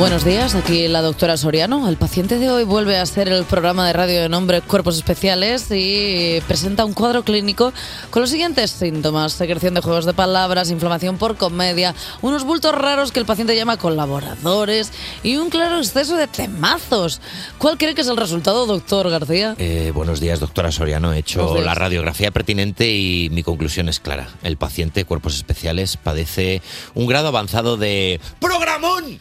Buenos 0.00 0.24
días, 0.24 0.54
aquí 0.54 0.88
la 0.88 1.02
doctora 1.02 1.36
Soriano. 1.36 1.86
El 1.86 1.98
paciente 1.98 2.38
de 2.38 2.50
hoy 2.50 2.64
vuelve 2.64 2.96
a 2.96 3.02
hacer 3.02 3.28
el 3.28 3.44
programa 3.44 3.86
de 3.86 3.92
radio 3.92 4.22
de 4.22 4.30
nombre 4.30 4.62
Cuerpos 4.62 4.96
Especiales 4.96 5.66
y 5.70 6.40
presenta 6.46 6.86
un 6.86 6.94
cuadro 6.94 7.22
clínico 7.22 7.74
con 8.08 8.22
los 8.22 8.30
siguientes 8.30 8.70
síntomas. 8.70 9.34
Secreción 9.34 9.74
de 9.74 9.82
juegos 9.82 10.06
de 10.06 10.14
palabras, 10.14 10.70
inflamación 10.70 11.18
por 11.18 11.36
comedia, 11.36 11.94
unos 12.22 12.44
bultos 12.44 12.74
raros 12.74 13.12
que 13.12 13.20
el 13.20 13.26
paciente 13.26 13.54
llama 13.54 13.76
colaboradores 13.76 14.90
y 15.22 15.36
un 15.36 15.50
claro 15.50 15.76
exceso 15.76 16.16
de 16.16 16.26
temazos. 16.28 17.20
¿Cuál 17.58 17.76
cree 17.76 17.94
que 17.94 18.00
es 18.00 18.08
el 18.08 18.16
resultado, 18.16 18.64
doctor 18.64 19.10
García? 19.10 19.54
Eh, 19.58 19.92
buenos 19.94 20.18
días, 20.18 20.40
doctora 20.40 20.72
Soriano. 20.72 21.12
He 21.12 21.18
hecho 21.18 21.60
la 21.60 21.74
radiografía 21.74 22.30
pertinente 22.30 22.90
y 22.90 23.28
mi 23.32 23.42
conclusión 23.42 23.90
es 23.90 24.00
clara. 24.00 24.28
El 24.42 24.56
paciente, 24.56 25.04
cuerpos 25.04 25.36
especiales, 25.36 25.98
padece 25.98 26.62
un 26.94 27.06
grado 27.06 27.28
avanzado 27.28 27.76
de 27.76 28.18
programón. 28.40 29.20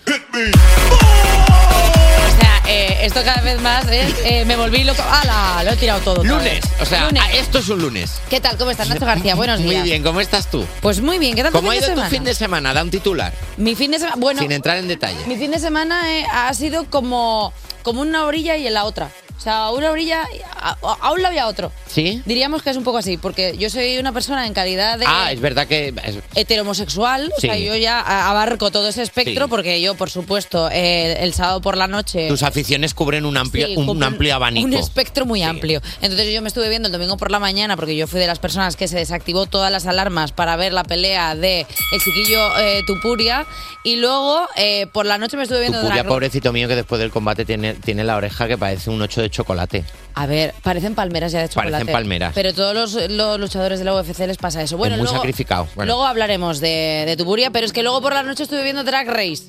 O 2.27 2.39
sea, 2.41 2.61
eh, 2.67 2.99
esto 3.03 3.21
cada 3.23 3.41
vez 3.41 3.61
más 3.61 3.85
es... 3.87 4.13
eh, 4.23 4.45
me 4.45 4.55
volví 4.55 4.83
loco. 4.83 5.01
¡Hala! 5.03 5.63
Lo 5.63 5.71
he 5.71 5.75
tirado 5.75 5.99
todo. 6.01 6.19
otra 6.21 6.31
Lunes. 6.37 6.61
vez. 6.61 6.81
O 6.81 6.85
sea, 6.85 7.05
Lunes. 7.05 7.23
esto 7.33 7.59
es 7.59 7.69
un 7.69 7.81
lunes. 7.81 8.21
¿Qué 8.29 8.39
tal? 8.39 8.57
¿Cómo 8.57 8.71
estás, 8.71 8.87
Nacho 8.89 9.05
García? 9.05 9.35
Buenos 9.35 9.59
días. 9.59 9.73
Muy 9.81 9.89
bien, 9.89 10.03
¿cómo 10.03 10.21
estás 10.21 10.49
tú? 10.49 10.65
Pues 10.81 11.01
muy 11.01 11.17
bien, 11.17 11.35
¿qué 11.35 11.43
tal 11.43 11.51
tu 11.51 11.57
¿Cómo 11.59 11.71
ha 11.71 11.73
fin 11.73 11.81
de 11.81 11.87
ido 11.93 12.03
tu 12.03 12.09
fin 12.09 12.23
de 12.23 12.34
semana? 12.34 12.73
Da 12.73 12.84
un 12.84 12.89
titular, 12.91 13.34
Mi 13.57 13.76
fin 13.76 13.91
de 13.91 13.98
semana... 13.99 14.15
Bueno, 14.17 14.41
sin 14.41 14.51
entrar 14.51 14.77
en 14.77 14.87
detalle. 14.87 15.26
mi 15.27 15.35
fin 15.37 15.51
de 15.51 15.59
semana 15.59 16.11
eh, 16.17 16.26
ha 16.31 16.53
sido 16.53 16.85
como, 16.89 17.54
como 17.83 18.01
una 18.01 18.26
orilla 18.26 18.55
y 18.57 18.67
en 18.67 18.73
la 18.73 18.83
otra. 18.85 19.09
O 19.40 19.41
sea, 19.41 19.70
una 19.71 19.90
orilla 19.91 20.26
a, 20.57 20.76
a 20.82 21.12
un 21.13 21.21
lado 21.21 21.34
y 21.34 21.37
a 21.37 21.48
otro. 21.48 21.71
¿Sí? 21.87 22.21
Diríamos 22.26 22.62
que 22.62 22.71
es 22.71 22.76
un 22.77 22.84
poco 22.84 22.98
así, 22.98 23.15
porque 23.18 23.55
yo 23.57 23.70
soy 23.70 23.98
una 23.98 24.12
persona 24.12 24.45
en 24.45 24.54
calidad 24.54 24.99
de 24.99 25.05
Ah, 25.07 25.32
es 25.32 25.40
verdad 25.40 25.65
que... 25.65 25.93
es- 26.04 26.18
heteromosexual, 26.35 27.32
o 27.35 27.40
Sí. 27.40 27.48
sea, 27.48 27.57
yo 27.57 27.73
ya 27.77 27.99
a- 28.01 28.29
abarco 28.29 28.70
todo 28.70 28.90
ese 28.90 29.01
espectro, 29.01 29.45
Sí. 29.45 29.49
porque 29.49 29.82
yo, 29.82 29.95
por 29.95 30.10
supuesto, 30.10 30.70
eh, 30.71 31.23
el 31.23 31.34
sábado 31.34 31.62
por 31.62 31.77
la 31.77 31.87
noche... 31.87 32.27
tus 32.27 32.43
aficiones 32.43 32.93
cubren 32.93 33.26
un 33.26 33.37
amplio, 33.37 33.67
Sí, 33.67 33.76
un 33.77 33.85
cumplen 33.85 34.13
amplio 34.13 34.35
abanico. 34.35 34.65
Un 34.67 34.73
espectro 34.73 35.26
muy 35.26 35.41
amplio. 35.41 35.82
Entonces 36.01 36.34
yo 36.34 36.41
me 36.41 36.49
estuve 36.49 36.67
viendo 36.70 36.87
el 36.87 36.91
domingo 36.91 37.15
por 37.15 37.32
la 37.32 37.40
mañana 37.40 37.77
porque 37.77 37.95
yo 37.95 38.07
fui 38.07 38.20
de 38.20 38.27
las 38.27 38.40
personas 38.40 38.76
que 38.76 38.87
se 38.90 38.98
desactivó 38.98 39.45
todas 39.45 39.71
las 39.71 39.85
alarmas 39.87 40.34
para 40.34 40.57
ver 40.57 40.73
la 40.73 40.84
pelea 40.84 41.35
de 41.35 41.62
el 41.62 42.01
chiquillo 42.01 42.57
eh, 42.60 42.84
Tupuria 42.85 43.45
y 43.85 43.95
luego 43.95 44.48
eh, 44.57 44.87
por 44.91 45.05
la 45.05 45.17
noche 45.17 45.37
me 45.37 45.43
estuve 45.43 45.62
viendo 45.62 45.79
Tupuria, 45.79 46.04
pobrecito 46.04 46.51
mío, 46.51 46.67
que 46.67 46.76
después 46.76 46.99
del 46.99 47.12
combate 47.12 47.45
tiene, 47.45 47.76
tiene 47.76 48.04
la 48.04 48.17
oreja 48.17 48.48
que 48.48 48.57
parece 48.57 48.90
un 48.90 49.01
ocho 49.01 49.21
de 49.21 49.29
chocolate. 49.30 49.84
A 50.16 50.26
ver, 50.26 50.54
parecen 50.63 50.96
palmeras 50.96 51.32
ya 51.32 51.41
de 51.41 51.49
chocolate. 51.49 51.72
Parecen 51.72 51.94
palmeras. 51.94 52.32
Pero 52.35 52.54
todos 52.54 52.74
los, 52.74 53.10
los 53.12 53.40
luchadores 53.40 53.80
de 53.80 53.85
la 53.85 53.96
UFC 53.96 54.20
les 54.20 54.38
pasa 54.38 54.62
eso. 54.62 54.77
Bueno, 54.77 54.96
muy 54.96 55.04
luego, 55.04 55.18
sacrificado. 55.18 55.68
Bueno. 55.76 55.94
luego 55.94 56.05
hablaremos 56.05 56.60
de, 56.60 57.04
de 57.05 57.16
Tupuria, 57.18 57.52
pero 57.52 57.66
es 57.66 57.74
que 57.74 57.84
luego 57.84 58.02
por 58.02 58.13
la 58.13 58.24
noche 58.24 58.44
estuve 58.44 58.63
viendo 58.63 58.84
Drag 58.84 59.07
Race. 59.07 59.46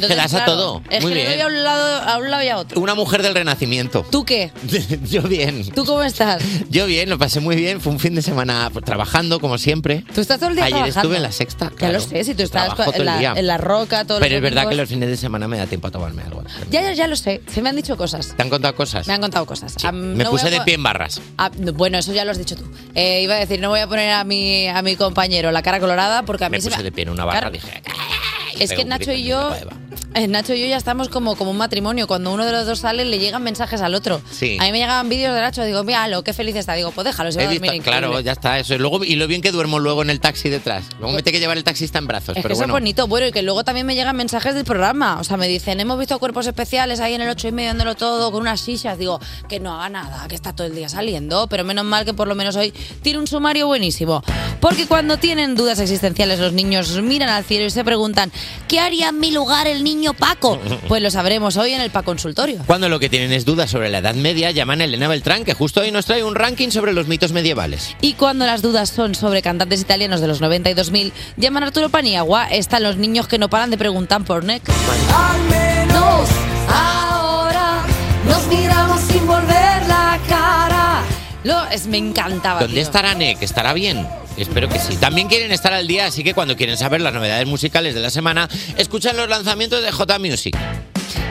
Que 0.00 0.14
das 0.16 0.34
a 0.34 0.44
todo. 0.44 0.82
Es 0.90 1.02
Muy 1.02 1.12
que 1.12 1.18
bien. 1.20 1.32
doy 1.32 1.40
a 1.40 1.46
un, 1.46 1.62
lado, 1.62 2.02
a 2.02 2.18
un 2.18 2.30
lado 2.30 2.42
y 2.42 2.48
a 2.48 2.58
otro. 2.58 2.80
Una 2.80 2.94
mujer 2.94 3.22
del 3.22 3.34
renacimiento. 3.34 4.04
¿Tú 4.10 4.24
qué? 4.24 4.50
Yo 5.10 5.22
bien. 5.22 5.68
¿Tú 5.70 5.84
cómo 5.84 6.02
estás? 6.02 6.42
Yo 6.70 6.86
bien, 6.86 7.08
lo 7.10 7.18
pasé 7.18 7.40
muy 7.40 7.56
bien. 7.56 7.80
Fue 7.80 7.92
un 7.92 7.98
fin 8.00 8.14
de 8.14 8.22
semana 8.22 8.70
pues, 8.72 8.84
trabajando, 8.84 9.40
como 9.40 9.58
siempre. 9.58 10.04
Tú 10.14 10.20
estás 10.20 10.38
todo 10.38 10.50
el 10.50 10.56
día 10.56 10.64
Ayer 10.64 10.78
trabajando. 10.78 11.00
estuve 11.00 11.16
en 11.16 11.22
la 11.22 11.32
sexta. 11.32 11.70
Ya 11.70 11.76
claro. 11.76 11.94
lo 11.94 12.00
sé, 12.00 12.24
si 12.24 12.34
tú 12.34 12.42
estás 12.42 12.70
en 12.94 13.04
la, 13.04 13.34
en 13.36 13.46
la 13.46 13.58
roca 13.58 14.04
todo 14.04 14.20
Pero 14.20 14.36
es 14.36 14.42
verdad 14.42 14.68
que 14.68 14.74
los 14.74 14.88
fines 14.88 15.08
de 15.08 15.16
semana 15.16 15.48
me 15.48 15.58
da 15.58 15.66
tiempo 15.66 15.88
a 15.88 15.90
tomarme 15.90 16.22
algo. 16.22 16.42
Ya, 16.70 16.82
ya, 16.82 16.92
ya 16.92 17.06
lo 17.06 17.16
sé. 17.16 17.42
Se 17.52 17.62
me 17.62 17.68
han 17.68 17.76
dicho 17.76 17.96
cosas. 17.96 18.34
¿Te 18.36 18.42
han 18.42 18.50
contado 18.50 18.74
cosas? 18.74 19.06
Me 19.06 19.14
han 19.14 19.20
contado 19.20 19.46
cosas. 19.46 19.74
Sí, 19.76 19.86
Am, 19.86 19.96
me 19.96 20.24
no 20.24 20.30
voy 20.30 20.38
puse 20.40 20.50
de 20.50 20.60
pie 20.62 20.74
en 20.74 20.82
barras. 20.82 21.20
Ah, 21.38 21.50
no, 21.58 21.72
bueno, 21.72 21.98
eso 21.98 22.12
ya 22.12 22.24
lo 22.24 22.30
has 22.30 22.38
dicho 22.38 22.56
tú. 22.56 22.64
Eh, 22.94 23.22
iba 23.22 23.34
a 23.34 23.38
decir, 23.38 23.60
no 23.60 23.68
voy 23.68 23.80
a 23.80 23.86
poner 23.86 24.10
a 24.12 24.24
mi, 24.24 24.68
a 24.68 24.82
mi 24.82 24.96
compañero 24.96 25.50
la 25.52 25.62
cara 25.62 25.80
colorada 25.80 26.22
porque 26.24 26.44
a 26.44 26.48
mí 26.48 26.56
Me 26.56 26.60
se 26.60 26.68
puse 26.68 26.78
me... 26.78 26.84
de 26.84 26.92
pie 26.92 27.02
en 27.04 27.10
una 27.10 27.24
barra. 27.24 27.50
Claro, 27.50 27.52
Dije, 27.52 27.82
es 28.58 28.72
que 28.72 28.84
Nacho 28.84 29.12
y 29.12 29.24
yo... 29.24 29.50
eh, 30.14 30.28
Nacho 30.28 30.54
y 30.54 30.60
yo 30.60 30.66
ya 30.66 30.76
estamos 30.76 31.08
como, 31.08 31.36
como 31.36 31.50
un 31.50 31.56
matrimonio. 31.56 32.06
Cuando 32.06 32.32
uno 32.32 32.44
de 32.44 32.52
los 32.52 32.66
dos 32.66 32.80
sale, 32.80 33.04
le 33.04 33.18
llegan 33.18 33.42
mensajes 33.42 33.80
al 33.80 33.94
otro. 33.94 34.20
Sí. 34.30 34.56
A 34.60 34.64
mí 34.64 34.72
me 34.72 34.78
llegaban 34.78 35.08
vídeos 35.08 35.34
de 35.34 35.40
Nacho. 35.40 35.64
Digo, 35.64 35.84
mira, 35.84 36.08
lo 36.08 36.22
qué 36.22 36.32
feliz 36.32 36.56
está. 36.56 36.74
Digo, 36.74 36.90
pues 36.90 37.04
déjalo, 37.04 37.32
se 37.32 37.38
va 37.44 37.50
a 37.50 37.52
dormir 37.52 37.82
claro, 37.82 38.20
ya 38.20 38.32
está, 38.32 38.58
eso. 38.58 38.74
Y, 38.74 38.78
luego, 38.78 39.04
y 39.04 39.16
lo 39.16 39.26
bien 39.26 39.42
que 39.42 39.52
duermo 39.52 39.78
luego 39.78 40.02
en 40.02 40.10
el 40.10 40.20
taxi 40.20 40.48
detrás. 40.48 40.84
Luego 40.98 41.14
me 41.14 41.22
tengo 41.22 41.34
que 41.34 41.40
llevar 41.40 41.56
el 41.56 41.64
taxista 41.64 41.98
en 41.98 42.06
brazos. 42.06 42.36
Es 42.36 42.42
pero 42.42 42.48
que 42.48 42.52
eso 42.54 42.60
bueno. 42.60 42.74
es 42.74 42.80
bonito, 42.80 43.06
bueno, 43.06 43.26
y 43.26 43.32
que 43.32 43.42
luego 43.42 43.64
también 43.64 43.86
me 43.86 43.94
llegan 43.94 44.16
mensajes 44.16 44.54
del 44.54 44.64
programa. 44.64 45.18
O 45.20 45.24
sea, 45.24 45.36
me 45.36 45.48
dicen, 45.48 45.80
hemos 45.80 45.98
visto 45.98 46.18
cuerpos 46.18 46.46
especiales 46.46 47.00
ahí 47.00 47.14
en 47.14 47.22
el 47.22 47.28
8 47.28 47.48
y 47.48 47.52
medio, 47.52 47.68
dándolo 47.70 47.94
todo, 47.94 48.30
con 48.30 48.42
unas 48.42 48.60
sillas. 48.60 48.98
Digo, 48.98 49.20
que 49.48 49.60
no 49.60 49.74
haga 49.74 49.88
nada, 49.88 50.26
que 50.28 50.34
está 50.34 50.52
todo 50.52 50.66
el 50.66 50.74
día 50.74 50.88
saliendo. 50.88 51.46
Pero 51.48 51.64
menos 51.64 51.84
mal 51.84 52.04
que 52.04 52.14
por 52.14 52.28
lo 52.28 52.34
menos 52.34 52.56
hoy 52.56 52.72
tiene 53.02 53.18
un 53.18 53.26
sumario 53.26 53.66
buenísimo. 53.66 54.22
Porque 54.60 54.86
cuando 54.86 55.16
tienen 55.16 55.54
dudas 55.54 55.80
existenciales, 55.80 56.38
los 56.38 56.52
niños 56.52 57.00
miran 57.02 57.28
al 57.28 57.44
cielo 57.44 57.66
y 57.66 57.70
se 57.70 57.84
preguntan, 57.84 58.30
¿qué 58.68 58.80
haría 58.80 59.08
en 59.08 59.18
mi 59.18 59.30
lugar 59.30 59.66
el 59.66 59.81
niño 59.82 60.14
Paco? 60.14 60.58
Pues 60.88 61.02
lo 61.02 61.10
sabremos 61.10 61.56
hoy 61.56 61.72
en 61.72 61.80
el 61.80 61.90
Pa 61.90 62.02
Consultorio. 62.02 62.58
Cuando 62.66 62.88
lo 62.88 62.98
que 63.00 63.08
tienen 63.08 63.32
es 63.32 63.44
dudas 63.44 63.70
sobre 63.70 63.88
la 63.88 63.98
Edad 63.98 64.14
Media, 64.14 64.50
llaman 64.50 64.80
a 64.80 64.84
Elena 64.84 65.08
Beltrán, 65.08 65.44
que 65.44 65.54
justo 65.54 65.80
hoy 65.80 65.90
nos 65.90 66.04
trae 66.06 66.22
un 66.24 66.34
ranking 66.34 66.68
sobre 66.70 66.92
los 66.92 67.06
mitos 67.06 67.32
medievales. 67.32 67.96
Y 68.00 68.14
cuando 68.14 68.44
las 68.44 68.60
dudas 68.62 68.90
son 68.90 69.14
sobre 69.14 69.40
cantantes 69.42 69.80
italianos 69.80 70.20
de 70.20 70.26
los 70.26 70.40
90 70.40 70.70
y 70.70 70.74
2000, 70.74 71.12
llaman 71.36 71.62
a 71.62 71.66
Arturo 71.66 71.88
Paniagua. 71.88 72.46
Están 72.48 72.82
los 72.82 72.96
niños 72.96 73.26
que 73.28 73.38
no 73.38 73.48
paran 73.48 73.70
de 73.70 73.78
preguntar 73.78 74.22
por 74.24 74.44
Nick. 74.44 74.62
Al 74.68 75.40
menos 75.44 76.28
ahora 76.68 77.82
nos 78.28 78.46
miramos 78.48 79.00
sin 79.02 79.26
volver 79.26 79.86
la 79.88 80.18
cara. 80.28 81.02
Lo, 81.44 81.64
es, 81.70 81.86
me 81.86 81.98
encantaba. 81.98 82.60
¿Dónde 82.60 82.74
tío. 82.74 82.82
estará 82.82 83.14
Nick? 83.14 83.40
¿Estará 83.42 83.72
bien? 83.72 84.06
Espero 84.36 84.68
que 84.68 84.78
sí. 84.78 84.96
También 84.96 85.28
quieren 85.28 85.52
estar 85.52 85.72
al 85.72 85.86
día, 85.86 86.06
así 86.06 86.24
que 86.24 86.34
cuando 86.34 86.56
quieren 86.56 86.76
saber 86.76 87.00
las 87.00 87.12
novedades 87.12 87.46
musicales 87.46 87.94
de 87.94 88.00
la 88.00 88.10
semana, 88.10 88.48
escuchan 88.76 89.16
los 89.16 89.28
lanzamientos 89.28 89.82
de 89.82 89.92
J 89.92 90.18
Music. 90.18 90.56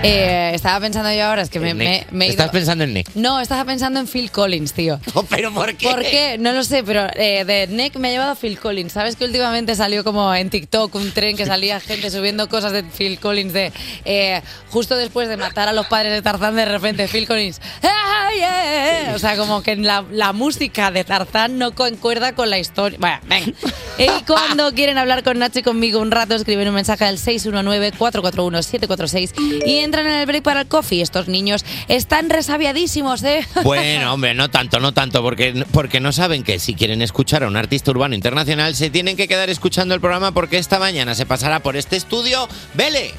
Eh, 0.03 0.51
estaba 0.53 0.79
pensando 0.79 1.11
yo 1.13 1.25
ahora, 1.25 1.41
es 1.43 1.49
que 1.49 1.59
me, 1.59 1.73
me- 1.73 2.05
me 2.11 2.25
he 2.25 2.27
ido- 2.29 2.33
¿Estás 2.33 2.49
pensando 2.51 2.83
en 2.83 2.93
Nick? 2.93 3.09
No, 3.15 3.39
estaba 3.39 3.65
pensando 3.65 3.99
en 3.99 4.07
Phil 4.07 4.31
Collins, 4.31 4.73
tío. 4.73 4.99
¿Pero 5.29 5.51
por 5.53 5.73
qué? 5.75 5.87
¿Por 5.89 6.01
qué? 6.01 6.37
No 6.39 6.51
lo 6.53 6.63
sé, 6.63 6.83
pero 6.83 7.07
eh, 7.15 7.45
de 7.45 7.67
Nick 7.67 7.95
me 7.97 8.09
ha 8.09 8.11
llevado 8.11 8.31
a 8.31 8.35
Phil 8.35 8.57
Collins. 8.59 8.91
¿Sabes 8.93 9.15
que 9.15 9.25
últimamente 9.25 9.75
salió 9.75 10.03
como 10.03 10.33
en 10.33 10.49
TikTok 10.49 10.93
un 10.95 11.11
tren 11.11 11.37
que 11.37 11.45
salía 11.45 11.79
gente 11.79 12.09
subiendo 12.11 12.49
cosas 12.49 12.71
de 12.73 12.83
Phil 12.83 13.19
Collins 13.19 13.53
de 13.53 13.71
eh, 14.05 14.41
justo 14.69 14.95
después 14.95 15.27
de 15.29 15.37
matar 15.37 15.67
a 15.67 15.73
los 15.73 15.87
padres 15.87 16.11
de 16.13 16.21
Tarzán 16.21 16.55
de 16.55 16.65
repente 16.65 17.07
Phil 17.07 17.27
Collins 17.27 17.59
"Ah, 17.83 18.29
yeah". 18.35 19.13
o 19.15 19.19
sea 19.19 19.35
como 19.37 19.61
que 19.61 19.75
la, 19.75 20.03
la 20.11 20.33
música 20.33 20.91
de 20.91 21.03
Tarzán 21.03 21.57
no 21.57 21.73
concuerda 21.75 22.33
con 22.33 22.49
la 22.49 22.57
historia 22.59 22.97
bueno 22.99 23.17
venga 23.27 23.51
y 23.97 24.07
cuando 24.27 24.73
quieren 24.73 24.97
hablar 24.97 25.23
con 25.23 25.39
Nacho 25.39 25.59
y 25.59 25.63
conmigo 25.63 25.99
un 25.99 26.11
rato 26.11 26.35
escriben 26.35 26.67
un 26.69 26.75
mensaje 26.75 27.03
al 27.05 27.17
619-441-746 27.17 29.33
y 29.71 29.79
entran 29.79 30.07
en 30.07 30.13
el 30.13 30.25
break 30.25 30.43
para 30.43 30.61
el 30.61 30.67
coffee 30.67 31.01
estos 31.01 31.27
niños 31.27 31.65
están 31.87 32.29
resabiadísimos 32.29 33.23
¿eh? 33.23 33.45
Bueno, 33.63 34.13
hombre, 34.13 34.33
no 34.33 34.49
tanto, 34.49 34.79
no 34.79 34.93
tanto, 34.93 35.21
porque, 35.21 35.65
porque 35.71 35.99
no 35.99 36.11
saben 36.11 36.43
que 36.43 36.59
si 36.59 36.75
quieren 36.75 37.01
escuchar 37.01 37.43
a 37.43 37.47
un 37.47 37.57
artista 37.57 37.91
urbano 37.91 38.15
internacional 38.15 38.75
se 38.75 38.89
tienen 38.89 39.15
que 39.15 39.27
quedar 39.27 39.49
escuchando 39.49 39.95
el 39.95 40.01
programa 40.01 40.31
porque 40.31 40.57
esta 40.57 40.79
mañana 40.79 41.15
se 41.15 41.25
pasará 41.25 41.61
por 41.61 41.75
este 41.75 41.95
estudio 41.95 42.47
Vele. 42.73 43.13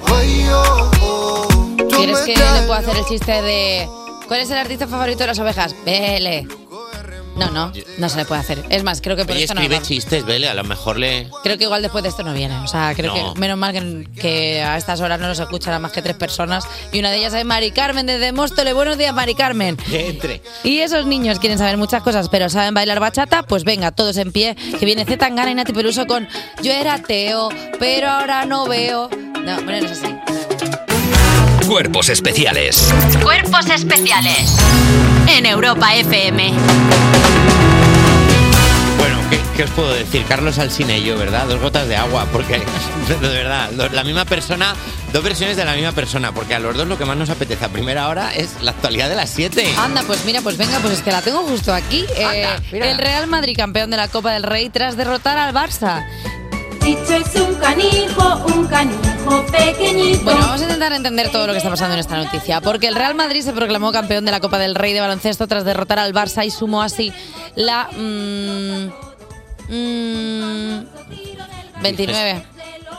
¿Quieres 1.97 2.19
que 2.21 2.35
le 2.37 2.63
pueda 2.67 2.79
hacer 2.79 2.97
el 2.97 3.05
chiste 3.07 3.43
de 3.43 3.87
¿Cuál 4.29 4.41
es 4.41 4.51
el 4.51 4.59
artista 4.59 4.87
favorito 4.87 5.21
de 5.21 5.27
las 5.27 5.39
ovejas? 5.39 5.75
Vele. 5.85 6.47
No, 7.37 7.51
no, 7.51 7.73
no 7.99 8.09
se 8.11 8.17
le 8.19 8.25
puede 8.27 8.41
hacer. 8.43 8.63
Es 8.69 8.85
más, 8.85 9.01
creo 9.01 9.17
que 9.17 9.25
por 9.25 9.35
Oye, 9.35 9.45
esto 9.45 9.55
no 9.55 9.63
escribe 9.63 9.83
chistes, 9.83 10.25
Vele, 10.27 10.49
a 10.49 10.55
lo 10.55 10.65
mejor 10.65 10.99
le... 10.99 11.29
Creo 11.43 11.57
que 11.57 11.65
igual 11.65 11.81
después 11.81 12.03
de 12.03 12.11
esto 12.11 12.23
no 12.23 12.35
viene. 12.35 12.55
O 12.59 12.67
sea, 12.67 12.93
creo 12.95 13.15
No. 13.15 13.33
que 13.35 13.41
menos 13.41 13.57
mal 13.57 13.73
que, 13.73 14.07
que 14.21 14.63
a 14.63 14.77
estas 14.77 15.01
horas 15.01 15.19
no 15.19 15.29
nos 15.29 15.39
escuchan 15.39 15.73
a 15.73 15.79
más 15.79 15.93
que 15.93 16.03
tres 16.03 16.15
personas. 16.17 16.65
Y 16.93 16.99
una 16.99 17.11
de 17.11 17.17
ellas 17.19 17.33
es 17.35 17.45
Mari 17.45 17.71
Carmen 17.71 18.05
desde 18.07 18.33
Móstole. 18.33 18.73
Buenos 18.75 18.99
días, 18.99 19.15
Mari 19.15 19.35
Carmen. 19.35 19.77
Que 19.77 20.09
entre. 20.11 20.43
Y 20.63 20.81
esos 20.81 21.07
niños 21.07 21.39
quieren 21.39 21.59
saber 21.59 21.77
muchas 21.79 22.03
cosas, 22.03 22.29
pero 22.29 22.51
saben 22.51 22.75
bailar 22.75 23.01
bachata, 23.01 23.43
pues 23.45 23.65
venga, 23.65 23.93
todos 23.93 24.17
en 24.19 24.31
pie, 24.31 24.55
que 24.79 24.85
viene 24.85 25.05
Z 25.07 25.17
Tangana 25.17 25.51
y 25.51 25.55
Nati 25.55 25.73
Peluso 25.73 26.07
con 26.07 26.29
Yo 26.63 26.73
era 26.73 26.95
ateo, 26.95 27.49
pero 27.79 28.11
ahora 28.11 28.45
no 28.45 28.67
veo. 28.69 29.09
No, 29.11 29.55
bueno, 29.63 29.81
no 29.81 29.87
es 29.87 29.93
así. 29.93 30.15
Cuerpos 31.73 32.11
especiales 32.11 32.93
Cuerpos 33.23 33.71
especiales 33.71 34.59
en 35.27 35.47
Europa 35.47 35.95
FM. 35.95 36.53
Bueno, 38.99 39.17
¿qué, 39.31 39.41
qué 39.57 39.63
os 39.63 39.71
puedo 39.71 39.91
decir? 39.95 40.23
Carlos 40.29 40.59
Alsina 40.59 40.99
y 40.99 41.05
yo, 41.05 41.17
¿verdad? 41.17 41.47
Dos 41.47 41.63
gotas 41.63 41.89
de 41.89 41.97
agua, 41.97 42.27
porque 42.31 42.59
de 43.09 43.29
verdad, 43.29 43.71
la 43.91 44.05
misma 44.05 44.27
persona, 44.27 44.75
dos 45.15 45.25
versiones 45.25 45.57
de 45.57 45.65
la 45.65 45.73
misma 45.73 45.93
persona, 45.93 46.33
porque 46.33 46.55
a 46.55 46.59
los 46.59 46.77
dos 46.77 46.87
lo 46.87 46.99
que 46.99 47.07
más 47.07 47.17
nos 47.17 47.31
apetece 47.31 47.65
a 47.65 47.71
primera 47.71 48.11
hora 48.11 48.35
es 48.35 48.61
la 48.61 48.73
actualidad 48.73 49.09
de 49.09 49.15
las 49.15 49.31
7. 49.31 49.73
Anda, 49.79 50.03
pues 50.07 50.27
mira, 50.27 50.43
pues 50.43 50.59
venga, 50.59 50.79
pues 50.81 50.93
es 50.93 51.03
que 51.03 51.11
la 51.11 51.23
tengo 51.23 51.39
justo 51.45 51.73
aquí. 51.73 52.05
Eh, 52.19 52.45
Anda, 52.45 52.63
el 52.71 52.99
Real 52.99 53.29
Madrid, 53.29 53.57
campeón 53.57 53.91
de 53.91 53.97
la 53.97 54.09
Copa 54.09 54.35
del 54.35 54.43
Rey, 54.43 54.69
tras 54.69 54.99
derrotar 54.99 55.39
al 55.39 55.55
Barça. 55.55 56.05
Chicho 56.83 57.15
es 57.15 57.35
un 57.41 57.55
canijo, 57.55 58.45
un 58.57 58.67
canijo 58.67 59.47
pequeñito. 59.47 60.25
Bueno, 60.25 60.41
vamos 60.41 60.61
a 60.61 60.65
intentar 60.65 60.93
entender 60.93 61.31
todo 61.31 61.47
lo 61.47 61.53
que 61.53 61.59
está 61.59 61.71
pasando 61.71 61.95
en 61.95 62.01
esta 62.01 62.17
noticia, 62.17 62.61
porque 62.61 62.89
el 62.89 62.97
Real 62.97 63.15
Madrid 63.15 63.43
se 63.43 63.53
proclamó 63.53 63.93
campeón 63.93 64.25
de 64.25 64.33
la 64.33 64.41
Copa 64.41 64.59
del 64.59 64.75
Rey 64.75 64.93
de 64.93 65.01
baloncesto 65.01 65.47
tras 65.47 65.65
derrotar 65.65 65.99
al 65.99 66.13
Barça 66.13 66.45
y 66.45 66.51
sumó 66.51 66.83
así 66.83 67.13
la 67.55 67.89
mm, 67.93 68.87
mm, 69.73 70.87
29. 71.83 72.45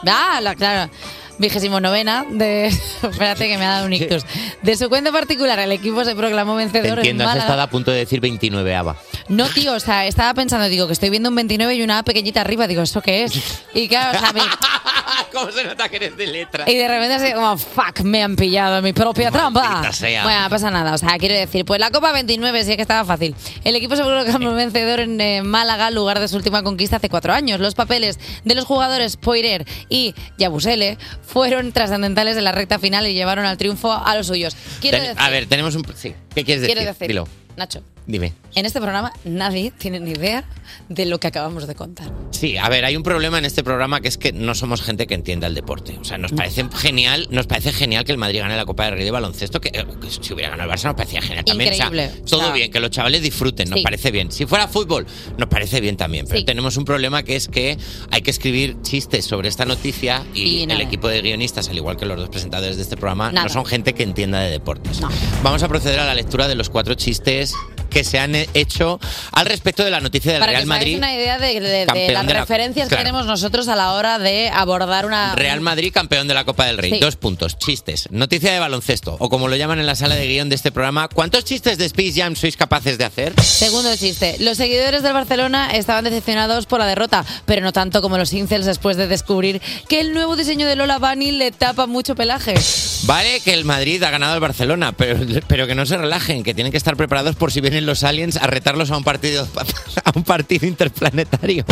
Ah, 0.08 0.40
la, 0.42 0.56
claro. 0.56 0.92
Vigésimo 1.40 1.80
novena 1.80 2.26
de. 2.30 2.68
Espérate 3.02 3.48
que 3.48 3.58
me 3.58 3.66
ha 3.66 3.70
dado 3.72 3.86
un 3.88 3.94
ictus. 3.94 4.24
De 4.62 4.76
su 4.78 4.88
cuenta 4.90 5.12
particular, 5.12 5.58
el 5.60 5.72
equipo 5.72 6.06
se 6.06 6.16
proclamó 6.16 6.54
Te 6.58 6.64
vencedor 6.64 6.86
en 6.94 6.98
entiendo, 7.00 7.24
has 7.24 7.30
Málaga. 7.32 7.46
estado 7.46 7.62
a 7.64 7.68
punto 7.70 7.92
de 7.92 7.98
decir 7.98 8.20
29 8.20 8.76
Ava. 8.76 8.96
No, 9.30 9.48
tío, 9.48 9.74
o 9.74 9.80
sea, 9.80 10.06
estaba 10.06 10.34
pensando, 10.34 10.68
digo, 10.68 10.86
que 10.88 10.94
estoy 10.94 11.10
viendo 11.10 11.30
un 11.30 11.36
29 11.36 11.76
y 11.76 11.82
una 11.82 12.00
A 12.00 12.04
pequeñita 12.04 12.42
arriba. 12.42 12.68
Digo, 12.68 12.82
¿eso 12.84 13.02
qué 13.02 13.24
es? 13.24 13.34
Y 13.74 13.88
claro, 13.88 14.18
o 14.18 14.22
sea, 14.22 14.34
mi- 14.34 14.42
¿Cómo 15.34 15.52
se 15.52 15.64
nota 15.64 15.90
que 15.90 15.96
eres 15.96 16.16
de 16.18 16.28
letra? 16.28 16.70
Y 16.70 16.76
de 16.76 16.88
repente 16.88 17.16
así 17.16 17.34
como, 17.34 17.58
fuck, 17.58 18.02
me 18.02 18.22
han 18.24 18.36
pillado 18.36 18.78
en 18.78 18.84
mi 18.84 18.94
propia 18.94 19.32
trampa. 19.32 19.92
Sea. 19.92 20.24
Bueno, 20.24 20.42
no 20.42 20.50
pasa 20.50 20.70
nada. 20.70 20.94
O 20.94 20.98
sea, 20.98 21.18
quiero 21.18 21.36
decir, 21.36 21.66
pues 21.66 21.80
la 21.80 21.90
Copa 21.90 22.12
29 22.12 22.64
sí 22.64 22.72
es 22.72 22.76
que 22.76 22.82
estaba 22.84 23.04
fácil. 23.06 23.36
El 23.64 23.76
equipo 23.76 23.96
se 23.96 24.04
proclamó 24.04 24.54
vencedor 24.54 25.00
en 25.00 25.20
eh, 25.20 25.42
Málaga, 25.42 25.90
lugar 25.90 26.20
de 26.20 26.28
su 26.28 26.36
última 26.36 26.62
conquista 26.64 26.98
hace 26.98 27.10
cuatro 27.10 27.34
años. 27.34 27.60
Los 27.60 27.74
papeles 27.74 28.20
de 28.44 28.56
los 28.56 28.66
jugadores 28.66 29.18
Poirer 29.18 29.66
y 29.90 30.14
Yabusele 30.38 30.98
fueron 31.34 31.72
trascendentales 31.72 32.38
en 32.38 32.44
la 32.44 32.52
recta 32.52 32.78
final 32.80 33.08
y 33.08 33.14
llevaron 33.16 33.46
al 33.46 33.58
triunfo 33.58 33.92
a 33.92 34.16
los 34.16 34.28
suyos. 34.28 34.56
Quiero 34.80 34.98
Ten- 35.00 35.08
decir, 35.08 35.22
a 35.22 35.30
ver, 35.30 35.48
tenemos 35.48 35.76
un... 35.76 35.84
Sí, 35.96 36.14
¿qué 36.36 36.44
quieres 36.46 36.62
decir? 36.62 36.76
quiero 36.78 36.92
decir, 36.94 37.08
Dilo, 37.08 37.28
Nacho, 37.56 37.84
dime. 38.08 38.34
en 38.56 38.66
este 38.66 38.80
programa 38.82 39.14
nadie 39.26 39.72
tiene 39.72 40.00
ni 40.00 40.12
idea 40.12 40.44
de 40.90 41.06
lo 41.06 41.20
que 41.20 41.28
acabamos 41.28 41.68
de 41.68 41.76
contar. 41.76 42.12
Sí, 42.32 42.58
a 42.58 42.68
ver, 42.68 42.84
hay 42.84 42.96
un 42.96 43.04
problema 43.04 43.38
en 43.38 43.46
este 43.46 43.64
programa 43.64 44.02
que 44.02 44.08
es 44.08 44.18
que 44.18 44.32
no 44.34 44.56
somos 44.56 44.82
gente 44.82 45.06
que 45.08 45.14
entienda 45.14 45.46
el 45.48 45.54
deporte. 45.54 45.98
O 46.02 46.04
sea, 46.04 46.18
nos 46.18 46.32
parece 46.32 46.66
genial, 46.76 47.28
nos 47.30 47.46
parece 47.48 47.72
genial 47.72 48.06
que 48.06 48.12
el 48.12 48.18
Madrid 48.18 48.40
gane 48.40 48.56
la 48.58 48.66
Copa 48.66 48.86
del 48.86 48.96
Rey 48.96 49.06
de 49.06 49.12
baloncesto, 49.12 49.62
que, 49.62 49.70
eh, 49.70 49.86
que 50.02 50.10
si 50.10 50.34
hubiera 50.34 50.50
ganado 50.50 50.72
el 50.72 50.76
Barça 50.78 50.86
nos 50.86 50.96
parecía 50.96 51.22
genial 51.22 51.46
también. 51.46 51.72
O 51.74 51.76
sea, 51.76 51.86
Increíble. 51.88 52.22
O 52.22 52.26
todo 52.26 52.42
sea, 52.42 52.52
bien, 52.54 52.72
que 52.72 52.80
los 52.80 52.90
chavales 52.90 53.22
disfruten, 53.22 53.70
nos 53.70 53.80
sí. 53.80 53.84
parece 53.84 54.10
bien. 54.12 54.32
Si 54.32 54.46
fuera 54.48 54.68
fútbol, 54.68 55.06
nos 55.38 55.48
parece 55.48 55.80
bien 55.80 55.96
también. 55.96 56.26
Pero 56.28 56.40
Sí. 56.40 56.46
tenemos 56.46 56.76
un 56.78 56.86
problema 56.86 57.24
que 57.24 57.36
es 57.36 57.48
que 57.48 57.78
hay 58.10 58.22
que 58.24 58.32
escribir 58.32 58.78
chistes 58.82 59.26
sobre 59.26 59.48
esta 59.50 59.66
noticia 59.66 60.24
y, 60.34 60.42
Y 60.44 60.64
el 60.64 60.82
equipo 60.82 61.08
de 61.08 61.22
guionistas, 61.22 61.70
al 61.70 61.78
igual 61.78 61.98
que 61.98 62.06
los 62.06 62.18
dos 62.18 62.30
presentadores 62.30 62.78
de 62.78 62.82
este 62.84 62.98
programa, 62.98 63.32
Nada. 63.32 63.48
no 63.48 63.54
son 63.54 63.66
gente 63.66 63.94
que 63.94 64.04
entienda 64.04 64.40
de 64.42 64.50
deportes. 64.50 65.00
No. 65.02 65.10
Vamos 65.44 65.62
a 65.64 65.68
proceder 65.68 66.00
a 66.00 66.06
la 66.06 66.16
lectura 66.16 66.48
de 66.48 66.56
los 66.56 66.70
cuatro 66.70 66.94
chistes 66.96 67.43
es 67.44 67.73
que 67.94 68.04
se 68.04 68.20
han 68.20 68.34
hecho 68.54 69.00
al 69.32 69.46
respecto 69.46 69.84
de 69.84 69.92
la 69.92 70.02
noticia 70.02 70.32
del 70.34 70.40
Para 70.40 70.52
Real 70.54 70.64
que 70.64 70.68
Madrid. 70.68 70.98
una 70.98 71.14
idea 71.14 71.38
de, 71.38 71.60
de- 71.60 71.70
de 71.70 71.86
las 71.86 72.26
de 72.28 72.34
la- 72.34 72.40
referencias 72.42 72.88
claro. 72.88 73.02
que 73.02 73.06
tenemos 73.06 73.26
nosotros 73.28 73.68
a 73.68 73.76
la 73.76 73.94
hora 73.94 74.20
de 74.20 74.50
abordar 74.50 75.06
una... 75.06 75.36
Real 75.36 75.62
Madrid 75.62 75.92
campeón 75.94 76.28
de 76.28 76.34
la 76.34 76.44
Copa 76.44 76.66
del 76.66 76.78
Rey. 76.78 76.92
Sí. 76.94 77.00
Dos 77.00 77.16
puntos. 77.16 77.58
Chistes. 77.58 78.08
Noticia 78.12 78.52
de 78.52 78.60
baloncesto. 78.60 79.16
O 79.20 79.30
como 79.30 79.48
lo 79.48 79.56
llaman 79.56 79.80
en 79.80 79.86
la 79.86 79.96
sala 79.96 80.16
de 80.16 80.28
guion 80.28 80.50
de 80.50 80.56
este 80.56 80.72
programa, 80.72 81.08
¿cuántos 81.08 81.46
chistes 81.46 81.78
de 81.78 81.86
Space 81.86 82.14
Jam 82.16 82.36
sois 82.36 82.58
capaces 82.58 82.98
de 82.98 83.06
hacer? 83.06 83.34
Segundo 83.42 83.96
chiste. 83.96 84.38
Los 84.40 84.58
seguidores 84.58 85.04
del 85.04 85.14
Barcelona 85.14 85.72
estaban 85.76 86.04
decepcionados 86.04 86.66
por 86.66 86.80
la 86.80 86.88
derrota, 86.88 87.24
pero 87.46 87.62
no 87.62 87.72
tanto 87.74 88.02
como 88.02 88.18
los 88.18 88.34
incels 88.34 88.66
después 88.66 88.98
de 88.98 89.08
descubrir 89.08 89.62
que 89.88 90.00
el 90.00 90.14
nuevo 90.14 90.36
diseño 90.36 90.66
de 90.68 90.76
Lola 90.76 90.98
Bunny 90.98 91.32
le 91.32 91.52
tapa 91.52 91.86
mucho 91.86 92.16
pelaje. 92.16 92.56
Vale 93.04 93.40
que 93.42 93.54
el 93.54 93.66
Madrid 93.66 94.02
ha 94.04 94.10
ganado 94.10 94.34
al 94.34 94.40
Barcelona, 94.40 94.94
pero, 94.94 95.20
pero 95.48 95.68
que 95.68 95.76
no 95.76 95.86
se 95.86 95.98
relajen, 95.98 96.44
que 96.44 96.54
tienen 96.54 96.72
que 96.72 96.78
estar 96.78 96.96
preparados 96.96 97.36
por 97.36 97.52
si 97.52 97.62
vienen 97.84 97.86
los 97.86 98.04
aliens 98.04 98.38
a 98.38 98.48
retarlos 98.48 98.92
a 98.92 98.98
un 98.98 99.04
partido 99.04 99.48
a 100.04 100.12
un 100.16 100.24
partido 100.24 100.66
interplanetario. 100.68 101.66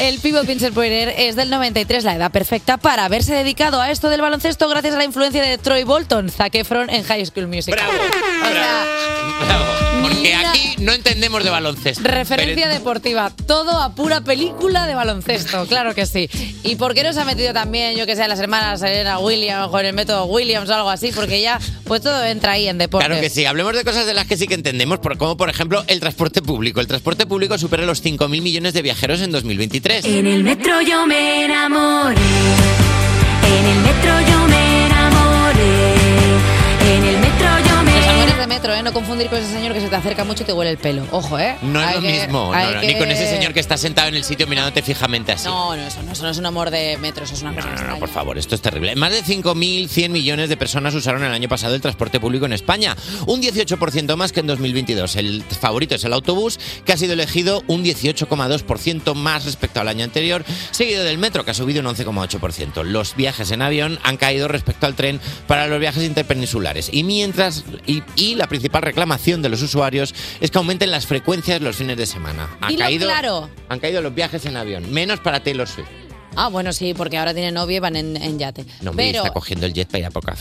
El 0.00 0.18
pivot 0.18 0.46
Vincent 0.46 0.74
Poirier 0.74 1.14
es 1.16 1.36
del 1.36 1.50
93, 1.50 2.04
la 2.04 2.14
edad 2.14 2.30
perfecta 2.30 2.76
para 2.76 3.04
haberse 3.04 3.34
dedicado 3.34 3.80
a 3.80 3.90
esto 3.90 4.08
del 4.10 4.20
baloncesto 4.20 4.68
gracias 4.68 4.94
a 4.94 4.98
la 4.98 5.04
influencia 5.04 5.42
de 5.42 5.58
Troy 5.58 5.84
Bolton, 5.84 6.30
Zac 6.30 6.54
Efron 6.54 6.90
en 6.90 7.02
High 7.04 7.26
School 7.26 7.46
Musical. 7.48 7.78
Bravo, 7.78 8.02
O 8.42 8.52
sea, 8.52 8.84
Bravo. 9.46 9.64
Porque 10.02 10.34
aquí 10.34 10.74
no 10.78 10.92
entendemos 10.92 11.42
de 11.42 11.50
baloncesto. 11.50 12.02
Referencia 12.06 12.66
Pero- 12.66 12.74
deportiva, 12.78 13.30
todo 13.46 13.80
a 13.80 13.94
pura 13.94 14.20
película 14.20 14.86
de 14.86 14.94
baloncesto, 14.94 15.66
claro 15.66 15.94
que 15.94 16.06
sí. 16.06 16.28
¿Y 16.62 16.76
por 16.76 16.94
qué 16.94 17.02
no 17.02 17.12
se 17.12 17.20
ha 17.20 17.24
metido 17.24 17.52
también, 17.52 17.96
yo 17.96 18.06
que 18.06 18.14
sé, 18.16 18.26
las 18.28 18.38
hermanas 18.38 18.80
Serena 18.80 19.18
Williams 19.18 19.68
o 19.72 19.80
en 19.80 19.86
el 19.86 19.92
método 19.94 20.26
Williams 20.26 20.68
o 20.70 20.74
algo 20.74 20.90
así? 20.90 21.10
Porque 21.12 21.40
ya, 21.40 21.58
pues 21.84 22.02
todo 22.02 22.22
entra 22.24 22.52
ahí 22.52 22.68
en 22.68 22.78
deportes. 22.78 23.06
Claro 23.08 23.20
que 23.20 23.30
sí, 23.30 23.44
hablemos 23.46 23.74
de 23.74 23.84
cosas 23.84 24.06
de 24.06 24.14
las 24.14 24.26
que 24.26 24.36
sí 24.36 24.46
que 24.46 24.54
entendemos, 24.54 24.98
por- 24.98 25.16
como 25.26 25.36
por 25.36 25.50
ejemplo 25.50 25.82
el 25.88 25.98
transporte 25.98 26.40
público. 26.40 26.80
El 26.80 26.86
transporte 26.86 27.26
público 27.26 27.58
supera 27.58 27.84
los 27.84 28.00
5.000 28.00 28.28
millones 28.42 28.74
de 28.74 28.82
viajeros 28.82 29.20
en 29.22 29.32
2023. 29.32 30.04
En 30.04 30.24
el 30.24 30.44
metro 30.44 30.80
yo 30.82 31.04
me 31.04 31.44
enamoré. 31.46 32.14
En 33.42 33.64
el 33.66 33.78
metro 33.80 34.20
yo 34.20 34.46
me 34.46 34.86
enamoré. 34.86 35.96
En 36.94 37.04
el 37.06 37.14
metro 37.18 37.25
de 38.36 38.46
metro, 38.46 38.74
¿eh? 38.74 38.82
No 38.82 38.92
confundir 38.92 39.28
con 39.28 39.38
ese 39.38 39.50
señor 39.50 39.72
que 39.72 39.80
se 39.80 39.88
te 39.88 39.96
acerca 39.96 40.22
mucho 40.24 40.42
y 40.42 40.46
te 40.46 40.52
huele 40.52 40.70
el 40.70 40.78
pelo. 40.78 41.06
Ojo, 41.10 41.38
¿eh? 41.38 41.56
No 41.62 41.80
es 41.80 41.86
Hay 41.88 41.94
lo 41.96 42.00
que- 42.02 42.12
mismo, 42.20 42.38
no, 42.38 42.52
hay 42.52 42.74
no, 42.74 42.80
que- 42.80 42.86
ni 42.88 42.94
con 42.98 43.10
ese 43.10 43.28
señor 43.30 43.52
que 43.54 43.60
está 43.60 43.76
sentado 43.78 44.08
en 44.08 44.14
el 44.14 44.24
sitio 44.24 44.46
mirándote 44.46 44.82
fijamente 44.82 45.32
así. 45.32 45.46
No, 45.46 45.74
no, 45.74 45.82
eso 45.86 46.02
no, 46.02 46.12
eso 46.12 46.22
no 46.22 46.28
es 46.30 46.38
un 46.38 46.46
amor 46.46 46.70
de 46.70 46.98
metro, 46.98 47.24
eso 47.24 47.34
es 47.34 47.42
una 47.42 47.54
cosa 47.54 47.68
No, 47.70 47.82
no, 47.82 47.88
no, 47.94 47.98
por 47.98 48.08
favor, 48.10 48.36
esto 48.38 48.54
es 48.54 48.60
terrible. 48.60 48.94
Más 48.94 49.10
de 49.12 49.22
5.100 49.22 50.10
millones 50.10 50.48
de 50.50 50.56
personas 50.56 50.94
usaron 50.94 51.24
el 51.24 51.32
año 51.32 51.48
pasado 51.48 51.74
el 51.74 51.80
transporte 51.80 52.20
público 52.20 52.44
en 52.46 52.52
España, 52.52 52.94
un 53.26 53.40
18% 53.40 54.16
más 54.16 54.32
que 54.32 54.40
en 54.40 54.46
2022. 54.48 55.16
El 55.16 55.42
favorito 55.42 55.94
es 55.94 56.04
el 56.04 56.12
autobús, 56.12 56.58
que 56.84 56.92
ha 56.92 56.96
sido 56.96 57.14
elegido 57.14 57.62
un 57.68 57.82
18,2% 57.82 59.14
más 59.14 59.44
respecto 59.46 59.80
al 59.80 59.88
año 59.88 60.04
anterior, 60.04 60.44
seguido 60.72 61.04
del 61.04 61.16
metro, 61.18 61.44
que 61.44 61.52
ha 61.52 61.54
subido 61.54 61.80
un 61.80 61.86
11,8%. 61.86 62.82
Los 62.84 63.16
viajes 63.16 63.50
en 63.50 63.62
avión 63.62 63.98
han 64.02 64.16
caído 64.18 64.46
respecto 64.48 64.86
al 64.86 64.94
tren 64.94 65.20
para 65.46 65.66
los 65.68 65.80
viajes 65.80 66.02
interpeninsulares. 66.02 66.90
Y 66.92 67.02
mientras 67.02 67.64
y, 67.86 68.02
y 68.16 68.25
la 68.34 68.48
principal 68.48 68.82
reclamación 68.82 69.42
de 69.42 69.48
los 69.48 69.62
usuarios 69.62 70.14
es 70.40 70.50
que 70.50 70.58
aumenten 70.58 70.90
las 70.90 71.06
frecuencias 71.06 71.60
los 71.60 71.76
fines 71.76 71.96
de 71.96 72.06
semana. 72.06 72.56
Han 72.60 72.68
Dilo 72.70 72.80
caído, 72.84 73.06
claro. 73.06 73.50
han 73.68 73.78
caído 73.78 74.02
los 74.02 74.14
viajes 74.14 74.44
en 74.46 74.56
avión, 74.56 74.90
menos 74.92 75.20
para 75.20 75.42
Taylor 75.42 75.68
Swift. 75.68 75.86
Ah, 76.38 76.48
bueno, 76.48 76.72
sí, 76.74 76.92
porque 76.92 77.16
ahora 77.16 77.32
tiene 77.32 77.50
novio 77.50 77.78
y 77.78 77.80
van 77.80 77.96
en, 77.96 78.14
en 78.16 78.38
yate. 78.38 78.66
No, 78.82 78.92
Pero 78.92 79.18
está 79.20 79.30
cogiendo 79.32 79.64
el 79.64 79.72
jet 79.72 79.88
para 79.88 79.98
ir 80.00 80.04
a 80.06 80.10
por 80.10 80.22
café. 80.24 80.40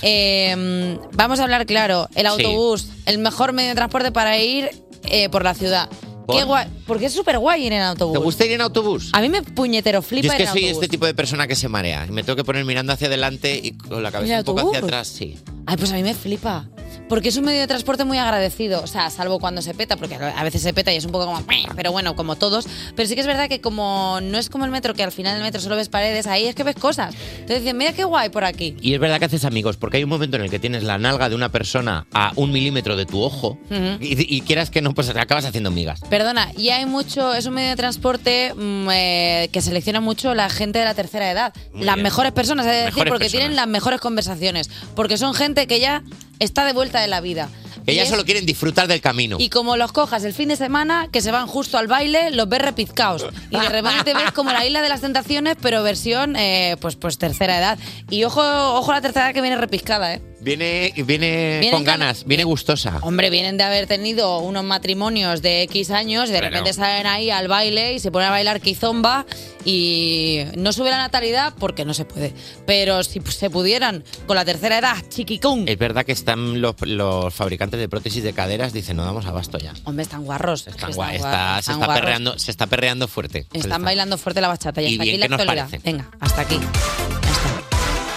eh, 0.52 0.98
vamos 1.14 1.40
a 1.40 1.44
hablar 1.44 1.66
claro. 1.66 2.10
El 2.16 2.26
autobús, 2.26 2.90
el 3.06 3.18
mejor 3.20 3.54
medio 3.54 3.70
de 3.70 3.76
transporte 3.76 4.12
para 4.12 4.38
ir 4.38 4.70
eh, 5.04 5.30
por 5.30 5.44
la 5.46 5.54
ciudad. 5.54 5.90
¿Por? 6.26 6.36
Qué 6.38 6.44
guay, 6.44 6.68
porque 6.88 7.06
es 7.06 7.14
súper 7.14 7.38
guay 7.38 7.68
ir 7.68 7.72
en 7.74 7.82
autobús. 7.84 8.14
¿Te 8.18 8.20
gusta 8.20 8.46
ir 8.46 8.52
en 8.54 8.62
autobús? 8.62 9.10
A 9.14 9.22
mí 9.22 9.30
me 9.30 9.42
puñetero 9.44 10.02
flipa 10.02 10.26
Yo 10.28 10.32
es 10.34 10.38
que 10.38 10.42
ir 10.44 10.48
en 10.48 10.54
soy 10.54 10.62
autobús. 10.64 10.84
este 10.84 10.92
tipo 10.92 11.06
de 11.06 11.14
persona 11.14 11.48
que 11.48 11.56
se 11.56 11.70
marea. 11.70 12.06
Y 12.10 12.12
me 12.12 12.24
tengo 12.24 12.36
que 12.36 12.44
poner 12.44 12.66
mirando 12.66 12.92
hacia 12.92 13.08
adelante 13.08 13.58
y 13.64 13.74
con 13.74 14.02
la 14.04 14.12
cabeza 14.12 14.34
¿En 14.34 14.40
un 14.40 14.46
poco 14.46 14.60
hacia 14.60 14.68
autobús? 14.80 14.84
atrás, 14.92 15.08
sí. 15.08 15.38
Ay, 15.68 15.78
pues 15.78 15.92
a 15.92 15.96
mí 15.96 16.04
me 16.04 16.14
flipa. 16.16 16.68
Porque 17.10 17.30
es 17.30 17.38
un 17.38 17.46
medio 17.46 17.62
de 17.62 17.68
transporte 17.68 18.04
muy 18.04 18.18
agradecido. 18.18 18.82
O 18.82 18.88
sea, 18.88 19.10
salvo 19.10 19.40
cuando 19.40 19.62
se 19.62 19.74
peta, 19.74 19.96
porque 19.98 20.16
a 20.16 20.44
veces 20.44 20.62
se 20.62 20.74
peta 20.74 20.92
y 20.92 20.96
es 20.98 21.06
un 21.06 21.12
poco 21.12 21.26
como. 21.26 21.44
Pero 21.76 21.92
bueno, 21.92 22.16
como 22.16 22.36
todos. 22.36 22.66
Pero 22.96 23.08
sí 23.08 23.16
que 23.16 23.22
es 23.22 23.28
verdad 23.28 23.48
que 23.48 23.62
como 23.62 24.20
no 24.22 24.38
es 24.38 24.50
como 24.50 24.66
el 24.66 24.72
metro, 24.72 24.94
que 24.94 25.04
al 25.04 25.12
final 25.12 25.34
del 25.36 25.44
metro 25.44 25.62
solo 25.62 25.76
ves 25.76 25.90
paredes, 25.90 26.28
ahí 26.28 26.46
es 26.46 26.56
que 26.56 26.64
ves 26.64 26.76
cosas. 26.76 27.14
Entonces 27.34 27.62
dicen, 27.62 27.78
mira 27.78 27.94
qué 27.94 28.04
guay 28.04 28.30
por 28.30 28.44
aquí. 28.44 28.76
Y 28.82 28.94
es 28.94 29.00
verdad 29.00 29.20
que 29.20 29.26
haces 29.26 29.46
amigos, 29.46 29.78
porque 29.78 29.98
hay 29.98 30.04
un 30.04 30.10
momento 30.10 30.38
en 30.38 30.44
el 30.44 30.50
que 30.50 30.60
tienes 30.60 30.84
la 30.84 30.98
nalga 30.98 31.30
de 31.30 31.36
una 31.36 31.50
persona 31.50 32.08
a 32.14 32.32
un 32.36 32.52
milímetro 32.52 32.96
de 32.96 33.06
tu 33.06 33.22
ojo 33.22 33.58
y, 34.00 34.36
y 34.38 34.42
quieras 34.42 34.70
que 34.70 34.82
no, 34.82 34.94
pues 34.94 35.10
acabas 35.10 35.46
haciendo 35.46 35.72
migas. 35.72 36.00
Perdona, 36.10 36.52
y 36.58 36.70
hay 36.70 36.86
mucho, 36.86 37.34
es 37.34 37.46
un 37.46 37.54
medio 37.54 37.70
de 37.70 37.76
transporte 37.76 38.54
mm, 38.56 38.90
eh, 38.92 39.50
que 39.52 39.62
selecciona 39.62 40.02
mucho 40.02 40.34
la 40.34 40.50
gente 40.50 40.80
de 40.80 40.86
la 40.86 40.94
tercera 40.94 41.30
edad. 41.32 41.54
Muy 41.74 41.86
las 41.86 41.96
bien. 41.96 42.04
mejores 42.04 42.32
personas, 42.32 42.66
es 42.66 42.72
decir, 42.72 42.86
Mejores 42.86 43.12
porque 43.12 43.26
personas. 43.26 43.42
tienen 43.42 43.56
las 43.56 43.68
mejores 43.68 44.00
conversaciones. 44.00 44.70
Porque 44.96 45.18
son 45.18 45.34
gente 45.34 45.68
que 45.68 45.80
ya 45.80 46.04
está 46.40 46.66
de 46.66 46.74
vuelta 46.74 47.00
de 47.02 47.08
la 47.08 47.22
vida. 47.22 47.50
Es- 47.86 48.10
solo 48.10 48.26
quieren 48.26 48.48
disfrutar 48.48 48.88
del 48.88 49.00
camino. 49.00 49.38
Y 49.40 49.50
como 49.50 49.78
los 49.78 49.92
cojas 49.92 50.24
el 50.24 50.34
fin 50.34 50.50
de 50.50 50.56
semana, 50.56 51.08
que 51.12 51.22
se 51.22 51.32
van 51.32 51.46
justo 51.46 51.78
al 51.78 51.86
baile, 51.88 52.32
los 52.32 52.50
ves 52.50 52.62
repizcaos. 52.62 53.26
Y 53.52 53.60
de 53.60 53.70
repente 53.70 54.04
te 54.04 54.14
ves 54.16 54.32
como 54.32 54.52
la 54.52 54.66
isla 54.66 54.82
de 54.82 54.90
las 54.90 55.02
tentaciones, 55.02 55.56
pero 55.62 55.84
versión, 55.84 56.36
eh, 56.36 56.78
pues, 56.82 56.96
pues 56.96 57.20
tercera 57.20 57.60
edad. 57.60 57.78
Y 58.10 58.24
ojo, 58.24 58.42
ojo 58.42 58.92
a 58.92 58.96
la 58.96 59.02
tercera 59.02 59.26
edad 59.28 59.34
que 59.36 59.42
viene 59.42 59.58
repizcada, 59.58 60.16
¿eh? 60.16 60.22
Viene, 60.46 60.94
viene, 61.08 61.70
con 61.72 61.84
ganas, 61.84 62.24
viene 62.24 62.44
gustosa. 62.44 63.00
Hombre, 63.02 63.32
vienen 63.32 63.58
de 63.58 63.64
haber 63.64 63.88
tenido 63.88 64.38
unos 64.38 64.64
matrimonios 64.64 65.42
de 65.42 65.64
X 65.64 65.90
años 65.90 66.30
y 66.30 66.34
de 66.34 66.40
repente 66.42 66.72
salen 66.72 67.08
ahí 67.08 67.32
al 67.32 67.48
baile 67.48 67.94
y 67.94 68.00
se 68.00 68.12
ponen 68.12 68.28
a 68.28 68.32
bailar 68.32 68.62
quizomba 68.62 69.26
y 69.66 70.42
no 70.56 70.72
sube 70.72 70.92
la 70.92 70.98
natalidad 71.00 71.56
porque 71.60 71.84
no 71.84 71.96
se 71.96 72.06
puede. 72.06 72.32
Pero 72.68 73.04
si 73.04 73.22
se 73.28 73.50
pudieran 73.50 74.04
con 74.28 74.36
la 74.36 74.46
tercera 74.46 74.78
edad, 74.78 74.98
chiquicún. 75.10 75.68
Es 75.68 75.80
verdad 75.80 76.06
que 76.06 76.12
están 76.12 76.62
los, 76.62 76.76
los 76.82 77.34
fabricantes 77.34 77.80
de 77.80 77.90
prótesis 77.90 78.24
de 78.24 78.34
caderas, 78.34 78.72
dicen, 78.72 78.98
no 78.98 79.04
damos 79.04 79.26
abasto 79.26 79.58
ya. 79.58 79.74
Hombre, 79.86 80.04
están 80.04 80.26
guarros. 80.26 80.68
Están 80.68 80.76
que 80.76 80.92
está- 80.92 80.96
guarros, 80.96 81.16
se, 81.16 81.18
están 81.26 81.60
está 81.60 81.76
guarros. 81.78 81.96
perreando, 82.02 82.38
se 82.38 82.52
está 82.52 82.68
perreando 82.68 83.08
fuerte. 83.08 83.40
Están 83.52 83.62
está- 83.62 83.78
bailando 83.80 84.18
fuerte 84.20 84.42
la 84.42 84.50
bachata. 84.50 84.80
Y 84.84 84.86
¿Y 84.86 84.92
hasta 84.94 85.04
bien 85.06 85.14
aquí 85.16 85.20
la 85.22 85.26
qué 85.26 85.30
nos 85.32 85.40
actualidad. 85.40 85.66
parece? 85.72 85.90
Venga, 85.92 86.12
hasta 86.20 86.42
aquí. 86.42 86.60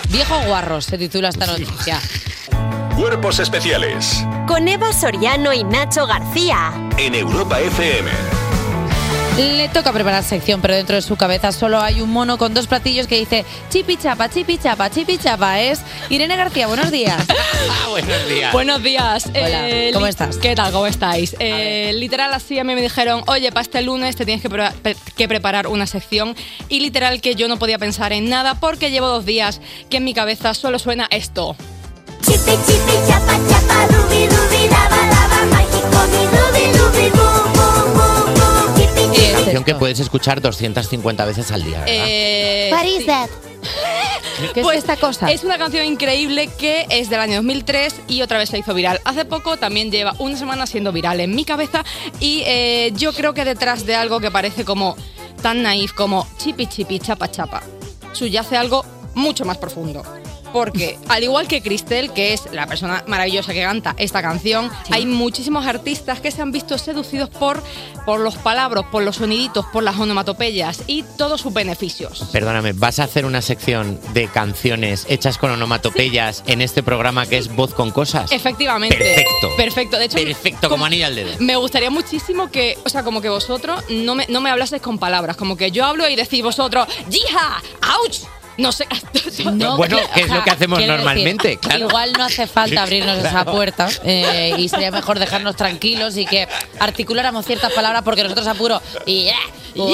Viejo 0.08 0.40
guarros 0.46 0.86
se 0.86 0.98
titula 0.98 1.28
esta 1.28 1.46
noticia. 1.46 2.00
Cuerpos 2.96 3.38
especiales 3.38 4.24
Con 4.46 4.66
Eva 4.66 4.92
Soriano 4.92 5.52
y 5.52 5.62
Nacho 5.64 6.06
García. 6.06 6.72
en 6.96 7.14
Europa 7.14 7.60
FM. 7.60 8.10
Le 9.38 9.68
toca 9.68 9.92
preparar 9.92 10.24
sección, 10.24 10.60
pero 10.60 10.74
dentro 10.74 10.96
de 10.96 11.02
su 11.02 11.14
cabeza 11.16 11.52
solo 11.52 11.80
hay 11.80 12.00
un 12.00 12.10
mono 12.10 12.38
con 12.38 12.54
dos 12.54 12.66
platillos 12.66 13.06
que 13.06 13.16
dice 13.16 13.44
chipi 13.70 13.96
chapa, 13.96 14.28
chipi 14.28 14.58
chapa, 14.58 14.90
chipi 14.90 15.16
chapa. 15.16 15.60
Es 15.60 15.80
Irene 16.10 16.36
García, 16.36 16.66
buenos 16.66 16.90
días. 16.90 17.24
Ah, 17.70 17.88
buenos 17.90 18.28
días. 18.28 18.52
Buenos 18.52 18.82
días. 18.82 19.26
Hola, 19.26 19.68
Eh, 19.68 19.90
¿cómo 19.92 20.06
estás? 20.06 20.36
¿Qué 20.38 20.54
tal? 20.54 20.72
¿Cómo 20.72 20.86
estáis? 20.86 21.34
Eh, 21.40 21.92
literal, 21.94 22.32
así 22.32 22.58
a 22.58 22.64
mí 22.64 22.74
me 22.74 22.80
dijeron, 22.80 23.22
oye, 23.26 23.50
para 23.50 23.62
este 23.62 23.82
lunes 23.82 24.14
te 24.16 24.24
tienes 24.24 24.42
que, 24.42 24.48
pre- 24.48 24.70
pre- 24.82 24.96
que 25.16 25.26
preparar 25.28 25.66
una 25.66 25.86
sección. 25.86 26.34
Y 26.68 26.80
literal 26.80 27.20
que 27.20 27.34
yo 27.34 27.48
no 27.48 27.58
podía 27.58 27.78
pensar 27.78 28.12
en 28.12 28.28
nada 28.28 28.54
porque 28.54 28.90
llevo 28.90 29.08
dos 29.08 29.26
días 29.26 29.60
que 29.90 29.96
en 29.98 30.04
mi 30.04 30.14
cabeza 30.14 30.54
solo 30.54 30.78
suena 30.78 31.08
esto. 31.10 31.56
Chipi 32.22 32.38
chipi 32.66 32.92
chapa 33.08 33.38
chapa 33.48 33.86
rubi 33.88 34.26
rubi 34.28 34.68
daba 34.68 34.97
Canción 39.58 39.76
que 39.76 39.78
puedes 39.78 40.00
escuchar 40.00 40.40
250 40.40 41.24
veces 41.24 41.50
al 41.50 41.64
día, 41.64 41.80
¿verdad? 41.80 41.94
Eh, 41.98 42.70
What 42.72 42.84
is 42.84 42.98
sí. 43.00 43.06
that? 43.06 43.28
¿Qué 44.54 44.62
Pues 44.62 44.78
es 44.78 44.84
esta 44.84 44.96
cosa? 44.96 45.30
Es 45.30 45.42
una 45.42 45.58
canción 45.58 45.84
increíble 45.84 46.48
que 46.58 46.86
es 46.90 47.10
del 47.10 47.18
año 47.20 47.36
2003 47.36 48.02
y 48.06 48.22
otra 48.22 48.38
vez 48.38 48.50
se 48.50 48.58
hizo 48.58 48.72
viral. 48.72 49.00
Hace 49.04 49.24
poco 49.24 49.56
también 49.56 49.90
lleva 49.90 50.14
una 50.20 50.36
semana 50.36 50.66
siendo 50.66 50.92
viral 50.92 51.20
en 51.20 51.34
mi 51.34 51.44
cabeza 51.44 51.84
y 52.20 52.42
eh, 52.46 52.92
yo 52.94 53.12
creo 53.12 53.34
que 53.34 53.44
detrás 53.44 53.84
de 53.84 53.96
algo 53.96 54.20
que 54.20 54.30
parece 54.30 54.64
como 54.64 54.96
tan 55.42 55.62
naif 55.62 55.92
como 55.92 56.26
chipi 56.38 56.66
chipi 56.66 56.98
chapa 57.00 57.30
chapa 57.30 57.62
subyace 58.12 58.56
algo 58.56 58.84
mucho 59.14 59.44
más 59.44 59.58
profundo. 59.58 60.02
Porque, 60.52 60.98
al 61.08 61.22
igual 61.22 61.48
que 61.48 61.62
Cristel, 61.62 62.12
que 62.12 62.32
es 62.32 62.44
la 62.52 62.66
persona 62.66 63.04
maravillosa 63.06 63.52
que 63.52 63.62
canta 63.62 63.94
esta 63.98 64.22
canción, 64.22 64.70
hay 64.90 65.06
muchísimos 65.06 65.66
artistas 65.66 66.20
que 66.20 66.30
se 66.30 66.42
han 66.42 66.52
visto 66.52 66.78
seducidos 66.78 67.28
por, 67.28 67.62
por 68.06 68.20
los 68.20 68.36
palabras, 68.36 68.84
por 68.90 69.02
los 69.02 69.16
soniditos, 69.16 69.66
por 69.66 69.82
las 69.82 69.98
onomatopeyas 69.98 70.82
y 70.86 71.04
todos 71.16 71.40
sus 71.40 71.52
beneficios. 71.52 72.28
Perdóname, 72.32 72.72
¿vas 72.72 72.98
a 72.98 73.04
hacer 73.04 73.24
una 73.24 73.42
sección 73.42 74.00
de 74.12 74.28
canciones 74.28 75.06
hechas 75.08 75.38
con 75.38 75.50
onomatopeyas 75.50 76.42
en 76.46 76.62
este 76.62 76.82
programa 76.82 77.26
que 77.26 77.38
es 77.38 77.54
Voz 77.54 77.74
con 77.74 77.90
Cosas? 77.90 78.32
Efectivamente. 78.32 78.96
Perfecto. 78.96 79.56
Perfecto. 79.56 79.98
De 79.98 80.04
hecho, 80.04 80.18
Perfecto, 80.18 80.68
como 80.68 80.84
anillo 80.84 81.06
al 81.06 81.14
dedo. 81.14 81.30
Me 81.40 81.56
gustaría 81.56 81.90
muchísimo 81.90 82.50
que, 82.50 82.78
o 82.84 82.88
sea, 82.88 83.02
como 83.02 83.20
que 83.20 83.28
vosotros 83.28 83.82
no 83.88 84.14
me, 84.14 84.26
no 84.28 84.40
me 84.40 84.50
hablaseis 84.50 84.82
con 84.82 84.98
palabras, 84.98 85.36
como 85.36 85.56
que 85.56 85.70
yo 85.70 85.84
hablo 85.84 86.08
y 86.08 86.16
decís 86.16 86.42
vosotros, 86.42 86.86
¡Yija! 87.08 87.62
¡Ouch! 88.02 88.37
No 88.58 88.72
sé. 88.72 88.86
No, 89.52 89.76
Bueno, 89.76 89.98
que- 90.14 90.22
es 90.22 90.28
lo 90.30 90.42
que 90.42 90.50
hacemos 90.50 90.78
quiero 90.78 90.96
normalmente, 90.96 91.48
decir, 91.48 91.60
claro. 91.60 91.86
Igual 91.88 92.12
no 92.18 92.24
hace 92.24 92.46
falta 92.48 92.82
abrirnos 92.82 93.18
esa 93.18 93.30
Claro. 93.30 93.52
puerta 93.52 93.88
eh, 94.04 94.52
y 94.58 94.68
sería 94.68 94.90
mejor 94.90 95.18
dejarnos 95.20 95.54
tranquilos 95.56 96.16
y 96.16 96.26
que 96.26 96.48
articuláramos 96.80 97.46
ciertas 97.46 97.72
palabras 97.72 98.02
porque 98.02 98.24
nosotros 98.24 98.46
apuro 98.48 98.82
y. 99.06 99.28
¡uah! 99.76 99.88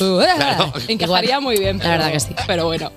¡uah! 0.00 0.34
Claro. 0.36 0.72
Encajaría 0.88 1.30
Igual. 1.36 1.42
muy 1.42 1.58
bien. 1.58 1.78
La 1.78 1.90
verdad 1.90 2.06
pero- 2.06 2.12
que 2.14 2.20
sí. 2.20 2.34
Pero 2.46 2.64
bueno. 2.66 2.90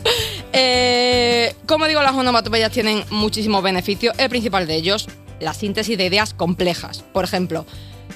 Eh, 0.54 1.54
como 1.66 1.86
digo, 1.88 2.02
las 2.02 2.14
onomatopeyas 2.14 2.72
tienen 2.72 3.04
muchísimos 3.10 3.62
beneficios. 3.62 4.16
El 4.18 4.30
principal 4.30 4.68
de 4.68 4.76
ellos, 4.76 5.08
la 5.42 5.54
síntesis 5.54 5.98
de 5.98 6.06
ideas 6.06 6.34
complejas. 6.34 7.04
Por 7.12 7.26
ejemplo, 7.26 7.66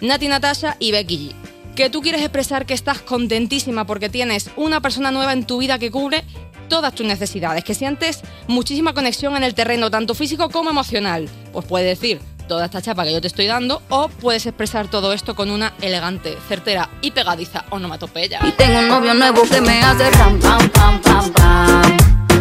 Nati 0.01 0.27
Natasha 0.29 0.77
y 0.79 0.91
Becky 0.91 1.31
G. 1.31 1.35
Que 1.75 1.89
tú 1.91 2.01
quieres 2.01 2.21
expresar 2.21 2.65
que 2.65 2.73
estás 2.73 3.01
contentísima 3.01 3.85
porque 3.85 4.09
tienes 4.09 4.49
una 4.55 4.81
persona 4.81 5.11
nueva 5.11 5.33
en 5.33 5.45
tu 5.45 5.57
vida 5.59 5.77
que 5.77 5.91
cubre 5.91 6.23
todas 6.67 6.93
tus 6.93 7.05
necesidades, 7.05 7.63
que 7.63 7.73
sientes 7.73 8.21
muchísima 8.47 8.93
conexión 8.93 9.35
en 9.35 9.43
el 9.43 9.53
terreno, 9.53 9.89
tanto 9.91 10.13
físico 10.13 10.49
como 10.49 10.69
emocional. 10.69 11.29
Pues 11.53 11.65
puedes 11.65 11.99
decir 11.99 12.19
toda 12.47 12.65
esta 12.65 12.81
chapa 12.81 13.03
que 13.03 13.11
yo 13.11 13.19
te 13.21 13.27
estoy 13.27 13.45
dando, 13.45 13.81
o 13.89 14.07
puedes 14.07 14.45
expresar 14.45 14.87
todo 14.87 15.11
esto 15.13 15.35
con 15.35 15.49
una 15.51 15.73
elegante, 15.81 16.37
certera 16.47 16.89
y 17.01 17.11
pegadiza 17.11 17.65
onomatopeya. 17.71 18.39
Tengo 18.57 18.79
un 18.79 18.87
novio 18.87 19.13
nuevo 19.13 19.41
que 19.43 19.59
me 19.61 19.81
hace 19.81 20.09
ram 20.11 20.39
pam 20.39 20.69
pam 20.69 21.01
pam 21.01 21.31
pam 21.33 21.97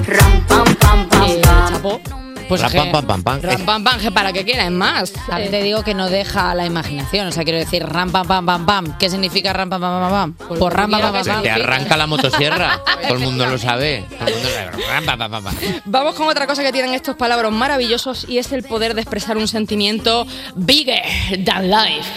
ram 0.06 0.46
pam 0.46 0.74
pam 0.76 1.08
pam 1.08 1.28
Eh, 1.28 1.40
chapo. 1.42 2.00
Pues 2.48 2.60
Ra- 2.60 2.68
que- 2.70 2.76
pam, 2.78 2.90
pam, 2.92 3.06
pam, 3.06 3.22
pam. 3.22 3.40
Ram, 3.42 3.64
pam, 3.64 3.84
pam, 3.84 4.14
para 4.14 4.32
que 4.32 4.44
quieran 4.44 4.74
más. 4.76 5.12
También 5.12 5.48
Eh, 5.48 5.58
te 5.58 5.62
digo 5.62 5.82
que 5.82 5.94
no 5.94 6.08
deja 6.08 6.54
la 6.54 6.64
imaginación. 6.66 7.26
O 7.26 7.32
sea, 7.32 7.42
quiero 7.44 7.58
decir, 7.58 7.84
ram, 7.84 8.10
pam, 8.10 8.26
pam, 8.26 8.46
pam, 8.46 8.66
pam. 8.66 8.98
¿Qué 8.98 9.10
significa 9.10 9.52
ram, 9.52 9.68
pam, 9.68 9.80
pam, 9.80 10.00
pam, 10.00 10.10
pam? 10.10 10.32
Pues 10.48 10.60
Por 10.60 10.74
ram, 10.74 10.90
pam, 10.90 11.00
pam, 11.00 11.12
pam, 11.12 11.24
pam. 11.24 11.42
Te 11.42 11.50
arranca 11.50 11.96
la 11.96 12.06
motosierra. 12.06 12.80
Todo 13.08 13.14
el 13.14 13.20
mundo 13.20 13.46
lo 13.46 13.58
sabe. 13.58 14.04
Todo 14.18 14.28
el 14.28 14.34
mundo 14.34 14.48
lo 14.48 14.78
sabe. 14.84 15.06
Pa, 15.06 15.16
pa, 15.16 15.28
pa, 15.28 15.40
pa. 15.40 15.50
Vamos 15.84 16.14
con 16.14 16.28
otra 16.28 16.46
cosa 16.46 16.62
que 16.62 16.72
tienen 16.72 16.94
estos 16.94 17.16
palabras 17.16 17.50
maravillosos 17.52 18.26
y 18.28 18.38
es 18.38 18.52
el 18.52 18.62
poder 18.62 18.94
de 18.94 19.00
expresar 19.02 19.36
un 19.36 19.48
sentimiento 19.48 20.26
bigger 20.54 21.02
than 21.44 21.70
life. 21.70 22.08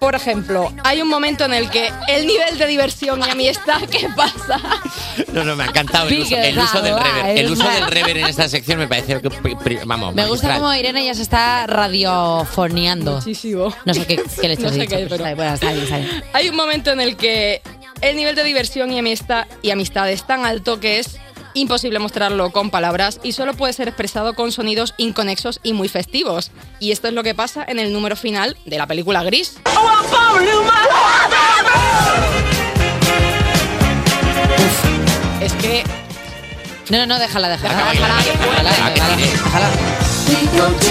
Por 0.00 0.14
ejemplo, 0.14 0.72
hay 0.82 1.02
un 1.02 1.08
momento 1.08 1.44
en 1.44 1.52
el 1.52 1.68
que 1.68 1.92
el 2.08 2.26
nivel 2.26 2.56
de 2.58 2.66
diversión 2.66 3.20
y 3.20 3.30
amistad 3.30 3.82
que 3.82 4.08
pasa. 4.16 4.58
No, 5.32 5.44
no, 5.44 5.54
me 5.54 5.64
ha 5.64 5.66
encantado 5.66 6.08
el 6.08 6.20
uso, 6.20 6.36
el 6.36 6.58
uso 6.58 6.80
del 6.80 6.94
rever. 6.98 7.38
El 7.38 7.52
uso 7.52 7.68
del 7.68 7.86
rever 7.86 8.16
en 8.16 8.26
esta 8.26 8.48
sección 8.48 8.78
me 8.78 8.88
parece 8.88 9.20
que, 9.20 9.28
vamos, 9.84 10.14
Me 10.14 10.26
gusta 10.26 10.48
magistral. 10.48 10.58
cómo 10.60 10.74
Irene 10.74 11.04
ya 11.04 11.14
se 11.14 11.20
está 11.22 11.66
radiofoneando. 11.66 13.16
Muchísimo. 13.16 13.74
No 13.84 13.92
sé 13.94 14.06
qué, 14.06 14.22
qué 14.40 14.48
le 14.48 14.56
No 14.60 14.70
sé 14.70 14.80
dicho. 14.80 14.96
qué, 14.96 15.06
pero 15.08 15.24
bueno, 15.36 15.54
está 15.54 15.70
bien, 15.72 15.84
está 15.84 15.98
bien. 15.98 16.24
Hay 16.32 16.48
un 16.48 16.56
momento 16.56 16.90
en 16.92 17.00
el 17.00 17.16
que 17.16 17.60
el 18.00 18.16
nivel 18.16 18.34
de 18.34 18.44
diversión 18.44 18.90
y 18.92 18.98
amistad, 18.98 19.46
y 19.62 19.70
amistad 19.70 20.10
es 20.10 20.26
tan 20.26 20.46
alto 20.46 20.80
que 20.80 20.98
es 20.98 21.18
imposible 21.54 21.98
mostrarlo 21.98 22.50
con 22.50 22.70
palabras 22.70 23.20
y 23.22 23.32
solo 23.32 23.54
puede 23.54 23.72
ser 23.72 23.88
expresado 23.88 24.34
con 24.34 24.52
sonidos 24.52 24.94
inconexos 24.96 25.60
y 25.62 25.72
muy 25.72 25.88
festivos. 25.88 26.50
Y 26.78 26.92
esto 26.92 27.08
es 27.08 27.14
lo 27.14 27.22
que 27.22 27.34
pasa 27.34 27.64
en 27.66 27.78
el 27.78 27.92
número 27.92 28.16
final 28.16 28.56
de 28.66 28.78
la 28.78 28.86
película 28.86 29.22
Gris. 29.22 29.56
Es 35.40 35.52
que 35.54 35.82
No, 36.90 36.98
no, 36.98 37.06
no, 37.06 37.18
déjala, 37.18 37.48
déjala. 37.48 37.74
Déjala, 37.74 37.90
déjala, 37.92 38.16
déjala, 38.16 38.70
déjala, 38.70 39.16
déjala. 39.16 39.16
déjala, 39.16 39.68
déjala. 39.68 40.90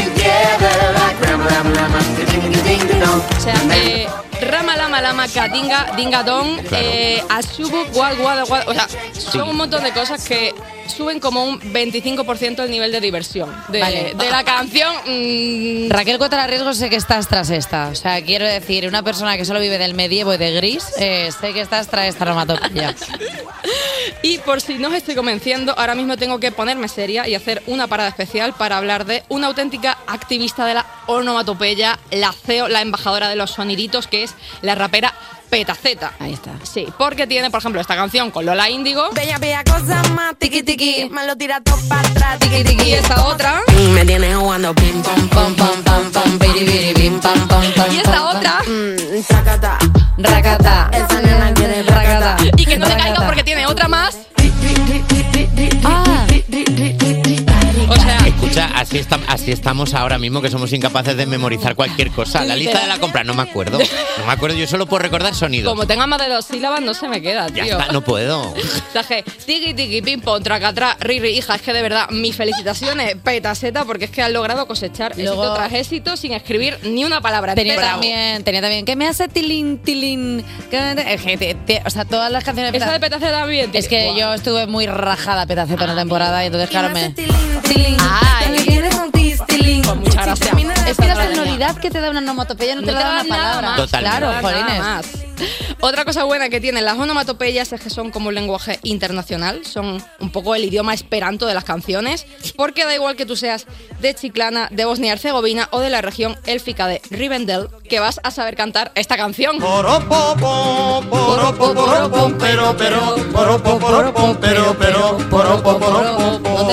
O 3.38 3.42
sea, 3.42 3.54
eh, 3.74 4.08
Rama 4.42 4.78
Lama 4.78 5.02
Lama 5.02 5.28
Katinga 5.28 5.94
Dinga 5.96 6.24
Dong, 6.24 6.60
eh, 6.72 7.22
Ashubu 7.30 7.86
Guad 7.94 8.18
Guad 8.18 8.48
Guad. 8.48 8.68
O 8.70 8.74
sea, 8.74 8.88
son 9.14 9.50
un 9.50 9.58
montón 9.58 9.84
de 9.84 9.92
cosas 9.92 10.28
que 10.28 10.54
suben 10.88 11.20
como 11.20 11.44
un 11.46 11.60
25% 11.62 12.64
el 12.64 12.72
nivel 12.72 12.92
de 12.92 13.00
diversión 13.00 13.56
de, 13.70 13.80
Vale. 13.80 14.14
de 14.16 14.30
la 14.32 14.44
canción. 14.44 14.94
mm, 15.06 15.90
Raquel 15.92 16.18
Cuota 16.18 16.46
Riesgo 16.48 16.74
sé 16.74 16.90
que 16.90 16.96
estás 16.96 17.28
tras 17.28 17.50
esta. 17.52 17.90
O 17.90 17.96
sea, 17.96 18.22
quiero 18.24 18.46
decir, 18.46 18.88
una 18.88 19.04
persona 19.04 19.38
que 19.38 19.46
solo 19.46 19.60
vive 19.60 19.78
del 19.78 19.94
medievo 19.94 20.34
y 20.34 20.38
de 20.38 20.52
gris, 20.54 20.86
eh, 20.98 21.30
sé 21.40 21.54
que 21.54 21.62
estás 21.62 21.88
tras 21.88 22.08
esta 22.08 22.26
onomatopeya. 22.26 22.96
y 24.24 24.40
por 24.40 24.62
si 24.62 24.78
no 24.78 24.88
os 24.88 24.96
estoy 24.96 25.16
convenciendo, 25.16 25.74
ahora 25.78 25.96
mismo 25.96 26.18
tengo 26.18 26.40
que 26.40 26.52
ponerme 26.52 26.88
seria 26.88 27.28
y 27.28 27.36
hacer 27.36 27.62
una 27.68 27.88
parada 27.88 28.10
especial 28.10 28.54
para 28.54 28.78
hablar 28.78 29.06
de 29.06 29.24
una 29.30 29.48
auténtica 29.48 29.98
activista 30.08 30.66
de 30.66 30.74
la 30.74 30.86
onomatopeya, 31.08 32.00
la 32.12 32.32
CEO, 32.34 32.68
la 32.68 32.82
embajadora 32.82 33.30
de 33.30 33.36
los 33.36 33.52
soniditos, 33.52 34.08
que 34.08 34.24
es 34.24 34.29
la 34.62 34.76
rapera 34.76 35.14
Petaceta. 35.50 36.14
Ahí 36.20 36.34
está. 36.34 36.52
Sí, 36.62 36.86
porque 36.98 37.26
tiene, 37.26 37.50
por 37.50 37.60
ejemplo, 37.60 37.82
esta 37.82 37.96
canción 37.96 38.30
con 38.30 38.46
Lola 38.46 38.70
Índigo. 38.70 39.10
Bella, 39.14 39.40
bella 39.40 39.64
cosa 39.64 40.00
más, 40.14 40.36
tiki 40.38 40.62
tiki, 40.62 41.10
me 41.12 41.26
lo 41.26 41.36
tira 41.36 41.60
todo 41.62 41.78
para 41.90 42.08
atrás, 42.08 42.38
tiki 42.40 42.58
Y 42.58 42.64
tiki. 42.64 42.94
esta 42.94 43.26
otra. 43.26 43.62
Me 43.94 44.06
tienes 44.06 44.36
jugando 44.36 44.76
pim 44.76 45.02
pam 45.02 45.28
pam 45.30 45.56
pam 45.56 45.84
pam 45.84 46.12
pam 46.12 46.38
piri 46.40 46.66
piri 46.66 46.94
pim 46.94 47.20
pam 47.20 47.48
pam 47.48 47.64
pam. 47.76 47.92
Y 47.92 47.98
esta 47.98 48.30
otra. 48.30 48.60
Mm, 48.68 49.24
tacata. 49.28 49.78
Racata. 50.20 50.90
Esa 50.94 51.22
nena 51.22 51.52
quiere 51.56 51.82
Racata. 51.82 52.38
Y 52.56 52.66
que 52.66 52.78
no 52.78 52.86
te 52.86 52.92
caiga 52.94 53.10
Racata. 53.10 53.26
porque 53.26 53.44
tiene 53.44 53.66
otra 53.66 53.88
más. 53.88 54.18
Ah, 55.84 56.04
así, 58.68 58.98
está- 58.98 59.20
así 59.28 59.52
estamos 59.52 59.94
ahora 59.94 60.18
mismo 60.18 60.42
que 60.42 60.50
somos 60.50 60.72
incapaces 60.74 61.16
de 61.18 61.26
memorizar 61.26 61.76
cualquier 61.76 62.12
cosa. 62.12 62.44
La 62.46 62.56
lista 62.56 62.80
de 62.82 62.88
la 62.88 62.98
compra 63.00 63.24
no 63.24 63.34
me 63.34 63.44
acuerdo. 63.44 63.78
No 63.80 64.26
me 64.26 64.32
acuerdo, 64.32 64.58
yo 64.58 64.68
solo 64.68 64.86
puedo 64.86 65.02
recordar 65.04 65.34
sonidos. 65.36 65.70
como 65.72 65.86
tenga 65.88 66.08
más 66.08 66.20
de 66.20 66.30
dos 66.30 66.46
sílabas, 66.46 66.82
no 66.82 66.94
se 66.94 67.08
me 67.08 67.22
queda, 67.22 67.48
Ya 67.50 67.64
tío. 67.64 67.80
está, 67.80 67.92
no 67.92 68.02
puedo. 68.02 68.42
O 68.52 68.56
sea, 68.94 69.04
que 69.04 69.24
tiki 69.24 69.74
tiki 69.74 70.02
pim 70.02 70.22
pom 70.22 70.42
tracatra 70.44 70.96
riri 71.00 71.30
hija 71.30 71.56
es 71.56 71.62
que 71.62 71.74
de 71.74 71.82
verdad 71.82 72.10
mis 72.10 72.36
felicitaciones 72.36 73.16
petaseta 73.24 73.86
porque 73.86 74.06
es 74.06 74.12
que 74.12 74.22
has 74.22 74.32
logrado 74.32 74.68
cosechar 74.68 75.14
Luego- 75.18 75.44
éxito 75.44 75.54
tras 75.56 75.74
éxito 75.74 76.18
sin 76.18 76.34
escribir 76.34 76.78
ni 76.84 77.04
una 77.06 77.22
palabra 77.22 77.56
tenía 77.56 77.76
también, 77.80 78.44
tenía 78.44 78.62
también, 78.62 78.86
que 78.86 78.96
me 78.96 79.08
hace 79.08 79.28
tilín, 79.28 79.80
tilín. 79.80 80.44
o 81.86 81.90
sea, 81.90 82.06
todas 82.06 82.32
las 82.32 82.44
canciones 82.44 82.72
de 82.72 82.78
esa 82.78 82.92
de 82.92 83.00
Peta- 83.00 83.18
petaceta 83.18 83.40
también 83.40 83.70
Es 83.74 83.88
que 83.88 84.14
yo 84.18 84.34
estuve 84.34 84.68
muy 84.68 84.86
rajada 84.88 85.46
Petaceta 85.46 85.84
en 85.86 85.90
la 85.90 85.96
temporada 85.96 86.44
y 86.44 86.48
entonces, 86.48 86.70
claro, 86.70 86.90
me... 86.90 87.14
Ay. 88.50 89.82
Pues 89.84 89.96
muchas 89.98 90.16
gracias. 90.26 90.88
Es 90.88 90.98
que 90.98 91.08
la 91.08 91.16
sonoridad 91.36 91.78
que 91.78 91.90
te 91.90 92.00
da 92.00 92.10
una 92.10 92.20
onomatopeya 92.20 92.76
no, 92.76 92.82
No 92.82 92.88
te 92.88 92.94
la 92.94 93.00
da 93.00 93.10
una 93.12 93.24
nada 93.24 93.30
palabra. 93.30 93.68
más, 93.70 93.78
Totalmente. 93.78 94.20
Claro, 94.20 94.80
más. 94.80 95.06
Otra 95.82 96.04
cosa 96.04 96.26
buena 96.26 96.50
que 96.50 96.60
tienen 96.60 96.84
las 96.84 96.98
onomatopeyas 96.98 97.72
es 97.72 97.80
que 97.80 97.90
son 97.90 98.12
como 98.12 98.28
un 98.28 98.36
lenguaje 98.36 98.80
internacional, 98.84 99.66
son 99.66 100.04
un 100.20 100.32
poco 100.32 100.54
el 100.54 100.66
idioma 100.66 100.94
esperanto 100.94 101.46
de 101.46 101.54
las 101.54 101.64
canciones, 101.64 102.26
porque 102.58 102.84
da 102.84 102.94
igual 102.94 103.16
que 103.16 103.26
tú 103.26 103.38
seas 103.38 103.66
de 104.02 104.14
Chiclana, 104.14 104.68
de 104.72 104.84
Bosnia 104.84 105.10
y 105.10 105.12
Herzegovina 105.14 105.70
o 105.72 105.80
de 105.80 105.90
la 105.90 106.02
región 106.02 106.38
élfica 106.46 106.88
de 106.88 107.02
Rivendell, 107.10 107.70
que 107.90 108.00
vas 108.00 108.22
a 108.24 108.32
saber 108.32 108.56
cantar 108.56 108.94
esta 108.96 109.18
canción. 109.18 109.60
¿Dónde 109.60 110.00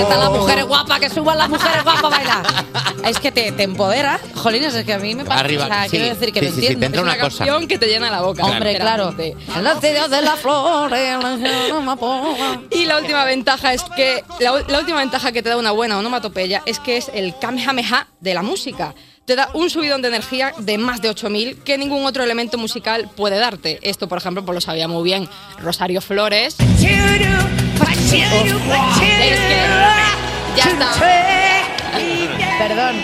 están 0.02 0.20
las 0.20 0.30
mujeres 0.30 0.64
guapas? 0.66 1.00
Que 1.00 1.11
suban 1.11 1.38
las 1.38 1.49
mujeres 1.49 1.82
guapas 1.82 2.04
a 2.04 2.08
bailar. 2.08 2.46
Es 3.06 3.20
que 3.20 3.30
te, 3.30 3.52
te 3.52 3.62
empodera. 3.62 4.18
Jolines, 4.35 4.75
es 4.75 4.85
que 4.85 4.92
a 4.92 4.99
mí 4.99 5.14
me 5.14 5.25
pasa. 5.25 5.38
Arriba, 5.38 5.64
o 5.64 5.68
sea, 5.68 5.85
sí, 5.85 5.90
quiero 5.90 6.06
decir 6.06 6.32
que 6.32 6.40
sí, 6.40 6.46
lo 6.46 6.52
sí, 6.52 6.66
entiendo. 6.66 6.80
te 6.80 6.87
entra 6.87 7.00
Es 7.02 7.06
una 7.06 7.18
cosa. 7.18 7.44
Canción 7.44 7.68
que 7.68 7.78
te 7.78 7.87
llena 7.87 8.11
la 8.11 8.23
boca. 8.23 8.44
Hombre, 8.44 8.76
claro. 8.76 9.14
cielos 9.80 10.11
de 10.11 10.23
las 10.23 10.40
flores, 10.40 11.16
la 11.23 11.76
amapola. 11.76 12.62
Y 12.73 12.87
la 12.87 12.99
última 12.99 13.25
ventaja 13.25 13.75
es 13.75 13.85
que 13.94 14.25
la, 14.40 14.61
la 14.66 14.78
última 14.80 14.99
ventaja 14.99 15.30
que 15.30 15.40
te 15.40 15.50
da 15.50 15.56
una 15.56 15.70
buena 15.70 15.99
onomatopeya 15.99 16.62
es 16.66 16.80
que 16.80 16.96
es 16.96 17.08
el 17.14 17.38
kamehameha 17.38 18.08
de 18.18 18.35
la 18.35 18.42
música. 18.42 18.92
Te 19.26 19.35
da 19.35 19.50
un 19.54 19.68
subidón 19.71 20.02
de 20.02 20.09
energía 20.09 20.52
de 20.56 20.78
más 20.78 21.02
de 21.02 21.09
8000 21.09 21.56
que 21.64 21.76
ningún 21.78 22.06
otro 22.06 22.23
elemento 22.23 22.59
musical 22.59 23.11
puede 23.16 23.37
darte. 23.38 23.80
Esto, 23.83 24.06
por 24.09 24.18
ejemplo, 24.18 24.45
pues 24.45 24.54
lo 24.54 24.61
sabía 24.61 24.87
muy 24.87 25.02
bien 25.02 25.28
Rosario 25.59 26.00
Flores. 26.00 26.54
Es 26.61 26.76
que 26.78 26.97
ya 30.56 30.64
está. 30.71 30.92
Perdón. 32.59 32.97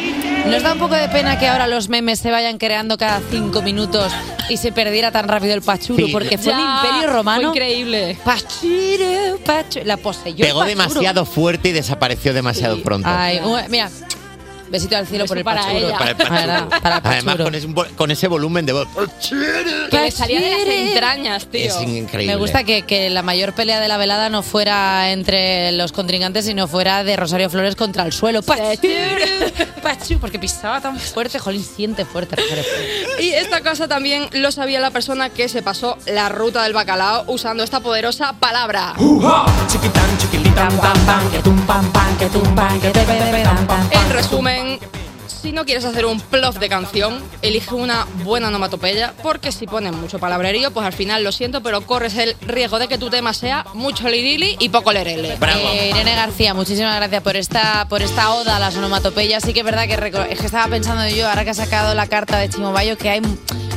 ¿Nos 0.48 0.62
da 0.62 0.72
un 0.74 0.78
poco 0.78 0.94
de 0.94 1.08
pena 1.08 1.38
que 1.40 1.48
ahora 1.48 1.66
los 1.66 1.88
memes 1.88 2.20
se 2.20 2.30
vayan 2.30 2.58
creando 2.58 2.96
cada 2.98 3.20
cinco 3.30 3.60
minutos 3.62 4.12
y 4.48 4.56
se 4.58 4.70
perdiera 4.70 5.10
tan 5.10 5.26
rápido 5.26 5.54
el 5.54 5.62
pachuro? 5.62 6.06
Sí. 6.06 6.12
Porque 6.12 6.38
fue 6.38 6.52
el 6.52 6.58
Ya, 6.58 6.76
imperio 6.84 7.02
fue 7.08 7.12
romano. 7.16 7.48
increíble. 7.50 8.16
Pachuro, 8.24 9.38
pachuro. 9.44 9.84
La 9.86 9.96
poseyó. 9.96 10.36
el 10.36 10.50
Pegó 10.50 10.60
pachuro. 10.60 10.78
demasiado 10.80 11.24
fuerte 11.24 11.70
y 11.70 11.72
desapareció 11.72 12.32
demasiado 12.32 12.76
Sí. 12.76 12.82
pronto. 12.82 13.08
Ay, 13.10 13.40
mira. 13.68 13.90
Besito 14.72 14.96
al 14.96 15.06
cielo 15.06 15.26
por 15.26 15.36
el 15.36 15.44
para 15.44 15.60
pachuro. 15.62 15.86
ella. 15.86 15.98
Para 15.98 16.10
el 16.10 16.16
pachuro. 16.16 16.34
¿Verdad? 16.40 16.68
Para 16.82 16.96
el 16.96 17.00
Además, 17.04 17.24
pachuro. 17.36 17.44
con 17.44 17.54
ese, 17.54 17.94
con 17.94 18.10
ese 18.10 18.26
volumen 18.28 18.64
de 18.64 18.72
voz. 18.72 18.88
Que 19.90 19.98
le 20.00 20.10
salía 20.10 20.40
de 20.40 20.50
las 20.50 20.66
entrañas, 20.66 21.46
tío. 21.46 21.66
Es 21.66 21.80
increíble. 21.86 22.34
Me 22.34 22.40
gusta 22.40 22.64
que, 22.64 22.82
que 22.82 23.10
la 23.10 23.22
mayor 23.22 23.52
pelea 23.52 23.80
de 23.80 23.88
la 23.88 23.98
velada 23.98 24.30
no 24.30 24.42
fuera 24.42 25.10
entre 25.10 25.72
los 25.72 25.92
contrincantes, 25.92 26.46
sino 26.46 26.66
fuera 26.68 27.04
de 27.04 27.16
Rosario 27.16 27.50
Flores 27.50 27.76
contra 27.76 28.04
el 28.04 28.12
suelo. 28.12 28.40
Pachuru, 28.42 28.72
pachuru, 29.82 30.20
porque 30.20 30.38
pisaba 30.38 30.80
tan 30.80 30.98
fuerte, 30.98 31.38
jolín, 31.38 31.62
siente 31.62 32.06
fuerte 32.06 32.36
Rosario 32.36 32.64
Flores. 32.64 33.20
Y 33.20 33.30
esta 33.34 33.60
cosa 33.60 33.86
también 33.88 34.26
lo 34.32 34.50
sabía 34.52 34.80
la 34.80 34.90
persona 34.90 35.28
que 35.28 35.50
se 35.50 35.60
pasó 35.60 35.98
la 36.06 36.30
ruta 36.30 36.62
del 36.62 36.72
bacalao 36.72 37.24
usando 37.26 37.62
esta 37.62 37.80
poderosa 37.80 38.32
palabra. 38.40 38.94
En 43.92 44.10
resumen, 44.10 44.78
si 45.26 45.52
no 45.52 45.64
quieres 45.64 45.84
hacer 45.84 46.06
un 46.06 46.20
plof 46.20 46.58
de 46.58 46.68
canción, 46.68 47.20
elige 47.42 47.74
una 47.74 48.06
buena 48.22 48.48
onomatopeya, 48.48 49.12
porque 49.22 49.50
si 49.50 49.66
pones 49.66 49.92
mucho 49.92 50.18
palabrerío, 50.18 50.70
pues 50.70 50.86
al 50.86 50.92
final 50.92 51.24
lo 51.24 51.32
siento, 51.32 51.62
pero 51.62 51.80
corres 51.86 52.16
el 52.16 52.36
riesgo 52.42 52.78
de 52.78 52.86
que 52.88 52.98
tu 52.98 53.10
tema 53.10 53.32
sea 53.34 53.64
mucho 53.74 54.08
lirili 54.08 54.56
y 54.60 54.68
poco 54.68 54.92
lerele. 54.92 55.36
Bravo. 55.36 55.60
Eh, 55.72 55.90
Irene 55.90 56.14
García, 56.14 56.54
muchísimas 56.54 56.94
gracias 56.96 57.22
por 57.22 57.36
esta, 57.36 57.86
por 57.88 58.02
esta 58.02 58.32
oda 58.34 58.56
a 58.56 58.58
las 58.60 58.76
onomatopeyas. 58.76 59.42
Sí 59.42 59.52
que 59.52 59.60
es 59.60 59.66
verdad 59.66 59.86
que, 59.86 59.98
reco- 59.98 60.26
es 60.28 60.38
que 60.38 60.46
estaba 60.46 60.68
pensando 60.68 61.08
yo, 61.08 61.28
ahora 61.28 61.44
que 61.44 61.50
ha 61.50 61.54
sacado 61.54 61.94
la 61.94 62.06
carta 62.06 62.38
de 62.38 62.48
Chimobayo, 62.48 62.96
que 62.96 63.10
hay 63.10 63.22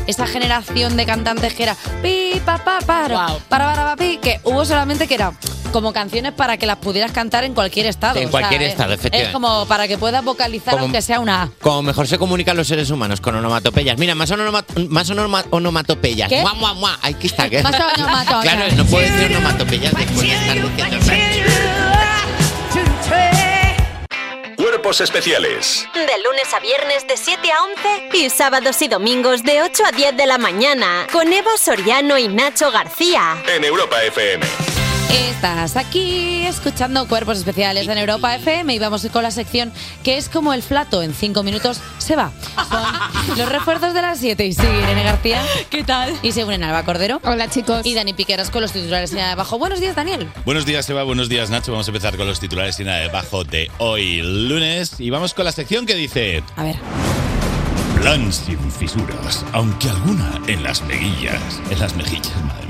esa 0.08 0.28
generación 0.28 0.98
de 0.98 1.06
cantantes 1.08 1.54
que 1.56 1.64
era 1.64 1.76
pi, 2.04 2.40
pa, 2.46 2.60
pa, 2.64 2.78
paro, 2.86 3.16
para, 3.50 3.66
para, 3.74 3.86
pa, 3.86 3.96
pi, 3.96 4.18
que 4.22 4.40
hubo 4.44 4.64
solamente 4.66 5.08
que 5.08 5.16
era 5.16 5.32
como 5.76 5.92
canciones 5.92 6.32
para 6.32 6.56
que 6.56 6.66
las 6.66 6.78
pudieras 6.78 7.12
cantar 7.12 7.44
en 7.44 7.54
cualquier 7.54 7.86
estado. 7.88 8.16
En 8.18 8.30
o 8.30 8.32
sea, 8.32 8.40
cualquier 8.40 8.62
es- 8.64 8.70
estado, 8.72 8.94
efectivamente. 8.94 9.28
Es 9.28 9.34
como 9.34 9.66
para 9.66 9.90
que 9.90 9.98
puedas 9.98 10.24
vocalizar 10.24 10.72
Como- 10.74 10.86
aunque 10.86 11.02
sea 11.02 11.20
una 11.20 11.44
A. 11.44 11.50
Como 11.60 11.82
mejor 11.82 12.08
se 12.08 12.18
comunican 12.18 12.56
los 12.56 12.66
seres 12.66 12.90
humanos 12.92 13.20
con 13.20 13.36
onomatopeyas. 13.36 13.98
Mira, 13.98 14.16
más, 14.16 14.32
onoma- 14.32 14.64
más 14.88 15.10
onoma- 15.10 15.44
onomatopeyas. 15.50 16.30
¿Qué? 16.30 16.40
Mua, 16.44 16.54
mua, 16.54 16.74
mua. 16.76 16.98
Ay, 17.02 17.14
aquí 17.16 17.28
está. 17.28 17.50
¿qué? 17.50 17.62
Más 17.62 17.76
onomatopeyas. 17.76 18.56
Claro, 18.56 18.76
no 18.78 18.86
puedo 18.86 19.04
decir 19.06 19.36
onomatopeyas 19.36 19.94
después 19.94 20.22
de 20.22 20.34
estar 20.34 20.90
diciendo. 20.90 21.46
Cuerpos 24.56 25.02
especiales 25.02 25.86
De 25.94 26.02
lunes 26.24 26.54
a 26.56 26.60
viernes 26.62 27.06
de 27.06 27.18
7 27.18 27.52
a 27.52 27.64
11 27.64 28.18
y 28.18 28.30
sábados 28.30 28.82
y 28.82 28.88
domingos 28.88 29.44
de 29.44 29.62
8 29.62 29.84
a 29.86 29.92
10 29.92 30.16
de 30.16 30.26
la 30.26 30.38
mañana 30.38 31.06
con 31.12 31.34
Eva 31.34 31.52
Soriano 31.60 32.18
y 32.18 32.30
Nacho 32.30 32.72
García. 32.72 33.44
en 33.54 33.66
Europa 33.66 34.02
FM. 34.04 34.46
Estás 35.12 35.76
aquí 35.78 36.44
escuchando 36.46 37.08
Cuerpos 37.08 37.38
Especiales 37.38 37.88
en 37.88 37.98
Europa 37.98 38.36
FM 38.36 38.74
y 38.74 38.80
vamos 38.80 39.06
con 39.12 39.24
la 39.24 39.32
sección 39.32 39.72
que 40.04 40.18
es 40.18 40.30
como 40.30 40.54
el 40.54 40.64
flato, 40.64 41.02
en 41.02 41.14
cinco 41.14 41.44
minutos 41.44 41.80
se 41.98 42.16
va. 42.16 42.32
Son 43.28 43.38
los 43.38 43.50
refuerzos 43.50 43.94
de 43.94 44.02
las 44.02 44.20
7 44.20 44.46
y 44.46 44.54
sigue 44.54 44.82
Irene 44.82 45.04
García. 45.04 45.44
¿Qué 45.70 45.84
tal? 45.84 46.14
Y 46.22 46.32
se 46.32 46.44
unen 46.44 46.64
Alba 46.64 46.84
Cordero. 46.84 47.22
Hola 47.24 47.50
chicos. 47.50 47.86
Y 47.86 47.94
Dani 47.94 48.14
Piqueras 48.14 48.50
con 48.50 48.62
los 48.62 48.72
titulares 48.72 49.12
y 49.12 49.16
nada 49.16 49.30
debajo. 49.30 49.58
Buenos 49.58 49.80
días, 49.80 49.96
Daniel. 49.96 50.28
Buenos 50.46 50.66
días, 50.66 50.90
Eva. 50.90 51.04
Buenos 51.04 51.30
días, 51.30 51.50
Nacho. 51.50 51.72
Vamos 51.72 51.88
a 51.88 51.92
empezar 51.92 52.18
con 52.18 52.28
los 52.28 52.40
titulares 52.40 52.80
y 52.80 52.84
nada 52.84 53.00
debajo 53.00 53.44
de 53.44 53.70
hoy, 53.78 54.22
lunes. 54.22 55.00
Y 55.00 55.10
vamos 55.10 55.34
con 55.34 55.46
la 55.46 55.52
sección 55.52 55.86
que 55.86 55.96
dice: 55.96 56.44
A 56.56 56.64
ver. 56.64 56.76
Plan 58.02 58.32
sin 58.32 58.60
fisuras, 58.72 59.46
aunque 59.54 59.90
alguna 59.90 60.42
en 60.48 60.64
las 60.64 60.82
mejillas. 60.84 61.62
En 61.70 61.80
las 61.80 61.96
mejillas, 61.96 62.36
madre. 62.44 62.65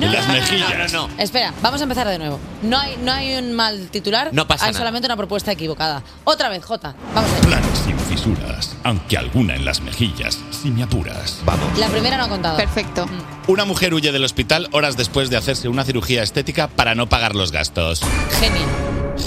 En 0.00 0.12
las 0.12 0.28
mejillas. 0.28 0.92
No, 0.92 1.06
no, 1.06 1.08
no. 1.08 1.22
Espera, 1.22 1.52
vamos 1.62 1.80
a 1.80 1.84
empezar 1.84 2.08
de 2.08 2.18
nuevo. 2.18 2.38
No 2.62 2.78
hay, 2.78 2.96
no 3.02 3.12
hay 3.12 3.36
un 3.36 3.52
mal 3.52 3.88
titular. 3.90 4.30
No 4.32 4.46
pasa 4.46 4.66
Hay 4.66 4.72
nada. 4.72 4.78
solamente 4.80 5.06
una 5.06 5.16
propuesta 5.16 5.52
equivocada. 5.52 6.02
Otra 6.24 6.48
vez, 6.48 6.64
Jota. 6.64 6.94
Vamos 7.14 7.30
a 7.30 7.34
ver. 7.34 7.44
Plan 7.46 7.62
sin 7.84 7.98
fisuras, 7.98 8.76
aunque 8.84 9.16
alguna 9.18 9.54
en 9.54 9.64
las 9.64 9.80
mejillas, 9.80 10.38
si 10.50 10.70
me 10.70 10.82
apuras. 10.82 11.38
Vamos. 11.44 11.78
La 11.78 11.88
primera 11.88 12.16
no 12.16 12.24
ha 12.24 12.28
contado. 12.28 12.56
Perfecto. 12.56 13.06
Una 13.46 13.64
mujer 13.64 13.94
huye 13.94 14.10
del 14.12 14.24
hospital 14.24 14.68
horas 14.72 14.96
después 14.96 15.30
de 15.30 15.36
hacerse 15.36 15.68
una 15.68 15.84
cirugía 15.84 16.22
estética 16.22 16.68
para 16.68 16.94
no 16.94 17.08
pagar 17.08 17.34
los 17.34 17.52
gastos. 17.52 18.00
Genio. 18.40 18.66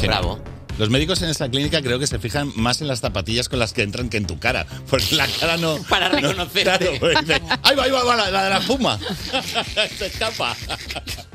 Bravo. 0.03 0.39
Los 0.77 0.89
médicos 0.89 1.21
en 1.21 1.29
esta 1.29 1.49
clínica 1.49 1.81
creo 1.81 1.97
que 1.99 2.07
se 2.07 2.19
fijan 2.19 2.51
más 2.55 2.81
en 2.81 2.87
las 2.87 2.99
zapatillas 2.99 3.49
con 3.49 3.59
las 3.59 3.73
que 3.73 3.81
entran 3.83 4.09
que 4.09 4.17
en 4.17 4.27
tu 4.27 4.37
cara. 4.39 4.65
Porque 4.89 5.15
la 5.15 5.27
cara 5.27 5.57
no. 5.57 5.77
Para 5.89 6.09
no- 6.09 6.15
reconocerte. 6.15 6.63
claro, 6.63 6.91
pues 6.99 7.19
dice, 7.21 7.41
ahí 7.63 7.75
va, 7.75 7.83
ahí 7.83 7.91
va, 7.91 8.03
va, 8.03 8.15
la, 8.15 8.29
la 8.31 8.43
de 8.43 8.49
la 8.51 8.57
espuma. 8.59 8.99
se 9.97 10.05
escapa. 10.05 10.55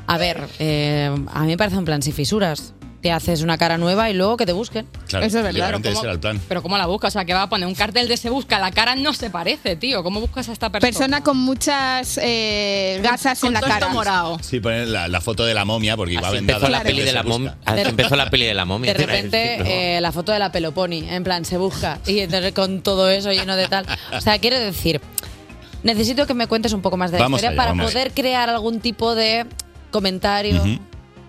A 0.07 0.17
ver, 0.17 0.47
eh, 0.59 1.09
a 1.33 1.41
mí 1.41 1.47
me 1.47 1.57
parece 1.57 1.77
un 1.77 1.85
plan 1.85 2.01
sin 2.01 2.13
fisuras. 2.13 2.73
Te 3.03 3.11
haces 3.11 3.41
una 3.41 3.57
cara 3.57 3.77
nueva 3.77 4.09
y 4.09 4.13
luego 4.13 4.37
que 4.37 4.45
te 4.45 4.53
busquen. 4.53 4.87
Claro, 5.09 5.25
Eso 5.25 5.37
es 5.39 5.43
verdad. 5.43 5.51
literalmente 5.53 5.89
¿Cómo- 5.89 5.99
ese 5.99 6.05
era 6.07 6.13
el 6.13 6.19
plan. 6.21 6.41
Pero 6.47 6.63
¿cómo 6.63 6.77
la 6.77 6.85
busca? 6.87 7.09
O 7.09 7.11
sea, 7.11 7.25
que 7.25 7.33
va 7.33 7.41
a 7.43 7.49
poner 7.49 7.67
un 7.67 7.75
cartel 7.75 8.07
de 8.07 8.15
se 8.15 8.29
busca. 8.29 8.59
La 8.59 8.71
cara 8.71 8.95
no 8.95 9.13
se 9.13 9.29
parece, 9.29 9.75
tío. 9.75 10.03
¿Cómo 10.03 10.21
buscas 10.21 10.47
a 10.47 10.53
esta 10.53 10.69
persona? 10.71 10.89
Persona 10.89 11.21
con 11.21 11.35
muchas 11.37 12.17
eh, 12.23 13.01
gasas 13.03 13.39
Con 13.41 13.49
en 13.49 13.53
la 13.55 13.61
cara. 13.61 13.89
morado. 13.89 14.39
Sí, 14.41 14.61
poner 14.61 14.87
la, 14.87 15.09
la 15.09 15.19
foto 15.19 15.43
de 15.43 15.53
la 15.53 15.65
momia 15.65 15.97
porque 15.97 16.13
iba 16.13 16.29
vendada. 16.31 16.57
empezó 16.59 16.71
la 16.71 16.79
Claro. 16.79 16.95
peli 16.95 17.01
de 17.05 17.11
la 17.13 17.23
momia. 17.23 17.57
Empezó 17.75 18.15
la 18.15 18.29
peli 18.29 18.45
de 18.45 18.53
la 18.53 18.63
momia. 18.65 18.93
De 18.93 19.03
a 19.03 19.05
repente, 19.05 19.95
eh, 19.97 19.99
la 20.01 20.13
foto 20.13 20.31
de 20.31 20.39
la 20.39 20.53
Peloponi, 20.53 21.05
en 21.09 21.23
plan, 21.25 21.43
se 21.43 21.57
busca. 21.57 21.99
Y 22.07 22.19
entonces 22.19 22.53
con 22.53 22.81
todo 22.83 23.09
eso 23.09 23.33
lleno 23.33 23.57
de 23.57 23.67
tal. 23.67 23.85
O 24.15 24.21
sea, 24.21 24.39
quiero 24.39 24.57
decir, 24.57 25.01
necesito 25.83 26.25
que 26.25 26.33
me 26.33 26.47
cuentes 26.47 26.71
un 26.71 26.81
poco 26.81 26.95
más 26.95 27.11
de 27.11 27.17
la 27.19 27.25
Vamos 27.25 27.39
historia 27.41 27.61
allá, 27.61 27.73
para 27.73 27.83
poder 27.85 28.11
crear 28.13 28.47
algún 28.49 28.79
tipo 28.79 29.13
de 29.13 29.45
comentario. 29.91 30.63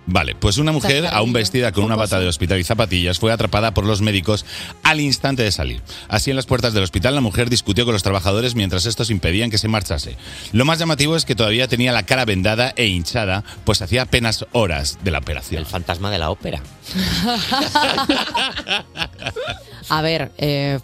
Vale, 0.07 0.35
pues 0.35 0.59
una 0.59 0.73
mujer, 0.73 1.07
aún 1.07 1.33
vestida 1.33 1.73
con 1.73 1.85
una 1.85 1.97
bata 1.97 2.21
de 2.21 2.29
hospital 2.29 2.59
y 2.59 2.65
zapatillas, 2.65 3.19
fue 3.19 3.33
atrapada 3.33 3.73
por 3.73 3.87
los 3.87 4.03
médicos 4.03 4.45
al 4.83 5.01
instante 5.01 5.43
de 5.43 5.51
salir. 5.51 5.83
Así, 6.09 6.31
en 6.31 6.37
las 6.37 6.45
puertas 6.47 6.75
del 6.75 6.83
hospital, 6.83 7.15
la 7.15 7.23
mujer 7.23 7.49
discutió 7.49 7.85
con 7.85 7.95
los 7.95 8.03
trabajadores 8.03 8.55
mientras 8.55 8.85
estos 8.85 9.11
impedían 9.11 9.51
que 9.51 9.59
se 9.59 9.69
marchase. 9.69 10.17
Lo 10.53 10.65
más 10.65 10.79
llamativo 10.79 11.17
es 11.17 11.25
que 11.25 11.35
todavía 11.35 11.69
tenía 11.69 11.93
la 11.93 12.05
cara 12.05 12.25
vendada 12.27 12.75
e 12.77 12.87
hinchada, 12.87 13.45
pues 13.65 13.81
hacía 13.81 14.03
apenas 14.03 14.45
horas 14.53 14.99
de 15.03 15.11
la 15.11 15.19
operación. 15.19 15.61
El 15.61 15.67
fantasma 15.67 16.11
de 16.11 16.19
la 16.19 16.31
ópera. 16.31 16.63
A 19.89 20.03
ver, 20.03 20.33
eh, 20.39 20.81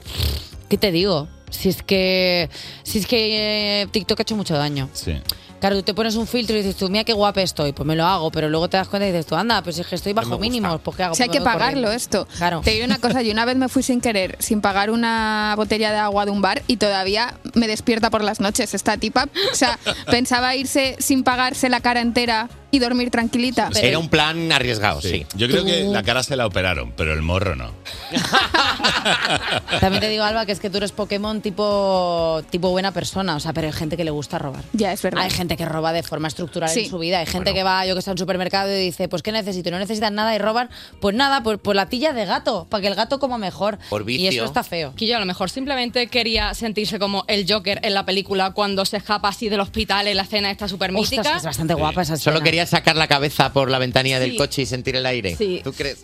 ¿qué 0.68 0.78
te 0.78 0.92
digo? 0.92 1.28
Si 1.50 1.68
es 1.68 1.83
que, 1.83 2.48
si 2.85 2.98
es 2.98 3.06
que 3.06 3.83
eh, 3.83 3.87
TikTok 3.90 4.20
ha 4.20 4.22
hecho 4.22 4.37
mucho 4.37 4.54
daño. 4.56 4.88
Sí. 4.92 5.16
Claro, 5.60 5.76
tú 5.76 5.82
te 5.82 5.94
pones 5.94 6.16
un 6.16 6.26
filtro 6.26 6.56
y 6.56 6.60
dices 6.62 6.76
tú, 6.76 6.88
mira 6.88 7.04
qué 7.04 7.12
guapa 7.12 7.42
estoy, 7.42 7.72
pues 7.72 7.86
me 7.86 7.94
lo 7.94 8.04
hago, 8.06 8.30
pero 8.30 8.48
luego 8.48 8.68
te 8.68 8.76
das 8.78 8.88
cuenta 8.88 9.06
y 9.06 9.12
dices 9.12 9.26
tú, 9.26 9.36
anda, 9.36 9.62
pues 9.62 9.78
es 9.78 9.86
que 9.86 9.94
estoy 9.94 10.12
bajo 10.14 10.38
mínimos, 10.38 10.80
pues 10.82 10.96
qué 10.96 11.02
hago. 11.04 11.14
Si 11.14 11.22
hay 11.22 11.28
Pues 11.28 11.38
que 11.38 11.44
pagarlo 11.44 11.82
corriendo. 11.88 11.92
esto. 11.92 12.26
Claro. 12.38 12.60
Te 12.64 12.70
digo 12.72 12.84
una 12.86 12.98
cosa, 12.98 13.22
yo 13.22 13.32
una 13.32 13.44
vez 13.44 13.56
me 13.56 13.68
fui 13.68 13.82
sin 13.82 14.00
querer, 14.00 14.36
sin 14.38 14.60
pagar 14.60 14.90
una 14.90 15.52
botella 15.56 15.92
de 15.92 15.98
agua 15.98 16.24
de 16.24 16.30
un 16.30 16.40
bar 16.42 16.62
y 16.66 16.76
todavía 16.78 17.34
me 17.54 17.68
despierta 17.68 18.10
por 18.10 18.24
las 18.24 18.40
noches 18.40 18.74
esta 18.74 18.96
tipa. 18.96 19.28
O 19.52 19.54
sea, 19.54 19.78
pensaba 20.10 20.56
irse 20.56 20.96
sin 20.98 21.22
pagarse 21.24 21.68
la 21.68 21.80
cara 21.80 22.00
entera 22.00 22.48
y 22.70 22.78
dormir 22.78 23.11
tranquilita. 23.11 23.70
Era 23.80 23.98
un 23.98 24.09
plan 24.09 24.50
arriesgado, 24.52 25.00
sí. 25.00 25.26
Yo 25.35 25.48
creo 25.48 25.64
que 25.64 25.85
la 25.85 26.02
cara 26.02 26.22
se 26.22 26.37
la 26.37 26.46
operaron, 26.46 26.92
pero 26.96 27.12
el 27.12 27.22
morro 27.22 27.56
no. 27.56 27.72
También 29.80 30.00
te 30.00 30.09
digo, 30.09 30.24
Alba, 30.24 30.46
que 30.46 30.52
es 30.52 30.61
que 30.61 30.70
tú 30.70 30.76
eres 30.78 30.92
Pokémon 30.92 31.40
tipo, 31.40 32.42
tipo 32.50 32.70
buena 32.70 32.92
persona, 32.92 33.37
o 33.37 33.40
sea, 33.40 33.52
pero 33.52 33.66
hay 33.68 33.72
gente 33.72 33.96
que 33.96 34.04
le 34.04 34.11
gusta 34.11 34.38
robar. 34.38 34.62
Ya, 34.72 34.92
es 34.92 35.02
verdad. 35.02 35.22
Hay 35.22 35.30
gente 35.30 35.56
que 35.56 35.64
roba 35.64 35.92
de 35.92 36.02
forma 36.02 36.28
estructural 36.28 36.68
Sí. 36.70 36.80
en 36.85 36.90
su 36.90 36.98
vida. 36.98 37.18
Hay 37.20 37.26
gente 37.26 37.54
que 37.54 37.62
va, 37.62 37.85
yo 37.87 37.94
que 37.94 38.00
está 38.00 38.11
en 38.11 38.14
un 38.14 38.18
supermercado 38.18 38.70
y 38.74 38.78
dice, 38.80 39.09
pues 39.09 39.22
¿qué 39.22 39.33
necesito? 39.33 39.68
Y 39.68 39.72
No 39.72 39.78
necesitan 39.78 40.14
nada 40.14 40.35
y 40.35 40.38
roban, 40.38 40.70
pues 41.00 41.14
nada, 41.14 41.42
pues, 41.42 41.59
pues 41.62 41.74
la 41.76 41.87
tilla 41.88 42.12
de 42.12 42.24
gato, 42.26 42.66
para 42.70 42.80
que 42.83 42.88
el 42.88 42.94
gato 42.94 43.18
coma 43.18 43.38
mejor. 43.38 43.78
Y 44.06 44.26
eso 44.26 44.44
está 44.44 44.62
feo. 44.62 44.94
Que 44.96 45.06
yo 45.06 45.16
a 45.16 45.20
lo 45.20 45.26
mejor 45.26 45.50
simplemente 45.50 46.06
quería 46.09 46.54
sentirse 46.54 46.98
como 46.98 47.24
el 47.28 47.46
Joker 47.50 47.80
en 47.83 47.94
la 47.94 48.04
película 48.04 48.50
cuando 48.52 48.85
se 48.85 48.96
escapa 48.98 49.28
así 49.28 49.48
del 49.48 49.61
hospital 49.61 50.06
en 50.09 50.16
la 50.16 50.22
escena 50.24 50.50
esta 50.50 50.68
súper 50.68 50.90
Ostras, 50.90 51.11
mítica. 51.11 51.37
es 51.37 51.44
bastante 51.44 51.74
guapa 51.74 52.02
esa 52.02 52.16
Solo 52.16 52.37
escena 52.37 52.44
sacar 52.66 52.96
la 52.96 53.08
cabeza 53.08 53.52
por 53.52 53.70
la 53.70 53.78
ventanilla 53.78 54.18
del 54.18 54.36
coche 54.36 54.62
y 54.62 54.66
sentir 54.66 54.96
el 54.96 55.06
aire? 55.06 55.36
Sí. 55.36 55.60
¿Tú 55.62 55.72
crees? 55.72 55.98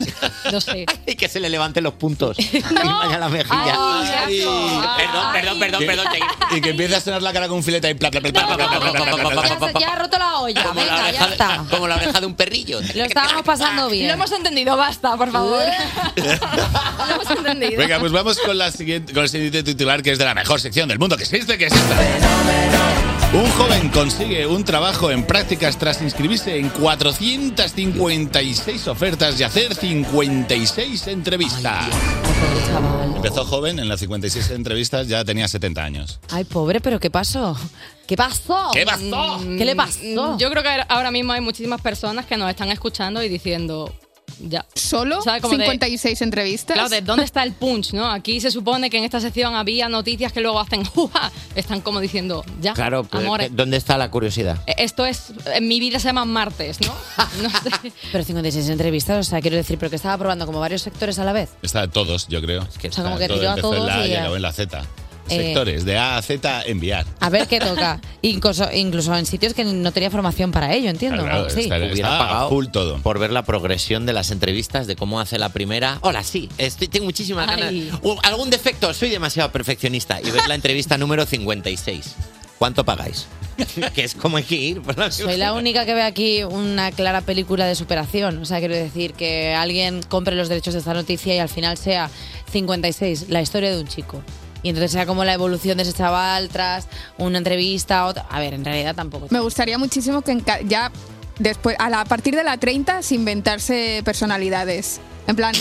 No 0.52 0.60
sé. 0.60 0.86
y 1.06 1.16
que 1.16 1.28
se 1.28 1.40
le 1.40 1.48
levanten 1.48 1.82
los 1.82 1.94
puntos. 1.94 2.36
no. 2.38 2.84
Y 2.84 2.88
vaya 2.88 3.18
la 3.18 3.28
mejilla. 3.28 4.24
Ay, 4.26 4.44
perdón, 4.96 5.32
perdón, 5.32 5.58
perdón, 5.58 5.86
perdón. 5.86 6.06
Y 6.52 6.60
que 6.60 6.70
empiece 6.70 6.96
a 6.96 7.00
sonar 7.00 7.22
la 7.22 7.32
cara 7.32 7.48
con 7.48 7.58
un 7.58 7.64
filete 7.64 7.90
y 7.90 7.94
bla, 7.94 8.10
Ya, 8.10 9.92
ha 9.92 9.96
roto 9.96 10.18
la 10.18 10.38
olla. 10.38 10.62
Como 10.62 10.80
Venga, 10.80 10.96
la 10.96 11.02
oreja, 11.04 11.26
ya 11.26 11.32
está. 11.32 11.64
Como 11.70 11.88
la 11.88 11.96
oreja 11.96 12.20
de 12.20 12.26
un 12.26 12.34
perrillo. 12.34 12.80
Lo 12.94 13.04
estábamos 13.04 13.42
pasando 13.42 13.88
bien. 13.88 14.06
Lo 14.08 14.14
hemos 14.14 14.32
entendido, 14.32 14.76
basta, 14.76 15.16
por 15.16 15.30
favor. 15.30 15.62
Lo 16.16 17.14
hemos 17.14 17.30
entendido. 17.30 17.78
Venga, 17.78 17.98
pues 17.98 18.12
vamos 18.12 18.38
con, 18.38 18.56
la 18.56 18.70
siguiente, 18.70 19.12
con 19.12 19.24
el 19.24 19.28
siguiente 19.28 19.62
titular 19.62 20.02
que 20.02 20.12
es 20.12 20.18
de 20.18 20.24
la 20.24 20.34
mejor 20.34 20.60
sección 20.60 20.88
del 20.88 20.98
mundo 20.98 21.16
que 21.16 21.24
existe, 21.24 21.58
que 21.58 21.66
es 21.66 21.72
esta. 21.72 21.96
Un 23.32 23.50
joven 23.50 23.88
consigue 23.90 24.46
un 24.46 24.64
trabajo 24.64 25.10
en 25.10 25.24
prácticas 25.24 25.78
tras 25.78 26.00
inscribirse 26.00 26.45
en 26.46 26.68
456 26.68 28.88
ofertas 28.88 29.40
y 29.40 29.42
hacer 29.42 29.74
56 29.74 31.06
entrevistas. 31.08 31.86
Empezó 33.14 33.44
joven, 33.44 33.78
en 33.78 33.88
las 33.88 34.00
56 34.00 34.50
entrevistas 34.50 35.08
ya 35.08 35.24
tenía 35.24 35.48
70 35.48 35.82
años. 35.82 36.20
Ay, 36.30 36.44
pobre, 36.44 36.80
pero 36.80 37.00
¿qué 37.00 37.10
pasó? 37.10 37.56
¿Qué 38.06 38.16
pasó? 38.16 38.70
¿Qué 38.72 38.84
pasó? 38.84 39.40
¿Qué 39.58 39.64
le 39.64 39.74
pasó? 39.74 40.38
Yo 40.38 40.50
creo 40.50 40.62
que 40.62 40.68
ahora 40.88 41.10
mismo 41.10 41.32
hay 41.32 41.40
muchísimas 41.40 41.80
personas 41.80 42.26
que 42.26 42.36
nos 42.36 42.50
están 42.50 42.70
escuchando 42.70 43.22
y 43.22 43.28
diciendo, 43.28 43.92
ya. 44.40 44.64
¿Solo? 44.74 45.22
¿Sabe? 45.22 45.40
Como 45.40 45.56
de- 45.56 45.64
56 45.64 46.22
entrevistas. 46.22 46.74
Claro, 46.74 46.88
¿de 46.88 47.00
dónde 47.00 47.24
está 47.24 47.42
el 47.42 47.52
punch, 47.52 47.92
no? 47.92 48.10
Aquí 48.10 48.40
se 48.40 48.50
supone 48.50 48.90
que 48.90 48.98
en 48.98 49.04
esta 49.04 49.20
sección 49.20 49.54
había 49.54 49.88
noticias 49.88 50.32
que 50.32 50.40
luego 50.40 50.60
hacen 50.60 50.84
juja. 50.94 51.30
Están 51.54 51.80
como 51.80 52.00
diciendo, 52.00 52.44
ya, 52.60 52.74
Claro, 52.74 53.04
pues, 53.04 53.24
amores. 53.24 53.50
¿dónde 53.54 53.76
está 53.76 53.96
la 53.98 54.10
curiosidad? 54.10 54.58
Eh, 54.66 54.74
Esto 54.78 55.04
es, 55.06 55.32
en 55.54 55.66
mi 55.68 55.80
vida 55.80 55.98
se 55.98 56.08
llaman 56.08 56.28
martes, 56.32 56.80
¿no? 56.80 56.92
No 57.42 57.50
sé. 57.50 57.92
Pero 58.12 58.24
56 58.24 58.68
entrevistas, 58.68 59.26
o 59.26 59.28
sea, 59.30 59.40
quiero 59.40 59.56
decir, 59.56 59.78
pero 59.78 59.90
que 59.90 59.96
estaba 59.96 60.16
probando 60.18 60.46
como 60.46 60.60
varios 60.60 60.82
sectores 60.82 61.18
a 61.18 61.24
la 61.24 61.32
vez. 61.32 61.50
Está 61.62 61.82
de 61.82 61.88
todos, 61.88 62.28
yo 62.28 62.40
creo. 62.42 62.62
O 62.62 62.92
sea, 62.92 63.04
como 63.04 63.18
que 63.18 63.28
todo 63.28 63.38
tiró 63.38 63.50
a 63.50 63.52
empezó 63.52 63.72
en 63.72 63.78
todos 63.80 63.86
la 63.88 64.06
y 64.06 64.10
ya. 64.10 64.26
en 64.26 64.42
la 64.42 64.52
Z. 64.52 64.84
Eh, 65.28 65.36
Sectores, 65.46 65.84
de 65.84 65.98
A 65.98 66.16
a 66.16 66.22
Z, 66.22 66.62
enviar. 66.66 67.04
A 67.20 67.28
ver 67.30 67.46
qué 67.48 67.58
toca. 67.58 68.00
Incluso, 68.22 68.68
incluso 68.72 69.14
en 69.16 69.26
sitios 69.26 69.54
que 69.54 69.64
no 69.64 69.92
tenía 69.92 70.10
formación 70.10 70.52
para 70.52 70.72
ello, 70.74 70.88
entiendo. 70.90 71.22
Claro, 71.24 71.50
Sí. 71.50 71.60
está- 71.62 71.76
Hubiera 71.76 71.92
está 71.94 72.18
pagado 72.18 72.46
a 72.46 72.48
full 72.48 72.66
todo. 72.68 72.98
por 72.98 73.18
ver 73.18 73.30
la 73.32 73.42
progresión 73.44 74.06
de 74.06 74.12
las 74.12 74.30
entrevistas, 74.30 74.86
de 74.86 74.96
cómo 74.96 75.18
hace 75.20 75.38
la 75.38 75.48
primera. 75.48 75.98
Hola, 76.02 76.22
sí, 76.22 76.48
estoy, 76.58 76.88
tengo 76.88 77.06
muchísimas 77.06 77.48
Ay. 77.48 77.88
ganas. 77.88 78.00
Uh, 78.02 78.16
¿Algún 78.22 78.50
defecto? 78.50 78.92
Soy 78.94 79.10
demasiado 79.10 79.50
perfeccionista. 79.52 80.20
Y 80.20 80.30
ves 80.30 80.46
la 80.48 80.54
entrevista 80.54 80.96
número 80.98 81.26
56. 81.26 82.14
¿Cuánto 82.58 82.84
pagáis? 82.84 83.26
que 83.94 84.04
es 84.04 84.14
como 84.14 84.36
hay 84.38 84.44
que 84.44 84.54
ir. 84.54 84.80
por 84.82 84.96
la- 84.96 85.10
Soy 85.10 85.36
la 85.36 85.52
única 85.52 85.84
que 85.84 85.92
ve 85.94 86.02
aquí 86.02 86.42
una 86.44 86.90
clara 86.92 87.20
película 87.20 87.66
de 87.66 87.74
superación. 87.74 88.38
O 88.38 88.44
sea, 88.46 88.60
quiero 88.60 88.74
decir 88.74 89.12
que 89.12 89.54
alguien 89.54 90.02
compre 90.02 90.34
los 90.36 90.48
derechos 90.48 90.72
de 90.74 90.80
esta 90.80 90.94
noticia 90.94 91.34
y 91.34 91.38
al 91.38 91.48
final 91.50 91.76
sea 91.76 92.10
56, 92.52 93.26
la 93.28 93.42
historia 93.42 93.70
de 93.74 93.80
un 93.80 93.86
chico. 93.88 94.22
Y 94.66 94.70
entonces 94.70 94.90
sea 94.90 95.06
como 95.06 95.24
la 95.24 95.32
evolución 95.32 95.76
de 95.76 95.84
ese 95.84 95.92
chaval 95.92 96.48
tras 96.48 96.88
una 97.18 97.38
entrevista. 97.38 98.04
Otra. 98.04 98.26
A 98.28 98.40
ver, 98.40 98.52
en 98.52 98.64
realidad 98.64 98.96
tampoco. 98.96 99.28
Me 99.30 99.38
gustaría 99.38 99.78
muchísimo 99.78 100.22
que 100.22 100.42
ya 100.64 100.90
después, 101.38 101.76
a, 101.78 101.88
la, 101.88 102.00
a 102.00 102.04
partir 102.04 102.34
de 102.34 102.42
la 102.42 102.58
30, 102.58 103.00
se 103.02 103.14
inventarse 103.14 104.02
personalidades. 104.04 105.00
En 105.28 105.36
plan, 105.36 105.54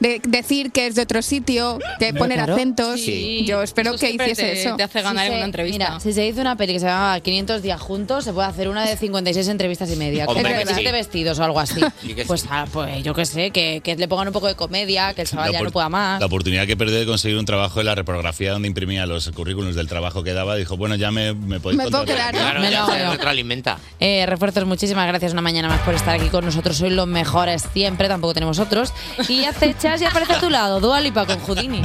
de 0.00 0.20
decir 0.26 0.72
que 0.72 0.86
es 0.86 0.94
de 0.94 1.02
otro 1.02 1.22
sitio, 1.22 1.78
que 1.98 2.12
poner 2.14 2.38
Claro. 2.38 2.54
acentos. 2.54 3.00
Sí. 3.00 3.44
Yo 3.46 3.62
espero 3.62 3.90
Eso 3.90 4.00
que 4.00 4.10
hiciese 4.10 4.42
te- 4.42 4.62
eso. 4.62 4.76
te 4.76 4.82
hace 4.82 5.02
ganar 5.02 5.24
Si 5.24 5.26
en 5.28 5.32
se- 5.32 5.36
una 5.36 5.44
entrevista. 5.44 5.78
Mira, 5.90 6.00
si 6.00 6.12
se 6.12 6.26
hizo 6.26 6.40
una 6.40 6.56
peli 6.56 6.72
que 6.72 6.80
se 6.80 6.86
llamaba 6.86 7.20
500 7.20 7.62
días 7.62 7.80
juntos, 7.80 8.24
se 8.24 8.32
puede 8.32 8.48
hacer 8.48 8.68
una 8.68 8.84
de 8.86 8.96
56 8.96 9.46
entrevistas 9.48 9.90
y 9.92 9.96
media. 9.96 10.26
Con 10.26 10.36
Hombre, 10.36 10.52
que 10.52 10.56
27 10.58 10.88
sí. 10.88 10.92
vestidos 10.92 11.38
o 11.38 11.44
algo 11.44 11.60
así. 11.60 11.80
Pues, 12.26 12.44
ah, 12.50 12.66
pues 12.72 13.02
yo 13.02 13.12
qué 13.14 13.24
sé, 13.24 13.50
que, 13.50 13.80
que 13.82 13.96
le 13.96 14.06
pongan 14.08 14.28
un 14.28 14.32
poco 14.32 14.46
de 14.46 14.54
comedia, 14.54 15.14
que 15.14 15.22
el 15.22 15.28
chaval 15.28 15.52
La 15.52 15.58
ya 15.58 15.64
no 15.64 15.70
pueda 15.70 15.88
más. 15.88 16.20
La 16.20 16.26
oportunidad 16.26 16.66
que 16.66 16.76
perdió 16.76 16.98
de 16.98 17.06
conseguir 17.06 17.36
un 17.38 17.44
trabajo 17.44 17.80
en 17.80 17.86
la 17.86 17.94
reprografía 17.94 18.52
donde 18.52 18.68
imprimía 18.68 19.04
los 19.06 19.28
currículums 19.30 19.74
del 19.74 19.88
trabajo 19.88 20.22
que 20.22 20.32
daba, 20.32 20.56
dijo, 20.56 20.76
bueno, 20.76 20.94
ya 20.96 21.10
me, 21.10 21.34
me 21.34 21.60
podéis 21.60 21.82
Me 21.82 21.90
puedo 21.90 22.04
quedar, 22.04 22.32
¿no? 22.34 22.40
Claro, 22.40 22.60
Me 22.60 22.70
ya 22.70 22.86
lo 22.86 22.92
se 22.92 23.08
retroalimenta. 23.10 23.78
Eh, 23.98 24.24
refuerzos, 24.26 24.64
muchísimas 24.66 25.06
gracias 25.08 25.32
una 25.32 25.42
mañana 25.42 25.68
más 25.68 25.80
por 25.80 25.94
estar 25.94 26.14
aquí 26.14 26.28
con 26.28 26.44
nosotros. 26.44 26.76
Sois 26.76 26.92
los 26.92 27.06
mejores 27.06 27.64
siempre, 27.72 28.08
tampoco 28.08 28.34
tenemos 28.34 28.58
otros. 28.58 28.92
Y 29.28 29.44
acechas 29.90 30.02
y 30.02 30.04
aparece 30.04 30.32
a 30.34 30.40
tu 30.40 30.50
lado, 30.50 30.80
Dua 30.80 31.00
Lipa 31.00 31.26
con 31.26 31.38
Houdini. 31.40 31.82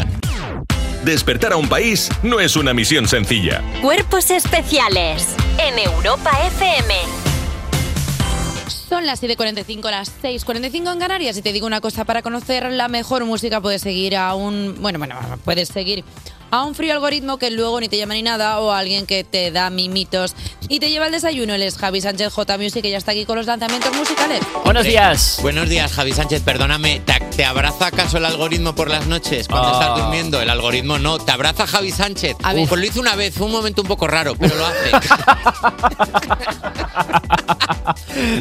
Despertar 1.03 1.53
a 1.53 1.57
un 1.57 1.69
país 1.69 2.09
no 2.23 2.39
es 2.39 2.55
una 2.55 2.73
misión 2.73 3.07
sencilla. 3.07 3.63
Cuerpos 3.81 4.31
especiales 4.31 5.35
en 5.57 5.79
Europa 5.79 6.31
FM. 6.47 6.95
Son 8.67 9.05
las 9.05 9.21
7.45, 9.21 9.89
las 9.89 10.11
6.45 10.21 10.93
en 10.93 10.99
Canarias 10.99 11.37
y 11.37 11.41
te 11.41 11.51
digo 11.51 11.65
una 11.65 11.81
cosa, 11.81 12.05
para 12.05 12.21
conocer 12.21 12.71
la 12.71 12.87
mejor 12.87 13.25
música 13.25 13.59
puedes 13.61 13.81
seguir 13.81 14.15
a 14.15 14.35
un... 14.35 14.75
Bueno, 14.79 14.99
bueno, 14.99 15.15
puedes 15.43 15.69
seguir 15.69 16.03
a 16.51 16.63
un 16.63 16.75
frío 16.75 16.93
algoritmo 16.93 17.37
que 17.37 17.51
luego 17.51 17.79
ni 17.79 17.89
te 17.89 17.97
llama 17.97 18.13
ni 18.13 18.21
nada 18.21 18.59
o 18.59 18.71
a 18.71 18.79
alguien 18.79 19.05
que 19.05 19.23
te 19.23 19.51
da 19.51 19.69
mimitos 19.69 20.35
y 20.69 20.79
te 20.79 20.89
lleva 20.89 21.07
el 21.07 21.11
desayuno. 21.11 21.53
Él 21.53 21.61
es 21.63 21.77
Javi 21.77 21.99
Sánchez 22.01 22.33
J 22.33 22.57
Music 22.57 22.81
que 22.81 22.89
ya 22.89 22.97
está 22.97 23.11
aquí 23.11 23.25
con 23.25 23.37
los 23.37 23.45
lanzamientos 23.45 23.93
musicales. 23.95 24.39
Buenos 24.63 24.85
días. 24.85 25.39
Buenos 25.41 25.67
días, 25.69 25.91
Javi 25.93 26.13
Sánchez. 26.13 26.41
Perdóname, 26.41 27.01
¿te, 27.05 27.13
te 27.35 27.45
abraza 27.45 27.87
acaso 27.87 28.17
el 28.17 28.25
algoritmo 28.25 28.73
por 28.75 28.89
las 28.89 29.05
noches 29.07 29.47
cuando 29.47 29.71
estás 29.73 29.97
durmiendo? 29.97 30.41
El 30.41 30.49
algoritmo 30.49 30.97
no. 30.99 31.19
¿Te 31.19 31.31
abraza 31.31 31.65
Javi 31.67 31.91
Sánchez? 31.91 32.35
A 32.43 32.53
ver. 32.53 32.67
Pues 32.67 32.81
lo 32.81 32.87
hizo 32.87 32.99
una 32.99 33.15
vez, 33.15 33.33
fue 33.33 33.45
un 33.47 33.53
momento 33.53 33.81
un 33.81 33.87
poco 33.87 34.07
raro, 34.07 34.35
pero 34.35 34.55
lo 34.55 34.65
hace. 34.65 34.91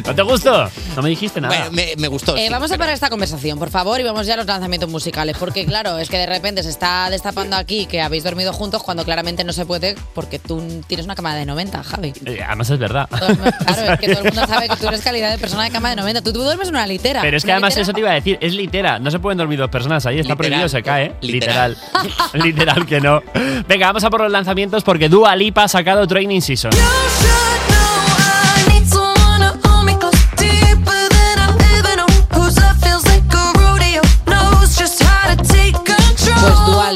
¿No 0.05 0.15
te 0.15 0.21
gustó? 0.21 0.69
No 0.95 1.01
me 1.01 1.09
dijiste 1.09 1.41
nada. 1.41 1.55
Bueno, 1.55 1.71
me, 1.71 1.93
me 1.97 2.07
gustó. 2.07 2.35
Eh, 2.35 2.45
sí, 2.47 2.51
vamos 2.51 2.71
a 2.71 2.77
parar 2.77 2.93
esta 2.93 3.09
conversación, 3.09 3.57
por 3.59 3.69
favor, 3.69 3.99
y 3.99 4.03
vamos 4.03 4.25
ya 4.27 4.33
a 4.35 4.37
los 4.37 4.45
lanzamientos 4.45 4.89
musicales. 4.89 5.35
Porque, 5.37 5.65
claro, 5.65 5.97
es 5.97 6.09
que 6.09 6.17
de 6.17 6.25
repente 6.25 6.63
se 6.63 6.69
está 6.69 7.09
destapando 7.09 7.55
aquí 7.55 7.85
que 7.85 8.01
habéis 8.01 8.23
dormido 8.23 8.53
juntos 8.53 8.83
cuando 8.83 9.03
claramente 9.03 9.43
no 9.43 9.53
se 9.53 9.65
puede 9.65 9.95
porque 10.13 10.39
tú 10.39 10.61
tienes 10.87 11.05
una 11.05 11.15
cama 11.15 11.35
de 11.35 11.45
90, 11.45 11.83
Javi. 11.83 12.13
Eh, 12.25 12.39
además 12.45 12.69
es 12.69 12.79
verdad. 12.79 13.07
Todo 13.09 13.27
Claro, 13.65 13.93
es 13.93 13.99
que 13.99 14.07
todo 14.09 14.19
el 14.19 14.33
mundo 14.33 14.47
sabe 14.47 14.69
que 14.69 14.75
tú 14.77 14.87
eres 14.87 15.01
calidad 15.01 15.31
de 15.31 15.37
persona 15.37 15.63
de 15.63 15.71
cama 15.71 15.89
de 15.89 15.95
90. 15.97 16.21
Tú, 16.21 16.33
tú 16.33 16.43
duermes 16.43 16.67
en 16.69 16.75
una 16.75 16.87
litera. 16.87 17.21
Pero 17.21 17.37
es 17.37 17.43
que 17.43 17.51
además 17.51 17.71
litera- 17.73 17.81
eso 17.83 17.93
te 17.93 17.99
iba 17.99 18.11
a 18.11 18.13
decir, 18.13 18.37
es 18.41 18.53
litera, 18.53 18.99
no 18.99 19.11
se 19.11 19.19
pueden 19.19 19.37
dormir 19.37 19.59
dos 19.59 19.69
personas 19.69 20.05
ahí, 20.05 20.19
está 20.19 20.33
Literal. 20.33 20.37
prohibido, 20.49 20.69
se 20.69 20.83
cae. 20.83 21.05
¿eh? 21.05 21.15
Literal. 21.21 21.77
Literal. 22.03 22.31
Literal 22.43 22.85
que 22.85 23.01
no. 23.01 23.21
Venga, 23.67 23.87
vamos 23.87 24.03
a 24.03 24.09
por 24.09 24.21
los 24.21 24.31
lanzamientos 24.31 24.83
porque 24.83 25.09
Dua 25.09 25.35
Lipa 25.35 25.63
ha 25.63 25.67
sacado 25.67 26.07
Training 26.07 26.41
Season. 26.41 26.71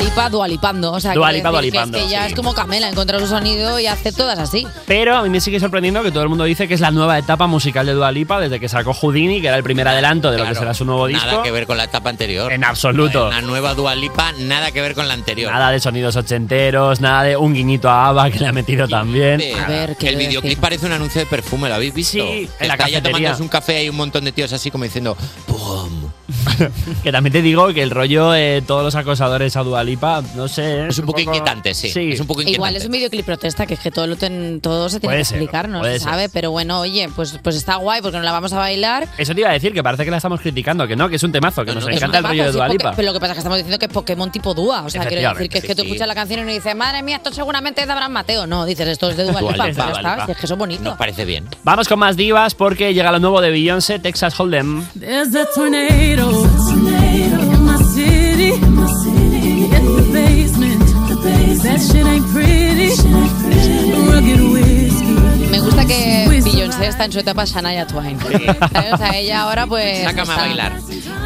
Lipa, 0.10 0.30
dualipando. 0.30 0.91
O 0.91 1.00
sea, 1.00 1.13
Dua 1.13 1.30
quiero 1.30 1.38
Lipa, 1.50 1.50
decir 1.62 1.72
que 1.72 1.78
dualipando, 1.78 1.98
Es 2.00 2.04
que 2.04 2.10
ya 2.10 2.24
sí. 2.26 2.30
es 2.32 2.36
como 2.36 2.54
Camela, 2.54 2.89
encuentra 2.89 3.19
su 3.19 3.28
sonido 3.28 3.80
y 3.80 3.86
hace 3.88 4.12
todas 4.12 4.39
así. 4.39 4.65
Pero 4.88 5.15
a 5.15 5.22
mí 5.24 5.30
me 5.30 5.39
sigue 5.39 5.60
sorprendiendo 5.60 6.02
que 6.02 6.12
todo 6.12 6.24
el 6.24 6.30
mundo 6.30 6.45
dice 6.45 6.67
que 6.67 6.74
es 6.74 6.80
la 6.82 6.89
nueva 6.91 7.17
etapa 7.19 7.45
musical 7.48 7.86
de 7.86 7.93
Dua 7.93 8.12
Lipa 8.12 8.39
desde 8.39 8.60
que 8.60 8.67
sacó 8.67 8.93
Houdini, 8.93 9.39
que 9.41 9.48
era 9.48 9.58
el 9.58 9.63
primer 9.63 9.88
adelanto 9.88 10.32
de 10.32 10.38
lo 10.38 10.43
que 10.45 10.50
Claro, 10.50 10.60
será 10.62 10.74
su 10.74 10.86
nuevo 10.86 11.06
disco. 11.08 11.26
Nada 11.26 11.43
que 11.43 11.52
ver 11.52 11.67
con 11.67 11.78
la 11.78 11.84
etapa 11.84 12.10
anterior. 12.10 12.52
En 12.52 12.63
absoluto. 12.63 13.30
La 13.30 13.41
nueva 13.41 13.76
Dualipa, 13.76 14.32
nada 14.39 14.72
que 14.72 14.82
ver 14.82 14.95
con 14.95 15.08
la 15.08 15.13
anterior. 15.13 15.52
Nada 15.52 15.69
de 15.69 15.80
sonidos 15.80 16.15
ochenteros, 16.15 17.00
nada 17.02 17.24
de 17.24 17.38
un 17.38 17.54
guiñito 17.54 17.88
a 17.89 18.08
Ava 18.08 18.32
que 18.32 18.39
le 18.39 18.48
ha 18.48 18.52
metido 18.52 18.88
también. 18.88 19.41
A 19.63 19.67
ver, 19.67 19.89
el 19.91 19.95
quiero 19.95 20.17
videoclip 20.17 20.43
decir. 20.43 20.58
parece 20.60 20.86
un 20.88 20.93
anuncio 20.93 21.22
de 21.22 21.28
perfume, 21.28 21.69
¿lo 21.69 21.76
habéis 21.76 21.93
visto? 21.93 22.13
Sí, 22.24 22.50
en 22.60 22.67
la 22.67 22.74
está 22.74 22.88
ya 22.88 22.95
cafetería. 22.95 23.12
tomándose 23.12 23.43
un 23.43 23.50
café 23.50 23.84
y 23.84 23.89
un 23.89 23.95
montón 23.98 24.26
de 24.26 24.32
tíos 24.32 24.52
así 24.54 24.72
como 24.72 24.86
diciendo 24.86 25.15
¡Pum! 25.45 26.09
que 27.03 27.11
también 27.11 27.33
te 27.33 27.41
digo 27.41 27.73
que 27.73 27.81
el 27.83 27.91
rollo 27.91 28.31
de 28.31 28.63
todos 28.65 28.83
los 28.83 28.95
acosadores 28.95 29.55
a 29.55 29.63
Dualipa, 29.63 30.21
no 30.35 30.47
sé. 30.47 30.87
Es 30.87 30.99
un 30.99 31.05
poco 31.05 31.19
inquietante, 31.19 31.73
sí. 31.73 31.91
Es 32.11 32.19
un 32.19 32.27
poco 32.27 32.41
Igual 32.41 32.75
es 32.75 32.85
un 32.85 32.91
videoclip 32.91 33.25
protesta, 33.25 33.65
que 33.65 33.73
es 33.75 33.79
que 33.79 33.91
todo, 33.91 34.07
lo 34.07 34.15
ten- 34.15 34.59
todo 34.61 34.89
se 34.89 34.99
tiene 34.99 35.11
Puede 35.13 35.21
que 35.21 35.25
ser, 35.25 35.37
explicar, 35.37 35.69
no 35.69 35.83
se 35.83 35.91
ser. 35.91 36.01
sabe, 36.01 36.29
pero 36.29 36.51
bueno, 36.51 36.79
oye, 36.79 37.09
pues, 37.15 37.37
pues 37.43 37.55
está 37.55 37.75
guay 37.75 38.01
porque 38.01 38.17
nos 38.17 38.25
la 38.25 38.31
vamos 38.31 38.53
a 38.53 38.57
bailar. 38.57 39.07
Eso 39.17 39.33
te 39.33 39.41
iba 39.41 39.49
a 39.49 39.53
decir, 39.53 39.73
que 39.73 39.83
parece 39.83 40.05
que 40.05 40.11
la 40.11 40.17
estamos 40.17 40.41
criticando, 40.41 40.87
que 40.87 40.95
no, 40.95 41.09
que 41.09 41.15
es 41.17 41.23
un 41.23 41.31
temazo, 41.31 41.65
que 41.65 41.73
nos 41.73 41.87
encanta 41.87 42.19
el 42.19 42.23
rollo 42.23 42.43
de 42.45 42.51
sí, 42.51 42.57
Dualipa. 42.57 42.93
Pero 42.95 43.07
lo 43.07 43.13
que 43.13 43.19
pasa 43.19 43.33
es 43.33 43.35
que 43.35 43.39
estamos 43.39 43.57
diciendo 43.57 43.79
que 43.79 43.85
es 43.85 43.91
Pokémon 43.91 44.31
tipo 44.31 44.53
Dúa. 44.53 44.83
O 44.83 44.89
sea, 44.89 45.05
quiero 45.05 45.29
decir 45.29 45.49
que 45.49 45.59
es 45.59 45.63
que 45.63 45.75
tú 45.75 45.81
sí. 45.81 45.87
escuchas 45.87 46.07
la 46.07 46.15
canción 46.15 46.41
y 46.41 46.43
no 46.43 46.51
dices, 46.51 46.75
madre 46.75 47.03
mía, 47.03 47.17
esto 47.17 47.31
seguramente 47.33 47.81
es 47.81 47.87
de 47.87 47.93
Abraham 47.93 48.11
Mateo. 48.13 48.47
No, 48.47 48.65
dices, 48.65 48.87
esto 48.87 49.09
es 49.09 49.17
de 49.17 49.23
Dua 49.23 49.33
Dua 49.41 49.51
Dua 49.51 50.25
si 50.25 50.31
es 50.31 50.37
que 50.37 50.45
eso 50.45 50.53
es 50.53 50.59
bonito. 50.59 50.83
Nos 50.83 50.97
parece 50.97 51.25
bien. 51.25 51.47
Vamos 51.63 51.87
con 51.87 51.99
más 51.99 52.15
divas 52.15 52.55
porque 52.55 52.93
llega 52.93 53.11
lo 53.11 53.19
nuevo 53.19 53.41
de 53.41 53.51
Beyoncé, 53.51 53.99
Texas 53.99 54.39
Hold'em. 54.39 54.83
There's 56.19 56.43
a 56.43 56.49
tornado 56.69 57.53
in 57.55 57.63
my 57.63 57.77
city. 57.95 58.51
In 58.51 59.86
the 59.95 60.10
basement. 60.12 60.84
That 61.63 61.79
shit 61.79 62.05
ain't 62.05 62.25
pretty. 62.34 62.89
Rugged 64.12 64.41
whiskey. 64.51 65.49
Me 65.49 65.60
gusta 65.62 65.86
que 65.86 66.27
Beyoncé 66.43 66.88
está 66.88 67.05
en 67.05 67.12
su 67.13 67.19
etapa 67.19 67.45
Shania 67.45 67.88
Twain. 67.88 68.19
¿Sabes? 68.19 68.93
O 68.93 68.97
sea, 68.97 69.12
ella 69.17 69.41
ahora 69.43 69.65
pues... 69.65 70.03
Sácame 70.03 70.34
a 70.34 70.36
bailar. 70.36 70.73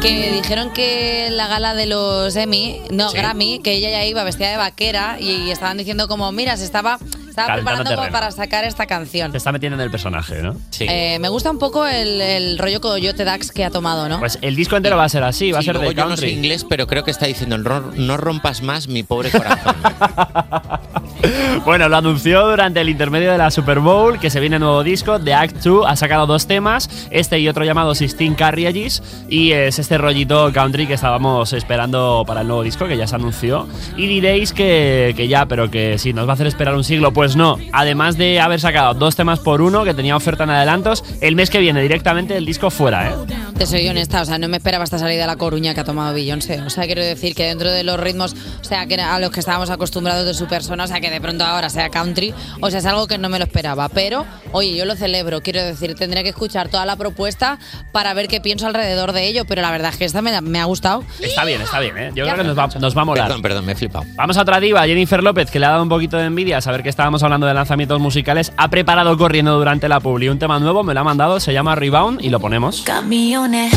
Que 0.00 0.30
dijeron 0.32 0.70
que 0.72 1.28
la 1.30 1.48
gala 1.48 1.74
de 1.74 1.86
los 1.86 2.36
Emmy, 2.36 2.80
no, 2.90 3.08
Sí. 3.10 3.16
Grammy, 3.16 3.58
que 3.60 3.72
ella 3.72 3.90
ya 3.90 4.04
iba 4.04 4.22
vestida 4.22 4.50
de 4.50 4.56
vaquera 4.58 5.16
y 5.20 5.50
estaban 5.50 5.76
diciendo 5.76 6.06
como, 6.08 6.30
mira, 6.32 6.56
se 6.56 6.64
estaba, 6.64 6.98
estaba 7.34 7.48
Calentando 7.48 7.78
preparando 7.82 8.02
como 8.02 8.12
para 8.12 8.30
sacar 8.30 8.62
esta 8.64 8.86
canción. 8.86 9.32
Se 9.32 9.38
está 9.38 9.50
metiendo 9.50 9.74
en 9.74 9.80
el 9.80 9.90
personaje, 9.90 10.40
¿no? 10.40 10.56
Sí. 10.70 10.86
Eh, 10.88 11.18
me 11.18 11.28
gusta 11.28 11.50
un 11.50 11.58
poco 11.58 11.84
el, 11.84 12.20
el 12.20 12.58
rollo 12.58 12.80
Coyote 12.80 13.24
Dax 13.24 13.50
que 13.50 13.64
ha 13.64 13.70
tomado, 13.70 14.08
¿no? 14.08 14.20
Pues 14.20 14.38
el 14.40 14.54
disco 14.54 14.76
entero 14.76 14.96
va 14.96 15.04
a 15.04 15.08
ser 15.08 15.24
así, 15.24 15.50
va 15.50 15.58
a 15.58 15.62
ser 15.62 15.78
de 15.80 15.86
yo 15.94 16.04
no 16.08 16.16
sé 16.16 16.22
country. 16.22 16.30
inglés, 16.30 16.64
pero 16.68 16.86
creo 16.86 17.02
que 17.02 17.10
está 17.10 17.26
diciendo 17.26 17.58
"No- 17.58 17.80
no 17.96 18.16
rompas 18.16 18.62
más 18.62 18.86
mi 18.86 19.02
pobre 19.02 19.30
corazón. 19.32 19.74
Bueno, 21.64 21.88
lo 21.88 21.96
anunció 21.96 22.46
durante 22.46 22.80
el 22.80 22.88
intermedio 22.88 23.32
de 23.32 23.38
la 23.38 23.50
Super 23.50 23.80
Bowl, 23.80 24.18
que 24.18 24.28
se 24.28 24.40
viene 24.40 24.58
nuevo 24.58 24.82
disco. 24.82 25.18
The 25.18 25.32
Act 25.32 25.62
2 25.62 25.86
ha 25.88 25.96
sacado 25.96 26.26
dos 26.26 26.46
temas, 26.46 26.90
este 27.10 27.38
y 27.38 27.48
otro 27.48 27.64
llamado 27.64 27.94
Sixteen 27.94 28.34
Carriages, 28.34 29.02
y 29.28 29.52
es 29.52 29.78
este 29.78 29.96
rollito 29.96 30.52
country 30.52 30.86
que 30.86 30.94
estábamos 30.94 31.52
esperando 31.52 32.24
para 32.26 32.42
el 32.42 32.48
nuevo 32.48 32.62
disco, 32.62 32.86
que 32.86 32.96
ya 32.96 33.06
se 33.06 33.14
anunció. 33.14 33.66
Y 33.96 34.06
diréis 34.06 34.52
que, 34.52 35.14
que 35.16 35.26
ya, 35.28 35.46
pero 35.46 35.70
que 35.70 35.98
si 35.98 36.12
nos 36.12 36.26
va 36.26 36.32
a 36.32 36.34
hacer 36.34 36.46
esperar 36.46 36.74
un 36.74 36.84
siglo, 36.84 37.12
pues 37.12 37.34
no. 37.36 37.56
Además 37.72 38.18
de 38.18 38.40
haber 38.40 38.60
sacado 38.60 38.94
dos 38.94 39.16
temas 39.16 39.38
por 39.40 39.62
uno, 39.62 39.84
que 39.84 39.94
tenía 39.94 40.16
oferta 40.16 40.44
en 40.44 40.50
adelantos, 40.50 41.02
el 41.20 41.34
mes 41.34 41.48
que 41.48 41.60
viene 41.60 41.80
directamente 41.80 42.36
el 42.36 42.44
disco 42.44 42.70
fuera, 42.70 43.10
¿eh? 43.10 43.14
Te 43.56 43.66
soy 43.66 43.88
honesta, 43.88 44.20
o 44.20 44.24
sea, 44.24 44.36
no 44.38 44.48
me 44.48 44.56
esperaba 44.56 44.84
esta 44.84 44.98
salida 44.98 45.24
a 45.24 45.26
la 45.28 45.36
coruña 45.36 45.74
que 45.74 45.80
ha 45.80 45.84
tomado 45.84 46.12
Beyoncé. 46.12 46.60
O 46.62 46.70
sea, 46.70 46.84
quiero 46.86 47.02
decir 47.02 47.34
que 47.34 47.44
dentro 47.44 47.70
de 47.70 47.84
los 47.84 47.98
ritmos, 47.98 48.34
o 48.60 48.64
sea, 48.64 48.86
que 48.86 48.96
a 48.96 49.18
los 49.20 49.30
que 49.30 49.40
estábamos 49.40 49.70
acostumbrados 49.70 50.26
de 50.26 50.34
su 50.34 50.46
persona, 50.46 50.84
o 50.84 50.86
sea, 50.88 51.00
que 51.00 51.10
de 51.14 51.20
pronto 51.20 51.44
ahora 51.44 51.70
sea 51.70 51.88
country, 51.88 52.34
o 52.60 52.70
sea, 52.70 52.80
es 52.80 52.86
algo 52.86 53.06
que 53.06 53.18
no 53.18 53.28
me 53.28 53.38
lo 53.38 53.44
esperaba. 53.44 53.88
Pero, 53.88 54.26
oye, 54.52 54.76
yo 54.76 54.84
lo 54.84 54.96
celebro, 54.96 55.42
quiero 55.42 55.62
decir, 55.64 55.94
tendré 55.94 56.22
que 56.22 56.30
escuchar 56.30 56.68
toda 56.68 56.84
la 56.84 56.96
propuesta 56.96 57.58
para 57.92 58.14
ver 58.14 58.28
qué 58.28 58.40
pienso 58.40 58.66
alrededor 58.66 59.12
de 59.12 59.26
ello, 59.26 59.44
pero 59.46 59.62
la 59.62 59.70
verdad 59.70 59.92
es 59.92 59.96
que 59.96 60.04
esta 60.04 60.22
me, 60.22 60.38
me 60.40 60.60
ha 60.60 60.64
gustado. 60.64 61.04
Está 61.20 61.44
bien, 61.44 61.60
está 61.62 61.80
bien, 61.80 61.96
¿eh? 61.96 62.10
Yo 62.14 62.24
creo 62.24 62.36
que 62.36 62.44
nos 62.44 62.58
va, 62.58 62.68
nos 62.78 62.96
va 62.96 63.02
a 63.02 63.04
molar. 63.04 63.26
Perdón, 63.26 63.42
perdón, 63.42 63.66
me 63.66 63.72
he 63.72 63.74
flipado. 63.74 64.04
Vamos 64.14 64.36
a 64.36 64.42
otra 64.42 64.60
diva, 64.60 64.86
Jennifer 64.86 65.22
López, 65.22 65.50
que 65.50 65.58
le 65.58 65.66
ha 65.66 65.70
dado 65.70 65.82
un 65.82 65.88
poquito 65.88 66.16
de 66.16 66.24
envidia 66.24 66.60
saber 66.60 66.82
que 66.82 66.88
estábamos 66.88 67.22
hablando 67.22 67.46
de 67.46 67.54
lanzamientos 67.54 68.00
musicales. 68.00 68.52
Ha 68.56 68.68
preparado 68.68 69.16
corriendo 69.16 69.56
durante 69.56 69.88
la 69.88 70.00
publi 70.00 70.28
un 70.28 70.38
tema 70.38 70.58
nuevo, 70.58 70.82
me 70.82 70.94
lo 70.94 71.00
ha 71.00 71.04
mandado, 71.04 71.40
se 71.40 71.52
llama 71.52 71.74
Rebound 71.74 72.22
y 72.22 72.30
lo 72.30 72.40
ponemos. 72.40 72.84
That 72.84 73.04
rebound, 73.04 73.72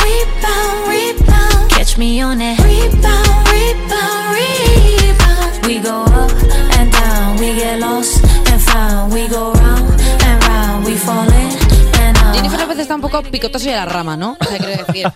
rebound, 0.00 0.88
rebound. 0.88 1.68
Catch 1.68 1.98
me 1.98 2.22
on 2.24 2.38
rebound, 2.38 3.48
rebound. 3.48 5.01
We 5.66 5.78
go 5.78 6.02
up 6.02 6.32
and 6.78 6.90
down, 6.92 7.36
we 7.36 7.54
get 7.54 7.78
lost 7.78 8.24
and 8.24 8.60
found. 8.60 9.12
We 9.12 9.28
go 9.28 9.52
round 9.52 10.00
and 10.00 10.44
round, 10.44 10.84
we 10.84 10.96
fall 10.96 11.30
in. 11.32 11.71
Jennifer 12.32 12.60
López 12.60 12.78
está 12.78 12.94
un 12.94 13.00
poco 13.00 13.22
picotoso 13.22 13.68
y 13.68 13.72
a 13.72 13.76
la 13.76 13.84
rama, 13.86 14.16
¿no? 14.16 14.36
O 14.40 14.44
sea, 14.44 14.58
quiero 14.58 14.84
decir, 14.84 15.06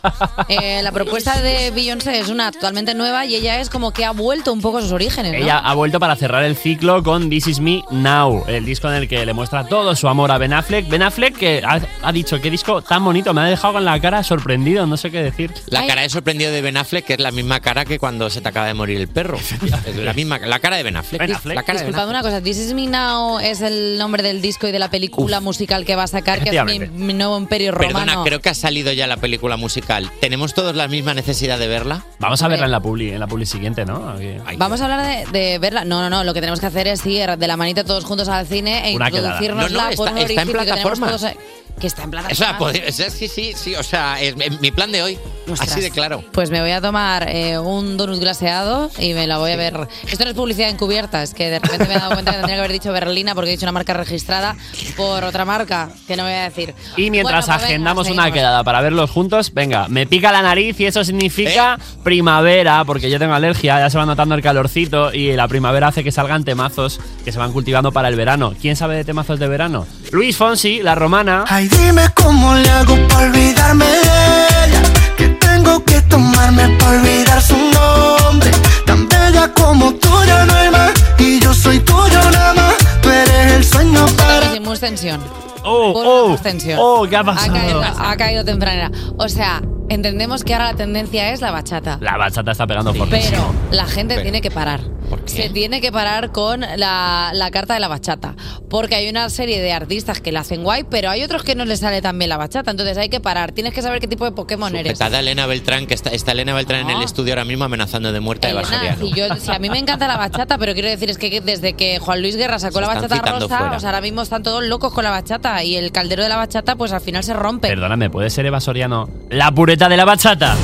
eh, 0.49 0.83
la 0.83 0.93
propuesta 0.93 1.41
de 1.41 1.71
Beyoncé 1.71 2.21
es 2.21 2.29
una 2.29 2.53
totalmente 2.53 2.95
nueva 2.95 3.25
y 3.25 3.35
ella 3.35 3.61
es 3.61 3.71
como 3.71 3.93
que 3.93 4.05
ha 4.05 4.11
vuelto 4.11 4.53
un 4.53 4.61
poco 4.61 4.79
a 4.79 4.83
sus 4.83 4.93
orígenes, 4.93 5.33
¿no? 5.33 5.39
Ella 5.39 5.59
ha 5.59 5.75
vuelto 5.75 5.99
para 5.99 6.15
cerrar 6.17 6.45
el 6.45 6.57
ciclo 6.57 7.03
con 7.03 7.31
This 7.31 7.47
Is 7.47 7.61
Me 7.61 7.83
Now, 7.91 8.45
el 8.47 8.65
disco 8.65 8.89
en 8.89 8.95
el 8.95 9.09
que 9.09 9.25
le 9.25 9.33
muestra 9.33 9.67
todo 9.67 9.97
su 9.97 10.09
amor 10.09 10.31
a 10.31 10.39
Ben 10.39 10.53
Affleck. 10.53 10.89
Ben 10.89 11.03
Affleck 11.03 11.37
que 11.37 11.63
ha, 11.65 11.81
ha 12.03 12.13
dicho, 12.13 12.41
qué 12.41 12.51
disco 12.51 12.83
tan 12.83 13.05
bonito, 13.05 13.33
me 13.33 13.41
ha 13.41 13.45
dejado 13.45 13.75
con 13.75 13.85
la 13.85 13.99
cara 14.01 14.23
sorprendido, 14.23 14.87
no 14.87 14.97
sé 14.97 15.11
qué 15.11 15.23
decir. 15.23 15.53
La 15.69 15.87
cara 15.87 16.03
de 16.03 16.11
sorprendido 16.11 16.53
de 16.53 16.61
Ben 16.61 16.77
Affleck, 16.77 17.05
que 17.05 17.15
es 17.15 17.21
la 17.21 17.31
misma 17.31 17.61
cara 17.61 17.85
que 17.85 17.99
cuando 17.99 18.31
se 18.31 18.41
te 18.41 18.49
acaba 18.49 18.67
de 18.67 18.75
morir 18.75 19.01
el 19.01 19.09
perro. 19.09 19.39
Es 19.87 19.97
la 19.97 20.13
misma, 20.13 20.39
la 20.39 20.59
cara 20.59 20.77
de 20.77 20.83
Ben 20.83 20.97
Affleck. 20.97 21.21
La 21.21 21.63
cara 21.63 21.81
de 21.81 21.87
Ben 21.87 21.95
Disculpad 21.95 22.09
una 22.09 22.23
cosa, 22.23 22.43
This 22.43 22.59
Is 22.59 22.75
Me 22.75 22.87
Now 22.87 23.39
es 23.41 23.61
el 23.61 23.99
nombre 23.99 24.23
del 24.23 24.43
disco 24.43 24.69
y 24.69 24.73
de 24.73 24.79
la 24.79 24.91
película 24.91 25.41
musical 25.41 25.85
que 25.85 25.97
va 25.97 26.05
a 26.05 26.09
sacar, 26.09 26.43
que 26.43 26.51
es 26.51 26.91
mi 26.93 27.06
nuevo 27.15 27.37
imperio 27.39 27.73
romano. 27.73 27.99
Perdona, 28.07 28.25
creo 28.25 28.41
que 28.41 28.49
ha 28.49 28.55
salido 28.55 28.93
ya 28.93 29.07
la 29.07 29.17
película 29.17 29.57
musical. 29.57 30.11
¿Tenemos 30.21 30.55
todos 30.55 30.75
la 30.77 30.89
misma 30.89 31.15
necesidad 31.15 31.59
de 31.59 31.69
verla? 31.69 32.05
Vamos 32.19 32.43
a 32.43 32.49
verla 32.49 32.67
en 32.67 32.73
la 32.73 32.81
publi, 32.81 33.11
en 33.11 33.21
la 33.21 33.27
publi 33.27 33.47
siguiente, 33.47 33.85
¿no? 33.85 34.11
Aquí. 34.11 34.57
Vamos 34.57 34.81
a 34.81 34.85
hablar 34.85 35.27
de, 35.33 35.39
de 35.39 35.59
verla. 35.59 35.85
No, 35.85 36.01
no, 36.01 36.11
no. 36.11 36.25
Lo 36.25 36.35
que 36.35 36.41
tenemos 36.41 36.61
que 36.61 36.67
hacer 36.67 36.87
es 36.89 37.05
ir 37.07 37.37
de 37.37 37.47
la 37.47 37.57
manita 37.57 37.85
todos 37.85 38.05
juntos 38.05 38.29
al 38.29 38.47
cine 38.47 38.91
e 38.91 38.97
Una 38.97 39.11
quedada. 39.11 39.29
introducirnosla 39.41 39.83
No, 39.85 39.91
no, 39.91 39.97
por 39.97 40.09
está- 40.09 40.13
un 40.13 40.19
está 40.19 40.33
en 40.43 40.49
orificio 40.49 40.59
que 40.61 40.65
tenemos 40.73 40.99
plataformas. 40.99 41.21
todos. 41.21 41.33
Que 41.81 41.87
está 41.89 42.03
en 42.05 42.09
O 42.09 42.11
plataforma. 42.13 42.35
sea, 42.37 42.59
podría- 42.59 42.91
sí, 42.93 43.29
sí, 43.29 43.53
sí. 43.55 43.75
O 43.75 43.83
sea, 43.83 44.21
es 44.21 44.35
mi 44.61 44.71
plan 44.71 44.91
de 44.93 45.03
hoy. 45.03 45.19
Así 45.61 45.81
de 45.81 45.91
claro. 45.91 46.25
Pues 46.33 46.51
me 46.51 46.61
voy 46.61 46.71
a 46.73 46.81
tomar 46.81 47.29
eh, 47.29 47.59
un 47.59 47.97
donut 47.97 48.19
glaseado 48.19 48.91
y 48.99 49.13
me 49.15 49.27
la 49.27 49.39
voy 49.39 49.53
a 49.53 49.57
ver. 49.57 49.87
Esto 50.11 50.25
no 50.25 50.31
es 50.31 50.37
publicidad 50.37 50.71
encubierta, 50.71 51.23
es 51.23 51.35
que 51.35 51.51
de 51.51 51.59
repente 51.61 51.87
me 51.87 51.95
he 51.95 51.99
dado 51.99 52.13
cuenta 52.15 52.33
que 52.33 52.39
tendría 52.39 52.57
que 52.57 52.61
haber 52.61 52.73
dicho 52.73 52.93
Berlina 52.93 53.35
porque 53.35 53.51
he 53.51 53.53
dicho 53.53 53.65
una 53.67 53.73
marca 53.73 53.93
registrada 53.95 54.57
por 54.97 55.23
otra 55.23 55.45
marca, 55.45 55.91
que 56.09 56.17
no 56.17 56.25
voy 56.25 56.33
a 56.33 56.45
decir. 56.45 56.75
Y 56.97 57.11
mientras 57.11 57.47
Bueno, 57.47 57.47
pues 57.47 57.57
venga, 57.59 57.67
agendamos 57.67 58.07
una 58.09 58.23
seguimos. 58.25 58.33
quedada 58.39 58.65
para 58.65 58.81
verlos 58.81 59.11
juntos, 59.11 59.53
venga, 59.55 59.87
me 59.89 60.07
pica 60.07 60.33
la 60.33 60.43
nariz 60.43 60.81
y 60.81 60.87
eso 60.87 61.05
significa 61.05 61.79
¿Eh? 61.79 61.83
primavera, 62.03 62.83
porque 62.85 63.09
yo 63.11 63.19
tengo 63.21 63.35
alergia, 63.35 63.79
ya 63.79 63.91
se 63.91 63.99
va 63.99 64.07
notando 64.07 64.35
el 64.35 64.43
calorcito 64.43 65.13
y 65.13 65.33
la 65.37 65.47
primavera 65.47 65.89
hace 65.89 66.03
que 66.03 66.11
salgan 66.11 66.43
temazos 66.45 66.99
que 67.25 67.31
se 67.31 67.39
van 67.39 67.53
cultivando 67.53 67.93
para 67.93 68.09
el 68.09 68.17
verano. 68.17 68.55
¿Quién 68.61 68.75
sabe 68.75 68.97
de 68.97 69.05
temazos 69.05 69.39
de 69.39 69.47
verano? 69.47 69.87
Luis 70.11 70.37
Fonsi, 70.37 70.83
la 70.83 70.95
romana. 70.97 71.45
Ay, 71.67 71.79
dime 71.79 72.09
cómo 72.15 72.55
le 72.55 72.69
hago 72.71 72.97
para 73.09 73.27
olvidarme 73.27 73.87
de 73.87 74.67
ella. 74.67 74.83
Que 75.17 75.29
tengo 75.29 75.83
que 75.85 76.01
tomarme 76.03 76.69
para 76.79 76.99
olvidar 76.99 77.43
su 77.43 77.57
nombre. 77.57 78.51
Tan 78.85 79.09
bella 79.09 79.53
como 79.53 79.93
tú 79.95 80.11
ya 80.27 80.45
no 80.45 80.55
hay 80.55 80.71
más. 80.71 80.93
Y 81.19 81.41
yo 81.41 81.53
soy 81.53 81.81
tuyo 81.81 82.31
nada 82.31 82.55
más. 82.55 82.75
Tú 83.03 83.11
eres 83.11 83.53
el 83.53 83.65
sueño 83.65 84.07
para. 84.17 84.47
Tensión. 84.79 85.46
Oh, 85.67 85.93
Por 85.93 86.07
oh, 86.07 86.37
oh, 86.79 87.09
¿qué 87.09 87.17
ha 87.17 87.25
pasado? 87.25 87.53
caído, 87.55 87.83
ha 87.83 88.17
caído 88.17 88.45
tempranera. 88.45 88.91
O 89.19 89.29
sea, 89.29 89.63
entendemos 89.89 90.45
que 90.45 90.55
ahora 90.55 90.73
la 90.73 90.77
tendencia 90.77 91.33
es 91.33 91.41
la 91.41 91.51
bachata. 91.51 91.99
La 92.01 92.17
bachata 92.17 92.53
está 92.53 92.67
pegando 92.67 92.95
fuerte. 92.95 93.21
Pero 93.31 93.53
la 93.71 93.87
gente 93.87 94.15
Pero, 94.15 94.23
tiene 94.23 94.41
que 94.41 94.51
parar. 94.51 94.81
Se 95.27 95.51
tiene 95.51 95.81
que 95.81 95.93
parar 95.93 96.33
con 96.33 96.61
la, 96.61 97.31
la 97.33 97.51
carta 97.53 97.75
de 97.75 97.81
la 97.81 97.87
bachata. 97.87 98.35
Porque 98.69 98.97
hay 98.97 99.09
una 99.09 99.31
serie 99.31 99.61
de 99.61 99.73
artistas 99.73 100.21
que 100.21 100.33
la 100.33 100.41
hacen 100.41 100.65
guay, 100.65 100.83
pero 100.91 101.11
hay 101.11 101.23
otros 101.23 101.45
que 101.45 101.55
no 101.55 101.65
les 101.65 101.79
sale 101.79 102.03
tan 102.03 102.19
bien 102.19 102.29
la 102.29 102.37
bachata. 102.37 102.73
Entonces 102.73 102.99
hay 102.99 103.09
que 103.09 103.21
parar. 103.21 103.53
Tienes 103.53 103.73
que 103.73 103.83
saber 103.83 104.01
qué 104.01 104.09
tipo 104.09 104.25
de 104.25 104.33
Pokémon 104.33 104.75
eres. 104.75 104.95
Está 104.95 105.07
Elena 105.17 105.47
Beltrán, 105.47 105.87
que 105.87 105.95
está, 105.95 106.11
está 106.11 106.33
Elena 106.33 106.55
Beltrán 106.55 106.91
en 106.91 106.97
el 106.97 107.03
estudio 107.03 107.35
ahora 107.35 107.45
mismo 107.45 107.65
amenazando 107.65 108.13
de 108.13 108.19
muerte 108.19 108.49
a 108.49 108.51
Elena, 108.51 108.67
Soriano. 108.67 109.07
si, 109.07 109.13
yo, 109.13 109.37
si 109.37 109.53
a 109.53 109.61
mí 109.61 109.71
me 109.71 109.79
encanta 109.79 110.09
la 110.09 110.17
bachata, 110.17 110.59
pero 110.59 110.73
quiero 110.75 110.89
decir 110.89 111.09
es 111.09 111.19
que 111.19 111.41
desde 111.41 111.75
que 111.75 112.01
Juan 112.01 112.21
Luis 112.21 112.35
Guerra 112.37 112.59
sacó 112.59 112.75
Se 112.75 112.81
la 112.81 112.87
bachata 112.89 113.17
rosa, 113.21 113.73
o 113.77 113.81
sea, 113.81 113.91
ahora 113.91 114.01
mismo 114.01 114.23
están 114.23 114.43
todos 114.43 114.65
locos 114.65 114.93
con 114.93 115.05
la 115.05 115.11
bachata 115.11 115.56
y 115.63 115.77
el 115.77 115.93
caldero 115.93 116.23
de 116.23 116.29
la 116.29 116.37
bachata, 116.37 116.77
pues 116.77 116.93
al 116.93 117.01
final 117.01 117.23
se 117.23 117.35
rompe. 117.35 117.69
Perdóname, 117.69 118.11
¿puede 118.11 118.31
ser 118.31 118.47
Eva 118.47 118.61
Soriano 118.61 119.09
la 119.31 119.53
pureta 119.53 119.89
de 119.89 119.97
la 119.97 120.05
bachata? 120.05 120.57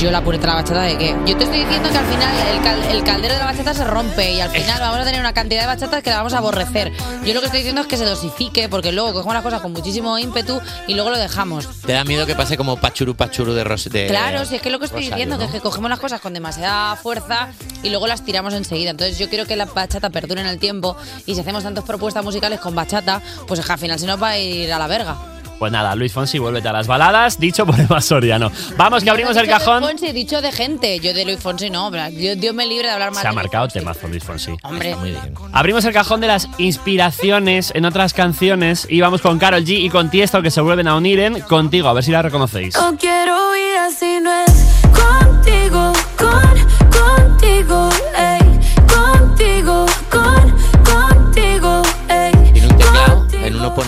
Yo 0.00 0.10
la 0.10 0.22
pureta 0.24 0.42
de 0.42 0.48
la 0.48 0.54
bachata 0.54 0.80
de 0.82 0.96
qué? 0.96 1.14
Yo 1.26 1.36
te 1.36 1.44
estoy 1.44 1.58
diciendo 1.60 1.90
que 1.90 1.98
al 1.98 2.06
final 2.06 2.34
el, 2.56 2.62
cal- 2.62 2.84
el 2.90 3.04
caldero 3.04 3.34
de 3.34 3.40
la 3.40 3.44
bachata 3.46 3.74
se 3.74 3.84
rompe 3.84 4.32
y 4.32 4.40
al 4.40 4.48
final 4.50 4.80
vamos 4.80 4.98
a 5.00 5.04
tener 5.04 5.20
una 5.20 5.34
cantidad 5.34 5.60
de 5.60 5.66
bachatas 5.66 6.02
que 6.02 6.08
la 6.08 6.16
vamos 6.16 6.32
a 6.32 6.38
aborrecer. 6.38 6.90
Yo 7.22 7.34
lo 7.34 7.40
que 7.40 7.46
estoy 7.46 7.58
diciendo 7.60 7.82
es 7.82 7.86
que 7.86 7.98
se 7.98 8.06
dosifique 8.06 8.70
porque 8.70 8.92
luego 8.92 9.12
cogemos 9.12 9.34
las 9.34 9.42
cosas 9.42 9.60
con 9.60 9.72
muchísimo 9.72 10.18
ímpetu 10.18 10.58
y 10.86 10.94
luego 10.94 11.10
lo 11.10 11.18
dejamos. 11.18 11.68
¿Te 11.82 11.92
da 11.92 12.04
miedo 12.04 12.24
que 12.24 12.34
pase 12.34 12.56
como 12.56 12.78
pachuru 12.78 13.14
pachuru 13.14 13.52
de 13.52 13.62
Ros 13.62 13.90
de 13.90 14.06
Claro, 14.06 14.46
si 14.46 14.56
es 14.56 14.62
que 14.62 14.70
lo 14.70 14.78
que 14.78 14.86
estoy 14.86 15.00
Rosario, 15.02 15.16
diciendo, 15.16 15.38
que 15.38 15.44
es 15.44 15.50
que 15.50 15.60
cogemos 15.60 15.90
las 15.90 15.98
cosas 16.00 16.22
con 16.22 16.32
demasiada 16.32 16.96
fuerza 16.96 17.48
y 17.82 17.90
luego 17.90 18.06
las 18.06 18.24
tiramos 18.24 18.54
enseguida. 18.54 18.90
Entonces 18.92 19.18
yo 19.18 19.28
quiero 19.28 19.44
que 19.44 19.54
la 19.56 19.66
bachata 19.66 20.08
perdure 20.08 20.40
en 20.40 20.46
el 20.46 20.58
tiempo 20.58 20.96
y 21.26 21.34
si 21.34 21.40
hacemos 21.42 21.62
tantas 21.62 21.84
propuestas 21.84 22.24
musicales 22.24 22.58
con 22.60 22.74
bachata, 22.74 23.20
pues 23.46 23.60
es 23.60 23.66
que 23.66 23.72
al 23.72 23.78
final 23.78 23.98
se 23.98 24.06
nos 24.06 24.20
va 24.22 24.30
a 24.30 24.38
ir 24.38 24.72
a 24.72 24.78
la 24.78 24.86
verga. 24.86 25.18
Pues 25.60 25.70
nada, 25.72 25.94
Luis 25.94 26.10
Fonsi, 26.10 26.38
vuélvete 26.38 26.68
a 26.68 26.72
las 26.72 26.86
baladas, 26.86 27.38
dicho 27.38 27.66
por 27.66 27.78
Eva 27.78 28.00
Soriano. 28.00 28.50
Vamos, 28.78 29.04
que 29.04 29.10
abrimos 29.10 29.36
el 29.36 29.46
cajón. 29.46 29.82
Fonsi, 29.82 30.10
dicho 30.12 30.40
de 30.40 30.52
gente. 30.52 30.98
Yo 31.00 31.12
de 31.12 31.26
Luis 31.26 31.38
Fonsi 31.38 31.68
no. 31.68 31.90
Dios, 31.90 32.40
Dios 32.40 32.54
me 32.54 32.66
libre 32.66 32.86
de 32.86 32.94
hablar 32.94 33.12
mal 33.12 33.20
Se 33.20 33.28
ha 33.28 33.30
de 33.30 33.34
Luis 33.34 33.44
marcado 33.44 33.68
temazo 33.68 34.08
Luis 34.08 34.24
Fonsi. 34.24 34.56
Hombre. 34.62 34.96
Muy 34.96 35.10
bien. 35.10 35.34
Abrimos 35.52 35.84
el 35.84 35.92
cajón 35.92 36.22
de 36.22 36.28
las 36.28 36.48
inspiraciones 36.56 37.72
en 37.74 37.84
otras 37.84 38.14
canciones 38.14 38.86
y 38.88 39.02
vamos 39.02 39.20
con 39.20 39.38
Carol 39.38 39.62
G 39.62 39.82
y 39.82 39.90
con 39.90 40.08
Tiesto 40.08 40.40
que 40.40 40.50
se 40.50 40.62
vuelven 40.62 40.88
a 40.88 40.96
unir 40.96 41.20
en 41.20 41.42
Contigo, 41.42 41.88
a 41.88 41.92
ver 41.92 42.04
si 42.04 42.10
la 42.10 42.22
reconocéis. 42.22 42.74
No 42.74 42.96
quiero 42.96 43.52
vida 43.52 43.90
si 43.90 44.18
no 44.18 44.32
es 44.32 44.64
contigo, 44.94 45.92
con, 46.16 47.36
contigo, 47.36 47.90
ey, 48.16 48.39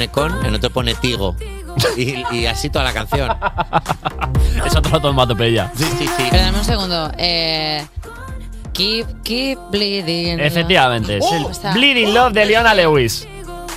pone 0.09 0.31
con, 0.33 0.47
en 0.47 0.55
otro 0.55 0.71
pone 0.71 0.95
tigo. 0.95 1.37
Y, 1.97 2.23
y 2.37 2.47
así 2.47 2.69
toda 2.71 2.85
la 2.85 2.93
canción. 2.93 3.35
Es 4.67 4.77
otro 4.77 5.01
tomatopella. 5.01 5.73
Sí, 5.75 5.85
sí, 5.99 6.07
sí. 6.17 6.25
Pero 6.31 6.43
dame 6.43 6.59
un 6.59 6.65
segundo. 6.65 7.11
Eh, 7.19 7.85
keep, 8.73 9.07
keep 9.25 9.59
bleeding. 9.71 10.39
Efectivamente, 10.41 11.17
es 11.19 11.25
el 11.33 11.45
Oh, 11.45 11.51
está- 11.51 11.73
Bleeding 11.73 12.13
Love 12.15 12.33
de 12.33 12.45
Leona 12.47 12.75
Lewis. 12.75 13.27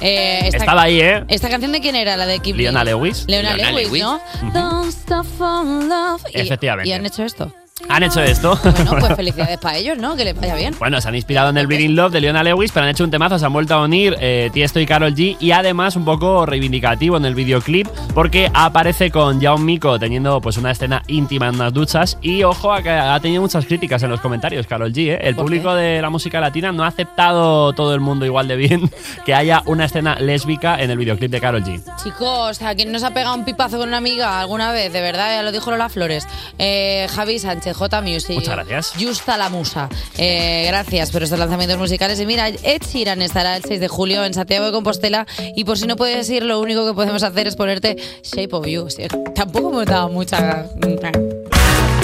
Eh, 0.02 0.42
esta- 0.44 0.58
Estaba 0.58 0.84
ahí, 0.84 1.00
¿eh? 1.02 1.24
¿Esta 1.30 1.50
canción 1.50 1.72
de 1.72 1.80
quién 1.82 1.96
era? 1.96 2.18
La 2.18 2.26
de 2.26 2.40
Keep 2.40 2.58
Leona 2.58 2.82
Bleeding. 2.84 3.00
Lewis. 3.02 3.26
Leona, 3.28 3.54
Leona 3.56 3.72
Lewis, 3.72 3.88
Lewis. 3.88 4.04
¿no? 4.04 4.20
Don't 4.54 4.90
stop 4.90 5.26
in 5.40 5.90
love. 5.90 6.22
Y- 6.34 6.42
Efectivamente. 6.42 6.90
Y 6.90 6.94
han 6.94 7.06
hecho 7.06 7.24
esto. 7.24 7.52
Han 7.90 8.04
hecho 8.04 8.22
esto. 8.22 8.58
Bueno, 8.64 8.96
pues 9.02 9.16
felicidades 9.18 9.58
para 9.58 9.78
ellos, 9.78 9.98
¿no? 9.98 10.16
Que 10.16 10.24
les 10.24 10.34
vaya 10.34 10.56
bien. 10.56 10.74
Bueno, 10.80 11.02
se 11.02 11.10
han 11.10 11.16
inspirado 11.16 11.50
en 11.50 11.58
el 11.58 11.68
Bleeding 11.68 11.94
Love 11.94 12.14
de 12.14 12.22
Leona 12.22 12.42
Lewis, 12.42 12.72
pero 12.72 12.86
han 12.86 12.92
hecho 12.92 13.04
un 13.04 13.12
temazo, 13.12 13.38
se 13.38 13.46
han 13.46 13.52
vuelto 13.52 13.74
a 13.74 13.84
unir 13.84 14.16
eh, 14.22 14.50
Tiesto 14.54 14.80
y 14.80 14.86
Carol 14.86 15.14
G 15.14 15.36
y 15.42 15.52
además 15.52 15.98
un 15.98 16.06
poco 16.06 16.46
reivindicativo 16.46 17.18
en 17.18 17.26
el 17.26 17.36
videoclip 17.36 17.86
porque 18.14 18.50
aparece 18.54 19.12
con 19.12 19.42
Jaume 19.42 19.66
Mico 19.66 20.00
teniendo 20.00 20.40
pues 20.40 20.56
una 20.56 20.72
escena 20.72 21.04
íntima 21.08 21.50
en 21.50 21.56
unas 21.56 21.74
duchas 21.74 22.18
y 22.22 22.44
ojo 22.44 22.72
a 22.72 22.82
que 22.82 22.92
ha 22.92 23.20
tenido 23.20 23.42
muchas 23.42 23.66
críticas 23.66 24.02
en 24.04 24.10
los 24.10 24.22
comentarios 24.22 24.68
Carol 24.68 24.94
G, 24.94 25.12
¿eh? 25.12 25.20
El 25.22 25.36
¿Por 25.36 25.44
público 25.44 25.76
de 25.76 26.02
la 26.02 26.10
música 26.10 26.40
latina 26.40 26.72
no 26.72 26.86
ha 26.86 26.88
aceptado 26.88 27.74
todo 27.74 27.94
el 27.94 28.00
mundo 28.00 28.26
igual 28.26 28.48
de 28.48 28.56
bien 28.56 28.90
que 29.26 29.34
haya 29.34 29.64
una 29.66 29.84
escena 29.84 30.16
lésbica 30.18 30.82
en 30.82 30.92
el 30.92 30.98
videoclip 30.98 31.30
de 31.30 31.42
Carol 31.42 31.64
G. 31.64 31.82
Chicos, 32.02 32.62
¿a 32.62 32.74
quién 32.74 32.94
nos 32.94 33.04
ha 33.04 33.14
pegado 33.14 33.36
un 33.36 33.44
pipazo 33.44 33.78
con 33.78 33.90
una 33.90 33.98
amiga 33.98 34.40
alguna 34.40 34.72
vez? 34.72 34.94
De 34.94 35.02
verdad, 35.02 35.36
ya 35.36 35.44
lo 35.44 35.52
dijo 35.52 35.72
Lola 35.72 35.90
Flores. 35.90 36.26
Eh, 36.58 37.08
Javi 37.14 37.38
Sánchez, 37.38 37.65
J 37.74 38.02
Music. 38.02 38.36
Muchas 38.36 38.56
gracias. 38.56 38.94
Justa 39.00 39.38
la 39.38 39.50
musa. 39.50 39.90
Eh, 40.18 40.66
gracias 40.68 41.12
por 41.12 41.24
estos 41.24 41.40
lanzamientos 41.40 41.78
musicales. 41.78 42.20
Y 42.20 42.26
mira, 42.26 42.50
Ed 42.50 42.82
Sheeran 42.82 43.22
estará 43.22 43.58
el 43.58 43.64
6 43.64 43.80
de 43.80 43.88
julio 43.88 44.24
en 44.24 44.34
Santiago 44.34 44.66
de 44.66 44.72
Compostela. 44.72 45.26
Y 45.56 45.64
por 45.64 45.78
si 45.78 45.88
no 45.88 45.96
puedes 45.96 46.30
ir, 46.30 46.44
lo 46.44 46.60
único 46.60 46.86
que 46.86 46.94
podemos 46.94 47.24
hacer 47.24 47.48
es 47.48 47.56
ponerte 47.56 47.96
Shape 48.24 48.56
of 48.56 48.66
You. 48.68 48.88
Tampoco 49.34 49.72
me 49.72 49.86
dado 49.86 50.10
mucha. 50.10 50.66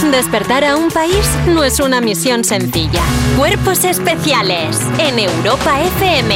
Despertar 0.09 0.63
a 0.65 0.75
un 0.75 0.89
país 0.89 1.29
no 1.47 1.63
es 1.63 1.79
una 1.79 2.01
misión 2.01 2.43
sencilla. 2.43 3.03
Cuerpos 3.37 3.83
especiales 3.83 4.77
en 4.99 5.19
Europa 5.19 5.81
FM. 5.99 6.35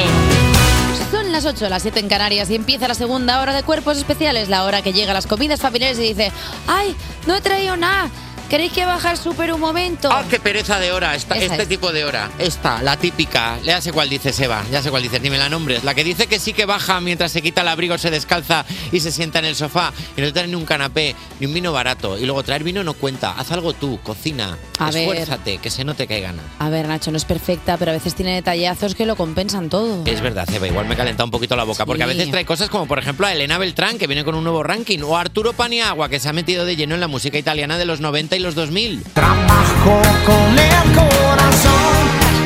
Son 1.10 1.30
las 1.32 1.44
8, 1.44 1.68
las 1.68 1.82
7 1.82 2.00
en 2.00 2.08
Canarias 2.08 2.50
y 2.50 2.54
empieza 2.54 2.88
la 2.88 2.94
segunda 2.94 3.40
hora 3.40 3.54
de 3.54 3.62
Cuerpos 3.62 3.98
Especiales, 3.98 4.48
la 4.48 4.64
hora 4.64 4.82
que 4.82 4.92
llega 4.92 5.10
a 5.10 5.14
las 5.14 5.26
comidas 5.26 5.60
familiares 5.60 5.98
y 5.98 6.02
dice, 6.02 6.32
¡ay, 6.66 6.96
no 7.26 7.36
he 7.36 7.40
traído 7.40 7.76
nada! 7.76 8.10
¿Queréis 8.48 8.72
que 8.72 8.86
bajar 8.86 9.16
súper 9.16 9.52
un 9.52 9.60
momento? 9.60 10.08
¡Ah, 10.12 10.24
qué 10.30 10.38
pereza 10.38 10.78
de 10.78 10.92
hora! 10.92 11.16
Esta- 11.16 11.34
este 11.36 11.62
es. 11.62 11.68
tipo 11.68 11.90
de 11.92 12.04
hora. 12.04 12.30
Esta, 12.38 12.80
la 12.80 12.96
típica. 12.96 13.58
Ya 13.64 13.80
sé 13.80 13.92
cuál 13.92 14.08
dice 14.08 14.32
Seba, 14.32 14.64
ya 14.70 14.82
sé 14.82 14.90
cuál 14.90 15.02
dice, 15.02 15.18
ni 15.18 15.30
me 15.30 15.38
la 15.38 15.48
nombres. 15.48 15.82
La 15.82 15.94
que 15.94 16.04
dice 16.04 16.28
que 16.28 16.38
sí 16.38 16.52
que 16.52 16.64
baja 16.64 17.00
mientras 17.00 17.32
se 17.32 17.42
quita 17.42 17.62
el 17.62 17.68
abrigo, 17.68 17.98
se 17.98 18.08
descalza 18.10 18.64
y 18.92 19.00
se 19.00 19.10
sienta 19.10 19.40
en 19.40 19.46
el 19.46 19.56
sofá. 19.56 19.92
Y 20.16 20.20
no 20.20 20.28
te 20.28 20.32
trae 20.32 20.46
ni 20.46 20.54
un 20.54 20.64
canapé, 20.64 21.16
ni 21.40 21.46
un 21.46 21.54
vino 21.54 21.72
barato. 21.72 22.16
Y 22.18 22.24
luego 22.24 22.44
traer 22.44 22.62
vino 22.62 22.84
no 22.84 22.94
cuenta. 22.94 23.32
Haz 23.32 23.50
algo 23.50 23.72
tú, 23.72 23.98
cocina. 24.00 24.56
A 24.78 24.92
ver. 24.92 25.08
Esfuérzate, 25.08 25.58
que 25.58 25.70
se 25.70 25.82
note 25.82 26.06
que 26.06 26.14
hay 26.14 26.20
ganas. 26.22 26.44
A 26.60 26.68
ver, 26.68 26.86
Nacho, 26.86 27.10
no 27.10 27.16
es 27.16 27.24
perfecta, 27.24 27.76
pero 27.78 27.90
a 27.90 27.94
veces 27.94 28.14
tiene 28.14 28.32
detallazos 28.34 28.94
que 28.94 29.06
lo 29.06 29.16
compensan 29.16 29.68
todo. 29.68 30.04
Es 30.06 30.20
verdad, 30.20 30.48
Seba, 30.48 30.68
igual 30.68 30.86
me 30.86 30.94
he 30.94 30.96
calentado 30.96 31.24
un 31.24 31.32
poquito 31.32 31.56
la 31.56 31.64
boca, 31.64 31.84
porque 31.84 32.04
a 32.04 32.06
veces 32.06 32.30
trae 32.30 32.44
cosas 32.44 32.70
como, 32.70 32.86
por 32.86 33.00
ejemplo, 33.00 33.26
a 33.26 33.32
Elena 33.32 33.58
Beltrán, 33.58 33.98
que 33.98 34.06
viene 34.06 34.22
con 34.22 34.36
un 34.36 34.44
nuevo 34.44 34.62
ranking, 34.62 35.00
o 35.02 35.16
a 35.16 35.22
Arturo 35.22 35.52
Paniagua, 35.52 36.08
que 36.08 36.20
se 36.20 36.28
ha 36.28 36.32
metido 36.32 36.64
de 36.64 36.76
lleno 36.76 36.94
en 36.94 37.00
la 37.00 37.08
música 37.08 37.38
italiana 37.38 37.76
de 37.76 37.86
los 37.86 38.00
90 38.00 38.35
y 38.36 38.38
los 38.38 38.54
2000. 38.54 39.02
Trabajo 39.14 40.02
con 40.26 40.58
el 40.58 40.94
corazón, 40.94 41.96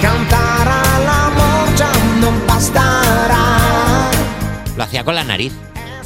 cantar 0.00 0.68
al 0.68 1.08
amor 1.08 1.74
ya 1.76 1.92
no 2.20 2.46
bastará. 2.46 4.10
Lo 4.76 4.84
hacía 4.84 5.04
con 5.04 5.14
la 5.14 5.24
nariz. 5.24 5.52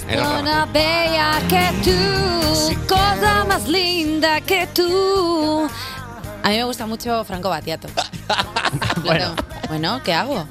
Una 0.08 0.66
bella 0.66 1.40
que 1.48 1.70
tú, 1.84 2.86
cosa 2.86 3.44
más 3.46 3.68
linda 3.68 4.40
que 4.40 4.66
tú. 4.74 5.68
A 6.42 6.48
mí 6.48 6.56
me 6.56 6.64
gusta 6.64 6.86
mucho 6.86 7.24
Franco 7.24 7.48
Battiato. 7.48 7.88
bueno. 9.04 9.34
bueno, 9.68 10.00
¿qué 10.02 10.14
hago? 10.14 10.46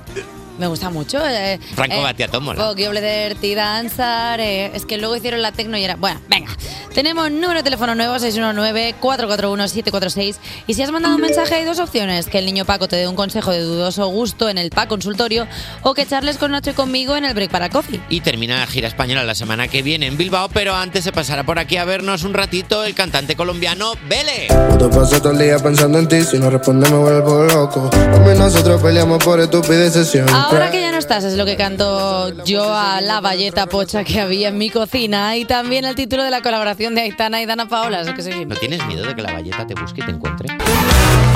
Me 0.57 0.67
gusta 0.67 0.89
mucho. 0.89 1.19
eh, 1.27 1.59
Franco 1.75 1.95
eh, 1.95 2.01
Battiato 2.01 2.39
mola. 2.41 2.67
Voglio 2.67 2.91
vederti 2.91 3.55
danzare. 3.55 4.75
Es 4.75 4.85
que 4.85 4.97
luego 4.97 5.15
hicieron 5.15 5.41
la 5.41 5.51
tecno 5.51 5.77
y 5.77 5.83
era. 5.83 5.95
Bueno, 5.95 6.19
venga. 6.29 6.51
Tenemos 6.93 7.31
número 7.31 7.55
de 7.55 7.63
teléfono 7.63 7.95
nuevo 7.95 8.15
619-441-746. 8.15 10.35
Y 10.67 10.73
si 10.75 10.83
has 10.83 10.91
mandado 10.91 11.15
un 11.15 11.21
mensaje, 11.21 11.55
hay 11.55 11.65
dos 11.65 11.79
opciones: 11.79 12.27
que 12.27 12.39
el 12.39 12.45
niño 12.45 12.65
Paco 12.65 12.87
te 12.87 12.95
dé 12.97 13.07
un 13.07 13.15
consejo 13.15 13.51
de 13.51 13.61
dudoso 13.61 14.07
gusto 14.07 14.49
en 14.49 14.57
el 14.57 14.69
PA 14.69 14.87
consultorio 14.87 15.47
o 15.81 15.93
que 15.93 16.05
charles 16.05 16.37
con 16.37 16.51
Nacho 16.51 16.71
y 16.71 16.73
conmigo 16.73 17.15
en 17.15 17.25
el 17.25 17.33
break 17.33 17.49
para 17.49 17.69
coffee. 17.69 17.99
Y 18.09 18.21
termina 18.21 18.59
la 18.59 18.67
gira 18.67 18.87
española 18.87 19.23
la 19.23 19.35
semana 19.35 19.67
que 19.67 19.81
viene 19.81 20.07
en 20.07 20.17
Bilbao, 20.17 20.49
pero 20.49 20.75
antes 20.75 21.03
se 21.03 21.11
pasará 21.11 21.43
por 21.43 21.59
aquí 21.59 21.77
a 21.77 21.85
vernos 21.85 22.23
un 22.23 22.33
ratito 22.33 22.83
el 22.83 22.93
cantante 22.93 23.35
colombiano 23.35 23.93
Vele. 24.07 24.47
Yo 24.79 24.89
paso 24.89 25.19
todo 25.19 25.31
el 25.31 25.39
día 25.39 25.57
pensando 25.59 25.97
en 25.97 26.07
ti, 26.07 26.23
si 26.23 26.37
no 26.37 26.49
respondes 26.49 26.91
me 26.91 26.97
vuelvo 26.97 27.43
loco. 27.43 27.89
A 27.93 28.19
mí 28.19 28.37
nosotros 28.37 28.81
peleamos 28.81 29.23
por 29.23 29.39
estupideces 29.39 30.09
siempre. 30.09 30.33
Ahora 30.43 30.69
que 30.71 30.81
ya 30.81 30.91
no 30.91 30.97
estás, 30.97 31.23
es 31.23 31.35
lo 31.35 31.45
que 31.45 31.55
canto 31.55 32.43
yo 32.43 32.73
a 32.75 33.01
la 33.01 33.21
valleta 33.21 33.65
pocha 33.67 34.03
que 34.03 34.19
había 34.19 34.49
en 34.49 34.57
mi 34.57 34.69
cocina 34.69 35.35
y 35.37 35.45
también 35.45 35.85
el 35.85 35.95
título 35.95 36.23
de 36.23 36.31
la 36.31 36.41
colaboración 36.41 36.95
de 36.95 37.01
Aitana 37.01 37.41
y 37.41 37.45
Dana 37.45 37.67
Paola. 37.67 38.01
es 38.01 38.09
que 38.11 38.21
soy- 38.21 38.45
¿No 38.45 38.55
tienes 38.55 38.85
miedo 38.87 39.05
de 39.07 39.15
que 39.15 39.21
la 39.21 39.31
valleta 39.33 39.65
te 39.65 39.73
busque 39.75 40.01
y 40.01 40.05
te 40.05 40.11
encuentre? 40.11 40.49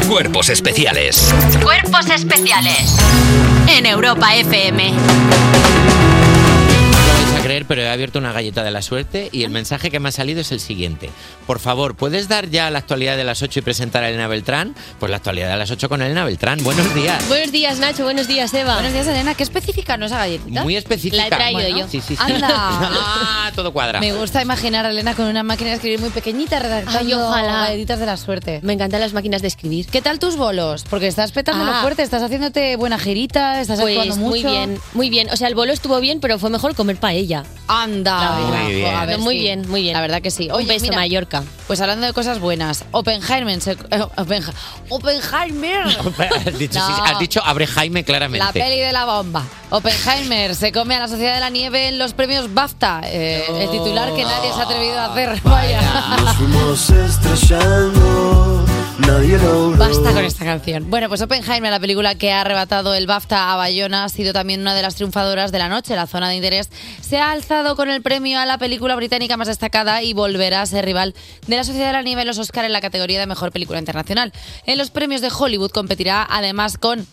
Cuerpos 0.09 0.49
especiales. 0.49 1.33
Cuerpos 1.63 2.09
especiales 2.09 2.95
en 3.67 3.85
Europa 3.85 4.35
FM. 4.35 4.93
Creer, 7.47 7.65
pero 7.65 7.81
he 7.81 7.89
abierto 7.89 8.19
una 8.19 8.33
galleta 8.33 8.63
de 8.63 8.71
la 8.71 8.81
suerte 8.81 9.29
y 9.31 9.43
el 9.43 9.49
mensaje 9.51 9.89
que 9.89 9.99
me 9.99 10.09
ha 10.09 10.11
salido 10.11 10.41
es 10.41 10.51
el 10.51 10.59
siguiente. 10.59 11.09
Por 11.45 11.59
favor, 11.59 11.95
¿puedes 11.95 12.27
dar 12.27 12.49
ya 12.49 12.69
la 12.69 12.79
actualidad 12.79 13.15
de 13.15 13.23
las 13.23 13.41
8 13.41 13.59
y 13.59 13.61
presentar 13.61 14.03
a 14.03 14.09
Elena 14.09 14.27
Beltrán? 14.27 14.75
Pues 14.99 15.09
la 15.09 15.17
actualidad 15.17 15.49
de 15.49 15.55
las 15.55 15.71
8 15.71 15.87
con 15.87 16.01
Elena 16.01 16.25
Beltrán. 16.25 16.61
Buenos 16.63 16.93
días. 16.93 17.25
Buenos 17.29 17.51
días, 17.53 17.79
Nacho. 17.79 18.03
Buenos 18.03 18.27
días, 18.27 18.53
Eva. 18.53 18.73
Buenos 18.73 18.91
días, 18.91 19.07
Elena. 19.07 19.33
¿Qué 19.33 19.43
específica 19.43 19.95
no 19.95 20.07
esa 20.07 20.17
galletita? 20.17 20.63
Muy 20.63 20.75
específica. 20.75 21.21
La 21.21 21.27
he 21.27 21.29
traído 21.29 21.61
Bueno, 21.61 21.77
yo. 21.79 21.87
Sí, 21.87 22.01
sí, 22.05 22.15
sí. 22.17 22.21
Anda. 22.21 22.47
ah, 22.51 23.51
todo 23.55 23.71
cuadra. 23.71 24.01
Me 24.01 24.11
gusta 24.11 24.41
imaginar 24.41 24.85
a 24.85 24.89
Elena 24.89 25.15
con 25.15 25.25
una 25.25 25.43
máquina 25.43 25.69
de 25.69 25.75
escribir 25.77 25.99
muy 26.01 26.09
pequeñita 26.09 26.59
redactando 26.59 26.99
Ay, 26.99 27.13
ojalá. 27.13 27.53
galletitas 27.67 27.99
de 27.99 28.05
la 28.05 28.17
suerte. 28.17 28.59
Me 28.63 28.73
encantan 28.73 28.99
las 28.99 29.13
máquinas 29.13 29.41
de 29.41 29.47
escribir. 29.47 29.87
¿Qué 29.87 30.01
tal 30.01 30.19
tus 30.19 30.35
bolos? 30.35 30.83
Porque 30.89 31.07
estás 31.07 31.31
petándolo 31.31 31.71
Ah. 31.71 31.81
fuerte, 31.81 32.03
estás 32.03 32.21
haciéndote 32.23 32.75
buena 32.75 32.99
girita, 32.99 33.61
estás 33.61 33.79
Pues 33.79 33.97
actuando 33.97 34.17
mucho. 34.17 34.29
muy 34.29 34.43
bien, 34.43 34.79
muy 34.93 35.09
bien. 35.09 35.29
O 35.29 35.37
sea, 35.37 35.47
el 35.47 35.55
bolo 35.55 35.71
estuvo 35.71 35.97
bien, 36.01 36.19
pero 36.19 36.39
fue 36.39 36.49
mejor 36.49 36.75
comer 36.75 36.97
paella. 36.97 37.36
Anda. 37.67 38.31
Muy 38.39 38.73
bien. 38.75 39.19
Muy 39.19 39.33
sí. 39.35 39.39
bien, 39.41 39.69
muy 39.69 39.81
bien. 39.81 39.93
La 39.93 40.01
verdad 40.01 40.21
que 40.21 40.31
sí. 40.31 40.45
Un 40.47 40.55
Oye, 40.55 40.67
beso, 40.67 40.83
mira, 40.85 40.95
Mallorca. 40.97 41.43
Pues 41.67 41.81
hablando 41.81 42.07
de 42.07 42.13
cosas 42.13 42.39
buenas, 42.39 42.85
Oppenheimer 42.91 43.59
se, 43.61 43.71
eh, 43.73 43.77
Oppenha- 44.15 44.53
Oppenheimer. 44.89 45.85
Has 46.47 46.57
dicho, 46.57 46.79
sí, 46.79 46.91
No. 46.97 47.03
has 47.03 47.19
dicho 47.19 47.41
abre 47.43 47.67
Jaime 47.67 48.03
claramente. 48.05 48.45
La 48.45 48.53
peli 48.53 48.79
de 48.79 48.91
la 48.93 49.05
bomba. 49.05 49.43
Oppenheimer 49.69 50.55
se 50.55 50.71
come 50.71 50.95
a 50.95 50.99
la 50.99 51.07
Sociedad 51.09 51.33
de 51.35 51.39
la 51.41 51.49
Nieve 51.49 51.89
en 51.89 51.99
los 51.99 52.13
premios 52.13 52.53
BAFTA. 52.53 53.01
Eh, 53.03 53.43
El 53.63 53.69
titular 53.71 54.13
que 54.15 54.23
nadie 54.23 54.53
se 54.53 54.59
ha 54.61 54.63
atrevido 54.63 54.97
a 54.99 55.05
hacer. 55.11 55.41
Vaya. 55.43 55.81
Nos 56.21 56.35
fuimos 56.37 56.89
estrellando, 56.89 58.56
Basta 58.99 60.11
con 60.11 60.25
esta 60.25 60.43
canción. 60.43 60.89
Bueno, 60.89 61.07
pues 61.07 61.21
Oppenheimer, 61.21 61.71
la 61.71 61.79
película 61.79 62.15
que 62.15 62.31
ha 62.31 62.41
arrebatado 62.41 62.95
el 62.95 63.05
BAFTA 63.05 63.53
a 63.53 63.55
Bayona, 63.55 64.05
ha 64.05 64.09
sido 64.09 64.33
también 64.33 64.61
una 64.61 64.73
de 64.73 64.81
las 64.81 64.95
triunfadoras 64.95 65.51
de 65.51 65.59
la 65.59 65.69
noche. 65.69 65.95
La 65.95 66.07
zona 66.07 66.29
de 66.29 66.35
interés 66.35 66.69
se 67.01 67.19
ha 67.19 67.31
alzado 67.31 67.75
con 67.75 67.89
el 67.89 68.01
premio 68.01 68.39
a 68.39 68.45
la 68.45 68.57
película 68.57 68.95
británica 68.95 69.37
más 69.37 69.47
destacada 69.47 70.01
y 70.01 70.13
volverá 70.13 70.61
a 70.61 70.65
ser 70.65 70.85
rival 70.85 71.13
de 71.45 71.55
la 71.55 71.63
Sociedad 71.63 71.87
de 71.87 71.93
la 71.93 72.01
Nieve 72.01 72.25
los 72.25 72.39
Oscar 72.39 72.65
en 72.65 72.73
la 72.73 72.81
categoría 72.81 73.19
de 73.19 73.27
Mejor 73.27 73.51
Película 73.51 73.79
Internacional. 73.79 74.33
En 74.65 74.77
los 74.77 74.89
premios 74.89 75.21
de 75.21 75.29
Hollywood 75.37 75.71
competirá 75.71 76.25
además 76.29 76.77
con 76.77 77.05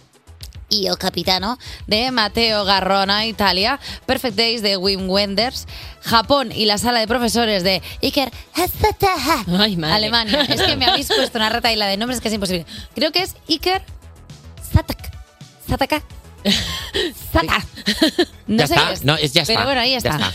Io 0.82 0.96
Capitano 0.96 1.58
de 1.86 2.10
Matteo 2.10 2.64
Garrona, 2.64 3.26
Italia, 3.26 3.78
Perfect 4.06 4.36
Days 4.36 4.62
de 4.62 4.76
Wim 4.76 5.08
Wenders, 5.08 5.66
Japón 6.02 6.50
y 6.52 6.64
la 6.66 6.78
sala 6.78 7.00
de 7.00 7.06
profesores 7.06 7.62
de 7.62 7.82
Iker 8.02 8.30
Ay, 9.58 9.76
madre. 9.76 9.94
Alemania. 9.94 10.40
Es 10.42 10.62
que 10.62 10.76
me 10.76 10.86
habéis 10.86 11.08
puesto 11.08 11.38
una 11.38 11.48
retaila 11.48 11.86
de 11.86 11.96
nombres 11.96 12.20
que 12.20 12.28
es 12.28 12.34
imposible. 12.34 12.66
Creo 12.94 13.12
que 13.12 13.22
es 13.22 13.34
Iker 13.48 13.82
Satak. 14.72 15.12
Sataka. 15.68 16.02
Sata. 17.32 17.64
No 18.46 18.58
Ya 18.58 18.66
sé 18.66 18.74
está. 18.74 18.86
qué 18.88 18.92
es. 18.94 19.04
No, 19.04 19.16
es 19.16 19.32
ya 19.32 19.42
Pero 19.46 19.52
está. 19.60 19.64
bueno, 19.64 19.80
ahí 19.80 19.90
Ya 19.92 19.96
está. 19.98 20.10
está. 20.10 20.32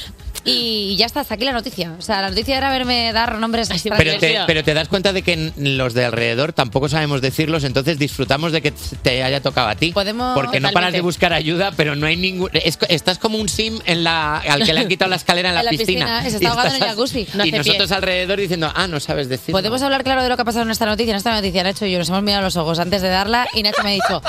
Y 0.49 0.95
ya 0.97 1.05
está, 1.05 1.21
hasta 1.21 1.35
aquí 1.35 1.45
la 1.45 1.51
noticia. 1.53 1.93
O 1.97 2.01
sea, 2.01 2.21
la 2.21 2.29
noticia 2.29 2.57
era 2.57 2.69
verme 2.69 3.12
dar 3.13 3.38
nombres 3.38 3.69
extraños. 3.69 3.97
Pero 3.97 4.17
te, 4.19 4.39
pero 4.47 4.63
te 4.63 4.73
das 4.73 4.88
cuenta 4.88 5.13
de 5.13 5.21
que 5.21 5.51
los 5.57 5.93
de 5.93 6.05
alrededor 6.05 6.53
tampoco 6.53 6.89
sabemos 6.89 7.21
decirlos, 7.21 7.63
entonces 7.63 7.97
disfrutamos 7.99 8.51
de 8.51 8.62
que 8.62 8.71
te 9.01 9.23
haya 9.23 9.41
tocado 9.41 9.69
a 9.69 9.75
ti. 9.75 9.91
Podemos- 9.91 10.33
Porque 10.35 10.59
no 10.59 10.71
paras 10.71 10.93
de 10.93 11.01
buscar 11.01 11.33
ayuda, 11.33 11.71
pero 11.75 11.95
no 11.95 12.07
hay 12.07 12.15
ningún. 12.17 12.49
es 12.53 12.77
estás 12.89 13.17
como 13.19 13.38
un 13.38 13.49
sim 13.49 13.79
en 13.85 14.03
la, 14.03 14.38
al 14.38 14.65
que 14.65 14.73
le 14.73 14.79
han 14.81 14.88
quitado 14.89 15.09
la 15.09 15.15
escalera 15.17 15.49
en 15.49 15.55
la, 15.55 15.62
En 15.62 15.65
la 15.65 15.71
piscina, 15.71 16.19
y 16.25 16.29
se 16.29 16.38
está 16.38 16.43
Y 16.43 16.47
ahogando 16.47 16.69
en 16.69 16.75
el 16.75 16.81
estás- 16.81 16.89
jacuzzi. 16.95 17.27
No 17.33 17.45
y 17.45 17.49
hace 17.49 17.57
nosotros 17.59 17.88
pie. 17.88 17.95
alrededor 17.95 18.39
diciendo, 18.39 18.71
ah, 18.75 18.88
no 18.88 18.99
sabes 18.99 19.29
decir. 19.29 19.51
Podemos 19.51 19.81
hablar 19.81 20.03
claro 20.03 20.24
de 20.24 20.30
lo 20.30 20.36
que 20.36 20.41
ha 20.41 20.45
pasado 20.45 20.63
en 20.65 20.71
esta 20.71 20.86
noticia. 20.86 21.11
En 21.11 21.17
esta 21.17 21.34
noticia, 21.34 21.63
Nacho 21.63 21.86
y 21.86 21.91
yo 21.91 21.99
nos 21.99 22.09
hemos 22.09 22.24
mirado 22.24 22.43
los 22.43 22.55
ojos 22.57 22.80
antes 22.80 23.01
de 23.01 23.09
darla 23.09 23.47
y 23.53 23.63
Nacho 23.63 23.84
me 23.84 23.89
ha 23.89 23.93
dicho, 23.93 24.21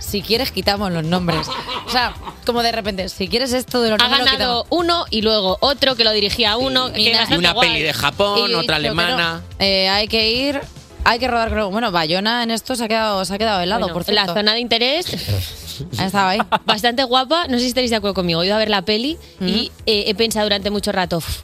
si 0.00 0.22
quieres 0.22 0.50
quitamos 0.52 0.90
los 0.92 1.04
nombres. 1.04 1.46
O 1.86 1.90
sea, 1.90 2.14
como 2.46 2.62
de 2.62 2.72
repente, 2.72 3.08
si 3.08 3.28
quieres 3.28 3.52
esto 3.52 3.80
de 3.80 3.90
los 3.90 4.00
Ha 4.00 4.04
nombres 4.04 4.20
lo 4.24 4.32
ganado 4.38 4.64
quitamos. 4.64 4.84
uno 4.84 5.04
y 5.10 5.22
luego 5.22 5.58
otro 5.68 5.94
que 5.96 6.04
lo 6.04 6.12
dirigía 6.12 6.56
uno. 6.56 6.92
que 6.92 7.00
Y 7.00 7.12
una 7.36 7.52
guay. 7.52 7.68
peli 7.70 7.82
de 7.82 7.92
Japón, 7.92 8.50
Y 8.50 8.54
otra 8.54 8.76
alemana. 8.76 9.42
no. 9.58 9.64
Eh, 9.64 9.88
hay 9.88 10.08
que 10.08 10.30
ir, 10.30 10.60
hay 11.04 11.18
que 11.18 11.28
rodar. 11.28 11.50
creo- 11.50 11.70
Bueno, 11.70 11.90
Bayona 11.92 12.42
en 12.42 12.50
esto 12.50 12.74
se 12.76 12.84
ha 12.84 12.88
quedado, 12.88 13.24
se 13.24 13.34
ha 13.34 13.38
quedado 13.38 13.60
helado, 13.60 13.80
Bueno, 13.80 13.94
por 13.94 14.04
cierto. 14.04 14.26
La 14.26 14.32
zona 14.34 14.54
de 14.54 14.60
interés. 14.60 15.06
Ha 15.98 16.06
estado 16.06 16.26
ahí. 16.26 16.40
Bastante 16.64 17.04
guapa. 17.04 17.46
No 17.46 17.54
sé 17.56 17.60
si 17.60 17.66
estaréis 17.68 17.90
de 17.92 17.96
acuerdo 17.98 18.14
conmigo. 18.14 18.42
He 18.42 18.46
ido 18.46 18.56
a 18.56 18.58
ver 18.58 18.68
la 18.68 18.82
peli 18.82 19.16
y 19.40 19.70
eh, 19.86 20.04
he 20.08 20.14
pensado 20.16 20.44
durante 20.44 20.70
mucho 20.70 20.90
rato. 20.90 21.18
"Uf, 21.18 21.42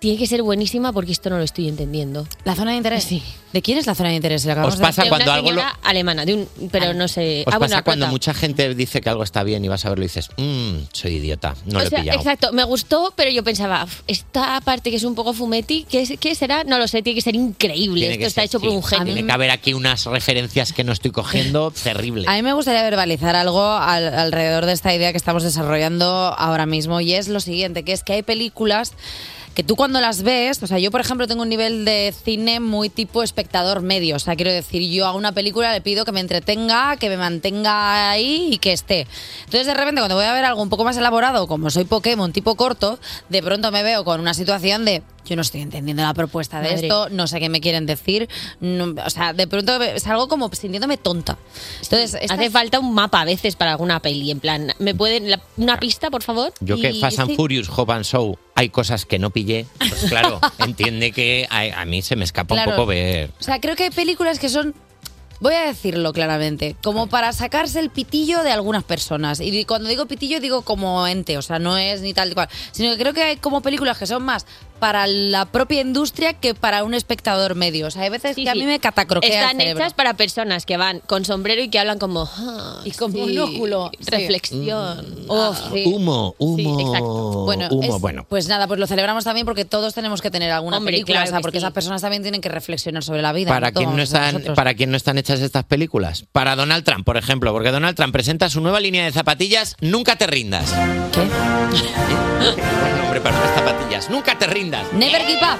tiene 0.00 0.18
que 0.18 0.26
ser 0.26 0.42
buenísima 0.42 0.92
porque 0.92 1.12
esto 1.12 1.30
no 1.30 1.36
lo 1.38 1.44
estoy 1.44 1.68
entendiendo. 1.68 2.26
¿La 2.44 2.54
zona 2.56 2.72
de 2.72 2.78
interés? 2.78 3.04
Sí. 3.04 3.22
¿De 3.52 3.62
quién 3.62 3.76
es 3.78 3.86
la 3.86 3.94
zona 3.94 4.08
de 4.08 4.14
interés? 4.14 4.44
La 4.46 4.52
acabamos 4.52 4.74
Os 4.74 4.80
de- 4.80 4.86
pasa 4.86 5.02
de 5.02 5.08
cuando 5.10 5.24
una 5.26 5.34
algo 5.34 5.50
lo- 5.50 5.60
señora 5.60 5.78
alemana, 5.82 6.24
de 6.24 6.34
un, 6.34 6.48
pero 6.70 6.94
no 6.94 7.06
sé. 7.08 7.44
Os 7.46 7.52
ah, 7.52 7.58
bueno, 7.58 7.60
pasa 7.60 7.76
la 7.76 7.82
cuando 7.82 8.04
prota. 8.06 8.12
mucha 8.12 8.32
gente 8.34 8.74
dice 8.74 9.00
que 9.02 9.10
algo 9.10 9.22
está 9.22 9.42
bien 9.42 9.62
y 9.64 9.68
vas 9.68 9.84
a 9.84 9.90
verlo 9.90 10.04
y 10.04 10.08
dices, 10.08 10.30
mmm, 10.38 10.76
soy 10.92 11.16
idiota, 11.16 11.54
no 11.66 11.78
O 11.78 11.80
lo 11.80 11.86
he 11.86 11.90
sea, 11.90 12.00
pillado. 12.00 12.18
exacto, 12.18 12.52
me 12.52 12.64
gustó, 12.64 13.12
pero 13.14 13.30
yo 13.30 13.44
pensaba, 13.44 13.84
"Uf, 13.84 14.00
esta 14.06 14.60
parte 14.62 14.90
que 14.90 14.96
es 14.96 15.04
un 15.04 15.14
poco 15.14 15.34
fumetti, 15.34 15.84
¿qué, 15.90 16.00
es- 16.02 16.14
qué 16.18 16.34
será? 16.34 16.64
No 16.64 16.78
lo 16.78 16.88
sé, 16.88 17.02
tiene 17.02 17.16
que 17.16 17.22
ser 17.22 17.34
increíble. 17.34 18.00
Tiene 18.00 18.14
Esto 18.14 18.26
está 18.28 18.40
ser, 18.42 18.46
hecho 18.46 18.60
por 18.60 18.70
sí. 18.70 18.76
un 18.76 18.82
genio. 18.82 19.04
Tiene 19.14 19.26
que 19.26 19.32
haber 19.32 19.50
aquí 19.50 19.74
unas 19.74 20.06
referencias 20.06 20.72
que 20.72 20.82
no 20.82 20.92
estoy 20.92 21.10
cogiendo 21.10 21.72
terrible. 21.82 22.24
A 22.26 22.34
mí 22.36 22.42
me 22.42 22.54
gustaría 22.54 22.82
verbalizar 22.84 23.36
algo 23.36 23.62
al- 23.66 24.14
alrededor 24.14 24.64
de 24.64 24.72
esta 24.72 24.94
idea 24.94 25.10
que 25.12 25.18
estamos 25.18 25.42
desarrollando 25.42 26.06
ahora 26.38 26.64
mismo 26.64 27.00
y 27.02 27.12
es 27.12 27.28
lo 27.28 27.40
siguiente, 27.40 27.82
que 27.82 27.92
es 27.92 28.02
que 28.02 28.14
hay 28.14 28.22
películas 28.22 28.94
que 29.54 29.64
tú 29.64 29.76
cuando 29.76 30.00
las 30.00 30.22
ves, 30.22 30.62
o 30.62 30.66
sea, 30.66 30.78
yo 30.78 30.90
por 30.90 31.00
ejemplo 31.00 31.26
tengo 31.26 31.42
un 31.42 31.48
nivel 31.48 31.84
de 31.84 32.14
cine 32.24 32.60
muy 32.60 32.88
tipo 32.88 33.22
espectador 33.22 33.82
medio, 33.82 34.16
o 34.16 34.18
sea, 34.18 34.36
quiero 34.36 34.52
decir, 34.52 34.82
yo 34.90 35.06
a 35.06 35.14
una 35.14 35.32
película 35.32 35.72
le 35.72 35.80
pido 35.80 36.04
que 36.04 36.12
me 36.12 36.20
entretenga, 36.20 36.96
que 36.96 37.08
me 37.08 37.16
mantenga 37.16 38.10
ahí 38.10 38.50
y 38.52 38.58
que 38.58 38.72
esté. 38.72 39.06
Entonces 39.44 39.66
de 39.66 39.74
repente 39.74 40.00
cuando 40.00 40.14
voy 40.14 40.24
a 40.24 40.32
ver 40.32 40.44
algo 40.44 40.62
un 40.62 40.70
poco 40.70 40.84
más 40.84 40.96
elaborado, 40.96 41.46
como 41.46 41.70
soy 41.70 41.84
Pokémon 41.84 42.32
tipo 42.32 42.54
corto, 42.54 42.98
de 43.28 43.42
pronto 43.42 43.72
me 43.72 43.82
veo 43.82 44.04
con 44.04 44.20
una 44.20 44.34
situación 44.34 44.84
de 44.84 45.02
yo 45.24 45.36
no 45.36 45.42
estoy 45.42 45.60
entendiendo 45.60 46.02
la 46.02 46.14
propuesta 46.14 46.60
de 46.60 46.70
Madre. 46.72 46.86
esto, 46.86 47.08
no 47.10 47.26
sé 47.26 47.40
qué 47.40 47.48
me 47.48 47.60
quieren 47.60 47.86
decir, 47.86 48.28
no- 48.60 48.94
o 49.04 49.10
sea, 49.10 49.32
de 49.32 49.46
pronto 49.46 49.72
salgo 49.98 50.28
como 50.28 50.50
sintiéndome 50.52 50.96
tonta. 50.96 51.38
Entonces, 51.82 52.18
esta- 52.20 52.34
Hace 52.34 52.50
falta 52.50 52.78
un 52.80 52.94
mapa 52.94 53.20
a 53.20 53.24
veces 53.24 53.56
para 53.56 53.72
alguna 53.72 54.00
peli, 54.00 54.30
en 54.30 54.40
plan, 54.40 54.72
¿me 54.78 54.94
pueden 54.94 55.30
la- 55.30 55.40
una 55.56 55.78
pista, 55.78 56.10
por 56.10 56.22
favor? 56.22 56.52
Yo 56.60 56.76
que 56.80 56.90
Y- 56.90 57.00
Fast 57.00 57.18
and 57.20 57.30
sí. 57.30 57.36
Furious, 57.36 57.68
Hop 57.76 57.90
and 57.90 58.04
Show, 58.04 58.38
hay 58.54 58.68
cosas 58.70 59.06
que 59.06 59.18
no 59.18 59.30
pillé, 59.30 59.66
pues 59.78 60.04
claro, 60.08 60.40
entiende 60.58 61.12
que 61.12 61.46
a, 61.50 61.80
a 61.80 61.84
mí 61.84 62.02
se 62.02 62.16
me 62.16 62.24
escapa 62.24 62.54
Claro. 62.54 62.70
un 62.70 62.76
poco 62.76 62.86
ver. 62.86 63.30
O 63.38 63.42
sea, 63.42 63.60
creo 63.60 63.76
que 63.76 63.84
hay 63.84 63.90
películas 63.90 64.38
que 64.38 64.48
son, 64.48 64.74
voy 65.40 65.54
a 65.54 65.62
decirlo 65.66 66.12
claramente, 66.12 66.76
como 66.82 67.06
para 67.08 67.32
sacarse 67.32 67.80
el 67.80 67.90
pitillo 67.90 68.42
de 68.42 68.52
algunas 68.52 68.84
personas. 68.84 69.40
Y 69.40 69.64
cuando 69.64 69.88
digo 69.88 70.06
pitillo 70.06 70.38
digo 70.40 70.62
como 70.62 71.06
ente, 71.06 71.36
o 71.38 71.42
sea, 71.42 71.58
no 71.58 71.76
es 71.78 72.00
ni 72.02 72.14
tal 72.14 72.32
cual, 72.34 72.48
sino 72.72 72.92
que 72.92 72.98
creo 72.98 73.12
que 73.14 73.22
hay 73.22 73.36
como 73.36 73.60
películas 73.62 73.98
que 73.98 74.06
son 74.06 74.22
más 74.22 74.46
para 74.78 75.06
la 75.06 75.44
propia 75.44 75.82
industria 75.82 76.32
que 76.32 76.54
para 76.54 76.84
un 76.84 76.94
espectador 76.94 77.54
medio. 77.54 77.86
O 77.88 77.90
sea, 77.90 78.02
hay 78.02 78.08
veces 78.08 78.34
que 78.34 78.48
a 78.48 78.54
mí 78.54 78.64
me 78.64 78.80
catacroquea 78.80 79.28
el 79.30 79.36
Están 79.44 79.56
cerebro. 79.58 79.82
hechas 79.84 79.92
para 79.92 80.14
personas 80.14 80.64
que 80.64 80.78
van 80.78 81.00
con 81.00 81.26
sombrero 81.26 81.60
y 81.62 81.68
que 81.68 81.78
hablan 81.78 81.98
como... 81.98 82.26
"Ah, 82.34 82.80
Y 82.86 82.92
con 82.92 83.12
sí, 83.12 83.18
monóculo, 83.18 83.90
sí. 84.00 84.06
Reflexión. 84.10 85.24
Oh, 85.28 85.52
Ah, 85.54 85.70
sí. 85.72 85.84
Humo, 85.86 86.34
humo, 86.38 86.80
exacto. 86.80 87.44
Bueno, 87.44 87.68
humo, 87.70 87.94
es- 87.96 88.00
bueno. 88.00 88.24
pues 88.28 88.48
nada, 88.48 88.66
pues 88.66 88.80
lo 88.80 88.86
celebramos 88.86 89.24
también 89.24 89.44
porque 89.44 89.66
todos 89.66 89.92
tenemos 89.94 90.22
que 90.22 90.30
tener 90.30 90.50
alguna 90.50 90.78
Hombre, 90.78 90.92
película, 90.94 91.16
claro 91.18 91.28
o 91.28 91.30
sea, 91.30 91.38
que 91.38 91.42
porque 91.42 91.58
sí. 91.58 91.64
esas 91.64 91.72
personas 91.74 92.00
también 92.00 92.22
tienen 92.22 92.40
que 92.40 92.48
reflexionar 92.48 93.02
sobre 93.04 93.20
la 93.20 93.32
vida. 93.34 93.50
¿Para 93.50 93.70
¿no? 93.72 94.02
están. 94.02 94.42
¿Para 94.54 94.72
quién 94.74 94.90
no 94.90 94.96
están 94.96 95.18
hechas 95.18 95.29
estas 95.38 95.64
películas? 95.64 96.24
Para 96.32 96.56
Donald 96.56 96.82
Trump, 96.82 97.04
por 97.04 97.16
ejemplo, 97.16 97.52
porque 97.52 97.70
Donald 97.70 97.94
Trump 97.94 98.12
presenta 98.12 98.50
su 98.50 98.60
nueva 98.60 98.80
línea 98.80 99.04
de 99.04 99.12
zapatillas 99.12 99.76
Nunca 99.80 100.16
te 100.16 100.26
rindas. 100.26 100.72
¿Qué? 101.12 101.20
Buen 102.80 102.98
nombre 102.98 103.20
para 103.20 103.36
unas 103.36 103.54
zapatillas. 103.54 104.10
Nunca 104.10 104.36
te 104.38 104.46
rindas. 104.46 104.92
Never 104.92 105.22
give 105.22 105.40
up. 105.42 105.58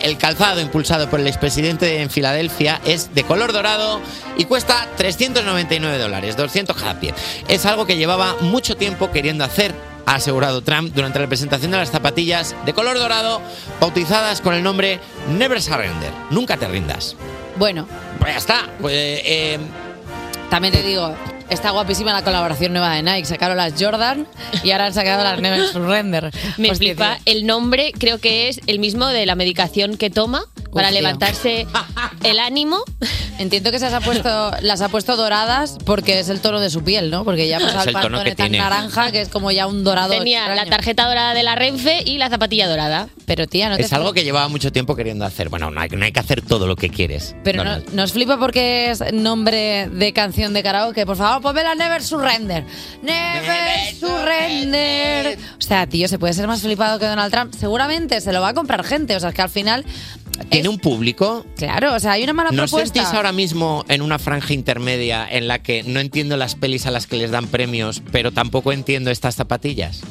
El 0.00 0.16
calzado 0.16 0.60
impulsado 0.60 1.10
por 1.10 1.20
el 1.20 1.26
expresidente 1.26 2.00
en 2.00 2.08
Filadelfia 2.08 2.80
es 2.86 3.14
de 3.14 3.24
color 3.24 3.52
dorado 3.52 4.00
y 4.36 4.44
cuesta 4.44 4.88
399 4.96 5.98
dólares, 5.98 6.36
200 6.36 6.76
cada 6.76 7.00
pie. 7.00 7.12
Es 7.48 7.66
algo 7.66 7.84
que 7.84 7.96
llevaba 7.96 8.36
mucho 8.40 8.76
tiempo 8.76 9.10
queriendo 9.10 9.44
hacer, 9.44 9.74
ha 10.06 10.14
asegurado 10.14 10.62
Trump 10.62 10.94
durante 10.94 11.18
la 11.18 11.26
presentación 11.26 11.72
de 11.72 11.78
las 11.78 11.90
zapatillas 11.90 12.54
de 12.64 12.72
color 12.72 12.96
dorado, 12.98 13.42
bautizadas 13.80 14.40
con 14.40 14.54
el 14.54 14.62
nombre 14.62 15.00
Never 15.36 15.60
Surrender, 15.60 16.12
nunca 16.30 16.56
te 16.56 16.68
rindas. 16.68 17.16
Bueno, 17.58 17.86
Pues 18.18 18.32
ya 18.32 18.38
está. 18.38 18.68
Pues, 18.80 18.94
eh, 19.24 19.58
También 20.50 20.72
te 20.72 20.82
digo, 20.82 21.14
está 21.50 21.70
guapísima 21.70 22.12
la 22.12 22.22
colaboración 22.22 22.72
nueva 22.72 22.94
de 22.94 23.02
Nike. 23.02 23.24
Sacaron 23.26 23.56
las 23.56 23.74
Jordan 23.78 24.26
y 24.62 24.70
ahora 24.70 24.86
han 24.86 24.94
sacado 24.94 25.22
las 25.24 25.40
Never 25.40 25.66
Surrender. 25.68 26.30
Me 26.56 26.70
Hostia, 26.70 26.94
flipa. 26.94 27.14
tío. 27.16 27.22
El 27.34 27.46
nombre 27.46 27.92
creo 27.98 28.18
que 28.18 28.48
es 28.48 28.60
el 28.66 28.78
mismo 28.78 29.06
de 29.08 29.26
la 29.26 29.34
medicación 29.34 29.96
que 29.96 30.10
toma 30.10 30.44
para 30.78 30.90
levantarse 30.90 31.66
el 32.24 32.38
ánimo. 32.38 32.82
Entiendo 33.38 33.70
que 33.70 33.78
se 33.78 33.84
las 33.84 33.94
ha 33.94 34.00
puesto, 34.00 34.50
las 34.62 34.80
ha 34.80 34.88
puesto 34.88 35.16
doradas 35.16 35.78
porque 35.84 36.18
es 36.18 36.28
el 36.28 36.40
tono 36.40 36.58
de 36.58 36.70
su 36.70 36.82
piel, 36.82 37.10
¿no? 37.10 37.24
Porque 37.24 37.46
ya 37.46 37.58
ha 37.58 37.60
pasado 37.60 37.80
Es 37.82 37.86
el 37.86 37.88
el 37.90 38.02
tono 38.02 38.16
pantone 38.16 38.30
que 38.30 38.36
tan 38.36 38.50
tiene. 38.50 38.58
naranja 38.64 39.12
que 39.12 39.20
es 39.20 39.28
como 39.28 39.50
ya 39.52 39.66
un 39.68 39.84
dorado. 39.84 40.12
Tenía 40.12 40.52
la 40.54 40.66
tarjeta 40.66 41.06
dorada 41.06 41.34
de 41.34 41.42
la 41.44 41.54
Renfe 41.54 42.02
y 42.04 42.18
la 42.18 42.30
zapatilla 42.30 42.66
dorada. 42.68 43.08
Pero 43.26 43.46
tía, 43.46 43.68
no 43.68 43.76
te 43.76 43.82
es 43.82 43.92
algo 43.92 44.12
que 44.12 44.24
llevaba 44.24 44.48
mucho 44.48 44.72
tiempo 44.72 44.96
queriendo 44.96 45.24
hacer. 45.24 45.50
Bueno, 45.50 45.70
no 45.70 45.80
hay, 45.80 45.88
no 45.90 46.04
hay 46.04 46.10
que 46.12 46.18
hacer 46.20 46.42
todo 46.42 46.66
lo 46.66 46.74
que 46.74 46.88
quieres. 46.90 47.36
Pero 47.44 47.62
no, 47.62 47.70
Donald. 47.70 47.94
nos 47.94 48.12
flipa 48.12 48.38
porque 48.38 48.90
es 48.90 49.12
nombre 49.12 49.88
de 49.88 50.12
canción 50.12 50.52
de 50.52 50.62
karaoke. 50.62 51.06
Por 51.06 51.16
favor, 51.16 51.40
ponme 51.42 51.62
la 51.62 51.74
Never 51.76 52.02
Surrender. 52.02 52.64
Never 53.02 53.94
Surrender. 54.00 55.38
O 55.58 55.62
sea, 55.62 55.86
tío, 55.86 56.08
¿se 56.08 56.18
puede 56.18 56.32
ser 56.34 56.46
más 56.46 56.60
flipado 56.62 56.98
que 56.98 57.06
Donald 57.06 57.32
Trump? 57.32 57.54
Seguramente 57.54 58.20
se 58.20 58.32
lo 58.32 58.40
va 58.40 58.48
a 58.48 58.54
comprar 58.54 58.82
gente. 58.84 59.14
O 59.16 59.20
sea, 59.20 59.28
es 59.28 59.34
que 59.34 59.42
al 59.42 59.50
final. 59.50 59.84
¿Tiene 60.50 60.68
un 60.68 60.78
público? 60.78 61.44
Claro, 61.56 61.94
o 61.94 62.00
sea, 62.00 62.12
hay 62.12 62.24
una 62.24 62.32
mala 62.32 62.50
¿No 62.50 62.64
propuesta. 62.64 63.00
sentís 63.00 63.14
ahora 63.14 63.32
mismo 63.32 63.84
en 63.88 64.02
una 64.02 64.18
franja 64.18 64.54
intermedia 64.54 65.26
en 65.28 65.48
la 65.48 65.62
que 65.62 65.82
no 65.82 66.00
entiendo 66.00 66.36
las 66.36 66.54
pelis 66.54 66.86
a 66.86 66.90
las 66.90 67.06
que 67.06 67.16
les 67.16 67.30
dan 67.30 67.46
premios, 67.46 68.02
pero 68.12 68.32
tampoco 68.32 68.72
entiendo 68.72 69.10
estas 69.10 69.34
zapatillas? 69.34 70.02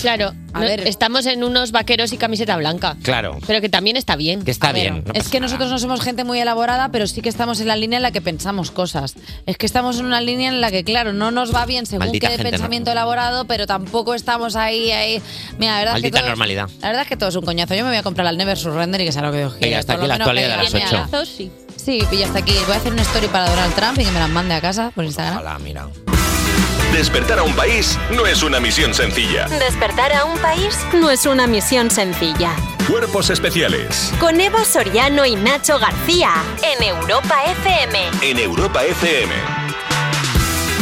Claro, 0.00 0.34
A 0.52 0.60
no- 0.60 0.66
ver. 0.66 0.86
estamos 0.86 1.26
en 1.26 1.42
unos 1.42 1.72
vaqueros 1.72 2.12
y 2.12 2.16
camiseta 2.18 2.56
blanca. 2.56 2.96
Claro. 3.02 3.38
Pero 3.46 3.60
que 3.60 3.68
también 3.68 3.96
está 3.96 4.16
bien. 4.16 4.42
Que 4.42 4.50
está 4.50 4.68
A 4.68 4.72
ver, 4.72 4.82
bien. 4.92 4.94
no 5.06 5.12
es 5.12 5.18
pasa 5.20 5.30
que 5.30 5.40
nada. 5.40 5.46
nosotros 5.52 5.70
no 5.70 5.78
somos 5.78 6.00
gente 6.02 6.24
muy 6.24 6.38
elaborada, 6.38 6.90
pero 6.90 7.06
sí 7.06 7.22
que 7.22 7.28
estamos 7.28 7.60
en 7.60 7.68
la 7.68 7.76
línea 7.76 7.96
en 7.98 8.02
la 8.02 8.10
que 8.12 8.20
pensamos 8.20 8.70
cosas. 8.70 9.14
Es 9.46 9.56
que 9.56 9.66
estamos 9.66 9.98
en 9.98 10.06
una 10.06 10.20
línea 10.20 10.48
en 10.50 10.60
la 10.60 10.70
que, 10.70 10.84
claro, 10.84 11.12
no 11.12 11.30
nos 11.30 11.54
va 11.54 11.66
bien 11.66 11.86
según 11.86 12.06
Maldita 12.06 12.28
qué 12.28 12.36
gente, 12.36 12.50
pensamiento 12.50 12.90
elaborado, 12.92 13.46
pero 13.46 13.66
tampoco 13.66 14.14
estamos 14.14 14.54
ahí, 14.56 14.90
ahí. 14.92 15.22
Mira, 15.58 15.72
la 15.72 15.78
verdad 15.78 15.96
es 15.96 16.02
que 16.02 16.10
todo- 16.10 16.26
normalidad. 16.26 16.68
La 16.80 16.88
verdad 16.88 17.02
es 17.02 17.08
que 17.08 17.16
todo 17.16 17.28
es 17.30 17.36
un 17.36 17.44
coñazo. 17.44 17.74
Yo 17.74 17.82
me 17.84 17.90
voy 17.90 17.98
a 17.98 18.02
comprar 18.02 18.26
al 18.26 18.36
Never 18.36 18.56
Surrender 18.56 19.00
y 19.00 19.04
que 19.06 19.12
sea 19.12 19.22
lo 19.22 19.32
que 19.32 19.38
Dios 19.38 19.52
quiera. 19.54 19.66
Venga, 19.66 19.78
hasta 19.80 19.94
Por 19.94 20.02
aquí 20.02 20.02
lo 20.02 20.08
la 20.08 20.14
menos 20.14 20.26
actualidad 20.28 20.56
de 20.56 20.62
las 20.62 20.72
viene 20.72 21.06
ocho. 21.12 21.26
sí. 21.26 21.50
Sí, 21.76 22.00
y 22.10 22.22
hasta 22.22 22.38
aquí. 22.40 22.52
Voy 22.66 22.74
a 22.74 22.78
hacer 22.78 22.92
una 22.92 23.02
story 23.02 23.28
para 23.28 23.48
Donald 23.48 23.74
Trump 23.74 23.98
y 24.00 24.04
que 24.04 24.10
me 24.10 24.18
las 24.18 24.30
mande 24.30 24.54
a 24.54 24.60
casa 24.60 24.90
por 24.94 25.04
Instagram. 25.04 25.34
Ojalá, 25.36 25.58
mira. 25.60 25.86
Despertar 26.92 27.38
a 27.40 27.42
un 27.42 27.54
país 27.54 27.98
no 28.14 28.26
es 28.26 28.42
una 28.42 28.58
misión 28.60 28.94
sencilla. 28.94 29.46
Despertar 29.48 30.12
a 30.12 30.24
un 30.24 30.38
país 30.38 30.78
no 30.94 31.10
es 31.10 31.26
una 31.26 31.46
misión 31.46 31.90
sencilla. 31.90 32.54
Cuerpos 32.88 33.28
especiales 33.30 34.12
Con 34.20 34.40
Eva 34.40 34.64
Soriano 34.64 35.26
y 35.26 35.34
Nacho 35.36 35.78
García 35.78 36.30
en 36.62 36.82
Europa 36.82 37.36
FM. 37.44 37.98
en 38.22 38.38
Europa 38.38 38.84
FM. 38.84 39.32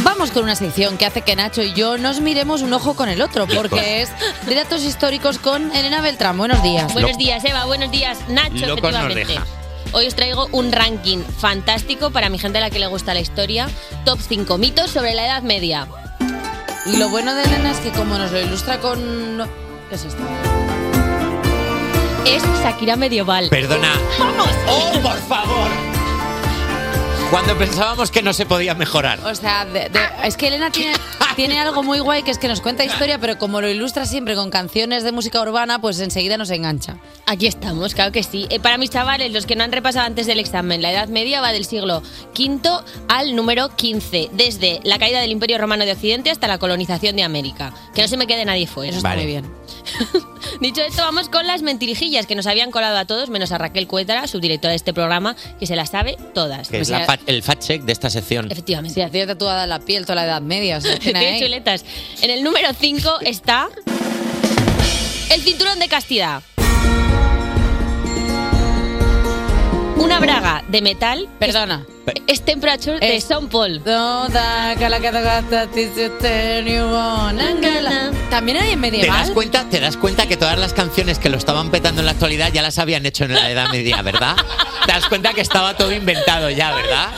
Vamos 0.02 0.30
con 0.30 0.44
una 0.44 0.54
sección 0.54 0.98
que 0.98 1.06
hace 1.06 1.22
que 1.22 1.34
Nacho 1.34 1.62
y 1.62 1.72
yo 1.72 1.96
nos 1.98 2.20
miremos 2.20 2.60
un 2.62 2.72
ojo 2.74 2.94
con 2.94 3.08
el 3.08 3.22
otro, 3.22 3.46
porque 3.46 4.02
es 4.02 4.10
de 4.46 4.54
datos 4.54 4.82
históricos 4.82 5.38
con 5.38 5.74
Elena 5.74 6.00
Beltrán. 6.02 6.36
Buenos 6.36 6.62
días. 6.62 6.92
Buenos 6.92 7.16
días, 7.16 7.42
Eva. 7.44 7.64
Buenos 7.64 7.90
días, 7.90 8.18
Nacho. 8.28 8.66
Locos 8.66 8.92
nos 8.92 9.10
efectivamente. 9.10 9.24
deja. 9.32 9.63
Hoy 9.94 10.06
os 10.08 10.14
traigo 10.16 10.48
un 10.52 10.72
ranking 10.72 11.18
fantástico 11.38 12.10
para 12.10 12.28
mi 12.28 12.38
gente 12.38 12.58
a 12.58 12.60
la 12.62 12.70
que 12.70 12.78
le 12.80 12.86
gusta 12.88 13.14
la 13.14 13.20
historia. 13.20 13.68
Top 14.04 14.18
5 14.20 14.58
mitos 14.58 14.90
sobre 14.90 15.14
la 15.14 15.24
Edad 15.26 15.42
Media. 15.42 15.86
Y 16.86 16.96
lo 16.96 17.08
bueno 17.08 17.34
de 17.34 17.44
Elena 17.44 17.70
es 17.70 17.78
que 17.78 17.90
como 17.92 18.18
nos 18.18 18.32
lo 18.32 18.40
ilustra 18.40 18.80
con... 18.80 18.98
¿Qué 19.88 19.94
es 19.94 20.04
esto? 20.04 20.22
Es 22.26 22.42
Shakira 22.62 22.96
medieval. 22.96 23.48
Perdona. 23.50 23.92
¡Vamos! 24.18 24.48
¡Oh, 24.68 24.92
por 25.00 25.18
favor! 25.28 25.68
Cuando 27.30 27.56
pensábamos 27.56 28.10
que 28.10 28.22
no 28.22 28.32
se 28.32 28.46
podía 28.46 28.74
mejorar. 28.74 29.18
O 29.24 29.34
sea, 29.34 29.64
de- 29.64 29.88
de- 29.88 30.08
es 30.24 30.36
que 30.36 30.48
Elena 30.48 30.70
tiene... 30.70 30.94
tiene 31.36 31.58
algo 31.58 31.82
muy 31.82 31.98
guay 31.98 32.22
que 32.22 32.30
es 32.30 32.38
que 32.38 32.48
nos 32.48 32.60
cuenta 32.60 32.84
historia, 32.84 33.18
pero 33.18 33.38
como 33.38 33.60
lo 33.60 33.68
ilustra 33.68 34.06
siempre 34.06 34.34
con 34.34 34.50
canciones 34.50 35.02
de 35.02 35.12
música 35.12 35.40
urbana, 35.40 35.80
pues 35.80 35.98
enseguida 36.00 36.36
nos 36.36 36.50
engancha. 36.50 36.96
Aquí 37.26 37.46
estamos, 37.46 37.94
claro 37.94 38.12
que 38.12 38.22
sí. 38.22 38.46
Eh, 38.50 38.60
para 38.60 38.78
mis 38.78 38.90
chavales, 38.90 39.32
los 39.32 39.46
que 39.46 39.56
no 39.56 39.64
han 39.64 39.72
repasado 39.72 40.06
antes 40.06 40.26
del 40.26 40.38
examen, 40.38 40.82
la 40.82 40.92
Edad 40.92 41.08
Media 41.08 41.40
va 41.40 41.52
del 41.52 41.64
siglo 41.64 42.02
V 42.38 42.60
al 43.08 43.34
número 43.34 43.66
XV, 43.68 44.30
desde 44.32 44.80
la 44.84 44.98
caída 44.98 45.20
del 45.20 45.30
Imperio 45.30 45.58
Romano 45.58 45.84
de 45.84 45.92
Occidente 45.92 46.30
hasta 46.30 46.46
la 46.48 46.58
colonización 46.58 47.16
de 47.16 47.22
América. 47.24 47.72
Que 47.94 48.02
no 48.02 48.08
se 48.08 48.16
me 48.16 48.26
quede 48.26 48.44
nadie 48.44 48.66
fuera. 48.66 48.90
Eso 48.90 48.98
está 48.98 49.14
muy 49.16 49.26
bien. 49.26 49.44
Dicho 50.60 50.82
esto, 50.82 51.02
vamos 51.02 51.28
con 51.28 51.46
las 51.46 51.62
mentirijillas 51.62 52.26
que 52.26 52.34
nos 52.34 52.46
habían 52.46 52.70
colado 52.70 52.96
a 52.96 53.06
todos, 53.06 53.28
menos 53.28 53.50
a 53.52 53.58
Raquel 53.58 53.86
Cuétara, 53.88 54.26
subdirectora 54.26 54.70
de 54.70 54.76
este 54.76 54.92
programa, 54.94 55.34
que 55.58 55.66
se 55.66 55.74
las 55.76 55.90
sabe 55.90 56.16
todas. 56.34 56.68
Que 56.68 56.78
es 56.80 56.88
la 56.90 57.00
fa- 57.04 57.18
el 57.26 57.42
fact 57.42 57.62
check 57.62 57.82
de 57.82 57.92
esta 57.92 58.08
sección. 58.10 58.50
Efectivamente. 58.50 58.94
Si 58.94 59.00
hacía 59.00 59.26
tatuada 59.26 59.66
la 59.66 59.80
piel 59.80 60.04
toda 60.04 60.16
la 60.16 60.24
edad 60.26 60.42
media. 60.42 60.78
O 60.78 60.80
sea, 60.80 60.98
tiene 60.98 61.23
Ahí. 61.26 61.40
chuletas. 61.40 61.84
En 62.22 62.30
el 62.30 62.42
número 62.42 62.68
5 62.78 63.20
está 63.22 63.68
el 65.30 65.42
cinturón 65.42 65.78
de 65.78 65.88
castidad. 65.88 66.42
Una 69.96 70.18
braga 70.20 70.64
de 70.68 70.82
metal. 70.82 71.28
Perdona. 71.38 71.86
Es, 72.26 72.38
es 72.40 72.44
temperature 72.44 72.98
de 72.98 73.20
Son 73.20 73.48
Paul. 73.48 73.82
También 78.30 78.58
hay 78.58 78.72
en 78.72 78.80
¿Te 78.82 78.90
das, 78.90 78.92
medieval. 78.92 79.32
cuenta, 79.32 79.64
¿Te 79.70 79.80
das 79.80 79.96
cuenta 79.96 80.26
que 80.26 80.36
todas 80.36 80.58
las 80.58 80.74
canciones 80.74 81.18
que 81.18 81.30
lo 81.30 81.38
estaban 81.38 81.70
petando 81.70 82.00
en 82.02 82.06
la 82.06 82.12
actualidad 82.12 82.52
ya 82.52 82.60
las 82.62 82.78
habían 82.78 83.06
hecho 83.06 83.24
en 83.24 83.34
la 83.34 83.50
Edad 83.50 83.70
Media, 83.70 84.02
verdad? 84.02 84.36
¿Te 84.84 84.92
das 84.92 85.06
cuenta 85.06 85.32
que 85.32 85.40
estaba 85.40 85.74
todo 85.76 85.92
inventado 85.92 86.50
ya, 86.50 86.74
verdad? 86.74 87.08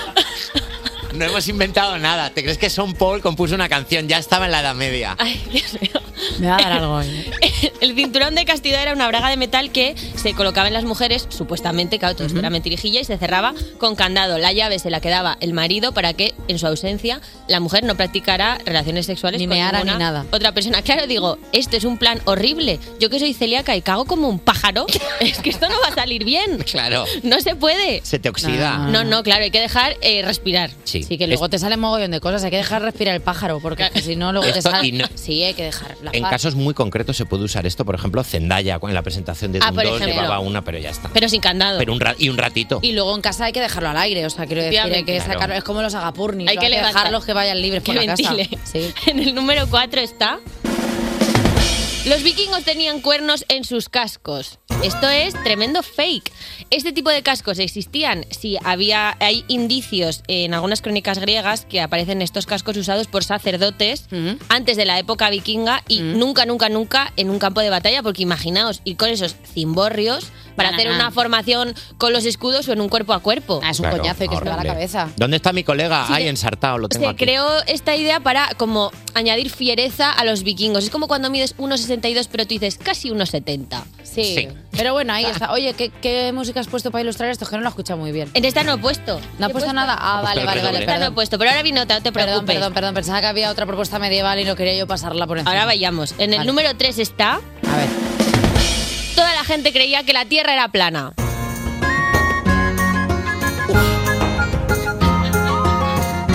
No 1.16 1.24
hemos 1.24 1.48
inventado 1.48 1.98
nada. 1.98 2.30
¿Te 2.30 2.42
crees 2.42 2.58
que 2.58 2.68
Son 2.68 2.92
Paul 2.92 3.22
compuso 3.22 3.54
una 3.54 3.68
canción? 3.70 4.06
Ya 4.06 4.18
estaba 4.18 4.44
en 4.44 4.52
la 4.52 4.60
Edad 4.60 4.74
Media. 4.74 5.16
Ay, 5.18 5.42
Dios 5.50 5.80
mío. 5.80 6.02
Me 6.38 6.48
va 6.48 6.56
a 6.56 6.62
dar 6.62 6.72
algo. 6.72 7.00
¿eh? 7.02 7.32
El 7.80 7.94
cinturón 7.94 8.34
de 8.34 8.44
castidad 8.44 8.82
era 8.82 8.92
una 8.92 9.06
braga 9.08 9.28
de 9.30 9.36
metal 9.36 9.70
que 9.70 9.94
se 10.16 10.34
colocaba 10.34 10.68
en 10.68 10.74
las 10.74 10.84
mujeres, 10.84 11.26
supuestamente, 11.28 11.98
claro, 11.98 12.14
todo 12.14 12.26
esto 12.26 12.38
era 12.38 12.50
mentirijilla, 12.50 13.00
y 13.00 13.04
se 13.04 13.18
cerraba 13.18 13.54
con 13.78 13.94
candado. 13.96 14.38
La 14.38 14.52
llave 14.52 14.78
se 14.78 14.90
la 14.90 15.00
quedaba 15.00 15.36
el 15.40 15.52
marido 15.52 15.92
para 15.92 16.12
que, 16.14 16.34
en 16.48 16.58
su 16.58 16.66
ausencia, 16.66 17.20
la 17.48 17.60
mujer 17.60 17.84
no 17.84 17.94
practicara 17.96 18.58
relaciones 18.64 19.06
sexuales 19.06 19.40
Ni 19.40 19.46
con 19.46 19.56
meara 19.56 19.78
ninguna 19.78 19.92
ni 19.94 19.98
nada. 19.98 20.26
otra 20.32 20.52
persona. 20.52 20.82
Claro, 20.82 21.06
digo, 21.06 21.38
esto 21.52 21.76
es 21.76 21.84
un 21.84 21.98
plan 21.98 22.20
horrible. 22.24 22.78
Yo 23.00 23.10
que 23.10 23.18
soy 23.18 23.34
celíaca 23.34 23.76
y 23.76 23.82
cago 23.82 24.04
como 24.04 24.28
un 24.28 24.38
pájaro, 24.38 24.86
es 25.20 25.38
que 25.38 25.50
esto 25.50 25.68
no 25.68 25.74
va 25.80 25.88
a 25.88 25.94
salir 25.94 26.24
bien. 26.24 26.58
Claro. 26.70 27.04
No 27.22 27.40
se 27.40 27.54
puede. 27.56 28.00
Se 28.04 28.18
te 28.18 28.28
oxida. 28.28 28.78
No, 28.78 29.04
no, 29.04 29.22
claro, 29.22 29.44
hay 29.44 29.50
que 29.50 29.60
dejar 29.60 29.96
eh, 30.00 30.22
respirar. 30.22 30.70
Sí. 30.84 31.02
Sí, 31.02 31.18
que 31.18 31.26
luego 31.26 31.48
te 31.48 31.58
sale 31.58 31.76
mogollón 31.76 32.10
de 32.10 32.20
cosas. 32.20 32.42
Hay 32.44 32.50
que 32.50 32.56
dejar 32.58 32.82
respirar 32.82 33.14
el 33.14 33.20
pájaro, 33.20 33.60
porque 33.60 33.90
si 34.02 34.16
no, 34.16 34.32
luego 34.32 34.50
te 34.52 34.58
Esto 34.58 34.70
sale. 34.70 34.86
y 34.88 34.92
no- 34.92 35.06
Sí, 35.14 35.42
hay 35.42 35.54
que 35.54 35.64
dejar. 35.64 35.96
La 36.06 36.18
En 36.18 36.24
casos 36.24 36.54
muy 36.54 36.74
concretos 36.74 37.16
se 37.16 37.26
puede 37.26 37.44
usar 37.44 37.66
esto, 37.66 37.84
por 37.84 37.94
ejemplo, 37.94 38.22
Zendaya 38.24 38.78
en 38.82 38.94
la 38.94 39.02
presentación 39.02 39.52
de 39.52 39.58
Ah, 39.62 39.66
Doom 39.66 39.74
por 39.76 39.84
2 39.84 40.00
ejemplo. 40.00 40.22
llevaba 40.22 40.38
una, 40.40 40.62
pero 40.62 40.78
ya 40.78 40.90
está. 40.90 41.10
Pero 41.12 41.28
sin 41.28 41.40
candado. 41.40 41.78
Pero 41.78 41.92
un 41.92 42.00
ra- 42.00 42.14
y 42.18 42.28
un 42.28 42.38
ratito. 42.38 42.78
Y 42.82 42.92
luego 42.92 43.14
en 43.14 43.20
casa 43.22 43.44
hay 43.46 43.52
que 43.52 43.60
dejarlo 43.60 43.88
al 43.90 43.96
aire, 43.98 44.24
o 44.26 44.30
sea, 44.30 44.46
quiero 44.46 44.62
decir, 44.62 44.80
hay 44.80 45.04
que 45.04 45.20
sacarlo, 45.20 45.54
es 45.54 45.64
como 45.64 45.82
los 45.82 45.94
agapurnis, 45.94 46.48
Hay 46.48 46.56
que 46.58 46.68
dejarlos 46.70 47.24
que 47.24 47.32
vayan 47.32 47.60
libres 47.60 47.82
por 47.82 47.94
que 47.94 48.06
la 48.06 48.14
casa. 48.16 48.34
Sí. 48.64 48.92
En 49.06 49.18
el 49.20 49.34
número 49.34 49.66
4 49.68 50.00
está. 50.00 50.38
Los 52.06 52.22
vikingos 52.22 52.62
tenían 52.62 53.00
cuernos 53.00 53.44
en 53.48 53.64
sus 53.64 53.88
cascos. 53.88 54.60
Esto 54.84 55.08
es 55.08 55.34
tremendo 55.42 55.82
fake. 55.82 56.30
Este 56.70 56.92
tipo 56.92 57.10
de 57.10 57.24
cascos 57.24 57.58
existían. 57.58 58.24
Sí, 58.30 58.58
había, 58.62 59.16
hay 59.18 59.44
indicios 59.48 60.22
en 60.28 60.54
algunas 60.54 60.82
crónicas 60.82 61.18
griegas 61.18 61.66
que 61.66 61.80
aparecen 61.80 62.22
estos 62.22 62.46
cascos 62.46 62.76
usados 62.76 63.08
por 63.08 63.24
sacerdotes 63.24 64.06
antes 64.48 64.76
de 64.76 64.84
la 64.84 65.00
época 65.00 65.30
vikinga 65.30 65.82
y 65.88 65.98
nunca, 65.98 66.46
nunca, 66.46 66.68
nunca 66.68 67.12
en 67.16 67.28
un 67.28 67.40
campo 67.40 67.60
de 67.60 67.70
batalla, 67.70 68.04
porque 68.04 68.22
imaginaos 68.22 68.82
ir 68.84 68.96
con 68.96 69.10
esos 69.10 69.34
cimborrios 69.44 70.30
para 70.56 70.70
hacer 70.70 70.90
una 70.90 71.10
formación 71.10 71.74
con 71.98 72.12
los 72.12 72.24
escudos 72.24 72.66
o 72.68 72.72
en 72.72 72.80
un 72.80 72.88
cuerpo 72.88 73.12
a 73.12 73.20
cuerpo. 73.20 73.60
es 73.68 73.78
un 73.80 73.90
coñazo 73.90 74.24
y 74.24 74.28
que 74.28 74.36
se 74.36 74.40
me 74.44 74.50
va 74.50 74.56
la 74.56 74.60
horrible. 74.62 74.74
cabeza. 74.74 75.08
¿Dónde 75.16 75.36
está 75.36 75.52
mi 75.52 75.62
colega? 75.64 76.06
Sí, 76.06 76.12
Ay, 76.14 76.24
de- 76.24 76.30
ensartado, 76.30 76.78
lo 76.78 76.88
tengo 76.88 77.04
Se 77.04 77.10
aquí. 77.10 77.24
creó 77.24 77.46
esta 77.66 77.94
idea 77.96 78.20
para 78.20 78.48
como 78.56 78.90
añadir 79.14 79.50
fiereza 79.50 80.10
a 80.10 80.24
los 80.24 80.42
vikingos. 80.42 80.84
Es 80.84 80.90
como 80.90 81.06
cuando 81.08 81.30
mides 81.30 81.56
1,62 81.58 82.28
pero 82.30 82.44
tú 82.44 82.50
dices 82.54 82.78
casi 82.82 83.10
1,70. 83.10 83.82
Sí. 84.02 84.16
Sí. 84.36 84.48
Pero 84.72 84.92
bueno, 84.92 85.12
ahí 85.12 85.24
está. 85.32 85.52
Oye, 85.52 85.74
¿qué, 85.74 85.90
qué 85.90 86.32
música 86.32 86.60
has 86.60 86.66
puesto 86.68 86.90
para 86.90 87.02
ilustrar 87.02 87.30
esto? 87.30 87.46
Que 87.46 87.56
no 87.56 87.62
lo 87.62 87.68
he 87.68 87.70
escuchado 87.70 87.98
muy 87.98 88.12
bien. 88.12 88.30
En 88.34 88.44
esta 88.44 88.62
no 88.62 88.74
he 88.74 88.78
puesto. 88.78 89.20
¿No 89.38 89.46
has 89.46 89.52
puesto 89.52 89.72
nada? 89.72 89.94
Ah, 89.98 90.18
Ha 90.18 90.22
vale, 90.22 90.44
vale, 90.44 90.62
vale. 90.62 90.78
Esta 90.80 90.92
no 90.92 90.96
he 90.96 90.98
Perdón. 90.98 91.14
puesto, 91.14 91.38
pero 91.38 91.50
ahora 91.50 91.62
vino 91.62 91.82
otra, 91.82 91.96
no 91.96 92.02
te 92.02 92.12
Perdón, 92.12 92.28
preocupes. 92.30 92.54
perdón, 92.56 92.72
perdón. 92.74 92.94
Pensaba 92.94 93.20
que 93.20 93.26
había 93.26 93.50
otra 93.50 93.66
propuesta 93.66 93.98
medieval 93.98 94.38
y 94.38 94.44
no 94.44 94.56
quería 94.56 94.74
yo 94.76 94.86
pasarla 94.86 95.26
por 95.26 95.38
encima. 95.38 95.50
Ahora 95.50 95.66
vayamos. 95.66 96.14
En 96.18 96.32
el 96.32 96.38
Vale. 96.38 96.46
número 96.46 96.76
3 96.76 96.98
está. 96.98 97.34
A 97.34 97.76
ver. 97.76 98.15
Toda 99.16 99.34
la 99.34 99.42
gente 99.44 99.72
creía 99.72 100.04
que 100.04 100.12
la 100.12 100.26
Tierra 100.26 100.52
era 100.52 100.68
plana. 100.68 101.12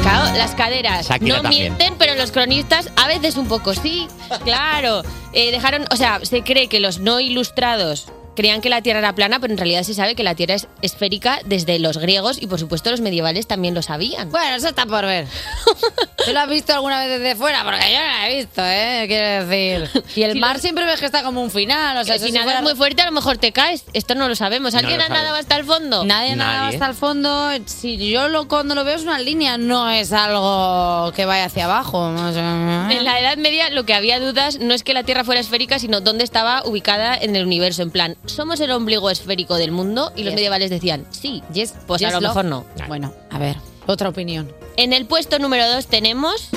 Claro, 0.01 0.35
las 0.37 0.55
caderas 0.55 1.07
Shakira 1.07 1.37
no 1.37 1.41
también. 1.43 1.63
mienten, 1.77 1.95
pero 1.97 2.15
los 2.15 2.31
cronistas 2.31 2.89
a 2.95 3.07
veces 3.07 3.37
un 3.37 3.47
poco 3.47 3.73
sí. 3.73 4.07
Claro, 4.43 5.03
Eh, 5.33 5.51
dejaron, 5.51 5.85
o 5.91 5.95
sea, 5.95 6.19
se 6.23 6.43
cree 6.43 6.67
que 6.67 6.81
los 6.81 6.99
no 6.99 7.21
ilustrados 7.21 8.07
creían 8.35 8.61
que 8.61 8.69
la 8.69 8.81
Tierra 8.81 8.99
era 8.99 9.13
plana, 9.13 9.39
pero 9.39 9.51
en 9.53 9.57
realidad 9.57 9.83
se 9.83 9.93
sabe 9.93 10.15
que 10.15 10.23
la 10.23 10.35
Tierra 10.35 10.55
es 10.55 10.67
esférica 10.81 11.39
desde 11.45 11.79
los 11.79 11.97
griegos 11.97 12.41
y 12.41 12.47
por 12.47 12.59
supuesto 12.59 12.89
los 12.91 13.01
medievales 13.01 13.47
también 13.47 13.73
lo 13.73 13.81
sabían. 13.81 14.29
Bueno, 14.31 14.55
eso 14.55 14.67
está 14.69 14.85
por 14.85 15.05
ver. 15.05 15.27
¿Tú 16.25 16.33
lo 16.33 16.39
has 16.39 16.49
visto 16.49 16.73
alguna 16.73 16.99
vez 16.99 17.19
desde 17.19 17.35
fuera? 17.35 17.63
Porque 17.63 17.79
yo 17.91 17.99
no 17.99 18.05
lo 18.19 18.25
he 18.31 18.35
visto, 18.37 18.61
¿eh? 18.63 19.05
Quiero 19.07 19.45
decir. 19.47 20.03
Y 20.15 20.23
el 20.23 20.33
Si 20.33 20.39
mar 20.39 20.55
lo- 20.57 20.61
siempre 20.61 20.85
ves 20.85 20.99
que 20.99 21.05
está 21.05 21.23
como 21.23 21.41
un 21.41 21.49
final. 21.49 21.97
O 21.97 22.03
sea, 22.03 22.19
si 22.19 22.25
si 22.27 22.31
nadas 22.31 22.45
fuera- 22.45 22.61
muy 22.61 22.75
fuerte 22.75 23.01
a 23.01 23.05
lo 23.05 23.11
mejor 23.11 23.37
te 23.37 23.51
caes. 23.51 23.85
Esto 23.93 24.13
no 24.15 24.27
lo 24.27 24.35
sabemos. 24.35 24.73
No 24.73 24.79
¿Alguien 24.79 24.97
lo 24.99 25.05
ha 25.05 25.09
nadado 25.09 25.35
hasta 25.35 25.55
el 25.57 25.65
fondo? 25.65 26.03
Nadie 26.05 26.35
Nadie. 26.35 26.75
hasta 26.75 26.87
el 26.89 26.95
fondo. 26.95 27.49
Si 27.65 27.97
yo 28.11 28.27
lo, 28.29 28.47
cuando 28.47 28.75
lo 28.75 28.83
veo 28.83 28.95
es 28.95 29.03
una 29.03 29.19
línea, 29.19 29.57
no 29.57 29.89
es 29.89 30.11
algo 30.13 31.11
que 31.13 31.25
vaya 31.25 31.45
hacia 31.45 31.65
abajo. 31.65 31.99
O 32.13 32.31
sea, 32.33 32.87
En 32.91 33.03
la 33.03 33.19
Edad 33.19 33.37
Media 33.37 33.69
lo 33.69 33.85
que 33.85 33.93
había 33.93 34.19
dudas 34.19 34.59
no 34.59 34.73
es 34.73 34.83
que 34.83 34.93
la 34.93 35.03
Tierra 35.03 35.23
fuera 35.23 35.41
esférica, 35.41 35.79
sino 35.79 36.01
dónde 36.01 36.23
estaba 36.23 36.63
ubicada 36.65 37.15
en 37.17 37.35
el 37.35 37.45
universo. 37.45 37.81
En 37.81 37.91
plan, 37.91 38.17
¿somos 38.25 38.59
el 38.59 38.71
ombligo 38.71 39.09
esférico 39.09 39.55
del 39.55 39.71
mundo? 39.71 40.11
Y 40.15 40.23
los 40.23 40.31
Yes. 40.31 40.35
medievales 40.35 40.69
decían, 40.69 41.05
sí. 41.11 41.43
Yes, 41.53 41.73
Pues 41.87 42.01
a 42.01 42.05
yes, 42.05 42.13
lo 42.13 42.21
love. 42.21 42.29
mejor 42.29 42.45
no. 42.45 42.65
Bueno, 42.87 43.13
a 43.29 43.37
ver, 43.39 43.57
otra 43.87 44.09
opinión. 44.09 44.51
En 44.77 44.93
el 44.93 45.05
puesto 45.05 45.39
número 45.39 45.67
2 45.69 45.87
tenemos 45.87 46.49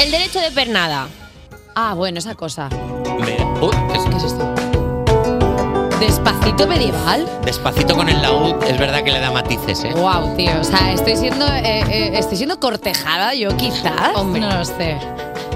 el 0.00 0.10
derecho 0.10 0.40
de 0.40 0.50
pernada. 0.50 1.08
Ah, 1.74 1.94
bueno, 1.94 2.18
esa 2.18 2.34
cosa. 2.34 2.68
¿qué 2.70 3.96
es- 3.96 4.04
¿Qué 4.10 4.16
es 4.16 4.24
esto? 4.24 4.54
Despacito 6.00 6.66
medieval. 6.66 7.28
Despacito 7.44 7.94
con 7.94 8.08
el 8.08 8.20
laúd, 8.20 8.62
es 8.64 8.76
verdad 8.78 9.04
que 9.04 9.12
le 9.12 9.20
da 9.20 9.30
matices, 9.30 9.84
¿eh? 9.84 9.92
Wow, 9.94 10.34
tío. 10.36 10.50
O 10.60 10.64
sea, 10.64 10.92
estoy 10.92 11.16
siendo, 11.16 11.46
eh, 11.46 11.84
eh, 11.88 12.10
estoy 12.14 12.36
siendo 12.38 12.58
cortejada 12.58 13.34
yo, 13.34 13.56
quizás. 13.56 14.16
Hombre. 14.16 14.40
No 14.40 14.50
lo 14.58 14.64
sé. 14.64 14.98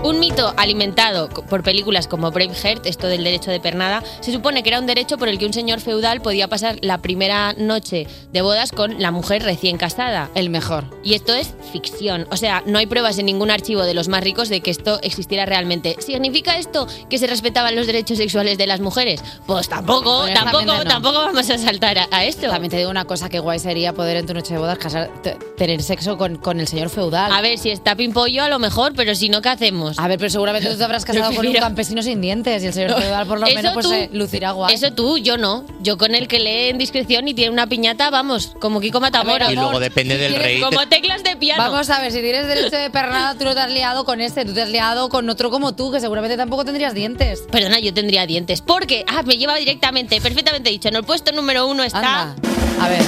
Un 0.02 0.20
mito 0.20 0.54
alimentado 0.56 1.28
por 1.28 1.64
películas 1.64 2.06
como 2.06 2.30
Braveheart, 2.30 2.86
esto 2.86 3.08
del 3.08 3.24
derecho 3.24 3.50
de 3.50 3.58
pernada, 3.58 4.04
se 4.20 4.32
supone 4.32 4.62
que 4.62 4.68
era 4.68 4.78
un 4.78 4.86
derecho 4.86 5.18
por 5.18 5.28
el 5.28 5.36
que 5.36 5.46
un 5.46 5.52
señor 5.52 5.80
feudal 5.80 6.20
podía 6.20 6.46
pasar 6.46 6.76
la 6.80 6.98
primera 6.98 7.54
noche 7.54 8.06
de 8.32 8.40
bodas 8.40 8.70
con 8.70 9.00
la 9.02 9.10
mujer 9.10 9.42
recién 9.42 9.78
casada. 9.78 10.30
El 10.36 10.48
mejor. 10.48 10.84
Y 11.02 11.14
esto 11.14 11.34
es 11.34 11.54
ficción. 11.72 12.28
O 12.30 12.36
sea, 12.36 12.62
no 12.66 12.78
hay 12.78 12.86
pruebas 12.86 13.18
en 13.18 13.26
ningún 13.26 13.50
archivo 13.50 13.82
de 13.82 13.94
los 13.94 14.06
más 14.06 14.22
ricos 14.22 14.48
de 14.48 14.60
que 14.60 14.70
esto 14.70 15.00
existiera 15.02 15.44
realmente. 15.44 15.96
¿Significa 15.98 16.56
esto 16.56 16.86
que 17.10 17.18
se 17.18 17.26
respetaban 17.26 17.74
los 17.74 17.88
derechos 17.88 18.18
sexuales 18.18 18.58
de 18.58 18.68
las 18.68 18.78
mujeres? 18.78 19.24
Pues 19.44 19.68
tampoco, 19.68 20.26
tampoco, 20.32 20.64
no. 20.64 20.84
tampoco 20.84 21.18
vamos 21.18 21.50
a 21.50 21.58
saltar 21.58 21.98
a, 21.98 22.06
a 22.12 22.24
esto. 22.24 22.46
También 22.48 22.70
te 22.70 22.76
digo 22.76 22.90
una 22.90 23.06
cosa 23.06 23.28
que 23.28 23.40
guay 23.40 23.58
sería 23.58 23.92
poder 23.92 24.18
en 24.18 24.26
tu 24.26 24.34
noche 24.34 24.54
de 24.54 24.60
bodas 24.60 24.78
casar, 24.78 25.10
te- 25.24 25.36
tener 25.56 25.82
sexo 25.82 26.16
con, 26.16 26.36
con 26.36 26.60
el 26.60 26.68
señor 26.68 26.90
feudal. 26.90 27.32
A 27.32 27.40
ver, 27.40 27.58
si 27.58 27.70
está 27.70 27.96
pimpollo 27.96 28.44
a 28.44 28.48
lo 28.48 28.60
mejor, 28.60 28.92
pero 28.94 29.16
si 29.16 29.28
no, 29.30 29.42
¿qué 29.42 29.48
hacemos? 29.48 29.95
A 29.98 30.08
ver, 30.08 30.18
pero 30.18 30.30
seguramente 30.30 30.68
tú 30.68 30.76
te 30.76 30.84
habrás 30.84 31.04
casado 31.04 31.34
con 31.34 31.46
un 31.46 31.52
campesino 31.54 32.02
sin 32.02 32.20
dientes 32.20 32.62
y 32.62 32.66
el 32.66 32.72
señor 32.72 33.00
feudal 33.00 33.26
por 33.26 33.40
lo 33.40 33.46
menos 33.46 33.72
pues 33.74 33.86
tú. 33.86 33.92
se 33.92 34.10
lucirá 34.12 34.52
guay. 34.52 34.74
Eso 34.74 34.92
tú, 34.92 35.18
yo 35.18 35.36
no. 35.36 35.64
Yo 35.80 35.96
con 35.98 36.14
el 36.14 36.28
que 36.28 36.38
lee 36.38 36.70
en 36.70 36.78
discreción 36.78 37.28
y 37.28 37.34
tiene 37.34 37.50
una 37.50 37.66
piñata, 37.66 38.10
vamos, 38.10 38.54
como 38.60 38.80
Kiko 38.80 39.00
Matamoros. 39.00 39.50
Y 39.50 39.54
luego 39.54 39.80
depende 39.80 40.16
del 40.18 40.36
rey. 40.36 40.60
Como 40.60 40.86
teclas 40.88 41.22
de 41.22 41.36
piano. 41.36 41.62
Vamos 41.62 41.88
a 41.90 42.00
ver, 42.00 42.12
si 42.12 42.20
tienes 42.20 42.46
derecho 42.46 42.76
de 42.76 42.90
pernada, 42.90 43.34
tú 43.36 43.44
no 43.44 43.54
te 43.54 43.60
has 43.60 43.70
liado 43.70 44.04
con 44.04 44.20
este, 44.20 44.44
tú 44.44 44.52
te 44.52 44.62
has 44.62 44.68
liado 44.68 45.08
con 45.08 45.28
otro 45.28 45.50
como 45.50 45.74
tú, 45.74 45.90
que 45.92 46.00
seguramente 46.00 46.36
tampoco 46.36 46.64
tendrías 46.64 46.94
dientes. 46.94 47.44
Perdona, 47.50 47.78
yo 47.78 47.92
tendría 47.94 48.26
dientes. 48.26 48.60
Porque, 48.60 49.04
ah, 49.08 49.22
me 49.22 49.36
lleva 49.38 49.56
directamente, 49.56 50.20
perfectamente 50.20 50.70
dicho. 50.70 50.88
En 50.88 50.96
el 50.96 51.04
puesto 51.04 51.32
número 51.32 51.66
uno 51.66 51.82
está 51.82 52.22
Anda. 52.22 52.36
A 52.80 52.88
ver. 52.88 53.02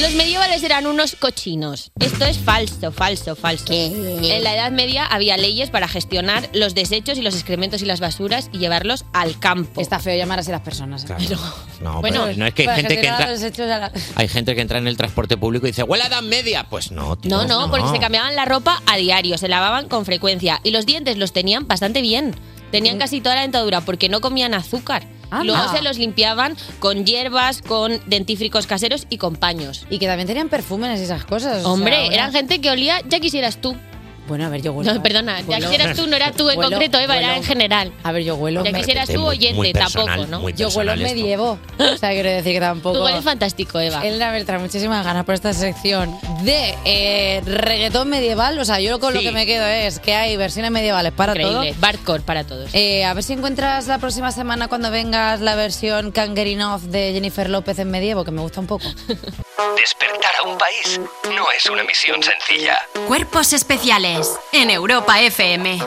Los 0.00 0.12
medievales 0.14 0.62
eran 0.62 0.86
unos 0.86 1.14
cochinos. 1.16 1.92
Esto 2.00 2.24
es 2.24 2.38
falso, 2.38 2.92
falso, 2.92 3.36
falso. 3.36 3.72
En 3.72 4.42
la 4.42 4.54
Edad 4.54 4.70
Media 4.70 5.04
había 5.06 5.36
leyes 5.36 5.70
para 5.70 5.86
gestionar 5.86 6.01
los 6.52 6.74
desechos 6.74 7.18
y 7.18 7.22
los 7.22 7.34
excrementos 7.34 7.82
y 7.82 7.84
las 7.86 8.00
basuras 8.00 8.48
y 8.52 8.58
llevarlos 8.58 9.04
al 9.12 9.38
campo. 9.38 9.80
Está 9.80 9.98
feo 9.98 10.16
llamar 10.16 10.38
así 10.40 10.50
a 10.50 10.54
las 10.54 10.62
personas. 10.62 11.04
¿eh? 11.04 11.36
No, 11.80 12.00
Bueno, 12.00 12.24
pero 12.24 12.36
no 12.38 12.46
es 12.46 12.54
que 12.54 12.68
hay 12.68 12.76
gente 12.76 13.00
que 13.00 13.08
gestionar 13.38 13.42
entra, 13.42 13.78
la- 13.78 13.92
hay 14.16 14.28
gente 14.28 14.54
que 14.54 14.60
entra 14.60 14.78
en 14.78 14.86
el 14.86 14.96
transporte 14.96 15.36
público 15.36 15.66
y 15.66 15.70
dice, 15.70 15.82
huele 15.82 16.04
a 16.04 16.06
Edad 16.08 16.22
Media. 16.22 16.66
Pues 16.68 16.90
no, 16.92 17.16
tío, 17.16 17.30
No, 17.30 17.44
no, 17.46 17.70
porque 17.70 17.88
se 17.88 17.98
cambiaban 17.98 18.34
la 18.36 18.44
ropa 18.44 18.82
a 18.86 18.96
diario, 18.96 19.36
se 19.38 19.48
lavaban 19.48 19.88
con 19.88 20.04
frecuencia 20.04 20.60
y 20.62 20.70
los 20.70 20.86
dientes 20.86 21.16
los 21.16 21.32
tenían 21.32 21.66
bastante 21.66 22.00
bien. 22.02 22.34
Tenían 22.70 22.98
casi 22.98 23.20
toda 23.20 23.34
la 23.36 23.42
dentadura 23.42 23.82
porque 23.82 24.08
no 24.08 24.20
comían 24.20 24.54
azúcar. 24.54 25.06
Y 25.42 25.46
luego 25.46 25.62
Anda. 25.62 25.72
se 25.78 25.82
los 25.82 25.96
limpiaban 25.98 26.56
con 26.78 27.06
hierbas, 27.06 27.62
con 27.62 28.00
dentífricos 28.06 28.66
caseros 28.66 29.06
y 29.08 29.16
con 29.16 29.36
paños. 29.36 29.86
Y 29.88 29.98
que 29.98 30.06
también 30.06 30.26
tenían 30.26 30.48
perfumes 30.50 31.00
y 31.00 31.04
esas 31.04 31.24
cosas. 31.24 31.64
o 31.64 31.72
Hombre, 31.72 31.94
sea, 32.06 32.12
eran 32.14 32.32
gente 32.32 32.60
que 32.60 32.70
olía, 32.70 33.00
ya 33.08 33.18
quisieras 33.18 33.56
tú. 33.58 33.74
Bueno, 34.28 34.46
a 34.46 34.48
ver, 34.48 34.62
yo 34.62 34.72
huelo. 34.72 34.94
No, 34.94 35.02
perdona, 35.02 35.40
ya 35.40 35.46
Huelo. 35.46 35.68
quisieras 35.70 35.96
tú, 35.96 36.06
no 36.06 36.16
era 36.16 36.30
tú 36.32 36.48
en 36.48 36.58
Huelo, 36.58 36.70
concreto, 36.70 36.98
Eva, 36.98 37.18
era 37.18 37.36
en 37.36 37.42
general. 37.44 37.92
A 38.02 38.12
ver, 38.12 38.22
yo 38.22 38.36
huelo. 38.36 38.64
Ya 38.64 38.72
quisieras 38.72 39.08
tú 39.08 39.24
oyente, 39.24 39.72
tampoco, 39.72 40.26
¿no? 40.26 40.48
Yo 40.50 40.68
huelo 40.68 40.96
medievo. 40.96 41.58
O 41.92 41.96
sea, 41.96 42.10
quiero 42.10 42.30
decir 42.30 42.52
que 42.54 42.60
tampoco. 42.60 42.98
Tú 42.98 43.04
hueles 43.04 43.24
fantástico, 43.24 43.78
Eva. 43.80 44.06
Elena 44.06 44.30
Bertrand, 44.30 44.62
muchísimas 44.62 45.04
ganas 45.04 45.24
por 45.24 45.34
esta 45.34 45.52
sección 45.52 46.16
de 46.42 46.74
eh, 46.84 47.42
reggaetón 47.44 48.08
medieval. 48.08 48.58
O 48.58 48.64
sea, 48.64 48.80
yo 48.80 48.98
con 49.00 49.12
lo 49.14 49.20
que 49.20 49.32
me 49.32 49.46
quedo 49.46 49.66
es 49.66 49.98
que 49.98 50.14
hay 50.14 50.36
versiones 50.36 50.70
medievales 50.70 51.12
para 51.12 51.32
Increíble, 51.32 51.72
todo. 51.72 51.80
Bardcore 51.80 52.22
para 52.22 52.44
todos. 52.44 52.70
Eh, 52.72 53.04
a 53.04 53.12
ver 53.14 53.24
si 53.24 53.32
encuentras 53.34 53.86
la 53.88 53.98
próxima 53.98 54.32
semana 54.32 54.68
cuando 54.68 54.90
vengas 54.90 55.40
la 55.40 55.54
versión 55.54 56.12
Kangerinoff 56.12 56.82
de 56.84 57.12
Jennifer 57.12 57.50
López 57.50 57.78
en 57.78 57.90
medievo, 57.90 58.24
que 58.24 58.30
me 58.30 58.40
gusta 58.40 58.60
un 58.60 58.66
poco. 58.66 58.86
Despertar 59.76 60.30
a 60.44 60.48
un 60.48 60.58
país 60.58 61.00
no 61.34 61.50
es 61.50 61.66
una 61.66 61.82
misión 61.84 62.22
sencilla. 62.22 62.78
Cuerpos 63.08 63.52
especiales 63.52 64.21
en 64.52 64.70
Europa 64.70 65.20
FM. 65.20 65.78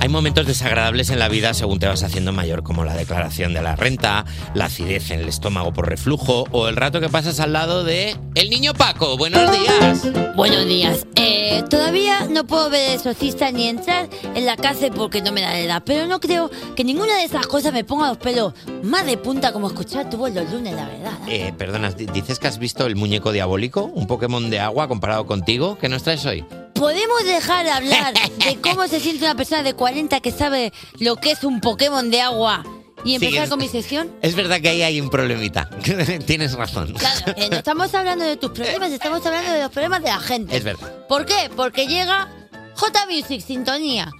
Hay 0.00 0.08
momentos 0.10 0.46
desagradables 0.46 1.08
en 1.08 1.18
la 1.18 1.28
vida 1.28 1.54
según 1.54 1.78
te 1.78 1.86
vas 1.86 2.02
haciendo 2.02 2.30
mayor, 2.30 2.62
como 2.62 2.84
la 2.84 2.94
declaración 2.94 3.54
de 3.54 3.62
la 3.62 3.74
renta, 3.74 4.26
la 4.52 4.66
acidez 4.66 5.10
en 5.10 5.20
el 5.20 5.28
estómago 5.28 5.72
por 5.72 5.88
reflujo 5.88 6.44
o 6.50 6.68
el 6.68 6.76
rato 6.76 7.00
que 7.00 7.08
pasas 7.08 7.40
al 7.40 7.54
lado 7.54 7.84
de 7.84 8.14
el 8.34 8.50
niño 8.50 8.74
Paco. 8.74 9.16
Buenos 9.16 9.50
días. 9.50 10.34
Buenos 10.36 10.66
días. 10.66 11.06
Eh, 11.16 11.64
todavía 11.70 12.26
no 12.28 12.44
puedo 12.46 12.68
ver 12.68 12.90
el 12.90 12.94
exorcista 12.96 13.50
ni 13.50 13.66
entrar 13.68 14.08
en 14.34 14.44
la 14.44 14.56
cárcel 14.56 14.92
porque 14.94 15.22
no 15.22 15.32
me 15.32 15.40
da 15.40 15.48
la 15.52 15.60
edad, 15.60 15.82
pero 15.86 16.06
no 16.06 16.20
creo 16.20 16.50
que 16.76 16.84
ninguna 16.84 17.16
de 17.16 17.24
esas 17.24 17.46
cosas 17.46 17.72
me 17.72 17.82
ponga 17.84 18.08
los 18.08 18.18
pelos 18.18 18.52
más 18.82 19.06
de 19.06 19.16
punta 19.16 19.52
como 19.54 19.68
escuchar 19.68 20.10
tu 20.10 20.18
voz 20.18 20.34
los 20.34 20.50
lunes, 20.52 20.74
la 20.74 20.84
verdad. 20.86 21.12
Eh, 21.28 21.54
perdona, 21.56 21.90
di- 21.92 22.06
dices 22.06 22.38
que 22.38 22.46
has 22.48 22.58
visto 22.58 22.84
el 22.84 22.94
muñeco 22.96 23.32
diabólico, 23.32 23.84
un 23.84 24.06
Pokémon 24.06 24.50
de 24.50 24.60
agua 24.60 24.86
comparado 24.86 25.24
contigo. 25.26 25.78
¿Qué 25.80 25.88
nos 25.88 26.02
traes 26.02 26.26
hoy? 26.26 26.44
¿Podemos 26.74 27.24
dejar 27.24 27.64
de 27.64 27.70
hablar 27.70 28.14
de 28.14 28.60
cómo 28.60 28.86
se 28.88 29.00
siente 29.00 29.24
una 29.24 29.34
persona 29.34 29.62
de 29.62 29.74
40 29.74 30.20
que 30.20 30.30
sabe 30.32 30.72
lo 30.98 31.16
que 31.16 31.30
es 31.32 31.44
un 31.44 31.60
Pokémon 31.60 32.10
de 32.10 32.20
agua 32.20 32.64
y 33.04 33.14
empezar 33.14 33.44
es- 33.44 33.50
con 33.50 33.58
mi 33.60 33.68
sección? 33.68 34.10
Es 34.22 34.34
verdad 34.34 34.60
que 34.60 34.68
ahí 34.70 34.82
hay 34.82 35.00
un 35.00 35.08
problemita. 35.10 35.70
Tienes 36.26 36.52
razón. 36.54 36.92
Claro, 36.94 37.32
eh, 37.36 37.48
no 37.50 37.56
estamos 37.58 37.94
hablando 37.94 38.24
de 38.24 38.36
tus 38.36 38.50
problemas, 38.50 38.90
estamos 38.90 39.24
hablando 39.24 39.52
de 39.52 39.62
los 39.62 39.70
problemas 39.70 40.02
de 40.02 40.08
la 40.08 40.18
gente. 40.20 40.56
Es 40.56 40.64
verdad. 40.64 41.06
¿Por 41.08 41.24
qué? 41.26 41.50
Porque 41.54 41.86
llega 41.86 42.28
J 42.74 43.06
Music 43.06 43.40
Sintonía. 43.40 44.10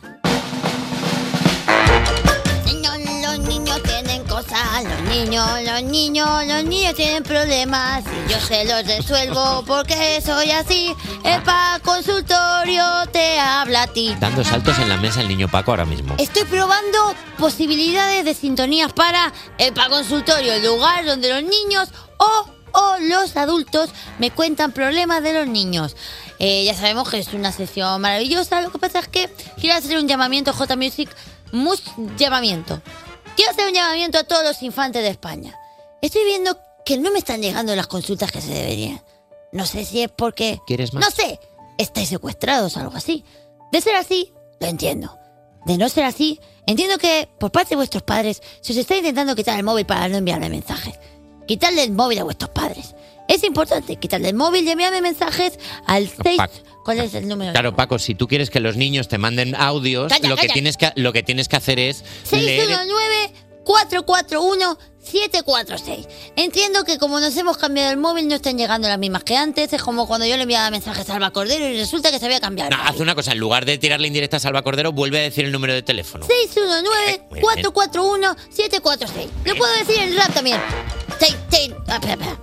Cosas, 4.45 4.85
los 4.85 5.03
niños, 5.03 5.47
los 5.65 5.83
niños, 5.83 6.47
los 6.47 6.65
niños 6.65 6.95
tienen 6.95 7.23
problemas 7.23 8.05
y 8.05 8.33
yo 8.33 8.39
se 8.41 8.65
los 8.65 8.87
resuelvo 8.87 9.65
porque 9.67 10.21
soy 10.21 10.51
así. 10.51 10.95
El 11.25 11.43
pa 11.43 11.81
consultorio 11.83 12.85
te 13.13 13.39
habla 13.39 13.83
a 13.83 13.87
ti. 13.87 14.15
Dando 14.21 14.45
saltos 14.45 14.79
en 14.79 14.89
la 14.89 14.97
mesa 14.97 15.21
el 15.21 15.29
niño 15.29 15.49
Paco 15.49 15.73
ahora 15.73 15.85
mismo. 15.85 16.15
Estoy 16.19 16.45
probando 16.45 17.15
posibilidades 17.39 18.25
de 18.25 18.35
sintonías 18.35 18.93
para 18.93 19.33
el 19.59 19.73
pa 19.73 19.89
consultorio, 19.89 20.53
el 20.53 20.65
lugar 20.65 21.05
donde 21.05 21.31
los 21.31 21.43
niños 21.43 21.89
o, 22.19 22.47
o 22.73 22.97
los 23.01 23.37
adultos 23.37 23.91
me 24.19 24.31
cuentan 24.31 24.73
problemas 24.73 25.23
de 25.23 25.33
los 25.33 25.47
niños. 25.47 25.97
Eh, 26.39 26.65
ya 26.65 26.75
sabemos 26.75 27.09
que 27.09 27.19
es 27.19 27.33
una 27.33 27.53
sesión 27.53 28.01
maravillosa. 28.01 28.61
Lo 28.61 28.71
que 28.71 28.79
pasa 28.79 28.99
es 28.99 29.09
que 29.09 29.31
quiero 29.61 29.77
hacer 29.77 29.97
un 29.99 30.09
llamamiento 30.09 30.53
J 30.53 30.77
Music, 30.77 31.09
mus 31.53 31.83
llamamiento. 32.17 32.83
Quiero 33.37 33.51
hacer 33.51 33.67
un 33.67 33.75
llamamiento 33.75 34.19
a 34.19 34.25
todos 34.25 34.45
los 34.45 34.63
infantes 34.63 35.03
de 35.03 35.09
España. 35.09 35.59
Estoy 36.01 36.25
viendo 36.25 36.59
que 36.85 36.99
no 36.99 37.11
me 37.11 37.19
están 37.19 37.43
llegando 37.43 37.75
las 37.75 37.87
consultas 37.87 38.31
que 38.31 38.41
se 38.41 38.53
deberían. 38.53 39.03
No 39.53 39.67
sé 39.67 39.85
si 39.85 40.03
es 40.03 40.11
porque 40.11 40.61
¿Quieres 40.67 40.93
más? 40.93 41.05
no 41.05 41.11
sé, 41.11 41.41
estáis 41.79 42.09
secuestrados 42.09 42.77
o 42.77 42.81
algo 42.81 42.97
así. 42.97 43.25
De 43.73 43.81
ser 43.81 43.97
así, 43.97 44.33
lo 44.61 44.67
entiendo. 44.67 45.19
De 45.65 45.79
no 45.79 45.89
ser 45.89 46.05
así, 46.05 46.41
entiendo 46.67 46.99
que 46.99 47.29
por 47.39 47.51
parte 47.51 47.71
de 47.71 47.77
vuestros 47.77 48.03
padres 48.03 48.43
se 48.61 48.73
os 48.73 48.79
está 48.79 48.97
intentando 48.97 49.35
quitar 49.35 49.59
el 49.59 49.65
móvil 49.65 49.87
para 49.87 50.09
no 50.09 50.17
enviarle 50.17 50.49
mensajes. 50.51 50.95
Quitarle 51.47 51.83
el 51.83 51.93
móvil 51.93 52.19
a 52.19 52.25
vuestros 52.25 52.51
padres. 52.51 52.95
Es 53.29 53.43
importante 53.45 53.97
quitarle 53.97 54.29
el 54.29 54.35
móvil 54.35 54.67
y 54.67 54.71
enviarme 54.71 55.01
mensajes 55.01 55.59
al 55.87 56.09
6... 56.09 56.41
¿Cuál 56.85 57.01
es 57.01 57.15
el 57.15 57.27
número? 57.27 57.53
Claro, 57.53 57.75
Paco, 57.75 57.99
si 57.99 58.15
tú 58.15 58.29
quieres 58.29 58.51
que 58.51 58.61
los 58.61 58.77
niños 58.77 59.09
te 59.09 59.17
manden 59.17 59.55
audios, 59.55 60.13
Calla, 60.13 60.29
lo, 60.29 60.37
que 60.37 60.49
tienes 60.49 60.77
que, 60.77 60.93
lo 60.97 61.15
que 61.15 61.23
tienes 61.23 61.49
que 61.49 61.57
hacer 61.57 61.79
es 61.79 62.05
leer... 62.31 62.69
619-441-746. 63.65 66.07
Entiendo 66.37 66.85
que 66.85 66.99
como 66.99 67.21
nos 67.21 67.35
hemos 67.39 67.57
cambiado 67.57 67.91
el 67.91 67.97
móvil 67.97 68.29
no 68.29 68.35
están 68.35 68.59
llegando 68.59 68.87
las 68.87 68.99
mismas 68.99 69.25
que 69.25 69.35
antes. 69.35 69.73
Es 69.73 69.83
como 69.83 70.07
cuando 70.07 70.27
yo 70.27 70.37
le 70.37 70.43
enviaba 70.43 70.71
mensajes 70.71 71.09
a 71.09 71.15
Alba 71.15 71.31
Cordero 71.31 71.67
y 71.67 71.79
resulta 71.79 72.11
que 72.11 72.19
se 72.19 72.27
había 72.27 72.41
cambiado. 72.41 72.69
No, 72.71 72.77
haz 72.83 73.01
una 73.01 73.15
cosa, 73.15 73.33
en 73.33 73.39
lugar 73.39 73.65
de 73.65 73.79
tirarle 73.79 74.07
indirecta 74.07 74.37
a 74.37 74.41
Salva 74.41 74.61
Cordero, 74.61 74.93
vuelve 74.93 75.21
a 75.21 75.23
decir 75.23 75.47
el 75.47 75.53
número 75.53 75.73
de 75.73 75.83
teléfono. 75.83 76.27
619-441-746. 77.31 79.29
Lo 79.47 79.57
puedo 79.57 79.73
decir 79.79 79.97
en 80.01 80.15
rap 80.19 80.35
también. 80.35 80.61
6, 81.19 81.35
6, 81.51 81.73
ah, 81.89 81.95
espera, 81.95 82.13
espera. 82.13 82.39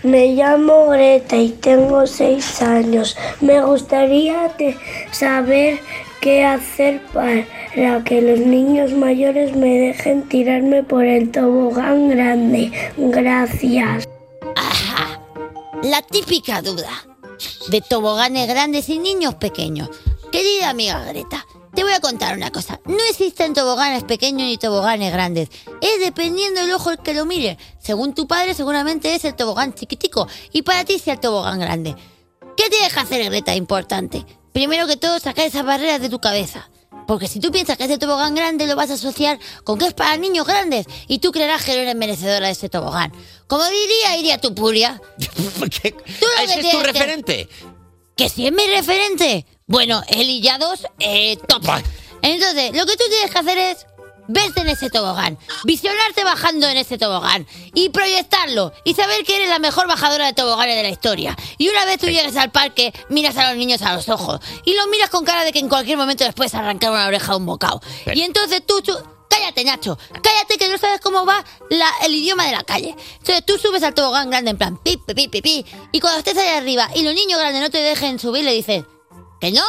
me 0.03 0.33
llamo 0.33 0.87
Greta 0.89 1.37
y 1.37 1.49
tengo 1.49 2.05
seis 2.05 2.61
años. 2.61 3.15
Me 3.39 3.61
gustaría 3.61 4.53
saber 5.11 5.79
qué 6.19 6.43
hacer 6.43 7.01
para 7.13 8.03
que 8.03 8.21
los 8.21 8.39
niños 8.39 8.91
mayores 8.91 9.55
me 9.55 9.79
dejen 9.79 10.27
tirarme 10.27 10.83
por 10.83 11.05
el 11.05 11.31
tobogán 11.31 12.09
grande. 12.09 12.71
Gracias. 12.97 14.07
La 15.83 16.01
típica 16.01 16.61
duda 16.61 16.91
de 17.69 17.79
toboganes 17.79 18.49
grandes 18.49 18.89
y 18.89 18.99
niños 18.99 19.35
pequeños. 19.35 19.89
Querida 20.31 20.69
amiga 20.69 21.03
Greta, 21.05 21.45
te 21.73 21.83
voy 21.83 21.93
a 21.93 21.99
contar 21.99 22.35
una 22.35 22.51
cosa. 22.51 22.79
No 22.85 22.97
existen 23.09 23.53
toboganes 23.53 24.03
pequeños 24.03 24.41
ni 24.47 24.57
toboganes 24.57 25.11
grandes. 25.11 25.49
Es 25.81 25.99
dependiendo 25.99 26.61
del 26.61 26.71
ojo 26.73 26.91
el 26.91 26.99
que 26.99 27.13
lo 27.13 27.25
mire. 27.25 27.57
Según 27.79 28.13
tu 28.13 28.27
padre, 28.27 28.53
seguramente 28.53 29.13
es 29.15 29.25
el 29.25 29.35
tobogán 29.35 29.73
chiquitico. 29.73 30.27
Y 30.51 30.61
para 30.63 30.83
ti 30.85 30.99
sea 30.99 31.13
el 31.13 31.19
tobogán 31.19 31.59
grande. 31.59 31.95
¿Qué 32.57 32.69
tienes 32.69 32.93
que 32.93 32.99
hacer, 32.99 33.23
Greta? 33.25 33.55
Importante. 33.55 34.25
Primero 34.51 34.85
que 34.87 34.97
todo, 34.97 35.19
sacar 35.19 35.45
esas 35.47 35.65
barreras 35.65 36.01
de 36.01 36.09
tu 36.09 36.19
cabeza. 36.19 36.69
Porque 37.07 37.27
si 37.27 37.39
tú 37.39 37.51
piensas 37.51 37.77
que 37.77 37.85
ese 37.85 37.97
tobogán 37.97 38.35
grande 38.35 38.67
lo 38.67 38.75
vas 38.75 38.89
a 38.91 38.93
asociar 38.93 39.39
con 39.63 39.77
que 39.79 39.87
es 39.87 39.93
para 39.93 40.15
niños 40.17 40.45
grandes 40.45 40.85
y 41.07 41.19
tú 41.19 41.31
creerás 41.31 41.63
que 41.63 41.73
no 41.73 41.79
eres 41.79 41.95
merecedora 41.95 42.45
de 42.47 42.51
ese 42.53 42.69
tobogán. 42.69 43.11
Como 43.47 43.63
diría. 43.65 44.91
¿Tú 45.19 45.27
lo 45.59 45.69
que 45.69 45.93
¿Ese 46.43 46.53
es 46.53 46.55
tu 46.55 46.61
tienes 46.61 46.77
que- 46.77 46.83
referente? 46.83 47.49
¿Que 48.15 48.29
si 48.29 48.45
es 48.45 48.53
mi 48.53 48.65
referente? 48.67 49.45
Bueno, 49.71 50.03
él 50.09 50.29
y 50.29 50.41
ya 50.41 50.57
dos, 50.57 50.85
eh, 50.99 51.37
top. 51.47 51.63
Entonces, 52.21 52.71
lo 52.75 52.85
que 52.85 52.97
tú 52.97 53.03
tienes 53.09 53.31
que 53.31 53.39
hacer 53.39 53.57
es 53.57 53.85
verte 54.27 54.61
en 54.61 54.67
ese 54.67 54.89
tobogán, 54.89 55.37
visionarte 55.63 56.23
bajando 56.25 56.67
en 56.67 56.75
ese 56.77 56.97
tobogán 56.97 57.47
y 57.73 57.87
proyectarlo 57.89 58.73
y 58.83 58.93
saber 58.93 59.23
que 59.23 59.37
eres 59.37 59.49
la 59.49 59.59
mejor 59.59 59.87
bajadora 59.87 60.25
de 60.25 60.33
toboganes 60.33 60.75
de 60.75 60.83
la 60.83 60.89
historia. 60.89 61.37
Y 61.57 61.69
una 61.69 61.85
vez 61.85 61.99
tú 61.99 62.07
llegues 62.07 62.35
al 62.35 62.51
parque, 62.51 62.93
miras 63.09 63.37
a 63.37 63.47
los 63.49 63.57
niños 63.57 63.81
a 63.81 63.93
los 63.95 64.09
ojos 64.09 64.39
y 64.65 64.73
los 64.73 64.87
miras 64.89 65.09
con 65.09 65.23
cara 65.23 65.43
de 65.45 65.53
que 65.53 65.59
en 65.59 65.69
cualquier 65.69 65.97
momento 65.97 66.25
les 66.25 66.33
puedes 66.33 66.53
arrancar 66.53 66.91
una 66.91 67.07
oreja 67.07 67.31
a 67.33 67.37
un 67.37 67.45
bocado. 67.45 67.81
Y 68.13 68.21
entonces 68.23 68.61
tú, 68.65 68.81
tú- 68.81 68.97
Cállate, 69.29 69.63
Nacho. 69.63 69.97
Cállate 70.21 70.57
que 70.57 70.67
no 70.67 70.77
sabes 70.77 70.99
cómo 70.99 71.25
va 71.25 71.43
la- 71.69 71.93
el 72.03 72.13
idioma 72.13 72.45
de 72.45 72.51
la 72.51 72.63
calle. 72.63 72.93
Entonces 73.19 73.45
tú 73.45 73.57
subes 73.57 73.81
al 73.81 73.93
tobogán 73.93 74.29
grande 74.29 74.51
en 74.51 74.57
plan 74.57 74.77
pi, 74.83 74.97
pi, 74.97 75.13
pi, 75.13 75.27
pi, 75.29 75.41
pi. 75.41 75.65
Y 75.93 76.01
cuando 76.01 76.19
estés 76.19 76.37
ahí 76.37 76.49
arriba 76.49 76.89
y 76.95 77.03
los 77.03 77.13
niños 77.15 77.39
grandes 77.39 77.61
no 77.61 77.69
te 77.69 77.77
dejen 77.77 78.19
subir, 78.19 78.43
le 78.43 78.51
dices, 78.53 78.83
¿que 79.41 79.51
no? 79.51 79.63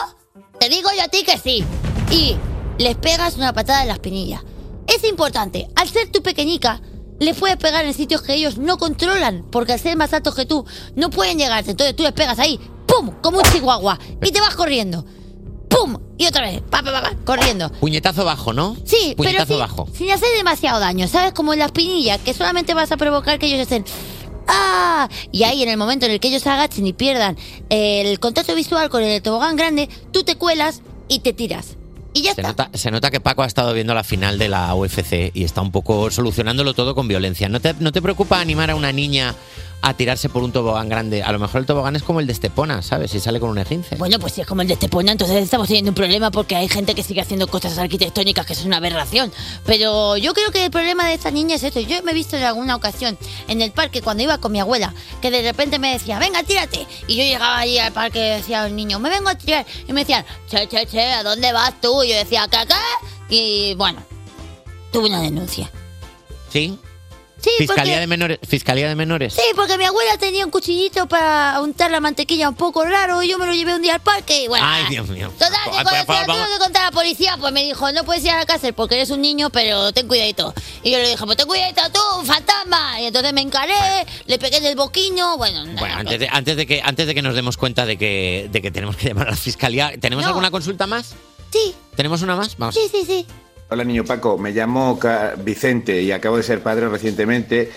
Te 0.61 0.68
digo 0.68 0.91
yo 0.95 1.03
a 1.03 1.09
ti 1.09 1.25
que 1.25 1.39
sí. 1.39 1.64
Y 2.11 2.37
les 2.79 2.95
pegas 2.97 3.37
una 3.37 3.53
patada 3.55 3.83
en 3.83 3.89
la 3.89 3.95
espinilla. 3.95 4.45
Es 4.87 5.03
importante, 5.05 5.68
al 5.75 5.89
ser 5.89 6.12
tú 6.12 6.23
pequeñica, 6.23 6.81
les 7.18 7.37
puedes 7.37 7.57
pegar 7.57 7.85
en 7.85 7.95
sitios 7.95 8.20
que 8.20 8.35
ellos 8.35 8.59
no 8.59 8.77
controlan, 8.77 9.47
porque 9.51 9.73
al 9.73 9.81
ser 9.81 9.97
más 9.97 10.12
altos 10.12 10.35
que 10.35 10.45
tú, 10.45 10.64
no 10.95 11.09
pueden 11.09 11.39
llegarte. 11.39 11.70
Entonces 11.70 11.97
tú 11.97 12.03
les 12.03 12.12
pegas 12.12 12.39
ahí, 12.39 12.61
¡pum! 12.87 13.11
Como 13.23 13.39
un 13.39 13.45
chihuahua, 13.45 13.99
y 14.23 14.31
te 14.31 14.41
vas 14.41 14.55
corriendo. 14.55 15.07
¡Pum! 15.70 15.97
Y 16.18 16.27
otra 16.27 16.43
vez, 16.43 16.61
pa, 16.61 16.83
pa, 16.83 16.93
pa, 16.93 17.01
pa, 17.01 17.16
corriendo. 17.25 17.70
Puñetazo 17.73 18.27
bajo, 18.27 18.53
¿no? 18.53 18.77
Sí, 18.85 19.14
pero 19.16 19.31
Puñetazo 19.31 19.55
sin, 19.55 19.59
bajo. 19.59 19.89
sin 19.95 20.11
hacer 20.11 20.29
demasiado 20.37 20.81
daño, 20.81 21.09
¿sabes? 21.09 21.33
Como 21.33 21.55
en 21.55 21.61
la 21.61 21.66
espinilla, 21.66 22.18
que 22.18 22.35
solamente 22.35 22.75
vas 22.75 22.93
a 22.93 22.99
provocar 22.99 23.39
que 23.39 23.47
ellos 23.47 23.61
estén... 23.61 23.87
¡Ah! 24.49 25.09
Y 25.30 25.45
ahí, 25.45 25.62
en 25.62 25.68
el 25.68 25.76
momento 25.76 26.07
en 26.07 26.12
el 26.12 26.20
que 26.20 26.28
ellos 26.28 26.43
se 26.43 26.51
agachen 26.51 26.86
y 26.86 26.93
pierdan 26.93 27.36
el 27.68 28.18
contacto 28.20 28.55
visual 28.55 28.88
con 28.90 29.03
el 29.03 29.22
tobogán 29.22 29.57
grande, 29.57 29.88
tú 30.12 30.22
te 30.24 30.36
cuelas 30.36 30.82
y 31.09 31.20
te 31.20 31.32
tiras. 31.32 31.76
Y 32.14 32.22
ya 32.22 32.34
Se 32.34 32.43
está. 32.43 32.49
nota, 32.49 32.70
se 32.74 32.90
nota 32.90 33.11
que 33.11 33.20
Paco 33.20 33.43
ha 33.43 33.47
estado 33.47 33.72
viendo 33.72 33.95
la 33.95 34.05
final 34.05 34.38
de 34.38 34.49
la 34.49 34.74
UFC 34.74 35.30
y 35.32 35.45
está 35.45 35.62
un 35.62 35.72
poco 35.72 36.11
solucionándolo 36.11 36.74
todo 36.74 36.95
con 36.95 37.09
violencia. 37.09 37.49
¿No 37.49 37.61
te, 37.61 37.74
no 37.78 37.90
te 37.90 38.03
preocupa 38.03 38.38
animar 38.40 38.70
a 38.70 38.74
una 38.74 38.93
niña 38.93 39.34
a 39.83 39.95
tirarse 39.95 40.28
por 40.28 40.43
un 40.43 40.53
tobogán 40.53 40.89
grande? 40.89 41.22
A 41.22 41.33
lo 41.33 41.39
mejor 41.39 41.61
el 41.61 41.66
tobogán 41.66 41.97
es 41.97 42.03
como 42.03 42.20
el 42.20 42.26
de 42.26 42.33
Estepona, 42.33 42.83
¿sabes? 42.83 43.11
Si 43.11 43.20
sale 43.20 43.41
con 43.41 43.51
un 43.51 43.59
esguince. 43.59 43.97
Bueno, 43.97 44.18
pues 44.18 44.33
si 44.33 44.41
es 44.41 44.47
como 44.47 44.62
el 44.62 44.68
de 44.68 44.74
Estepona, 44.74 45.12
entonces 45.12 45.43
estamos 45.43 45.66
teniendo 45.66 45.91
un 45.91 45.95
problema 45.95 46.30
porque 46.30 46.55
hay 46.55 46.68
gente 46.68 46.95
que 46.95 47.03
sigue 47.03 47.20
haciendo 47.20 47.49
cosas 47.49 47.76
arquitectónicas 47.76 48.47
que 48.47 48.53
es 48.53 48.64
una 48.64 48.76
aberración. 48.78 49.33
Pero 49.66 50.16
yo 50.16 50.33
creo 50.35 50.51
que 50.53 50.64
el 50.64 50.70
problema 50.70 51.09
de 51.09 51.14
esta 51.14 51.30
niña 51.30 51.57
es 51.57 51.64
esto. 51.64 51.80
Yo 51.80 52.03
me 52.03 52.12
he 52.12 52.14
visto 52.14 52.37
en 52.37 52.45
alguna 52.45 52.76
ocasión 52.76 53.18
en 53.49 53.61
el 53.61 53.72
parque 53.72 54.03
cuando 54.03 54.22
iba 54.22 54.39
con 54.39 54.53
mi 54.53 54.61
abuela, 54.61 54.95
que 55.20 55.30
de 55.30 55.43
repente 55.43 55.78
me 55.78 55.93
decía, 55.93 56.18
venga, 56.18 56.45
tírate. 56.45 56.87
Y 57.09 57.16
yo 57.16 57.24
llegaba 57.24 57.59
allí 57.59 57.78
al 57.78 57.93
parque 57.93 58.18
y 58.18 58.30
decía 58.39 58.62
al 58.62 58.76
niño, 58.76 59.01
me 59.01 59.11
vengo 59.11 59.28
a 59.28 59.35
tirar. 59.35 59.66
Y 59.89 59.93
me 59.93 60.03
decían, 60.03 60.24
che, 60.49 60.68
che, 60.68 60.87
che, 60.87 61.12
¿a 61.12 61.24
dónde 61.24 61.53
vas 61.53 61.80
tú? 61.80 62.05
Y 62.05 62.11
yo 62.11 62.14
decía, 62.14 62.47
¿qué, 62.49 62.59
qué? 62.68 63.35
Y 63.35 63.74
bueno, 63.74 64.01
tuve 64.93 65.09
una 65.09 65.20
denuncia. 65.22 65.70
¿Sí? 66.51 66.78
Sí, 67.43 67.51
Fiscalía 67.59 67.95
porque- 67.95 68.01
de 68.01 68.07
menores. 68.07 68.38
Fiscalía 68.47 68.88
de 68.88 68.95
menores. 68.95 69.34
Sí, 69.34 69.43
porque 69.57 69.76
mi 69.76 69.84
abuela 69.84 70.16
tenía 70.16 70.45
un 70.45 70.51
cuchillito 70.51 71.07
para 71.09 71.61
untar 71.61 71.90
la 71.90 71.99
mantequilla 72.01 72.49
un 72.49 72.55
poco 72.55 72.84
raro 72.84 73.22
y 73.22 73.28
yo 73.28 73.38
me 73.38 73.47
lo 73.47 73.53
llevé 73.53 73.74
un 73.74 73.82
día 73.82 73.95
al 73.95 74.01
parque 74.01 74.45
y 74.45 74.49
bueno. 74.49 74.64
Ay, 74.66 74.84
Dios 74.90 75.09
mío. 75.09 75.30
Total, 75.38 75.51
que 75.64 75.70
cuando 75.82 75.90
se 76.14 76.26
lo 76.26 76.34
tuve 76.34 76.53
que 76.53 76.59
contar 76.61 76.82
a 76.82 76.84
la 76.86 76.90
policía, 76.93 77.36
pues 77.40 77.53
me 77.53 77.64
dijo, 77.64 77.90
no 77.93 78.05
puedes 78.05 78.24
ir 78.24 78.30
a 78.30 78.36
la 78.38 78.47
cárcel 78.47 78.74
porque 78.74 78.95
eres 78.95 79.11
un 79.11 79.20
niño, 79.20 79.51
pero 79.51 79.93
ten 79.93 80.07
cuidadito. 80.07 80.55
Y 80.84 80.93
yo 80.93 80.99
le 80.99 81.09
dije, 81.11 81.24
pues 81.24 81.36
ten 81.36 81.47
cuidadito 81.49 81.82
tú, 81.93 82.24
fantasma. 82.24 83.01
Y 83.01 83.07
entonces 83.07 83.32
me 83.32 83.40
encaré, 83.40 84.07
le 84.26 84.38
pegué 84.38 84.59
en 84.59 84.66
el 84.66 84.76
boquino, 84.76 85.36
bueno, 85.36 85.64
nada, 85.64 85.80
Bueno, 85.80 85.95
pues. 85.97 86.07
antes 86.07 86.20
de, 86.20 86.28
antes 86.30 86.57
de 86.57 86.66
que 86.66 86.80
antes 86.84 87.07
de 87.09 87.14
que 87.14 87.22
nos 87.22 87.34
demos 87.34 87.57
cuenta 87.57 87.86
de 87.86 87.97
que, 87.99 88.49
de 88.53 88.62
que 88.62 88.70
tenemos 88.70 88.97
que 88.97 89.09
llamar 89.09 89.26
a 89.28 89.30
la 89.32 89.36
fiscalía, 89.36 89.93
¿tenemos 90.01 90.22
No. 90.22 90.28
alguna 90.28 90.51
consulta 90.53 90.86
más? 90.86 91.14
Sí. 91.53 91.74
¿Tenemos 91.97 92.22
una 92.22 92.36
más? 92.36 92.57
Vamos. 92.57 92.74
Sí, 92.74 92.82
sí, 92.90 93.05
sí. 93.05 93.26
Hola 93.73 93.85
niño 93.85 94.05
Paco, 94.05 94.37
me 94.37 94.51
llamo 94.51 95.01
Vicente 95.43 96.03
y 96.03 96.12
acabo 96.12 96.37
de 96.37 96.43
ser 96.43 96.62
padre 96.62 96.91
recientemente 96.91 97.73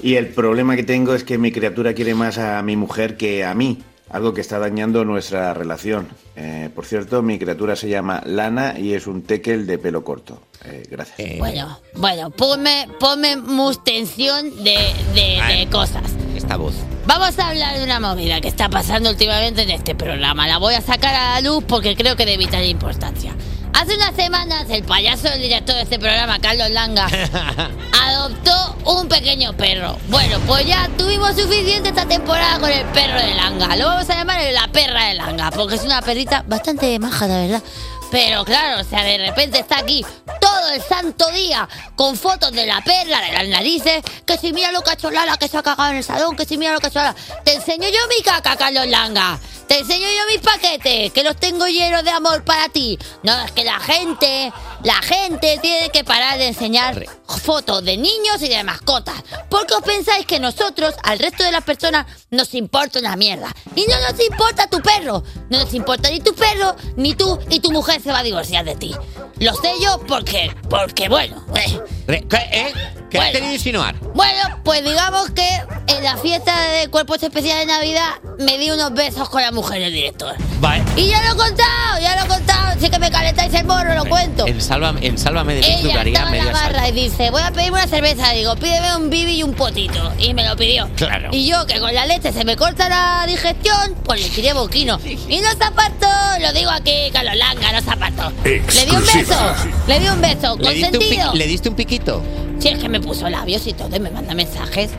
y 0.00 0.14
el 0.14 0.28
problema 0.28 0.76
que 0.76 0.84
tengo 0.84 1.12
es 1.12 1.24
que 1.24 1.38
mi 1.38 1.50
criatura 1.50 1.92
quiere 1.92 2.14
más 2.14 2.38
a 2.38 2.62
mi 2.62 2.76
mujer 2.76 3.16
que 3.16 3.44
a 3.44 3.52
mí, 3.52 3.82
algo 4.10 4.32
que 4.32 4.42
está 4.42 4.60
dañando 4.60 5.04
nuestra 5.04 5.52
relación. 5.52 6.06
Eh, 6.36 6.70
por 6.72 6.86
cierto, 6.86 7.22
mi 7.22 7.36
criatura 7.36 7.74
se 7.74 7.88
llama 7.88 8.22
Lana 8.26 8.78
y 8.78 8.94
es 8.94 9.08
un 9.08 9.22
tekel 9.22 9.66
de 9.66 9.78
pelo 9.78 10.04
corto. 10.04 10.40
Eh, 10.66 10.84
gracias. 10.88 11.38
Bueno, 11.40 11.80
bueno, 11.96 12.30
ponme, 12.30 12.86
ponme 13.00 13.36
mustención 13.36 14.54
de, 14.62 14.78
de, 15.14 15.56
de 15.56 15.68
cosas. 15.68 16.04
Esta 16.36 16.56
voz. 16.58 16.74
Vamos 17.06 17.36
a 17.40 17.48
hablar 17.48 17.76
de 17.76 17.82
una 17.82 17.98
movida 17.98 18.40
que 18.40 18.46
está 18.46 18.68
pasando 18.68 19.10
últimamente 19.10 19.62
en 19.62 19.70
este 19.70 19.96
programa. 19.96 20.46
La 20.46 20.58
voy 20.58 20.74
a 20.74 20.80
sacar 20.80 21.12
a 21.12 21.34
la 21.34 21.40
luz 21.40 21.64
porque 21.66 21.96
creo 21.96 22.14
que 22.14 22.24
de 22.24 22.36
vital 22.36 22.64
importancia. 22.64 23.34
Hace 23.72 23.94
unas 23.94 24.14
semanas 24.14 24.66
el 24.68 24.82
payaso 24.84 25.28
del 25.28 25.42
director 25.42 25.74
de 25.74 25.82
este 25.82 25.98
programa, 25.98 26.38
Carlos 26.40 26.70
Langa, 26.70 27.06
adoptó 28.02 28.76
un 28.84 29.08
pequeño 29.08 29.56
perro. 29.56 29.96
Bueno, 30.08 30.38
pues 30.46 30.66
ya 30.66 30.88
tuvimos 30.98 31.34
suficiente 31.36 31.90
esta 31.90 32.06
temporada 32.06 32.58
con 32.58 32.70
el 32.70 32.84
perro 32.86 33.18
de 33.20 33.34
Langa. 33.34 33.76
Lo 33.76 33.86
vamos 33.86 34.10
a 34.10 34.14
llamar 34.14 34.40
la 34.52 34.68
perra 34.68 35.06
de 35.06 35.14
Langa, 35.14 35.50
porque 35.50 35.76
es 35.76 35.82
una 35.82 36.02
perrita 36.02 36.44
bastante 36.46 36.98
maja, 36.98 37.26
la 37.26 37.36
verdad. 37.40 37.62
Pero 38.10 38.44
claro, 38.44 38.80
o 38.80 38.84
sea, 38.84 39.04
de 39.04 39.18
repente 39.18 39.60
está 39.60 39.78
aquí 39.78 40.04
todo 40.40 40.70
el 40.70 40.82
santo 40.82 41.30
día 41.30 41.68
con 41.94 42.16
fotos 42.16 42.50
de 42.50 42.66
la 42.66 42.80
perla, 42.82 43.20
de 43.20 43.32
las 43.32 43.48
narices, 43.48 44.02
que 44.26 44.36
si 44.36 44.52
mira 44.52 44.72
lo 44.72 44.82
cacholala 44.82 45.36
que 45.36 45.46
se 45.46 45.56
ha 45.56 45.62
cagado 45.62 45.90
en 45.90 45.98
el 45.98 46.04
salón, 46.04 46.34
que 46.34 46.44
si 46.44 46.58
mira 46.58 46.72
lo 46.72 46.80
cacholala. 46.80 47.14
Te 47.44 47.54
enseño 47.54 47.88
yo 47.88 47.98
mi 48.08 48.22
caca, 48.22 48.56
Carlos 48.56 48.88
Langa. 48.88 49.38
Te 49.70 49.78
enseño 49.78 50.08
yo 50.08 50.26
mis 50.32 50.40
paquetes, 50.40 51.12
que 51.12 51.22
los 51.22 51.36
tengo 51.36 51.64
llenos 51.68 52.02
de 52.02 52.10
amor 52.10 52.42
para 52.42 52.68
ti. 52.70 52.98
No, 53.22 53.40
es 53.44 53.52
que 53.52 53.62
la 53.62 53.78
gente, 53.78 54.52
la 54.82 54.94
gente 55.00 55.60
tiene 55.62 55.90
que 55.90 56.02
parar 56.02 56.38
de 56.38 56.48
enseñar 56.48 57.06
fotos 57.44 57.84
de 57.84 57.96
niños 57.96 58.42
y 58.42 58.48
de 58.48 58.64
mascotas. 58.64 59.22
Porque 59.48 59.74
os 59.74 59.82
pensáis 59.82 60.26
que 60.26 60.40
nosotros, 60.40 60.96
al 61.04 61.20
resto 61.20 61.44
de 61.44 61.52
las 61.52 61.62
personas, 61.62 62.04
nos 62.32 62.52
importa 62.54 62.98
una 62.98 63.14
mierda. 63.14 63.54
Y 63.76 63.86
no 63.86 63.94
nos 64.10 64.20
importa 64.20 64.66
tu 64.66 64.80
perro. 64.82 65.22
No 65.50 65.58
nos 65.60 65.72
importa 65.72 66.10
ni 66.10 66.18
tu 66.18 66.34
perro, 66.34 66.74
ni 66.96 67.14
tú, 67.14 67.38
y 67.48 67.60
tu 67.60 67.70
mujer 67.70 68.02
se 68.02 68.10
va 68.10 68.18
a 68.18 68.22
divorciar 68.24 68.64
de 68.64 68.74
ti. 68.74 68.92
Lo 69.38 69.54
sé 69.54 69.72
yo 69.80 70.00
porque, 70.08 70.52
porque 70.68 71.08
bueno. 71.08 71.46
eh. 71.54 71.80
¿Qué, 72.08 72.36
eh? 72.50 72.72
¿Qué 73.08 73.18
has 73.18 73.24
Bueno. 73.24 73.32
querido 73.32 73.52
insinuar? 73.52 73.94
Bueno, 74.14 74.60
pues 74.64 74.84
digamos 74.84 75.30
que 75.30 75.48
en 75.86 76.02
la 76.04 76.16
fiesta 76.16 76.60
de 76.70 76.88
cuerpos 76.88 77.22
especiales 77.22 77.66
de 77.66 77.72
Navidad 77.72 78.20
me 78.38 78.56
di 78.58 78.70
unos 78.70 78.92
besos 78.94 79.28
con 79.28 79.42
la 79.42 79.50
mujer 79.50 79.59
del 79.68 79.92
director. 79.92 80.34
Vale. 80.60 80.82
Y 80.96 81.08
ya 81.08 81.22
lo 81.22 81.32
he 81.32 81.36
contado, 81.36 82.00
ya 82.00 82.16
lo 82.16 82.24
he 82.24 82.28
contado. 82.28 82.80
Si 82.80 82.88
que 82.88 82.98
me 82.98 83.10
calentáis 83.10 83.52
el 83.54 83.66
morro, 83.66 83.94
lo 83.94 84.04
cuento. 84.06 84.46
En 84.46 84.60
Sálvame, 84.60 85.06
en 85.06 85.18
Sálvame 85.18 85.54
de 85.54 85.60
Ella 85.60 85.82
duraría 85.82 86.12
estaba 86.14 86.36
en 86.36 86.38
la 86.38 86.44
media 86.44 86.60
barra 86.60 86.88
y 86.88 86.92
dice, 86.92 87.30
voy 87.30 87.42
a 87.42 87.50
pedirme 87.50 87.78
una 87.78 87.86
cerveza. 87.86 88.30
Digo, 88.32 88.56
pídeme 88.56 88.96
un 88.96 89.10
bibi 89.10 89.36
y 89.36 89.42
un 89.42 89.52
potito. 89.52 90.12
Y 90.18 90.34
me 90.34 90.48
lo 90.48 90.56
pidió. 90.56 90.88
Claro. 90.96 91.28
Y 91.32 91.46
yo, 91.46 91.66
que 91.66 91.78
con 91.78 91.94
la 91.94 92.06
leche 92.06 92.32
se 92.32 92.44
me 92.44 92.56
corta 92.56 92.88
la 92.88 93.24
digestión, 93.26 93.94
pues 94.04 94.22
le 94.22 94.28
tiré 94.30 94.52
boquino. 94.52 94.98
Y 95.04 95.40
no 95.40 95.50
se 95.50 95.64
apartó, 95.64 96.08
lo 96.40 96.52
digo 96.52 96.70
aquí, 96.70 97.10
Carlos 97.12 97.36
Langa, 97.36 97.72
no 97.72 97.80
se 97.82 97.90
apartó. 97.90 98.32
Le 98.44 98.86
di 98.86 98.96
un 98.96 99.04
beso, 99.04 99.54
le 99.86 100.00
di 100.00 100.08
un 100.08 100.20
beso, 100.20 100.56
¿Le 100.56 100.72
diste, 100.72 100.86
un 100.86 100.92
consentido. 100.92 101.34
¿Le 101.34 101.46
diste 101.46 101.68
un 101.68 101.74
piquito? 101.74 102.22
Si 102.58 102.68
es 102.68 102.78
que 102.78 102.88
me 102.88 103.00
puso 103.00 103.28
labios 103.28 103.66
y 103.66 103.72
todo 103.72 103.94
y 103.94 104.00
me 104.00 104.10
manda 104.10 104.34
mensajes. 104.34 104.90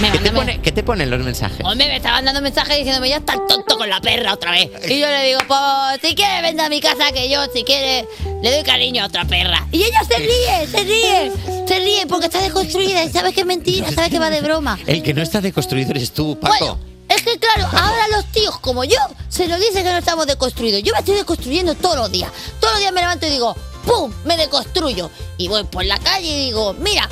Me 0.00 0.12
¿Qué 0.12 0.18
te, 0.18 0.30
pone- 0.30 0.60
qué 0.62 0.70
te 0.72 0.82
ponen 0.84 1.10
los 1.10 1.20
mensajes? 1.20 1.58
Hombre, 1.64 1.88
me 1.88 1.96
está 1.96 2.12
mandando 2.12 2.40
mensajes 2.40 2.76
diciéndome, 2.76 3.08
ya 3.08 3.16
está 3.16 3.34
tonto 3.48 3.76
con 3.76 3.88
la 3.90 4.00
perra 4.00 4.32
otra 4.32 4.52
vez. 4.52 4.70
Y 4.88 5.00
yo 5.00 5.08
le 5.08 5.24
digo, 5.26 5.40
pues, 5.48 5.58
si 6.02 6.14
quiere, 6.14 6.40
venda 6.40 6.66
a 6.66 6.68
mi 6.68 6.80
casa 6.80 7.10
que 7.12 7.28
yo, 7.28 7.44
si 7.52 7.64
quiere, 7.64 8.06
le 8.42 8.52
doy 8.52 8.62
cariño 8.62 9.02
a 9.02 9.06
otra 9.06 9.24
perra. 9.24 9.66
Y 9.72 9.82
ella 9.82 10.00
se 10.08 10.16
ríe, 10.18 10.66
se 10.70 10.84
ríe, 10.84 11.32
se 11.66 11.78
ríe 11.80 12.06
porque 12.06 12.26
está 12.26 12.40
deconstruida 12.40 13.02
y 13.02 13.10
sabe 13.10 13.32
que 13.32 13.40
es 13.40 13.46
mentira, 13.46 13.90
sabe 13.90 14.08
que 14.10 14.20
va 14.20 14.30
de 14.30 14.40
broma. 14.40 14.78
El 14.86 15.02
que 15.02 15.12
no 15.14 15.22
está 15.22 15.40
deconstruido 15.40 15.90
eres 15.90 16.12
tú, 16.12 16.38
Paco. 16.38 16.54
Bueno, 16.58 16.78
es 17.08 17.22
que 17.22 17.36
claro, 17.38 17.64
ahora 17.72 18.06
los 18.12 18.24
tíos 18.26 18.56
como 18.60 18.84
yo 18.84 18.98
se 19.28 19.48
nos 19.48 19.58
dicen 19.58 19.82
que 19.82 19.90
no 19.90 19.98
estamos 19.98 20.28
deconstruidos. 20.28 20.80
Yo 20.84 20.92
me 20.92 21.00
estoy 21.00 21.16
deconstruyendo 21.16 21.74
todos 21.74 21.96
los 21.96 22.12
días. 22.12 22.30
Todos 22.60 22.74
los 22.74 22.80
días 22.82 22.92
me 22.92 23.00
levanto 23.00 23.26
y 23.26 23.30
digo, 23.30 23.56
¡pum! 23.84 24.12
Me 24.24 24.36
deconstruyo. 24.36 25.10
Y 25.38 25.48
voy 25.48 25.64
por 25.64 25.84
la 25.84 25.98
calle 25.98 26.28
y 26.28 26.44
digo, 26.46 26.72
mira, 26.74 27.08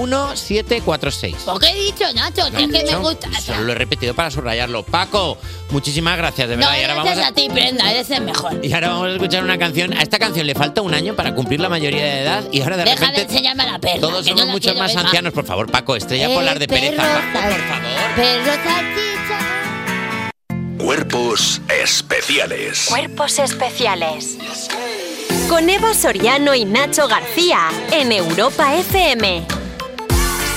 619-441-1746. 0.00 1.34
¿Por 1.44 1.60
qué 1.60 1.68
he 1.68 1.74
dicho, 1.84 2.04
Nacho? 2.14 2.46
Es 2.48 2.52
que 2.52 2.66
me 2.66 2.96
gusta. 2.96 3.28
Solo 3.40 3.60
lo 3.62 3.72
he 3.72 3.74
repetido 3.76 4.12
para 4.14 4.30
subrayarlo. 4.30 4.82
Paco, 4.82 5.38
muchísimas 5.70 6.16
gracias, 6.16 6.48
de 6.48 6.56
No, 6.56 6.62
verdad. 6.66 6.78
y, 6.78 6.82
ahora 6.82 6.94
vamos 6.94 7.04
gracias 7.12 7.26
a, 7.26 7.30
a 7.30 7.34
ti, 7.34 7.48
Brenda, 7.48 7.90
eres 7.90 8.10
el 8.10 8.22
mejor. 8.22 8.58
y 8.62 8.72
ahora 8.72 8.88
vamos 8.88 9.06
a 9.08 9.12
escuchar 9.12 9.44
una 9.44 9.56
canción. 9.58 9.92
A 9.96 10.02
esta 10.02 10.18
canción 10.18 10.46
le 10.48 10.54
falta 10.56 10.82
un 10.82 10.92
año 10.94 11.14
para 11.14 11.32
cumplir 11.34 11.60
la 11.60 11.68
mayoría 11.68 12.02
de 12.02 12.22
edad 12.22 12.42
y 12.50 12.60
ahora 12.62 12.76
de 12.76 12.84
Deja 12.84 13.12
de 13.12 13.22
enseñarme 13.22 13.62
a 13.62 13.72
la 13.72 13.78
perra. 13.78 14.00
todos 14.00 14.12
no 14.26 14.30
somos 14.32 14.46
la 14.46 14.52
muchos 14.52 14.76
más 14.76 14.96
ancianos. 14.96 15.32
Por 15.32 15.44
favor, 15.46 15.70
Paco, 15.70 15.94
estrella 15.94 16.28
Eh, 16.30 16.34
polar 16.34 16.58
de 16.58 16.66
pereza. 16.66 16.96
perro 17.02 17.20
Paco, 17.32 17.38
sal- 17.40 17.52
por 17.52 17.60
favor. 17.68 17.84
Perro 18.16 18.52
salchicha. 18.64 19.38
Cuerpos 20.84 21.60
especiales. 21.82 22.86
Cuerpos 22.88 23.38
especiales. 23.38 24.38
Con 25.50 25.68
Eva 25.68 25.94
Soriano 25.94 26.54
y 26.54 26.64
Nacho 26.64 27.08
García 27.08 27.58
en 27.90 28.12
Europa 28.12 28.72
FM. 28.76 29.44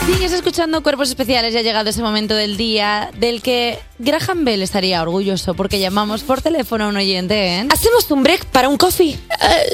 Sigues 0.06 0.32
escuchando 0.32 0.84
Cuerpos 0.84 1.10
Especiales 1.10 1.52
y 1.56 1.58
ha 1.58 1.64
llegado 1.64 1.89
ese 1.89 2.04
momento 2.04 2.36
del 2.36 2.58
día 2.58 3.10
del 3.18 3.41
que 3.41 3.80
Graham 3.98 4.46
Bell 4.46 4.62
estaría 4.62 5.02
orgulloso 5.02 5.56
porque 5.56 5.80
llamamos 5.80 6.22
por 6.22 6.44
teléfono 6.44 6.86
a 6.86 6.88
un 6.89 6.98
oyente, 6.98 7.56
¿eh? 7.56 7.68
¿Hacemos 7.72 8.12
un 8.12 8.22
break 8.22 8.46
para 8.46 8.70
un 8.70 8.78
coffee? 8.78 9.18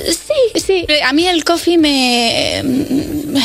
sí, 0.07 0.61
sí. 0.61 0.87
A 1.03 1.11
mí 1.11 1.27
el 1.27 1.43
coffee 1.43 1.77
me... 1.77 2.61
mm, 2.63 3.35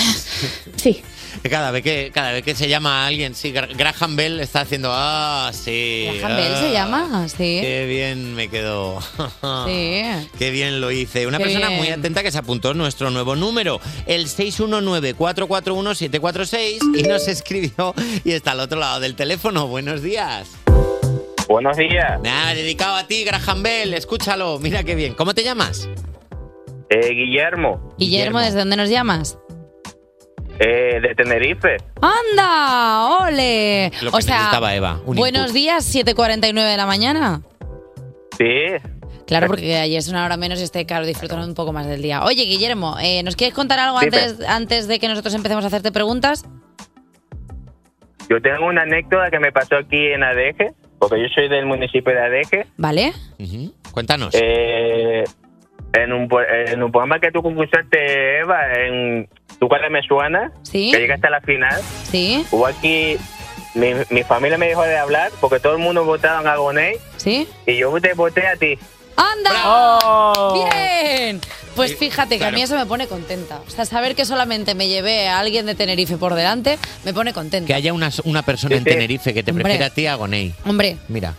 Cada 1.51 1.70
vez 1.70 1.82
que, 1.82 2.11
cada 2.12 2.32
vez 2.32 2.42
que 2.42 2.55
se 2.55 2.68
llama 2.68 3.05
a 3.05 3.07
alguien, 3.07 3.34
sí, 3.34 3.53
Gra- 3.53 3.68
Graham 3.76 4.16
Bell 4.16 4.40
está 4.40 4.62
haciendo, 4.62 4.90
ah, 4.92 5.51
sí. 5.53 6.09
Graham 6.18 6.36
Bell 6.36 6.57
se 6.57 6.68
ah, 6.68 6.72
llama, 6.72 7.28
sí. 7.28 7.59
Qué 7.61 7.84
bien 7.86 8.34
me 8.34 8.49
quedó. 8.49 8.99
Sí. 9.66 10.03
Qué 10.38 10.51
bien 10.51 10.80
lo 10.80 10.90
hice. 10.90 11.26
Una 11.26 11.36
Qué 11.38 11.45
persona 11.45 11.68
bien. 11.68 11.78
muy 11.80 11.88
atenta 11.90 12.22
que 12.22 12.30
se 12.32 12.38
apuntó 12.38 12.72
nuestro 12.74 13.11
nuevo 13.11 13.36
número, 13.36 13.78
el 14.07 14.26
619-441-746, 14.26 16.78
y 16.99 17.03
nos 17.03 17.28
escribió 17.28 17.95
y 18.24 18.32
está 18.32 18.53
al 18.53 18.61
otro 18.61 18.78
lado 18.80 19.01
del 19.01 19.14
teléfono. 19.14 19.66
Buenos 19.68 20.03
días. 20.03 20.49
Buenos 21.49 21.76
días. 21.76 22.20
Nada, 22.22 22.55
dedicado 22.55 22.97
a 22.97 23.07
ti, 23.07 23.22
Graham 23.24 23.62
Bell. 23.62 23.92
Escúchalo, 23.95 24.59
mira 24.61 24.82
qué 24.82 24.95
bien. 24.95 25.14
¿Cómo 25.14 25.34
te 25.34 25.45
llamas? 25.45 25.88
Eh, 26.90 27.11
Guillermo, 27.14 27.95
Guillermo, 27.99 28.40
¿desde 28.40 28.59
dónde 28.59 28.76
nos 28.76 28.88
llamas? 28.88 29.38
Eh, 30.59 31.01
de 31.01 31.15
Tenerife. 31.15 31.77
¡Anda! 32.01 33.25
¡Ole! 33.25 33.91
Lo 34.03 34.11
que 34.11 34.17
o 34.17 34.21
sea, 34.21 34.37
necesitaba 34.37 34.75
Eva, 34.75 35.01
un 35.05 35.17
buenos 35.17 35.53
días, 35.53 35.95
7.49 35.95 36.53
de 36.53 36.77
la 36.77 36.87
mañana. 36.87 37.43
Sí. 38.39 38.67
Claro, 39.27 39.47
porque 39.47 39.77
ayer 39.77 39.99
es 39.99 40.09
una 40.09 40.25
hora 40.25 40.37
menos 40.37 40.61
y 40.61 40.65
estoy, 40.65 40.85
claro, 40.85 41.07
disfrutando 41.07 41.47
un 41.47 41.55
poco 41.55 41.73
más 41.73 41.87
del 41.87 42.03
día. 42.03 42.25
Oye, 42.25 42.45
Guillermo, 42.45 42.97
eh, 43.01 43.23
¿nos 43.23 43.37
quieres 43.37 43.55
contar 43.55 43.79
algo 43.79 43.99
antes, 43.99 44.39
antes 44.47 44.87
de 44.87 44.99
que 44.99 45.09
nosotros 45.09 45.35
empecemos 45.35 45.65
a 45.65 45.69
hacerte 45.69 45.93
preguntas? 45.93 46.45
Yo 48.29 48.41
tengo 48.41 48.67
una 48.67 48.83
anécdota 48.83 49.31
que 49.31 49.39
me 49.39 49.51
pasó 49.51 49.77
aquí 49.77 50.07
en 50.09 50.23
Adeje, 50.23 50.73
porque 50.99 51.23
yo 51.23 51.29
soy 51.35 51.49
del 51.49 51.67
municipio 51.67 52.13
de 52.13 52.21
Adeje. 52.21 52.67
¿Vale? 52.77 53.13
Cuéntanos. 53.93 54.35
Eh, 54.35 55.25
en, 55.95 56.13
un, 56.13 56.29
en 56.67 56.83
un 56.83 56.93
programa 56.93 57.19
que 57.19 57.31
tú 57.31 57.43
concursaste, 57.43 58.41
Eva, 58.41 58.75
en 58.75 59.29
Tu 59.59 59.69
cara 59.69 59.89
me 59.91 60.03
suena, 60.03 60.53
Sí. 60.63 60.91
que 60.93 60.99
llegaste 60.99 61.27
a 61.27 61.31
la 61.31 61.41
final, 61.41 61.81
Sí. 62.11 62.45
hubo 62.51 62.67
aquí... 62.67 63.17
Mi, 63.75 63.91
mi 64.11 64.23
familia 64.23 64.57
me 64.57 64.69
dejó 64.69 64.83
de 64.85 64.97
hablar 64.97 65.33
porque 65.41 65.59
todo 65.59 65.73
el 65.73 65.81
mundo 65.81 66.05
votaban 66.05 66.47
a 66.47 66.55
Gonei 66.55 66.97
¿Sí? 67.17 67.49
y 67.67 67.77
yo 67.77 67.93
te 68.01 68.15
voté 68.15 68.47
a 68.47 68.55
ti. 68.55 68.79
¡Anda! 69.17 70.31
¡Bien! 70.55 71.41
Pues 71.75 71.97
fíjate 71.97 72.39
que 72.39 72.45
a 72.45 72.53
mí 72.53 72.63
eso 72.63 72.77
me 72.77 72.87
pone 72.87 73.09
contenta. 73.09 73.61
O 73.67 73.71
sea, 73.71 73.85
saber 73.85 74.15
que 74.15 74.25
solamente 74.27 74.77
me 74.77 74.87
llevé 74.87 75.27
a 75.27 75.41
alguien 75.41 75.67
de 75.67 75.75
Tenerife 75.75 76.17
por 76.19 76.35
delante 76.37 76.79
me 77.05 77.13
pone 77.13 77.33
contenta. 77.33 77.67
Que 77.67 77.75
haya 77.75 77.93
una, 77.93 78.11
una 78.23 78.43
persona 78.43 78.77
en 78.77 78.85
Tenerife 78.85 79.35
que 79.35 79.43
te 79.43 79.51
Hombre. 79.51 79.65
prefiera 79.65 79.87
a 79.87 79.91
ti 79.91 80.07
a 80.07 80.15
Gonei. 80.15 80.55
Hombre, 80.65 80.97
Mira. 81.09 81.35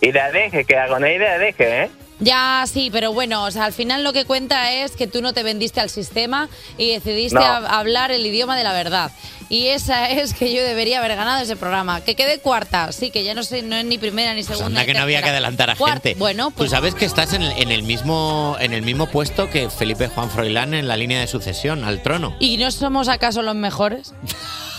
Y 0.00 0.12
de 0.12 0.20
Adeje, 0.20 0.64
que 0.64 0.76
a 0.78 0.86
Gonei 0.86 1.18
de 1.18 1.26
Adeje, 1.26 1.82
¿eh? 1.82 1.90
Ya 2.18 2.64
sí, 2.66 2.88
pero 2.90 3.12
bueno, 3.12 3.44
o 3.44 3.50
sea, 3.50 3.64
al 3.64 3.72
final 3.72 4.02
lo 4.04 4.12
que 4.12 4.24
cuenta 4.24 4.72
es 4.72 4.92
que 4.92 5.06
tú 5.06 5.20
no 5.22 5.32
te 5.34 5.42
vendiste 5.42 5.80
al 5.80 5.90
sistema 5.90 6.48
y 6.78 6.90
decidiste 6.92 7.38
No. 7.38 7.44
a- 7.44 7.78
hablar 7.78 8.10
el 8.10 8.24
idioma 8.24 8.56
de 8.56 8.64
la 8.64 8.72
verdad. 8.72 9.10
Y 9.48 9.66
esa 9.68 10.10
es 10.10 10.32
que 10.34 10.52
yo 10.52 10.62
debería 10.62 10.98
haber 10.98 11.14
ganado 11.14 11.42
ese 11.42 11.56
programa. 11.56 12.00
Que 12.00 12.14
quedé 12.16 12.38
cuarta, 12.40 12.90
sí, 12.92 13.10
que 13.10 13.22
ya 13.22 13.34
no 13.34 13.42
sé, 13.42 13.62
no 13.62 13.76
es 13.76 13.84
ni 13.84 13.98
primera 13.98 14.34
ni 14.34 14.42
segunda. 14.42 14.66
Anda 14.66 14.80
ni 14.80 14.86
que 14.86 14.94
no 14.94 15.02
había 15.02 15.18
que 15.18 15.24
tercera. 15.24 15.36
adelantar 15.38 15.70
a 15.70 15.76
Cuar- 15.76 15.92
gente. 15.94 16.14
Bueno, 16.18 16.50
pues 16.50 16.70
Tú 16.70 16.74
sabes 16.74 16.94
que 16.94 17.04
estás 17.04 17.32
en, 17.34 17.42
el- 17.42 17.52
en 17.58 17.70
el 17.70 17.82
mismo 17.82 18.56
en 18.60 18.72
el 18.72 18.82
mismo 18.82 19.06
puesto 19.08 19.48
que 19.50 19.68
Felipe 19.70 20.08
Juan 20.08 20.30
Froilán 20.30 20.74
en 20.74 20.88
la 20.88 20.96
línea 20.96 21.20
de 21.20 21.26
sucesión 21.26 21.84
al 21.84 22.02
trono. 22.02 22.34
¿Y 22.40 22.56
no 22.56 22.70
somos 22.70 23.08
acaso 23.08 23.42
los 23.42 23.54
mejores? 23.54 24.14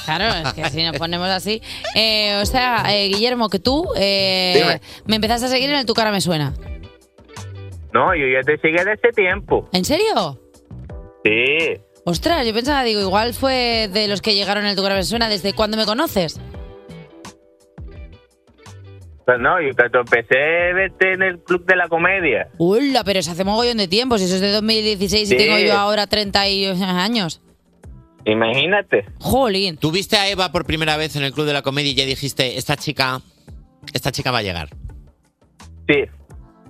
Claro, 0.06 0.34
es 0.48 0.54
que 0.54 0.70
si 0.70 0.84
nos 0.84 0.98
ponemos 0.98 1.28
así. 1.30 1.62
Eh, 1.94 2.40
o 2.42 2.46
sea, 2.46 2.86
eh, 2.96 3.10
Guillermo, 3.10 3.50
que 3.50 3.60
tú 3.60 3.88
eh, 3.98 4.54
Dime. 4.56 4.82
me 5.06 5.16
empezaste 5.18 5.48
a 5.48 5.50
seguir 5.50 5.70
en 5.70 5.76
el 5.76 5.86
Tu 5.86 5.94
cara 5.94 6.12
me 6.12 6.22
suena. 6.22 6.54
No, 7.94 8.14
yo 8.16 8.26
ya 8.28 8.42
te 8.42 8.58
sigue 8.58 8.84
desde 8.84 9.12
tiempo. 9.16 9.68
¿En 9.74 9.86
serio? 9.86 10.40
Sí. 11.24 11.74
Ostras, 12.06 12.46
yo 12.46 12.54
pensaba, 12.54 12.84
digo, 12.84 13.02
igual 13.02 13.34
fue 13.34 13.90
de 13.92 14.08
los 14.08 14.22
que 14.22 14.34
llegaron 14.36 14.64
en 14.64 14.70
el 14.72 14.76
Tu 14.76 14.84
cara 14.84 14.96
me 14.96 15.04
suena. 15.04 15.28
¿Desde 15.30 15.54
cuándo 15.54 15.76
me 15.78 15.86
conoces? 15.86 16.40
Pero 19.26 19.40
no, 19.40 19.62
yo 19.62 19.76
cuando 19.76 20.00
empecé 20.00 20.38
a 20.38 20.74
verte 20.74 21.14
en 21.14 21.22
el 21.22 21.40
Club 21.40 21.66
de 21.66 21.76
la 21.76 21.90
Comedia. 21.90 22.48
Hola, 22.60 23.04
pero 23.04 23.22
se 23.22 23.32
hace 23.32 23.44
mogollón 23.44 23.76
de 23.78 23.90
tiempo. 23.90 24.18
Si 24.18 24.24
eso 24.24 24.36
es 24.36 24.42
de 24.42 24.52
2016 24.54 25.30
y 25.30 25.32
Sí. 25.32 25.38
tengo 25.38 25.58
yo 25.58 25.74
ahora 25.78 26.08
30 26.08 26.48
y- 26.48 26.66
años. 26.66 27.42
Imagínate. 28.24 29.06
Jolín. 29.20 29.76
¿Tú 29.78 29.92
viste 29.92 30.16
a 30.18 30.30
Eva 30.30 30.52
por 30.54 30.66
primera 30.66 30.96
vez 30.96 31.16
en 31.18 31.24
el 31.24 31.34
Club 31.34 31.46
de 31.46 31.54
la 31.54 31.62
Comedia 31.62 31.92
y 31.92 31.96
ya 31.96 32.06
dijiste, 32.06 32.58
esta 32.58 32.78
chica, 32.78 33.22
esta 33.94 34.12
chica 34.14 34.32
va 34.32 34.38
a 34.40 34.44
llegar? 34.44 34.70
Sí. 35.90 36.04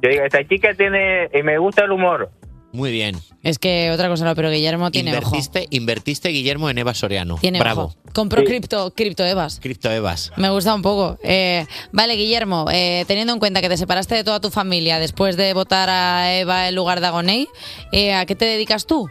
Yo 0.01 0.09
digo, 0.09 0.23
esta 0.23 0.47
chica 0.47 0.73
tiene... 0.73 1.29
Y 1.33 1.43
me 1.43 1.57
gusta 1.57 1.83
el 1.85 1.91
humor. 1.91 2.31
Muy 2.73 2.91
bien. 2.91 3.15
Es 3.43 3.59
que 3.59 3.89
otra 3.91 4.09
cosa 4.09 4.25
no, 4.25 4.35
pero 4.35 4.51
Guillermo 4.51 4.91
tiene 4.91 5.11
ojo. 5.11 5.19
Invertiste, 5.19 5.67
invertiste 5.71 6.29
Guillermo 6.29 6.69
en 6.69 6.77
Eva 6.77 6.93
Soriano. 6.93 7.37
Tiene 7.39 7.59
Bravo. 7.59 7.83
ojo. 7.83 7.95
Compró 8.13 8.43
cripto, 8.43 8.93
cripto 8.93 9.23
Evas. 9.23 9.59
Cripto 9.61 9.89
Evas. 9.89 10.31
Me 10.35 10.49
gusta 10.49 10.75
un 10.75 10.81
poco. 10.81 11.17
Eh, 11.23 11.65
vale, 11.91 12.15
Guillermo, 12.15 12.65
eh, 12.71 13.05
teniendo 13.07 13.33
en 13.33 13.39
cuenta 13.39 13.61
que 13.61 13.69
te 13.69 13.77
separaste 13.77 14.15
de 14.15 14.23
toda 14.23 14.41
tu 14.41 14.51
familia 14.51 14.99
después 14.99 15.37
de 15.37 15.53
votar 15.53 15.89
a 15.89 16.35
Eva 16.35 16.67
en 16.67 16.75
lugar 16.75 16.99
de 16.99 17.07
a 17.07 17.11
Gonei, 17.11 17.47
eh, 17.91 18.13
¿a 18.13 18.25
qué 18.25 18.35
te 18.35 18.45
dedicas 18.45 18.85
tú? 18.85 19.09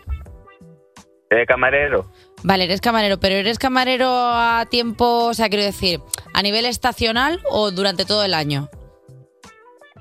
Eh, 1.30 1.46
camarero. 1.46 2.10
Vale, 2.44 2.64
eres 2.64 2.80
camarero, 2.80 3.18
pero 3.18 3.34
¿eres 3.34 3.58
camarero 3.58 4.06
a 4.08 4.66
tiempo, 4.70 5.24
o 5.24 5.34
sea, 5.34 5.48
quiero 5.48 5.64
decir, 5.64 6.00
a 6.34 6.42
nivel 6.42 6.66
estacional 6.66 7.40
o 7.50 7.70
durante 7.70 8.04
todo 8.04 8.22
el 8.24 8.34
año? 8.34 8.68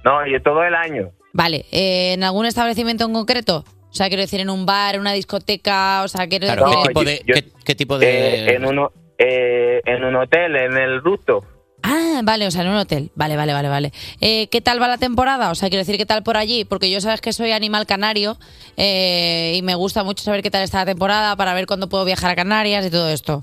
No, 0.06 0.26
yo 0.28 0.42
todo 0.42 0.64
el 0.64 0.76
año. 0.76 1.10
Vale, 1.34 1.66
eh, 1.72 2.14
¿en 2.14 2.24
algún 2.24 2.46
establecimiento 2.46 3.06
en 3.06 3.14
concreto? 3.14 3.66
O 3.90 3.94
sea, 3.94 4.08
quiero 4.08 4.22
decir, 4.22 4.40
en 4.40 4.50
un 4.50 4.66
bar, 4.66 4.96
en 4.96 5.02
una 5.02 5.14
discoteca, 5.14 6.04
o 6.04 6.08
sea, 6.08 6.28
quiero 6.28 6.46
Claro, 6.48 6.66
decir... 6.70 6.78
¿qué, 6.84 6.88
tipo 6.88 7.04
de, 7.04 7.20
qué- 7.26 7.52
qué 7.66 7.76
tipo 7.76 7.98
de...? 7.98 8.08
Eh, 8.46 8.56
en, 8.56 8.66
uno, 8.66 8.92
eh, 9.18 9.82
en 9.86 10.04
un 10.04 10.16
hotel, 10.16 10.56
en 10.56 10.78
el 10.78 11.02
Rusto. 11.02 11.44
Ah, 11.82 12.22
vale, 12.24 12.48
o 12.48 12.52
sea, 12.52 12.62
en 12.64 12.70
un 12.70 12.78
hotel. 12.78 13.12
Vale, 13.16 13.36
vale, 13.38 13.54
vale, 13.54 13.70
vale. 13.70 13.92
Eh, 14.22 14.48
¿Qué 14.48 14.60
tal 14.62 14.82
va 14.82 14.88
la 14.88 14.98
temporada? 14.98 15.52
O 15.52 15.56
sea, 15.56 15.70
quiero 15.70 15.82
decir, 15.82 15.98
¿qué 15.98 16.06
tal 16.06 16.24
por 16.24 16.36
allí? 16.38 16.66
Porque 16.66 16.90
yo 16.90 17.00
sabes 17.00 17.22
que 17.22 17.32
soy 17.34 17.52
animal 17.52 17.86
canario 17.86 18.38
eh, 18.78 19.54
y 19.56 19.62
me 19.62 19.76
gusta 19.76 20.04
mucho 20.04 20.24
saber 20.24 20.42
qué 20.42 20.50
tal 20.52 20.64
está 20.64 20.80
la 20.80 20.86
temporada 20.86 21.36
para 21.36 21.54
ver 21.54 21.66
cuándo 21.68 21.88
puedo 21.90 22.04
viajar 22.06 22.32
a 22.32 22.36
Canarias 22.36 22.86
y 22.86 22.90
todo 22.92 23.10
esto. 23.10 23.42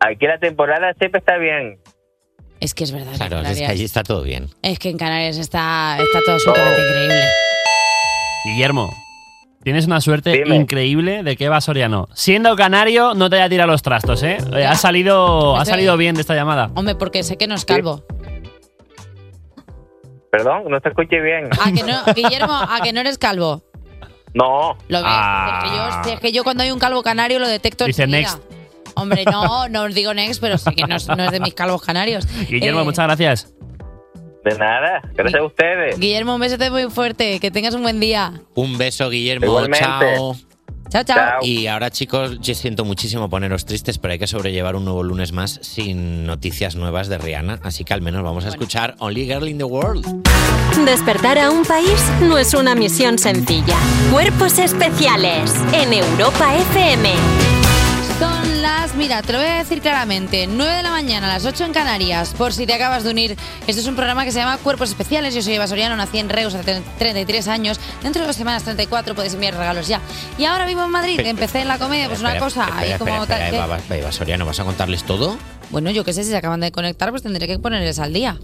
Aquí 0.00 0.26
la 0.26 0.38
temporada 0.38 0.92
siempre 0.98 1.18
está 1.20 1.38
bien. 1.38 1.78
Es 2.60 2.74
que 2.74 2.84
es 2.84 2.92
verdad. 2.92 3.12
que 3.12 3.18
Claro, 3.18 3.40
es 3.40 3.58
que 3.58 3.66
allí 3.66 3.84
está 3.84 4.02
todo 4.02 4.22
bien. 4.22 4.48
Es 4.62 4.78
que 4.78 4.88
en 4.88 4.96
Canarias 4.98 5.36
está, 5.36 5.98
está 6.00 6.20
todo 6.24 6.34
absolutamente 6.36 6.80
increíble. 6.80 7.22
Guillermo, 8.46 8.90
tienes 9.62 9.86
una 9.86 10.00
suerte 10.00 10.42
increíble 10.46 11.22
de 11.22 11.36
que 11.36 11.44
Eva 11.46 11.60
Soriano, 11.60 12.08
siendo 12.14 12.54
canario, 12.56 13.14
no 13.14 13.28
te 13.28 13.36
haya 13.36 13.48
tirado 13.48 13.70
los 13.70 13.82
trastos, 13.82 14.22
¿eh? 14.22 14.38
Eh, 14.54 14.64
Ha 14.64 14.74
salido, 14.76 15.56
ha 15.56 15.64
salido 15.64 15.96
bien 15.96 16.14
de 16.14 16.20
esta 16.22 16.34
llamada. 16.34 16.70
Hombre, 16.74 16.94
porque 16.94 17.22
sé 17.22 17.36
que 17.36 17.46
no 17.46 17.54
es 17.54 17.64
calvo. 17.64 18.04
Perdón, 20.30 20.64
no 20.68 20.80
te 20.80 20.88
escuché 20.90 21.20
bien. 21.20 21.48
¿A 21.64 21.72
que 21.72 21.82
no, 21.82 22.02
Guillermo, 22.14 22.52
a 22.54 22.80
que 22.82 22.92
no 22.92 23.00
eres 23.00 23.18
calvo? 23.18 23.62
No. 24.34 24.76
Lo 24.88 25.02
ves. 25.02 25.12
Es, 25.12 25.64
que 25.70 25.76
yo, 25.76 26.02
si 26.04 26.10
es 26.10 26.20
que 26.20 26.32
yo 26.32 26.44
cuando 26.44 26.62
hay 26.62 26.70
un 26.70 26.78
calvo 26.78 27.02
canario 27.02 27.38
lo 27.38 27.48
detecto 27.48 27.86
Dice 27.86 28.02
enseguida. 28.02 28.32
next. 28.34 28.55
Hombre, 28.96 29.24
no, 29.30 29.68
no 29.68 29.82
os 29.84 29.94
digo 29.94 30.12
next, 30.14 30.40
pero 30.40 30.58
sí 30.58 30.70
que 30.74 30.84
no 30.86 30.96
es, 30.96 31.06
no 31.08 31.22
es 31.24 31.30
de 31.30 31.38
mis 31.40 31.54
calvos 31.54 31.82
canarios. 31.82 32.26
Guillermo, 32.48 32.80
Eh, 32.80 32.84
muchas 32.84 33.06
gracias. 33.06 33.52
De 34.44 34.56
nada, 34.58 35.02
gracias 35.14 35.40
a 35.40 35.44
ustedes. 35.44 35.98
Guillermo, 35.98 36.34
un 36.34 36.40
besote 36.40 36.70
muy 36.70 36.84
fuerte. 36.90 37.40
Que 37.40 37.50
tengas 37.50 37.74
un 37.74 37.82
buen 37.82 37.98
día. 38.00 38.32
Un 38.54 38.78
beso, 38.78 39.10
Guillermo. 39.10 39.46
Igualmente. 39.46 39.84
Chao. 39.84 40.36
Chao, 40.88 41.02
chao. 41.02 41.38
Y 41.42 41.66
ahora, 41.66 41.90
chicos, 41.90 42.38
yo 42.40 42.54
siento 42.54 42.84
muchísimo 42.84 43.28
poneros 43.28 43.64
tristes, 43.66 43.98
pero 43.98 44.12
hay 44.12 44.20
que 44.20 44.28
sobrellevar 44.28 44.76
un 44.76 44.84
nuevo 44.84 45.02
lunes 45.02 45.32
más 45.32 45.58
sin 45.62 46.24
noticias 46.26 46.76
nuevas 46.76 47.08
de 47.08 47.18
Rihanna. 47.18 47.58
Así 47.64 47.82
que 47.82 47.92
al 47.92 48.02
menos 48.02 48.22
vamos 48.22 48.44
a 48.44 48.50
escuchar 48.50 48.94
Only 49.00 49.24
Girl 49.26 49.48
in 49.48 49.58
the 49.58 49.64
World. 49.64 50.06
Despertar 50.84 51.38
a 51.38 51.50
un 51.50 51.64
país 51.64 52.00
no 52.20 52.38
es 52.38 52.54
una 52.54 52.76
misión 52.76 53.18
sencilla. 53.18 53.76
Cuerpos 54.12 54.58
especiales 54.60 55.52
en 55.72 55.92
Europa 55.92 56.54
FM. 56.72 57.65
Las, 58.66 58.96
mira, 58.96 59.22
te 59.22 59.32
lo 59.32 59.38
voy 59.38 59.46
a 59.46 59.58
decir 59.58 59.80
claramente, 59.80 60.48
9 60.48 60.74
de 60.78 60.82
la 60.82 60.90
mañana, 60.90 61.30
a 61.30 61.34
las 61.34 61.44
8 61.46 61.66
en 61.66 61.72
Canarias, 61.72 62.34
por 62.36 62.52
si 62.52 62.66
te 62.66 62.74
acabas 62.74 63.04
de 63.04 63.10
unir. 63.10 63.36
Esto 63.68 63.80
es 63.80 63.86
un 63.86 63.94
programa 63.94 64.24
que 64.24 64.32
se 64.32 64.40
llama 64.40 64.58
Cuerpos 64.58 64.88
Especiales. 64.88 65.36
Yo 65.36 65.42
soy 65.42 65.54
Eva 65.54 65.68
Soriano, 65.68 65.94
nací 65.94 66.18
en 66.18 66.28
Reus 66.28 66.52
hace 66.52 66.82
33 66.98 67.46
años. 67.46 67.78
Dentro 68.02 68.22
de 68.22 68.26
dos 68.26 68.34
semanas, 68.34 68.64
34, 68.64 69.14
podéis 69.14 69.34
enviar 69.34 69.54
regalos 69.54 69.86
ya. 69.86 70.00
Y 70.36 70.46
ahora 70.46 70.66
vivo 70.66 70.84
en 70.84 70.90
Madrid, 70.90 71.16
Pe- 71.16 71.28
empecé 71.28 71.60
en 71.60 71.68
la 71.68 71.78
comedia, 71.78 72.08
pues 72.08 72.18
una 72.18 72.40
cosa, 72.40 72.62
espera, 72.64 72.78
ahí 72.80 72.90
espera, 72.90 73.10
como 73.12 73.22
espera, 73.22 73.38
tal. 73.38 73.50
¿qué? 73.50 73.56
Eva, 73.56 73.98
Eva 74.00 74.10
Soriano, 74.12 74.44
¿vas 74.44 74.58
a 74.58 74.64
contarles 74.64 75.04
todo? 75.04 75.38
Bueno, 75.70 75.92
yo 75.92 76.02
qué 76.04 76.12
sé, 76.12 76.24
si 76.24 76.30
se 76.30 76.36
acaban 76.36 76.58
de 76.58 76.72
conectar, 76.72 77.10
pues 77.10 77.22
tendré 77.22 77.46
que 77.46 77.60
ponerles 77.60 78.00
al 78.00 78.12
día. 78.12 78.36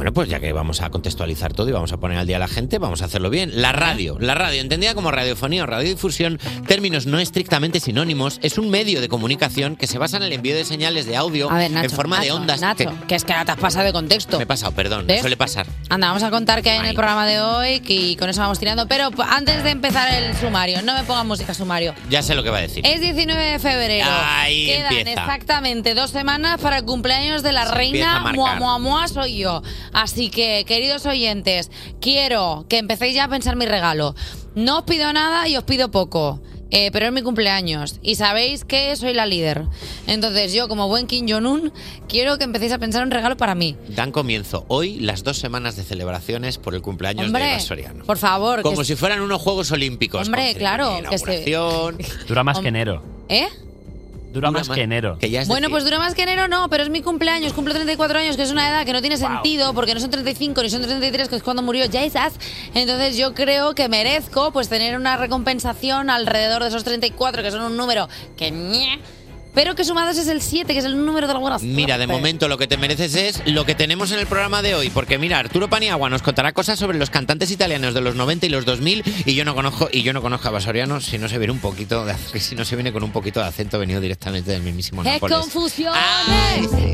Bueno, 0.00 0.14
pues 0.14 0.30
ya 0.30 0.40
que 0.40 0.50
vamos 0.54 0.80
a 0.80 0.88
contextualizar 0.88 1.52
todo 1.52 1.68
y 1.68 1.72
vamos 1.72 1.92
a 1.92 1.98
poner 1.98 2.16
al 2.16 2.26
día 2.26 2.36
a 2.36 2.38
la 2.38 2.48
gente, 2.48 2.78
vamos 2.78 3.02
a 3.02 3.04
hacerlo 3.04 3.28
bien. 3.28 3.50
La 3.60 3.72
radio, 3.72 4.16
la 4.18 4.34
radio, 4.34 4.62
entendida 4.62 4.94
como 4.94 5.10
radiofonía 5.10 5.64
o 5.64 5.66
radiodifusión, 5.66 6.38
términos 6.66 7.04
no 7.04 7.18
estrictamente 7.18 7.80
sinónimos, 7.80 8.38
es 8.42 8.56
un 8.56 8.70
medio 8.70 9.02
de 9.02 9.10
comunicación 9.10 9.76
que 9.76 9.86
se 9.86 9.98
basa 9.98 10.16
en 10.16 10.22
el 10.22 10.32
envío 10.32 10.54
de 10.56 10.64
señales 10.64 11.04
de 11.04 11.16
audio 11.16 11.50
A 11.50 11.58
ver, 11.58 11.70
Nacho, 11.70 11.84
en 11.84 11.90
forma 11.90 12.18
de 12.18 12.32
ondas. 12.32 12.62
Nacho, 12.62 12.88
que- 12.98 13.06
que 13.08 13.14
es 13.14 13.24
que 13.26 13.32
ahora 13.34 13.44
te 13.44 13.52
has 13.52 13.58
pasado 13.58 13.84
de 13.84 13.92
contexto. 13.92 14.38
me 14.38 14.44
he 14.44 14.46
pasado, 14.46 14.72
perdón, 14.72 15.06
¿Ves? 15.06 15.20
suele 15.20 15.36
pasar. 15.36 15.66
Anda, 15.90 16.06
vamos 16.06 16.22
a 16.22 16.30
contar 16.30 16.62
qué 16.62 16.70
hay 16.70 16.78
en 16.78 16.86
el 16.86 16.94
programa 16.94 17.26
de 17.26 17.42
hoy 17.42 17.82
y 17.86 18.16
con 18.16 18.30
eso 18.30 18.40
vamos 18.40 18.58
tirando. 18.58 18.88
Pero 18.88 19.10
antes 19.28 19.62
de 19.64 19.68
empezar 19.68 20.10
el 20.14 20.34
sumario, 20.38 20.80
no 20.80 20.94
me 20.94 21.04
pongan 21.04 21.26
música 21.26 21.52
sumario. 21.52 21.94
Ya 22.08 22.22
sé 22.22 22.34
lo 22.34 22.42
que 22.42 22.48
va 22.48 22.56
a 22.56 22.62
decir. 22.62 22.86
Es 22.86 23.02
19 23.02 23.44
de 23.44 23.58
febrero. 23.58 24.08
Ahí 24.10 24.64
Quedan 24.64 24.94
empieza. 24.94 25.20
exactamente 25.20 25.94
dos 25.94 26.08
semanas 26.08 26.58
para 26.58 26.78
el 26.78 26.86
cumpleaños 26.86 27.42
de 27.42 27.52
la 27.52 27.66
reina. 27.66 28.32
Mua, 28.32 28.54
mua, 28.54 28.78
mua, 28.78 29.06
soy 29.08 29.36
yo. 29.36 29.62
Así 29.92 30.30
que, 30.30 30.64
queridos 30.66 31.06
oyentes, 31.06 31.70
quiero 32.00 32.66
que 32.68 32.78
empecéis 32.78 33.14
ya 33.14 33.24
a 33.24 33.28
pensar 33.28 33.56
mi 33.56 33.66
regalo. 33.66 34.14
No 34.54 34.78
os 34.78 34.84
pido 34.84 35.12
nada 35.12 35.48
y 35.48 35.56
os 35.56 35.64
pido 35.64 35.90
poco. 35.90 36.40
eh, 36.72 36.90
pero 36.92 37.06
es 37.06 37.12
mi 37.12 37.22
cumpleaños 37.22 37.98
y 38.00 38.14
sabéis 38.14 38.64
que 38.64 38.94
soy 38.94 39.12
la 39.12 39.26
líder. 39.26 39.64
Entonces 40.06 40.52
yo, 40.52 40.68
como 40.68 40.86
buen 40.86 41.08
Kim 41.08 41.26
Jong-un, 41.28 41.72
quiero 42.08 42.38
que 42.38 42.44
empecéis 42.44 42.70
a 42.70 42.78
pensar 42.78 43.02
un 43.02 43.10
regalo 43.10 43.36
para 43.36 43.56
mí. 43.56 43.74
Dan 43.88 44.12
comienzo 44.12 44.66
hoy 44.68 45.00
las 45.00 45.24
dos 45.24 45.38
semanas 45.38 45.74
de 45.74 45.82
celebraciones 45.82 46.58
por 46.58 46.76
el 46.76 46.80
cumpleaños 46.80 47.32
de 47.32 47.38
Eva 47.40 47.58
Soriano. 47.58 48.04
por 48.04 48.18
favor. 48.18 48.62
Como 48.62 48.78
que- 48.78 48.84
si 48.84 48.94
fueran 48.94 49.20
unos 49.20 49.42
Juegos 49.42 49.72
Olímpicos. 49.72 50.28
Hombre, 50.28 50.54
claro. 50.54 51.00
Que 51.10 51.18
se-. 51.18 51.44
Dura 52.28 52.44
más 52.44 52.58
Hom- 52.58 52.62
que 52.62 52.68
enero. 52.68 53.02
¿Eh? 53.28 53.48
Dura 54.32 54.50
más 54.50 54.68
que 54.68 54.82
enero. 54.82 55.18
Que 55.18 55.28
ya 55.28 55.42
es 55.42 55.48
Bueno, 55.48 55.62
decir, 55.62 55.72
pues 55.72 55.84
dura 55.84 55.98
más 55.98 56.14
que 56.14 56.22
enero, 56.22 56.46
no, 56.46 56.68
pero 56.70 56.84
es 56.84 56.90
mi 56.90 57.02
cumpleaños, 57.02 57.52
cumplo 57.52 57.74
34 57.74 58.18
años, 58.18 58.36
que 58.36 58.42
es 58.42 58.52
una 58.52 58.68
edad 58.68 58.86
que 58.86 58.92
no 58.92 59.00
tiene 59.00 59.16
sentido, 59.16 59.74
porque 59.74 59.92
no 59.94 60.00
son 60.00 60.10
35 60.10 60.62
ni 60.62 60.70
son 60.70 60.82
33, 60.82 61.28
que 61.28 61.36
es 61.36 61.42
cuando 61.42 61.62
murió 61.62 61.90
Jesus. 61.90 62.38
Entonces 62.74 63.16
yo 63.16 63.34
creo 63.34 63.74
que 63.74 63.88
merezco 63.88 64.52
pues 64.52 64.68
tener 64.68 64.96
una 64.96 65.16
recompensación 65.16 66.10
alrededor 66.10 66.62
de 66.62 66.68
esos 66.68 66.84
34, 66.84 67.42
que 67.42 67.50
son 67.50 67.62
un 67.62 67.76
número 67.76 68.08
que 68.36 68.50
ñe, 68.52 69.00
pero 69.54 69.74
que 69.74 69.84
sumados 69.84 70.16
es 70.18 70.28
el 70.28 70.42
7, 70.42 70.72
que 70.72 70.78
es 70.78 70.84
el 70.84 71.04
número 71.04 71.26
de 71.26 71.34
la 71.34 71.38
buena 71.38 71.58
Mira, 71.60 71.98
de 71.98 72.06
momento 72.06 72.48
lo 72.48 72.58
que 72.58 72.66
te 72.66 72.76
mereces 72.76 73.14
es 73.14 73.42
lo 73.46 73.64
que 73.64 73.74
tenemos 73.74 74.12
en 74.12 74.18
el 74.18 74.26
programa 74.26 74.62
de 74.62 74.74
hoy, 74.74 74.90
porque 74.90 75.18
mira, 75.18 75.38
Arturo 75.38 75.68
Paniagua 75.68 76.08
nos 76.08 76.22
contará 76.22 76.52
cosas 76.52 76.78
sobre 76.78 76.98
los 76.98 77.10
cantantes 77.10 77.50
italianos 77.50 77.94
de 77.94 78.00
los 78.00 78.14
90 78.14 78.46
y 78.46 78.48
los 78.48 78.64
2000 78.64 79.02
y 79.26 79.34
yo 79.34 79.44
no 79.44 79.54
conozco 79.54 79.88
y 79.92 80.02
yo 80.02 80.12
no 80.12 80.22
conozco 80.22 80.48
a 80.48 80.50
Basoriano 80.52 81.00
si 81.00 81.18
no 81.18 81.28
se 81.28 81.38
viene 81.38 81.52
un 81.52 81.58
poquito 81.60 82.04
de, 82.04 82.14
si 82.38 82.54
no 82.54 82.64
se 82.64 82.76
viene 82.76 82.92
con 82.92 83.02
un 83.02 83.12
poquito 83.12 83.40
de 83.40 83.46
acento 83.46 83.78
venido 83.78 84.00
directamente 84.00 84.50
del 84.50 84.62
mismísimo 84.62 85.02
Nápoles. 85.02 85.38
confusione 85.38 85.98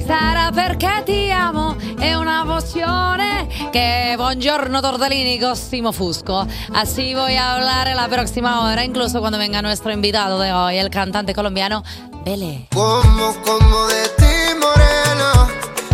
sarà 0.07 0.51
perché 0.53 1.03
ti 1.05 1.31
amo 1.31 1.77
è 1.99 2.15
una 2.15 2.45
vozione 2.45 3.47
che 3.71 4.15
buongiorno 4.17 4.81
tortellini 4.81 5.39
Cosimo 5.39 5.93
Fusco. 5.93 6.47
Así 6.73 7.15
voy 7.15 7.37
a 7.37 7.55
hablar 7.55 7.89
en 7.89 7.97
la 7.97 8.09
próxima 8.09 8.65
hora 8.65 8.85
incluso 8.85 9.21
cuando 9.21 9.39
venga 9.39 9.63
nuestro 9.63 9.93
invitado 9.93 10.39
de 10.39 10.53
hoy 10.53 10.79
el 10.79 10.91
cantante 10.91 11.35
colombiano 11.35 11.83
Como, 12.27 13.41
como 13.45 13.87
de 13.87 14.09
ti, 14.19 14.59
morena. 14.61 15.47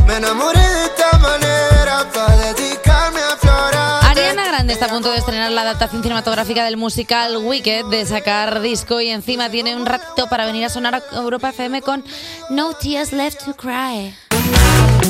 Me 0.07 0.17
enamoré 0.17 0.61
de 0.61 0.85
esta 0.87 1.19
manera 1.19 2.11
para 2.11 2.55
dedicarme 2.55 3.21
a 3.21 3.37
florar. 3.37 4.05
Ariana 4.07 4.47
Grande 4.47 4.73
está 4.73 4.87
a 4.87 4.89
punto 4.89 5.11
de 5.11 5.19
estrenar 5.19 5.53
la 5.53 5.61
adaptación 5.61 6.03
cinematográfica 6.03 6.65
del 6.65 6.79
musical 6.79 7.37
Wicked, 7.37 7.85
de 7.91 8.07
sacar 8.07 8.63
disco 8.63 9.03
y 9.03 9.11
encima 9.11 9.51
tiene 9.51 9.77
un 9.77 9.85
ratito 9.85 10.27
para 10.31 10.47
venir 10.47 10.65
a 10.65 10.71
sonar 10.71 10.95
a 10.95 11.03
Europa 11.17 11.51
FM 11.51 11.83
con 11.83 12.03
No 12.49 12.73
Tears 12.73 13.13
Left 13.13 13.45
to 13.45 13.55
Cry. 13.55 14.15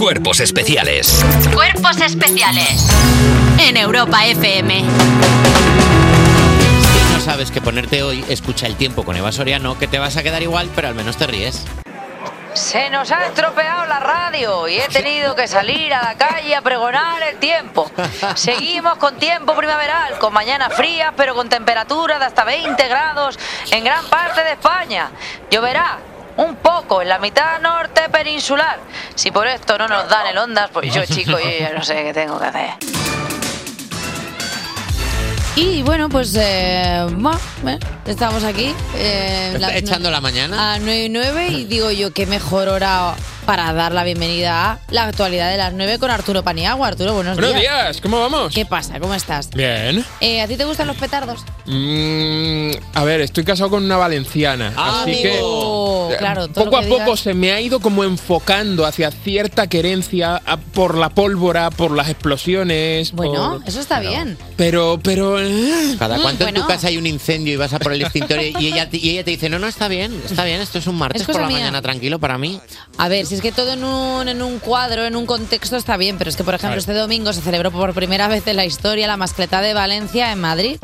Cuerpos 0.01 0.41
especiales. 0.41 1.25
Cuerpos 1.55 2.01
especiales 2.01 2.89
en 3.61 3.77
Europa 3.77 4.27
FM. 4.27 4.83
Sabes 7.25 7.53
qué 7.53 7.61
ponerte 7.61 8.03
hoy, 8.03 8.25
escucha 8.29 8.66
el 8.66 8.75
tiempo 8.75 9.05
con 9.05 9.16
Eva 9.16 9.31
Soriano, 9.31 9.79
que 9.79 9.87
te 9.87 10.01
vas 10.01 10.16
a 10.16 10.25
quedar 10.25 10.43
igual, 10.43 10.68
pero 10.75 10.89
al 10.89 10.97
menos 10.97 11.16
te 11.16 11.29
ríes. 11.29 11.64
Se 12.53 12.91
nos 12.91 13.12
ha 13.12 13.27
estropeado 13.27 13.87
la 13.87 14.01
radio 14.01 14.66
y 14.66 14.81
he 14.81 14.89
tenido 14.89 15.37
que 15.37 15.47
salir 15.47 15.95
a 15.95 16.03
la 16.03 16.14
calle 16.16 16.57
a 16.57 16.62
pregonar 16.62 17.23
el 17.23 17.37
tiempo. 17.37 17.89
Seguimos 18.35 18.97
con 18.97 19.20
tiempo 19.20 19.55
primaveral, 19.55 20.18
con 20.18 20.35
mañanas 20.35 20.75
frías, 20.75 21.12
pero 21.16 21.37
con 21.37 21.49
temperaturas 21.49 22.18
de 22.18 22.27
hasta 22.27 22.43
20 22.43 22.89
grados 22.89 23.39
en 23.70 23.85
gran 23.85 24.05
parte 24.07 24.43
de 24.43 24.55
España. 24.55 25.09
Lloverá 25.49 25.99
un 26.39 26.57
poco 26.57 27.03
en 27.03 27.09
la 27.09 27.20
mitad 27.20 27.61
norte 27.61 28.09
peninsular. 28.11 28.81
Si 29.14 29.31
por 29.31 29.47
esto 29.47 29.79
no 29.79 29.87
nos 29.87 30.09
dan 30.09 30.27
el 30.27 30.39
ondas, 30.39 30.70
pues 30.73 30.93
yo, 30.93 31.05
chico, 31.07 31.39
yo 31.39 31.51
ya 31.51 31.73
no 31.73 31.85
sé 31.85 32.03
qué 32.03 32.12
tengo 32.12 32.41
que 32.41 32.47
hacer. 32.47 32.70
Y 35.55 35.82
bueno, 35.82 36.09
pues 36.09 36.34
eh, 36.38 37.07
bueno, 37.18 37.38
eh, 37.66 37.78
estamos 38.07 38.42
aquí. 38.42 38.74
eh, 38.96 39.57
las 39.61 39.74
Echando 39.76 40.11
la 40.11 40.20
mañana. 40.20 40.74
a 40.74 40.78
9 40.78 41.05
y 41.05 41.09
9 41.11 41.48
y 41.48 41.64
digo 41.66 41.90
yo 41.90 42.11
qué 42.12 42.24
mejor 42.26 42.68
hora 42.68 43.14
para 43.47 43.72
dar 43.72 43.93
la 43.93 44.05
bienvenida 44.05 44.72
a 44.72 44.78
la 44.90 45.05
actualidad 45.05 45.51
de 45.51 45.57
las 45.57 45.72
9 45.72 45.99
con 45.99 46.11
Arturo 46.11 46.43
Paniagua. 46.45 46.88
Arturo, 46.88 47.14
buenos, 47.14 47.36
Buenos 47.36 47.61
días, 47.61 48.01
¿cómo 48.01 48.20
vamos? 48.20 48.55
¿Qué 48.55 48.64
pasa? 48.64 49.01
¿Cómo 49.01 49.14
estás? 49.14 49.51
Bien. 49.51 50.05
Eh, 50.20 50.40
¿A 50.40 50.47
ti 50.47 50.57
te 50.57 50.64
gustan 50.64 50.86
los 50.86 50.97
petardos? 50.97 51.40
Mm, 51.66 52.70
a 52.95 53.05
ver, 53.05 53.20
estoy 53.20 53.45
casado 53.45 53.70
con 53.70 53.84
una 53.84 53.97
valenciana, 53.97 54.72
Ah, 54.76 55.03
así 55.03 55.11
amigo. 55.26 56.09
que 56.09 56.14
eh, 56.14 56.18
Claro, 56.18 56.49
todo 56.49 56.66
poco 56.66 56.76
a 56.76 56.82
poco 56.82 57.16
se 57.16 57.34
me 57.34 57.53
ha 57.53 57.61
ido 57.61 57.80
como 57.80 58.05
enfocando 58.05 58.86
hacia 58.86 59.11
cierta 59.11 59.66
querencia 59.66 60.40
a- 60.47 60.57
por 60.57 60.97
la 60.97 61.09
pólvora, 61.11 61.70
por 61.70 61.90
las 61.90 62.09
explosiones. 62.09 63.12
Bueno, 63.12 63.59
por- 63.59 63.68
eso 63.68 63.80
está 63.80 63.99
bien. 64.01 64.38
Pero, 64.57 65.01
pero. 65.03 65.40
eh, 65.40 65.97
Cada 65.99 66.18
Mm, 66.18 66.22
cuánto 66.22 66.47
en 66.49 66.55
tu 66.55 66.66
casa 66.66 66.88
hay 66.88 66.97
un 66.97 67.07
incendio 67.07 67.55
y 67.55 67.57
vas 67.57 67.72
a 67.72 67.78
por 67.78 67.93
el 67.93 68.03
extintor 68.03 68.40
y 68.40 68.66
ella, 68.68 68.88
te- 68.88 68.99
y 68.99 69.11
ella 69.11 69.24
te 69.24 69.32
dice, 69.32 69.49
no, 69.49 69.59
no, 69.59 69.66
está 69.66 69.88
bien, 69.88 70.20
está 70.24 70.45
bien, 70.45 70.61
esto 70.61 70.78
es 70.78 70.86
un 70.86 70.97
martes 70.97 71.22
Es 71.22 71.26
por 71.26 71.40
la 71.40 71.49
mía. 71.49 71.59
mañana, 71.59 71.82
tranquilo 71.82 72.18
para 72.18 72.38
mí. 72.38 72.61
A 72.99 73.09
ver, 73.09 73.26
si 73.33 73.37
es 73.37 73.41
que 73.41 73.51
todo 73.51 73.72
en 73.72 73.83
un, 73.83 74.28
en 74.28 74.43
un 74.43 74.59
cuadro, 74.59 75.07
en 75.07 75.16
un 75.16 75.24
contexto 75.24 75.76
está 75.76 75.97
bien, 75.97 76.18
pero 76.18 76.28
es 76.28 76.37
que, 76.37 76.45
por 76.45 76.53
ejemplo, 76.53 76.78
este 76.78 76.93
domingo 76.93 77.33
se 77.33 77.41
celebró 77.41 77.70
por 77.70 77.95
primera 77.95 78.28
vez 78.28 78.47
en 78.47 78.57
la 78.57 78.66
historia 78.66 79.07
la 79.07 79.16
mascleta 79.16 79.62
de 79.62 79.72
Valencia 79.72 80.33
en 80.33 80.39
Madrid. 80.39 80.76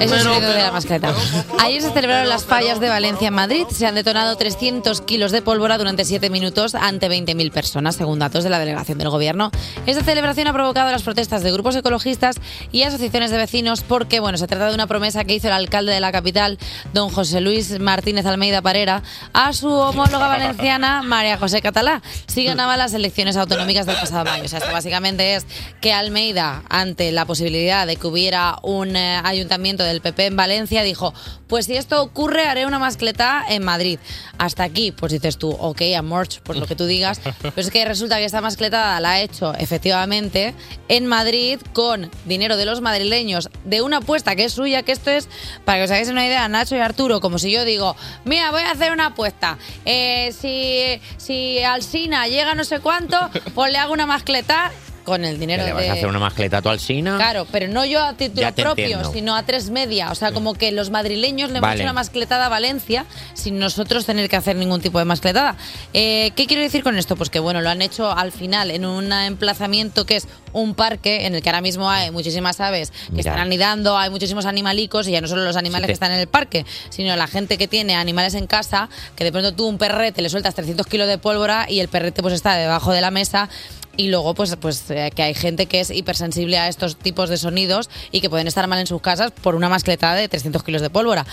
Es 0.00 0.12
el 0.12 0.20
sonido 0.20 0.50
de 0.50 0.62
la 0.62 0.72
mascleta. 0.72 1.12
Ayer 1.58 1.82
se 1.82 1.90
celebraron 1.90 2.26
las 2.30 2.46
fallas 2.46 2.80
de 2.80 2.88
Valencia 2.88 3.28
en 3.28 3.34
Madrid. 3.34 3.66
Se 3.68 3.86
han 3.86 3.94
detonado 3.94 4.34
300 4.36 5.02
kilos 5.02 5.30
de 5.30 5.42
pólvora 5.42 5.76
durante 5.76 6.06
7 6.06 6.30
minutos 6.30 6.74
ante 6.74 7.10
20.000 7.10 7.52
personas, 7.52 7.96
según 7.96 8.18
datos 8.18 8.44
de 8.44 8.48
la 8.48 8.58
delegación 8.58 8.96
del 8.96 9.10
gobierno. 9.10 9.50
Esta 9.84 10.02
celebración 10.02 10.46
ha 10.46 10.54
provocado 10.54 10.90
las 10.90 11.02
protestas 11.02 11.42
de 11.42 11.52
grupos 11.52 11.76
ecologistas 11.76 12.36
y 12.72 12.84
asociaciones 12.84 13.30
de 13.30 13.36
vecinos 13.36 13.82
porque, 13.82 14.20
bueno, 14.20 14.38
se 14.38 14.46
trata 14.46 14.68
de 14.68 14.74
una 14.74 14.86
promesa 14.86 15.24
que 15.24 15.34
hizo 15.34 15.48
el 15.48 15.52
alcalde 15.52 15.92
de 15.92 16.00
la 16.00 16.12
capital, 16.12 16.56
don 16.94 17.10
José 17.10 17.42
Luis 17.42 17.78
Martínez 17.78 18.24
Almeida 18.24 18.62
Parera, 18.62 19.02
a 19.34 19.52
su 19.52 19.65
homóloga 19.72 20.28
valenciana, 20.28 21.02
María 21.02 21.38
José 21.38 21.62
Catalá, 21.62 22.02
si 22.26 22.44
ganaba 22.44 22.76
las 22.76 22.94
elecciones 22.94 23.36
autonómicas 23.36 23.86
del 23.86 23.96
pasado 23.96 24.24
mayo. 24.24 24.44
O 24.44 24.48
sea, 24.48 24.58
esto 24.58 24.72
básicamente 24.72 25.34
es 25.34 25.46
que 25.80 25.92
Almeida, 25.92 26.62
ante 26.68 27.12
la 27.12 27.24
posibilidad 27.24 27.86
de 27.86 27.96
que 27.96 28.06
hubiera 28.06 28.58
un 28.62 28.96
eh, 28.96 29.20
ayuntamiento 29.24 29.84
del 29.84 30.00
PP 30.00 30.26
en 30.26 30.36
Valencia, 30.36 30.82
dijo, 30.82 31.14
pues 31.46 31.66
si 31.66 31.76
esto 31.76 32.02
ocurre, 32.02 32.46
haré 32.46 32.66
una 32.66 32.78
mascleta 32.78 33.44
en 33.48 33.64
Madrid. 33.64 33.98
Hasta 34.38 34.64
aquí, 34.64 34.92
pues 34.92 35.12
dices 35.12 35.38
tú, 35.38 35.50
ok, 35.50 35.82
amorch, 35.96 36.40
pues 36.42 36.58
lo 36.58 36.66
que 36.66 36.76
tú 36.76 36.86
digas. 36.86 37.20
Pero 37.40 37.52
es 37.56 37.70
que 37.70 37.84
resulta 37.84 38.18
que 38.18 38.24
esta 38.24 38.40
mascletada 38.40 38.98
la 39.00 39.12
ha 39.12 39.20
hecho 39.20 39.54
efectivamente 39.54 40.54
en 40.88 41.06
Madrid 41.06 41.58
con 41.72 42.10
dinero 42.24 42.56
de 42.56 42.64
los 42.64 42.80
madrileños 42.80 43.50
de 43.64 43.82
una 43.82 43.98
apuesta 43.98 44.36
que 44.36 44.44
es 44.44 44.52
suya, 44.52 44.82
que 44.82 44.92
esto 44.92 45.10
es, 45.10 45.28
para 45.64 45.78
que 45.78 45.84
os 45.84 45.90
hagáis 45.90 46.08
una 46.08 46.26
idea, 46.26 46.48
Nacho 46.48 46.76
y 46.76 46.80
Arturo, 46.80 47.20
como 47.20 47.38
si 47.38 47.50
yo 47.50 47.64
digo, 47.64 47.96
mira, 48.24 48.50
voy 48.50 48.62
a 48.62 48.70
hacer 48.70 48.92
una 48.92 49.06
apuesta. 49.06 49.55
Eh, 49.84 50.32
si, 50.38 51.00
si 51.16 51.62
Alsina 51.62 52.26
llega 52.26 52.54
no 52.54 52.64
sé 52.64 52.80
cuánto, 52.80 53.30
pues 53.54 53.72
le 53.72 53.78
hago 53.78 53.92
una 53.92 54.06
mascleta 54.06 54.70
con 55.06 55.24
el 55.24 55.38
dinero 55.38 55.64
¿Le 55.64 55.72
vas 55.72 55.82
de... 55.84 55.88
a 55.88 55.92
hacer 55.94 56.06
una 56.06 56.18
mascleta 56.18 56.58
al 56.58 56.78
Sina? 56.80 57.16
Claro, 57.16 57.46
pero 57.50 57.68
no 57.68 57.86
yo 57.86 58.04
a 58.04 58.12
título 58.14 58.52
propio, 58.54 58.84
entiendo. 58.84 59.12
sino 59.12 59.34
a 59.34 59.44
tres 59.44 59.70
media. 59.70 60.10
O 60.10 60.14
sea, 60.14 60.32
como 60.32 60.52
que 60.52 60.72
los 60.72 60.90
madrileños 60.90 61.50
le 61.50 61.58
hemos 61.58 61.68
Vale. 61.68 61.76
hecho 61.76 61.84
una 61.84 61.94
mascletada 61.94 62.46
a 62.46 62.48
Valencia 62.50 63.06
sin 63.32 63.58
nosotros 63.58 64.04
tener 64.04 64.28
que 64.28 64.36
hacer 64.36 64.56
ningún 64.56 64.82
tipo 64.82 64.98
de 64.98 65.06
mascletada. 65.06 65.56
Eh, 65.94 66.32
¿Qué 66.36 66.46
quiero 66.46 66.62
decir 66.62 66.82
con 66.82 66.98
esto? 66.98 67.16
Pues 67.16 67.30
que 67.30 67.38
bueno, 67.38 67.62
lo 67.62 67.70
han 67.70 67.80
hecho 67.80 68.10
al 68.10 68.32
final 68.32 68.70
en 68.70 68.84
un 68.84 69.10
emplazamiento 69.12 70.04
que 70.04 70.16
es 70.16 70.28
un 70.52 70.74
parque 70.74 71.26
en 71.26 71.34
el 71.34 71.42
que 71.42 71.48
ahora 71.50 71.60
mismo 71.60 71.88
hay 71.90 72.10
muchísimas 72.10 72.60
aves 72.60 72.92
que 73.14 73.20
están 73.20 73.38
anidando, 73.38 73.96
hay 73.96 74.10
muchísimos 74.10 74.44
animalicos 74.46 75.06
y 75.06 75.12
ya 75.12 75.20
no 75.20 75.28
solo 75.28 75.44
los 75.44 75.56
animales 75.56 75.86
Sí, 75.86 75.88
que 75.88 75.92
están 75.92 76.12
en 76.12 76.18
el 76.20 76.26
parque, 76.28 76.64
sino 76.90 77.14
la 77.14 77.26
gente 77.26 77.58
que 77.58 77.68
tiene 77.68 77.94
animales 77.94 78.34
en 78.34 78.46
casa, 78.46 78.88
que 79.14 79.22
de 79.24 79.30
pronto 79.32 79.52
tú 79.52 79.66
un 79.68 79.78
perrete 79.78 80.22
le 80.22 80.28
sueltas 80.30 80.54
300 80.54 80.86
kilos 80.86 81.06
de 81.06 81.18
pólvora 81.18 81.66
y 81.68 81.80
el 81.80 81.88
perrete 81.88 82.22
pues 82.22 82.34
está 82.34 82.56
debajo 82.56 82.92
de 82.92 83.00
la 83.02 83.10
mesa 83.10 83.48
y 83.96 84.08
luego, 84.08 84.34
pues, 84.34 84.56
pues 84.56 84.90
eh, 84.90 85.10
que 85.14 85.22
hay 85.22 85.34
gente 85.34 85.66
que 85.66 85.80
es 85.80 85.90
hipersensible 85.90 86.58
a 86.58 86.68
estos 86.68 86.96
tipos 86.96 87.28
de 87.28 87.36
sonidos 87.36 87.90
y 88.10 88.20
que 88.20 88.30
pueden 88.30 88.46
estar 88.46 88.66
mal 88.66 88.78
en 88.78 88.86
sus 88.86 89.00
casas 89.00 89.30
por 89.30 89.54
una 89.54 89.68
mascletada 89.68 90.14
de 90.14 90.28
300 90.28 90.62
kilos 90.62 90.82
de 90.82 90.90
pólvora. 90.90 91.26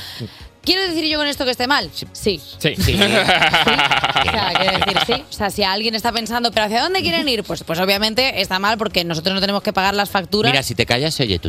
¿Quiero 0.64 0.82
decir 0.84 1.06
yo 1.10 1.18
con 1.18 1.28
esto 1.28 1.44
que 1.46 1.52
esté 1.52 1.68
mal? 1.68 1.90
Sí. 1.94 2.08
Sí. 2.14 2.42
Sí. 2.60 2.76
sí. 2.78 2.94
O 2.94 2.98
sea, 2.98 4.54
quiero 4.58 4.78
decir 4.78 4.98
sí. 5.06 5.24
O 5.30 5.34
sea, 5.34 5.50
si 5.50 5.64
alguien 5.64 5.94
está 5.96 6.12
pensando, 6.12 6.52
¿pero 6.52 6.66
hacia 6.68 6.82
dónde 6.82 7.02
quieren 7.02 7.28
ir? 7.28 7.44
Pues, 7.44 7.64
pues 7.64 7.80
obviamente 7.80 8.40
está 8.42 8.60
mal 8.60 8.78
porque 8.78 9.04
nosotros 9.04 9.34
no 9.36 9.42
tenemos 9.42 9.62
que 9.62 9.74
pagar 9.74 9.94
las 9.94 10.10
facturas. 10.10 10.52
Mira, 10.52 10.64
si 10.64 10.74
te 10.76 10.86
callas, 10.86 11.14
se 11.16 11.24
oye 11.24 11.40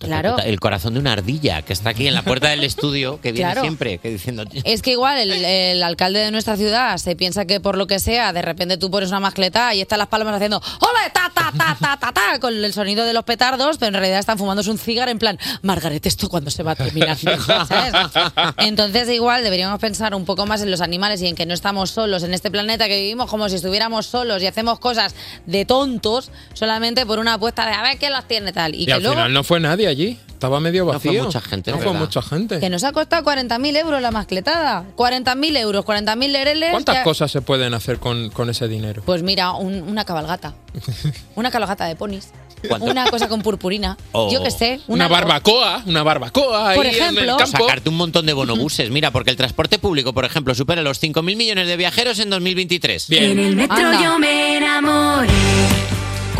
Claro. 0.00 0.38
el 0.38 0.60
corazón 0.60 0.94
de 0.94 1.00
una 1.00 1.12
ardilla 1.12 1.62
que 1.62 1.72
está 1.72 1.90
aquí 1.90 2.06
en 2.06 2.14
la 2.14 2.22
puerta 2.22 2.48
del 2.48 2.64
estudio, 2.64 3.20
que 3.20 3.32
viene 3.32 3.48
Claro. 3.50 3.62
siempre, 3.62 3.98
que 3.98 4.10
diciendo. 4.10 4.44
Es 4.64 4.82
que 4.82 4.92
igual 4.92 5.18
el, 5.18 5.44
el 5.44 5.82
alcalde 5.82 6.20
de 6.20 6.30
nuestra 6.30 6.56
ciudad 6.56 6.96
se 6.98 7.16
piensa 7.16 7.44
que 7.44 7.60
por 7.60 7.76
lo 7.76 7.86
que 7.86 7.98
sea, 7.98 8.32
de 8.32 8.42
repente 8.42 8.78
tú 8.78 8.90
pones 8.90 9.10
una 9.10 9.20
mascleta 9.20 9.74
y 9.74 9.80
están 9.80 9.98
las 9.98 10.08
palmas 10.08 10.34
haciendo 10.34 10.56
¡Hola! 10.80 11.12
¡Ta, 11.12 11.30
ta, 11.34 11.52
ta, 11.56 11.76
ta, 11.80 11.96
ta, 11.98 12.12
ta! 12.12 12.38
Con 12.40 12.54
el 12.64 12.72
sonido 12.72 13.04
de 13.04 13.12
los 13.12 13.24
petardos, 13.24 13.76
pero 13.78 13.88
en 13.88 13.94
realidad 13.94 14.18
están 14.20 14.38
fumándose 14.38 14.70
un 14.70 14.78
cigarro 14.78 15.10
en 15.10 15.18
plan 15.18 15.38
Margaret, 15.62 16.04
¿esto 16.06 16.28
cuándo 16.28 16.50
se 16.50 16.62
va 16.62 16.72
a 16.72 16.76
terminar? 16.76 17.16
¿Sabes? 17.18 17.89
Entonces 18.58 19.08
igual 19.08 19.42
deberíamos 19.42 19.78
pensar 19.80 20.14
un 20.14 20.24
poco 20.24 20.46
más 20.46 20.62
en 20.62 20.70
los 20.70 20.80
animales 20.80 21.20
y 21.22 21.26
en 21.28 21.34
que 21.34 21.46
no 21.46 21.54
estamos 21.54 21.90
solos 21.90 22.22
en 22.22 22.34
este 22.34 22.50
planeta, 22.50 22.86
que 22.88 22.96
vivimos 23.00 23.28
como 23.30 23.48
si 23.48 23.56
estuviéramos 23.56 24.06
solos 24.06 24.42
y 24.42 24.46
hacemos 24.46 24.78
cosas 24.78 25.14
de 25.46 25.64
tontos 25.64 26.30
solamente 26.54 27.06
por 27.06 27.18
una 27.18 27.34
apuesta 27.34 27.66
de 27.66 27.72
a 27.72 27.82
ver 27.82 27.98
quién 27.98 28.12
las 28.12 28.26
tiene 28.26 28.52
tal. 28.52 28.74
Y, 28.74 28.82
Y, 28.82 28.86
que 28.86 28.92
al 28.94 29.02
luego... 29.02 29.16
final 29.16 29.32
no 29.32 29.44
fue 29.44 29.60
nadie 29.60 29.86
allí. 29.88 30.18
Estaba 30.30 30.58
medio 30.58 30.86
No 30.86 30.98
fue 30.98 31.10
vacío. 31.10 31.24
mucha 31.24 31.40
gente, 31.42 31.70
No 31.70 31.78
fue 31.80 31.92
mucha 31.92 32.22
gente. 32.22 32.60
Que 32.60 32.70
nos 32.70 32.82
ha 32.84 32.92
costado 32.92 33.22
40.000 33.30 33.76
euros 33.76 34.00
la 34.00 34.10
mascletada. 34.10 34.84
40.000 34.96 35.56
euros, 35.58 35.84
40.000 35.84 36.28
lereles. 36.30 36.70
¿Cuántas 36.70 36.94
ya- 36.94 37.02
cosas 37.04 37.30
se 37.30 37.42
pueden 37.42 37.74
hacer 37.74 37.98
con, 37.98 38.30
con 38.30 38.48
ese 38.48 38.66
dinero? 38.66 39.02
Pues 39.04 39.22
mira, 39.22 39.52
un- 39.52 39.82
una 39.82 40.06
cabalgata. 40.06 40.54
Una 41.34 41.50
cabalgata 41.50 41.84
de 41.84 41.94
ponis. 41.94 42.28
¿Cuánto? 42.68 42.86
Una 42.86 43.10
cosa 43.10 43.28
con 43.28 43.42
purpurina. 43.42 43.96
Oh. 44.12 44.30
Yo 44.32 44.42
qué 44.42 44.50
sé. 44.50 44.80
Una, 44.86 45.08
barbacoa, 45.08 45.82
una 45.86 46.02
barbacoa 46.02 46.74
Por 46.74 46.86
ahí 46.86 46.94
en 46.94 47.00
el 47.00 47.02
ejemplo. 47.02 47.36
campo. 47.36 47.58
Sacarte 47.58 47.88
un 47.88 47.96
montón 47.96 48.26
de 48.26 48.32
bonobuses. 48.32 48.90
Mira, 48.90 49.10
porque 49.10 49.30
el 49.30 49.36
transporte 49.36 49.78
público, 49.78 50.12
por 50.12 50.24
ejemplo, 50.24 50.54
supera 50.54 50.82
los 50.82 51.02
5.000 51.02 51.22
millones 51.36 51.66
de 51.66 51.76
viajeros 51.76 52.18
en 52.18 52.30
2023. 52.30 53.10
En 53.10 53.38
el 53.38 53.56
metro 53.56 53.76
Anda. 53.76 54.02
yo 54.02 54.18
me 54.18 54.56
enamoré. 54.58 55.28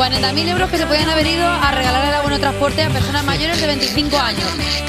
40.000 0.00 0.48
euros 0.48 0.70
que 0.70 0.78
se 0.78 0.86
podían 0.86 1.10
haber 1.10 1.26
ido 1.26 1.46
a 1.46 1.72
regalar 1.72 2.08
el 2.08 2.14
abono 2.14 2.36
de 2.36 2.40
transporte 2.40 2.82
a 2.82 2.88
personas 2.88 3.22
mayores 3.22 3.60
de 3.60 3.66
25 3.66 4.16
años. 4.16 4.46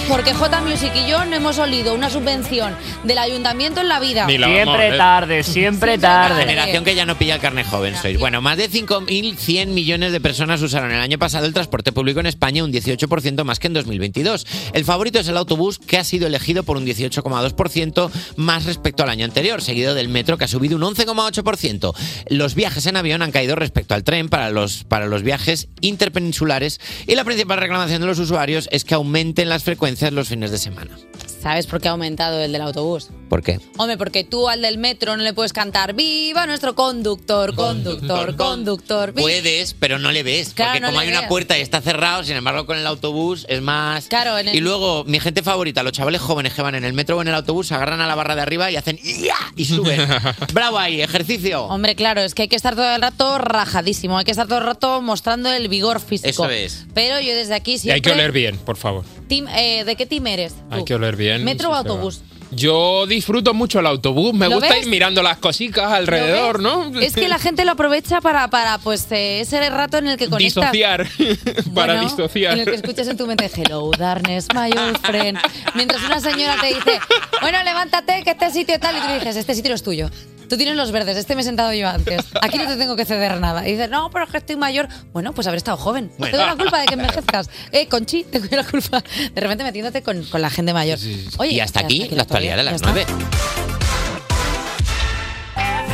Porque 0.07 0.33
J 0.33 0.61
Music 0.61 0.93
y 0.95 1.09
yo 1.09 1.25
no 1.25 1.35
hemos 1.35 1.59
olido 1.59 1.93
una 1.93 2.09
subvención 2.09 2.77
del 3.03 3.17
ayuntamiento 3.17 3.81
en 3.81 3.89
la 3.89 3.99
vida. 3.99 4.25
Siempre 4.25 4.97
tarde, 4.97 5.43
siempre 5.43 5.97
tarde. 5.97 6.45
Generación 6.45 6.85
que 6.85 6.95
ya 6.95 7.05
no 7.05 7.17
pilla 7.17 7.35
el 7.35 7.41
carne 7.41 7.65
joven 7.65 7.93
sois. 8.01 8.17
Bueno, 8.19 8.39
más 8.39 8.55
de 8.55 8.69
5.100 8.69 9.67
millones 9.67 10.13
de 10.13 10.21
personas 10.21 10.61
usaron 10.61 10.91
el 10.91 11.01
año 11.01 11.19
pasado 11.19 11.45
el 11.45 11.53
transporte 11.53 11.91
público 11.91 12.21
en 12.21 12.27
España, 12.27 12.63
un 12.63 12.71
18% 12.71 13.43
más 13.43 13.59
que 13.59 13.67
en 13.67 13.73
2022. 13.73 14.47
El 14.71 14.85
favorito 14.85 15.19
es 15.19 15.27
el 15.27 15.35
autobús, 15.35 15.77
que 15.77 15.97
ha 15.97 16.05
sido 16.05 16.27
elegido 16.27 16.63
por 16.63 16.77
un 16.77 16.85
18,2% 16.85 18.11
más 18.37 18.63
respecto 18.63 19.03
al 19.03 19.09
año 19.09 19.25
anterior, 19.25 19.61
seguido 19.61 19.93
del 19.93 20.07
metro, 20.07 20.37
que 20.37 20.45
ha 20.45 20.47
subido 20.47 20.77
un 20.77 20.83
11,8%. 20.83 21.93
Los 22.29 22.55
viajes 22.55 22.85
en 22.85 22.95
avión 22.95 23.21
han 23.21 23.31
caído 23.31 23.55
respecto 23.55 23.93
al 23.93 24.05
tren 24.05 24.29
para 24.29 24.49
los, 24.51 24.85
para 24.85 25.00
los 25.05 25.23
viajes 25.23 25.67
interpeninsulares 25.81 26.79
y 27.07 27.15
la 27.15 27.23
principal 27.23 27.59
reclamación 27.59 28.01
de 28.01 28.07
los 28.07 28.19
usuarios 28.19 28.67
es 28.71 28.85
que 28.85 28.95
aumenten 28.95 29.49
las 29.49 29.63
frecuencias 29.63 30.13
los 30.13 30.29
fines 30.29 30.51
de 30.51 30.57
semana. 30.57 30.97
¿Sabes 31.41 31.65
por 31.65 31.81
qué 31.81 31.87
ha 31.87 31.91
aumentado 31.91 32.39
el 32.39 32.51
del 32.51 32.61
autobús? 32.61 33.09
¿Por 33.27 33.41
qué? 33.41 33.59
Hombre, 33.77 33.97
porque 33.97 34.23
tú 34.23 34.47
al 34.49 34.61
del 34.61 34.77
metro 34.77 35.17
no 35.17 35.23
le 35.23 35.33
puedes 35.33 35.53
cantar 35.53 35.93
¡Viva 35.93 36.45
nuestro 36.45 36.75
conductor, 36.75 37.55
conductor, 37.55 38.35
conductor! 38.35 39.13
vi-". 39.13 39.21
Puedes, 39.21 39.73
pero 39.73 39.97
no 39.97 40.11
le 40.11 40.21
ves. 40.21 40.53
Claro, 40.53 40.71
porque 40.73 40.81
no 40.81 40.87
como 40.89 40.99
le 40.99 41.05
hay 41.05 41.11
una 41.11 41.21
ves. 41.21 41.29
puerta 41.29 41.57
y 41.57 41.61
está 41.61 41.81
cerrado, 41.81 42.23
sin 42.23 42.35
embargo, 42.35 42.65
con 42.65 42.77
el 42.77 42.85
autobús 42.85 43.45
es 43.49 43.61
más. 43.61 44.05
Claro, 44.07 44.37
en 44.37 44.49
el- 44.49 44.55
Y 44.55 44.59
luego, 44.59 45.03
mi 45.05 45.19
gente 45.19 45.41
favorita, 45.41 45.81
los 45.81 45.93
chavales 45.93 46.21
jóvenes 46.21 46.53
que 46.53 46.61
van 46.61 46.75
en 46.75 46.83
el 46.85 46.93
metro 46.93 47.17
o 47.17 47.21
en 47.21 47.27
el 47.29 47.33
autobús, 47.35 47.67
se 47.67 47.73
agarran 47.73 48.01
a 48.01 48.07
la 48.07 48.13
barra 48.15 48.35
de 48.35 48.41
arriba 48.41 48.69
y 48.69 48.75
hacen 48.75 48.97
¡Ya! 48.97 49.35
y 49.55 49.65
suben. 49.65 49.99
¡Bravo 50.53 50.77
ahí! 50.77 51.01
Ejercicio. 51.01 51.63
Hombre, 51.65 51.95
claro, 51.95 52.21
es 52.21 52.35
que 52.35 52.43
hay 52.43 52.47
que 52.49 52.55
estar 52.55 52.75
todo 52.75 52.93
el 52.95 53.01
rato 53.01 53.37
rajadísimo, 53.39 54.17
hay 54.17 54.25
que 54.25 54.31
estar 54.31 54.47
todo 54.47 54.59
el 54.59 54.65
rato 54.65 55.01
mostrando 55.01 55.49
el 55.51 55.69
vigor 55.69 55.99
físico. 56.01 56.29
Eso 56.29 56.49
es. 56.49 56.85
Pero 56.93 57.19
yo 57.19 57.33
desde 57.33 57.55
aquí 57.55 57.73
Y 57.73 57.77
siempre... 57.79 57.95
hay 57.95 58.01
que 58.01 58.11
oler 58.11 58.31
bien, 58.31 58.57
por 58.57 58.77
favor. 58.77 59.05
Team- 59.29 59.47
eh, 59.55 59.85
¿De 59.85 59.95
qué 59.95 60.05
team 60.05 60.27
eres? 60.27 60.53
tú? 60.53 60.59
Hay 60.75 60.83
que 60.83 60.93
oler 60.95 61.15
bien. 61.15 61.30
¿Metro 61.39 61.69
o 61.71 61.73
autobús? 61.73 62.21
Yo 62.53 63.05
disfruto 63.07 63.53
mucho 63.53 63.79
el 63.79 63.85
autobús. 63.85 64.33
Me 64.33 64.49
¿Lo 64.49 64.55
gusta 64.55 64.73
ves? 64.73 64.83
ir 64.83 64.89
mirando 64.89 65.23
las 65.23 65.37
cositas 65.37 65.89
alrededor, 65.89 66.61
¿no? 66.61 66.99
Es 66.99 67.15
que 67.15 67.29
la 67.29 67.39
gente 67.39 67.63
lo 67.63 67.71
aprovecha 67.71 68.19
para, 68.19 68.49
para 68.49 68.77
pues, 68.77 69.09
eh, 69.11 69.39
ese 69.39 69.69
rato 69.69 69.97
en 69.97 70.07
el 70.07 70.17
que 70.17 70.27
conectas. 70.27 70.71
Disociar. 70.73 71.07
Para 71.73 71.93
Bueno, 71.93 72.01
disociar. 72.01 72.53
En 72.53 72.59
el 72.59 72.65
que 72.65 72.75
escuchas 72.75 73.07
en 73.07 73.15
tu 73.15 73.25
mente, 73.25 73.49
hello, 73.55 73.89
darkness, 73.97 74.47
my 74.53 74.69
old 74.77 74.97
friend. 75.01 75.39
Mientras 75.75 76.03
una 76.03 76.19
señora 76.19 76.57
te 76.59 76.67
dice, 76.67 76.99
bueno, 77.39 77.63
levántate, 77.63 78.21
que 78.23 78.31
este 78.31 78.51
sitio 78.51 78.77
tal. 78.81 78.97
Y 78.97 78.99
tú 78.99 79.07
le 79.07 79.13
dices, 79.15 79.37
este 79.37 79.55
sitio 79.55 79.73
es 79.73 79.81
tuyo. 79.81 80.09
Tú 80.51 80.57
tienes 80.57 80.75
los 80.75 80.91
verdes, 80.91 81.15
este 81.15 81.33
me 81.33 81.43
he 81.43 81.45
sentado 81.45 81.71
yo 81.71 81.87
antes. 81.87 82.25
Aquí 82.41 82.57
no 82.57 82.67
te 82.67 82.75
tengo 82.75 82.97
que 82.97 83.05
ceder 83.05 83.39
nada. 83.39 83.65
Y 83.65 83.71
dices, 83.71 83.89
no, 83.89 84.11
pero 84.11 84.25
es 84.25 84.31
que 84.31 84.37
estoy 84.39 84.57
mayor. 84.57 84.89
Bueno, 85.13 85.31
pues 85.31 85.47
haber 85.47 85.55
estado 85.55 85.77
joven. 85.77 86.11
Bueno. 86.17 86.31
Te 86.33 86.37
doy 86.37 86.45
la 86.45 86.57
culpa 86.57 86.81
de 86.81 86.87
que 86.87 86.95
envejezcas. 86.95 87.49
Eh, 87.71 87.87
Conchi, 87.87 88.25
te 88.25 88.41
doy 88.41 88.49
la 88.49 88.65
culpa. 88.65 89.01
De 89.33 89.39
repente 89.39 89.63
metiéndote 89.63 90.03
con, 90.03 90.21
con 90.25 90.41
la 90.41 90.49
gente 90.49 90.73
mayor. 90.73 90.99
Oye, 91.37 91.51
y 91.51 91.61
hasta 91.61 91.79
aquí 91.79 92.09
la 92.11 92.23
actualidad 92.23 92.57
de 92.57 92.63
las. 92.63 92.81
9. 92.81 93.05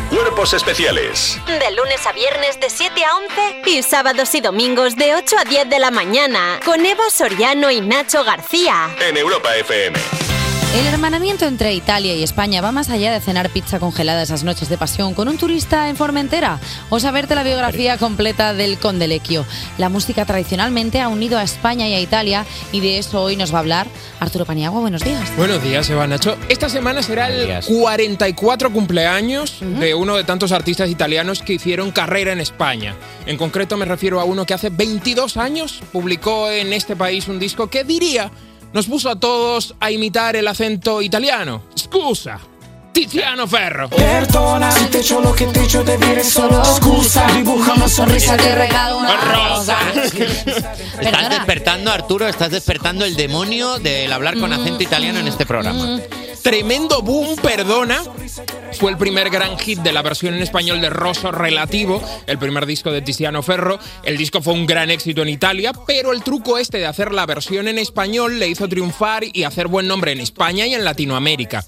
Cuerpos 0.10 0.54
especiales 0.56 1.38
De 1.46 1.76
lunes 1.76 2.04
a 2.08 2.14
viernes 2.14 2.60
de 2.60 2.72
7 2.72 3.00
a 3.04 3.16
11 3.62 3.70
y 3.70 3.84
sábados 3.84 4.34
y 4.34 4.42
domingos 4.42 4.96
de 4.96 5.14
8 5.14 5.36
a 5.40 5.44
10 5.48 5.70
de 5.70 5.78
la 5.78 5.92
mañana 5.92 6.60
con 6.66 6.84
Eva 6.84 7.04
Soriano 7.12 7.70
y 7.70 7.82
Nacho 7.82 8.24
García. 8.24 8.90
en 9.08 9.18
Europa 9.18 9.56
FM. 9.56 10.00
El 10.76 10.86
hermanamiento 10.86 11.46
entre 11.46 11.74
Italia 11.74 12.14
y 12.14 12.24
España 12.24 12.62
va 12.62 12.72
más 12.72 12.90
allá 12.90 13.12
de 13.12 13.22
cenar 13.22 13.50
pizza 13.50 13.80
congelada 13.80 14.22
esas 14.22 14.44
noches 14.44 14.68
de 14.68 14.78
pasión 14.78 15.14
con 15.14 15.28
un 15.28 15.38
turista 15.38 15.90
en 15.90 15.96
Formentera 15.96 16.60
o 16.90 17.00
saberte 17.00 17.36
la 17.36 17.44
biografía 17.44 17.98
completa 17.98 18.54
del 18.54 18.78
Condelequio. 18.78 19.46
La 19.78 19.90
música 19.90 20.26
tradicionalmente 20.26 21.00
ha 21.00 21.08
unido 21.08 21.40
a 21.40 21.44
España 21.44 21.88
y 21.88 21.94
a 21.94 22.02
Italia 22.02 22.46
y 22.74 22.82
de 22.82 23.00
eso 23.00 23.24
hoy 23.24 23.38
nos 23.38 23.54
va 23.54 23.58
a 23.58 23.62
hablar 23.62 23.88
Arturo 24.20 24.46
Paniagua. 24.46 24.82
Buenos 24.82 25.04
días. 25.04 25.36
Buenos 25.38 25.64
días, 25.64 25.90
Eva 25.90 26.06
Nacho. 26.06 26.38
Esta 26.50 26.70
semana 26.70 27.02
será 27.02 27.30
el 27.30 27.64
44 27.66 28.72
cumpleaños 28.72 29.60
de 29.62 29.96
uno 29.96 30.16
de 30.18 30.26
tantos 30.26 30.52
artistas 30.52 30.90
italianos 30.90 31.42
que 31.42 31.54
hicieron 31.54 31.92
carrera 31.92 32.34
en 32.34 32.42
España. 32.42 32.96
En 33.26 33.38
concreto 33.38 33.78
me 33.78 33.86
refiero 33.86 34.20
a 34.20 34.26
uno 34.26 34.46
que 34.46 34.54
hace 34.54 34.70
22 34.70 35.38
años 35.38 35.82
publicó 35.92 36.52
en 36.52 36.74
este 36.74 36.96
país 36.96 37.30
un 37.30 37.40
disco 37.40 37.68
que 37.68 37.84
diría 37.84 38.32
nos 38.78 38.86
puso 38.86 39.10
a 39.10 39.20
todos 39.20 39.74
a 39.80 39.90
imitar 39.90 40.36
el 40.36 40.48
acento 40.48 41.02
italiano. 41.02 41.64
Scusa, 41.76 42.40
Tiziano 42.98 43.46
Ferro. 43.46 43.90
Perdona, 43.90 44.72
si 44.72 44.86
te 44.86 45.02
echo 45.02 45.22
lo 45.22 45.32
que 45.32 45.46
te 45.46 45.62
echo 45.62 45.84
de 45.84 46.00
dire 46.00 46.24
solo 46.24 46.66
scusa 46.66 47.28
Dibuja 47.28 47.74
una 47.74 47.88
sonrisa 47.88 48.36
Te 48.36 48.56
regalo 48.56 48.98
una 48.98 49.16
rosa. 49.22 49.78
Estás 51.00 51.30
despertando, 51.30 51.92
Arturo, 51.92 52.28
estás 52.28 52.50
despertando 52.50 53.06
el 53.06 53.16
demonio 53.16 53.78
del 53.78 54.12
hablar 54.12 54.40
con 54.40 54.52
acento 54.52 54.82
italiano 54.82 55.20
en 55.20 55.28
este 55.28 55.46
programa. 55.46 56.00
Tremendo 56.42 57.02
boom, 57.02 57.36
perdona. 57.36 58.02
Fue 58.80 58.92
el 58.92 58.98
primer 58.98 59.30
gran 59.30 59.58
hit 59.58 59.80
de 59.80 59.92
la 59.92 60.02
versión 60.02 60.36
en 60.36 60.42
español 60.42 60.82
de 60.82 60.90
Rosso 60.90 61.32
Relativo, 61.32 62.02
el 62.26 62.38
primer 62.38 62.66
disco 62.66 62.92
de 62.92 63.02
Tiziano 63.02 63.42
Ferro. 63.42 63.80
El 64.04 64.18
disco 64.18 64.42
fue 64.42 64.54
un 64.54 64.66
gran 64.66 64.90
éxito 64.90 65.24
en 65.24 65.30
Italia, 65.30 65.72
pero 65.86 66.14
el 66.14 66.24
truco 66.24 66.58
este 66.58 66.78
de 66.78 66.86
hacer 66.86 67.12
la 67.12 67.26
versión 67.26 67.68
en 67.68 67.80
español 67.80 68.40
le 68.40 68.48
hizo 68.48 68.68
triunfar 68.70 69.24
y 69.32 69.44
hacer 69.44 69.68
buen 69.68 69.88
nombre 69.88 70.12
en 70.12 70.20
España 70.20 70.66
y 70.68 70.74
en 70.74 70.84
Latinoamérica. 70.84 71.66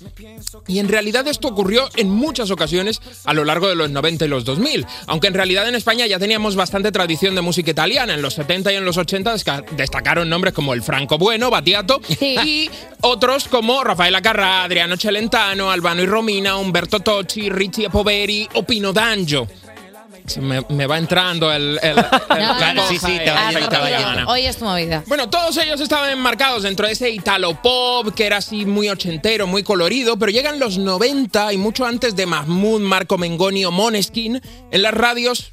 Y 0.68 0.80
en 0.80 0.88
realidad 0.88 1.19
esto 1.28 1.48
ocurrió 1.48 1.90
en 1.96 2.10
muchas 2.10 2.52
ocasiones 2.52 3.02
a 3.26 3.34
lo 3.34 3.46
largo 3.46 3.68
de 3.68 3.76
los 3.76 3.90
90 3.90 4.26
y 4.26 4.28
los 4.28 4.46
2000, 4.46 4.86
aunque 5.08 5.28
en 5.28 5.34
realidad 5.34 5.68
en 5.68 5.76
España 5.76 6.06
ya 6.08 6.20
teníamos 6.20 6.56
bastante 6.56 6.92
tradición 6.92 7.36
de 7.36 7.42
música 7.42 7.72
italiana. 7.72 8.14
En 8.14 8.22
los 8.22 8.34
70 8.36 8.72
y 8.74 8.76
en 8.76 8.86
los 8.86 8.98
80 8.98 9.34
desca- 9.36 9.66
destacaron 9.72 10.30
nombres 10.30 10.54
como 10.54 10.74
el 10.74 10.84
Franco 10.84 11.18
Bueno, 11.18 11.50
Battiato 11.50 12.02
y 12.20 12.70
otros 13.02 13.48
como 13.48 13.84
Rafaela 13.84 14.22
Carrà, 14.22 14.64
Adriano 14.64 14.98
Celentano, 14.98 15.72
Albano 15.72 16.04
y 16.04 16.06
Romina, 16.06 16.58
Umberto 16.58 17.00
Tocci, 17.00 17.50
Richie 17.50 17.90
Poveri 17.90 18.48
o 18.54 18.64
Pino 18.64 18.94
D'Angio. 18.94 19.48
Me, 20.38 20.62
me 20.70 20.86
va 20.88 20.98
entrando 20.98 21.52
el... 21.52 21.80
el- 21.82 21.98
el- 21.98 22.06
Claro, 22.28 22.84
sí, 22.90 22.98
sí, 22.98 23.18
te 23.24 23.30
va 23.32 23.52
yendo, 23.52 23.70
te 23.70 23.78
va 23.78 23.86
Arturo, 23.88 24.14
yendo. 24.16 24.32
Hoy 24.32 24.46
es 24.46 24.58
tu 24.58 24.66
movida. 24.66 25.04
bueno, 25.08 25.30
todos 25.30 25.58
ellos 25.58 25.80
estaban 25.82 26.10
enmarcados 26.12 26.64
dentro 26.64 26.86
de 26.88 26.94
ese 26.94 27.10
italo 27.10 27.62
pop 27.62 28.14
que 28.16 28.26
era 28.26 28.38
así 28.38 28.66
muy 28.66 28.90
ochentero, 28.90 29.48
muy 29.48 29.64
colorido, 29.64 30.18
pero 30.18 30.32
llegan 30.32 30.60
los 30.60 30.78
90 30.78 31.54
y 31.54 31.58
mucho 31.58 31.86
antes 31.86 32.16
de 32.16 32.26
Mahmoud, 32.26 32.82
Marco 32.82 33.18
Mengoni 33.18 33.66
o 33.66 33.72
Moneskin, 33.72 34.42
en 34.72 34.82
las 34.82 34.94
radios 34.94 35.52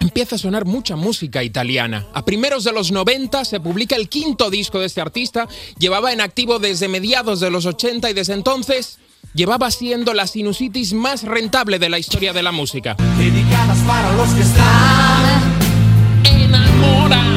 empieza 0.00 0.36
a 0.36 0.38
sonar 0.38 0.64
mucha 0.66 0.96
música 0.96 1.42
italiana. 1.42 2.06
A 2.12 2.24
primeros 2.24 2.64
de 2.64 2.72
los 2.72 2.92
90 2.92 3.44
se 3.46 3.58
publica 3.60 3.96
el 3.96 4.08
quinto 4.10 4.50
disco 4.50 4.78
de 4.80 4.86
este 4.86 5.00
artista, 5.00 5.48
llevaba 5.78 6.12
en 6.12 6.20
activo 6.20 6.58
desde 6.58 6.88
mediados 6.88 7.40
de 7.40 7.50
los 7.50 7.64
80 7.64 8.10
y 8.10 8.12
desde 8.12 8.34
entonces 8.34 8.98
llevaba 9.34 9.70
siendo 9.70 10.14
la 10.14 10.26
sinusitis 10.26 10.92
más 10.92 11.24
rentable 11.24 11.78
de 11.78 11.88
la 11.88 11.98
historia 11.98 12.32
de 12.32 12.42
la 12.42 12.52
música. 12.52 12.96
Dedicadas 13.18 13.78
para 13.78 14.12
los 14.12 14.28
que 14.30 14.42
están 14.42 15.42
enamorados. 16.24 17.34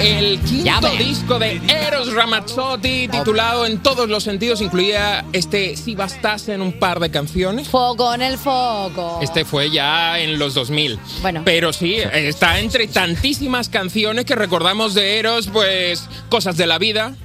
El 0.00 0.38
quinto 0.40 0.90
disco 0.98 1.38
de 1.38 1.60
Eros 1.68 2.12
Ramazzotti, 2.12 3.08
titulado 3.08 3.66
en 3.66 3.82
todos 3.82 4.08
los 4.08 4.22
sentidos, 4.22 4.60
incluía 4.60 5.24
este 5.32 5.74
Si 5.76 5.94
bastasen 5.94 6.60
un 6.60 6.78
par 6.78 7.00
de 7.00 7.10
canciones. 7.10 7.66
Foco 7.66 8.14
en 8.14 8.22
el 8.22 8.36
foco. 8.36 9.18
Este 9.22 9.44
fue 9.44 9.70
ya 9.70 10.20
en 10.20 10.38
los 10.38 10.54
2000. 10.54 10.98
Bueno. 11.22 11.42
Pero 11.44 11.72
sí, 11.72 11.96
está 11.96 12.60
entre 12.60 12.86
tantísimas 12.86 13.68
canciones 13.70 14.26
que 14.26 14.36
recordamos 14.36 14.94
de 14.94 15.18
Eros, 15.18 15.48
pues 15.48 16.08
cosas 16.28 16.56
de 16.58 16.66
la 16.66 16.78
vida, 16.78 17.16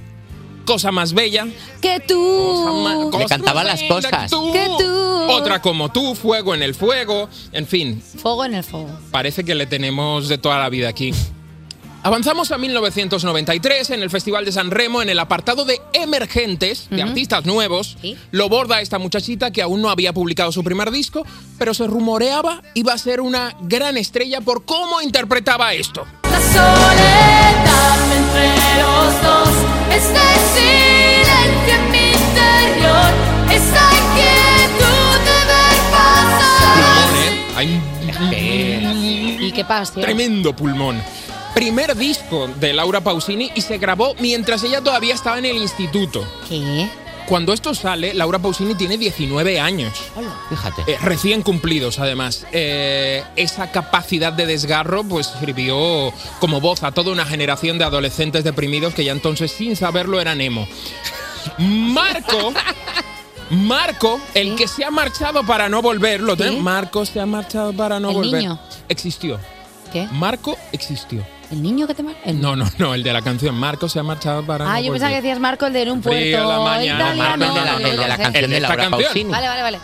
cosa 0.72 0.92
más 0.92 1.12
bella. 1.14 1.48
Que 1.82 2.00
tú. 2.00 3.12
Le 3.20 3.26
cantaba 3.26 3.62
las 3.64 3.84
cosas. 3.84 4.32
Que 4.54 4.68
tú. 4.80 5.22
Otra 5.30 5.62
como 5.62 5.92
tú, 5.92 6.16
fuego 6.16 6.56
en 6.56 6.64
el 6.64 6.74
fuego, 6.76 7.28
en 7.52 7.68
fin, 7.68 8.02
Fuego 8.02 8.46
en 8.46 8.56
el 8.56 8.64
fuego. 8.64 8.90
parece 9.12 9.44
que 9.44 9.54
le 9.54 9.66
tenemos 9.66 10.30
de 10.30 10.38
toda 10.38 10.60
la 10.60 10.70
vida 10.70 10.88
aquí. 10.88 11.14
Avanzamos 12.04 12.52
a 12.52 12.58
1993 12.58 13.92
en 13.92 14.02
el 14.02 14.10
Festival 14.10 14.44
de 14.46 14.52
San 14.52 14.72
Remo, 14.72 15.02
en 15.02 15.10
el 15.10 15.20
apartado 15.20 15.66
de 15.66 15.80
emergentes, 15.94 16.88
de 16.90 17.02
artistas 17.04 17.46
nuevos. 17.46 17.98
Lo 18.32 18.50
borda 18.50 18.82
esta 18.82 18.98
muchachita 18.98 19.52
que 19.52 19.62
aún 19.62 19.82
no 19.82 19.90
había 19.90 20.12
publicado 20.14 20.52
su 20.52 20.64
primer 20.64 20.90
disco, 20.90 21.26
pero 21.60 21.74
se 21.74 21.86
rumoreaba 21.86 22.64
iba 22.74 22.94
a 22.94 22.98
ser 22.98 23.22
una 23.22 23.56
gran 23.62 23.98
estrella 23.98 24.42
por 24.42 24.66
cómo 24.66 25.02
interpretaba 25.02 25.74
esto. 25.74 26.06
La 26.24 26.42
soledad 26.42 28.14
entre 28.18 28.48
los 28.82 29.22
dos, 29.22 29.51
¿Y 39.40 39.52
qué 39.52 39.66
pasa? 39.66 40.00
tremendo 40.00 40.56
pulmón. 40.56 41.02
Primer 41.54 41.96
disco 41.96 42.48
de 42.48 42.74
Laura 42.74 43.02
Pausini 43.02 43.52
y 43.54 43.62
se 43.62 43.78
grabó 43.78 44.16
mientras 44.20 44.64
ella 44.64 44.82
todavía 44.82 45.14
estaba 45.14 45.38
en 45.38 45.46
el 45.46 45.58
instituto. 45.58 46.26
¿Qué? 46.48 46.88
Cuando 47.28 47.54
esto 47.54 47.74
sale, 47.74 48.14
Laura 48.14 48.40
Pausini 48.40 48.76
tiene 48.76 48.98
19 48.98 49.60
años. 49.60 49.94
Fíjate. 50.50 50.84
Eh, 50.92 50.98
recién 51.02 51.42
cumplidos, 51.42 52.00
además. 52.00 52.46
Eh, 52.52 53.24
esa 53.36 53.72
capacidad 53.72 54.34
de 54.34 54.46
desgarro, 54.46 55.04
pues 55.04 55.32
sirvió 55.40 56.14
como 56.40 56.60
voz 56.60 56.84
a 56.84 56.92
toda 56.92 57.12
una 57.12 57.26
generación 57.26 57.78
de 57.78 57.86
adolescentes 57.86 58.44
deprimidos 58.44 58.94
que 58.94 59.04
ya 59.06 59.12
entonces, 59.12 59.52
sin 59.52 59.76
saberlo, 59.76 60.20
eran 60.20 60.42
emo. 60.42 60.68
Marco. 61.58 62.54
Marco, 63.50 64.20
el 64.34 64.56
que 64.56 64.68
se 64.68 64.86
ha 64.86 64.92
marchado 64.92 65.46
para 65.46 65.68
no 65.68 65.82
volver, 65.82 66.22
lo. 66.22 66.36
Marco 66.60 67.06
se 67.06 67.20
ha 67.20 67.26
marchado 67.26 67.74
para 67.74 68.00
no 68.00 68.10
¿El 68.10 68.16
volver. 68.16 68.42
niño? 68.42 68.60
Existió. 68.88 69.40
¿Qué? 69.92 70.08
Marco 70.12 70.58
existió. 70.72 71.26
¿El 71.52 71.62
niño 71.62 71.86
que 71.88 71.94
te 71.94 72.02
mar- 72.04 72.16
el- 72.26 72.40
No, 72.42 72.56
no, 72.56 72.66
no, 72.78 72.94
el 72.94 73.04
de 73.04 73.12
la 73.14 73.22
canción. 73.22 73.56
Marco 73.56 73.90
se 73.90 74.00
ha 74.00 74.04
marchado 74.04 74.46
para 74.46 74.66
no 74.66 74.72
Ah, 74.72 74.80
yo 74.80 74.92
pensaba 74.92 75.10
que 75.12 75.18
decías 75.18 75.40
Marco, 75.40 75.66
el 75.66 75.74
de 75.74 75.82
en 75.84 75.92
un 75.92 76.02
puerto 76.02 76.20
Frío 76.20 76.48
la 76.48 76.60
mañana, 76.60 77.14
italiano. 77.16 77.54
Marco, 77.54 77.58
el 77.58 77.62
de 77.62 77.66
la- 77.66 77.90
el 77.92 77.98
de 77.98 78.08
la 78.08 78.18
canción 78.18 78.50
de 78.52 78.60
Laura 78.62 78.78
canción. 78.78 79.04
Pausini. 79.04 79.32
Vale, 79.32 79.48
vale, 79.48 79.62
vale. 79.62 79.80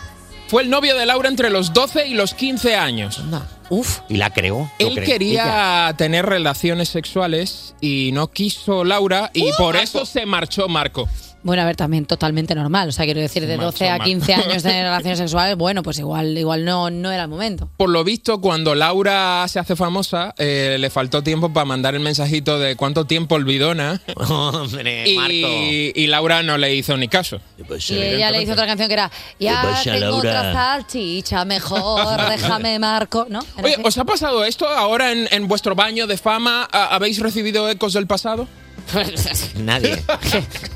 Fue 0.48 0.62
el 0.62 0.70
novio 0.70 0.96
de 0.96 1.04
Laura 1.04 1.28
entre 1.28 1.50
los 1.50 1.74
12 1.74 2.06
y 2.06 2.14
los 2.14 2.32
15 2.32 2.74
años. 2.74 3.20
Uf. 3.68 3.98
Y 4.08 4.16
la 4.16 4.30
creó. 4.30 4.70
Él 4.78 4.98
quería 5.04 5.92
tener 5.98 6.24
relaciones 6.24 6.88
sexuales 6.88 7.74
y 7.82 8.10
no 8.14 8.28
quiso 8.28 8.82
Laura 8.82 9.30
y 9.34 9.50
por 9.58 9.76
eso 9.76 10.06
se 10.06 10.24
marchó 10.24 10.66
Marco. 10.68 11.06
Bueno, 11.42 11.62
a 11.62 11.66
ver, 11.66 11.76
también 11.76 12.04
totalmente 12.04 12.54
normal. 12.54 12.88
O 12.88 12.92
sea, 12.92 13.04
quiero 13.04 13.20
decir, 13.20 13.46
de 13.46 13.56
Macho, 13.56 13.66
12 13.66 13.88
a 13.88 13.92
macho. 13.98 14.04
15 14.10 14.34
años 14.34 14.62
de 14.62 14.82
relaciones 14.82 15.18
sexuales, 15.18 15.56
bueno, 15.56 15.82
pues 15.82 15.98
igual, 15.98 16.36
igual 16.36 16.64
no, 16.64 16.90
no 16.90 17.10
era 17.12 17.22
el 17.22 17.28
momento. 17.28 17.68
Por 17.76 17.90
lo 17.90 18.02
visto, 18.04 18.40
cuando 18.40 18.74
Laura 18.74 19.46
se 19.48 19.58
hace 19.60 19.76
famosa, 19.76 20.34
eh, 20.36 20.76
le 20.80 20.90
faltó 20.90 21.22
tiempo 21.22 21.52
para 21.52 21.64
mandar 21.64 21.94
el 21.94 22.00
mensajito 22.00 22.58
de 22.58 22.74
cuánto 22.76 23.04
tiempo 23.04 23.36
olvidona. 23.36 24.00
Hombre, 24.16 25.04
Marco. 25.14 25.32
Y, 25.32 25.92
y 25.94 26.06
Laura 26.08 26.42
no 26.42 26.58
le 26.58 26.74
hizo 26.74 26.96
ni 26.96 27.08
caso. 27.08 27.40
Y 27.88 27.94
ella 27.94 28.30
le 28.30 28.42
hizo 28.42 28.52
otra 28.52 28.66
canción 28.66 28.88
que 28.88 28.94
era 28.94 29.10
Ya 29.38 29.62
pasa, 29.62 29.92
tengo 29.92 30.00
Laura? 30.00 30.18
otra 30.40 30.52
salchicha, 30.52 31.44
mejor, 31.44 32.16
déjame, 32.30 32.78
Marco. 32.78 33.26
¿No? 33.28 33.40
Oye. 33.62 33.76
¿os 33.84 33.96
ha 33.98 34.04
pasado 34.04 34.44
esto 34.44 34.66
ahora 34.68 35.12
en, 35.12 35.28
en 35.30 35.46
vuestro 35.48 35.74
baño 35.74 36.06
de 36.06 36.16
fama? 36.16 36.68
¿Ha- 36.72 36.94
¿Habéis 36.94 37.20
recibido 37.20 37.68
ecos 37.70 37.92
del 37.92 38.06
pasado? 38.06 38.48
Nadie. 39.58 40.02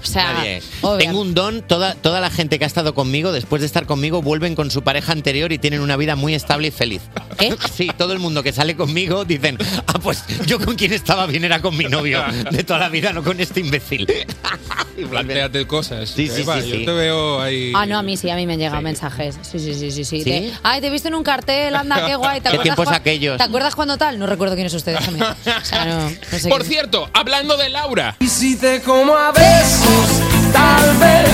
o 0.03 0.07
sea, 0.07 0.33
Nadie. 0.35 0.63
Tengo 0.99 1.21
un 1.21 1.35
don, 1.35 1.63
toda, 1.63 1.95
toda 1.95 2.21
la 2.21 2.31
gente 2.31 2.59
que 2.59 2.65
ha 2.65 2.67
estado 2.67 2.95
conmigo, 2.95 3.33
después 3.33 3.61
de 3.61 3.67
estar 3.67 3.87
conmigo, 3.87 4.23
vuelven 4.23 4.55
con 4.55 4.71
su 4.71 4.83
pareja 4.83 5.13
anterior 5.13 5.53
y 5.53 5.59
tienen 5.59 5.81
una 5.81 5.97
vida 5.97 6.17
muy 6.17 6.35
estable 6.35 6.69
y 6.69 6.71
feliz. 6.71 7.03
¿Qué? 7.39 7.57
Sí, 7.73 7.91
todo 7.97 8.13
el 8.13 8.19
mundo 8.19 8.43
que 8.43 8.53
sale 8.53 8.77
conmigo 8.77 9.25
dicen, 9.25 9.59
ah, 9.87 9.99
pues 10.03 10.25
yo 10.47 10.59
con 10.59 10.75
quien 10.77 10.93
estaba 10.93 11.27
bien 11.27 11.45
era 11.45 11.61
con 11.61 11.77
mi 11.77 11.85
novio 11.85 12.23
de 12.51 12.65
toda 12.65 12.81
la 12.81 12.89
vida, 12.89 13.13
no 13.13 13.23
con 13.23 13.41
este 13.41 13.61
imbécil. 13.61 14.07
Plantéate 15.11 15.67
cosas. 15.67 16.11
Sí, 16.11 16.29
sí, 16.29 16.43
Eva, 16.43 16.61
sí, 16.61 16.71
Yo 16.71 16.85
te 16.85 16.93
veo 16.93 17.41
ahí. 17.41 17.73
Ah, 17.75 17.87
no, 17.87 17.99
a 17.99 18.03
mí 18.03 18.17
sí, 18.17 18.31
a 18.31 18.37
mí 18.37 18.47
me 18.47 18.55
han 18.55 18.59
llegado 18.59 18.83
mensajes. 18.83 19.39
Sí, 19.43 19.59
sí, 19.59 19.75
sí, 19.75 19.91
sí. 20.05 20.23
sí. 20.23 20.53
Ay, 20.63 20.81
te 20.81 20.89
he 20.89 20.91
visto 20.91 21.09
en 21.09 21.15
un 21.15 21.25
cartel, 21.25 21.75
anda, 21.75 22.07
qué 22.07 22.15
guay. 22.17 22.41
¿Te 22.41 22.51
¿Qué 22.53 22.59
tiempos 22.59 22.89
aquellos? 22.89 23.39
¿Te 23.39 23.43
acuerdas 23.43 23.75
cuando 23.75 23.97
tal? 23.97 24.19
No 24.19 24.27
recuerdo 24.27 24.55
quién 24.55 24.67
es 24.67 24.75
usted, 24.75 24.95
déjame. 24.95 25.23
O 25.23 25.65
sea, 25.65 25.85
no, 25.87 26.11
no 26.11 26.39
sé 26.39 26.49
Por 26.49 26.61
quién. 26.61 26.73
cierto, 26.73 27.11
hablando 27.15 27.57
de 27.57 27.69
Laura. 27.71 28.02
Y 28.21 28.29
si 28.29 28.57
te 28.57 28.81
como 28.83 29.15
a 29.17 29.33
besos, 29.33 30.21
tal 30.53 30.97
vez 30.99 31.29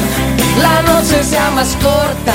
la 0.62 0.82
noche 0.82 1.22
sea 1.24 1.50
más 1.50 1.76
corta. 1.82 2.34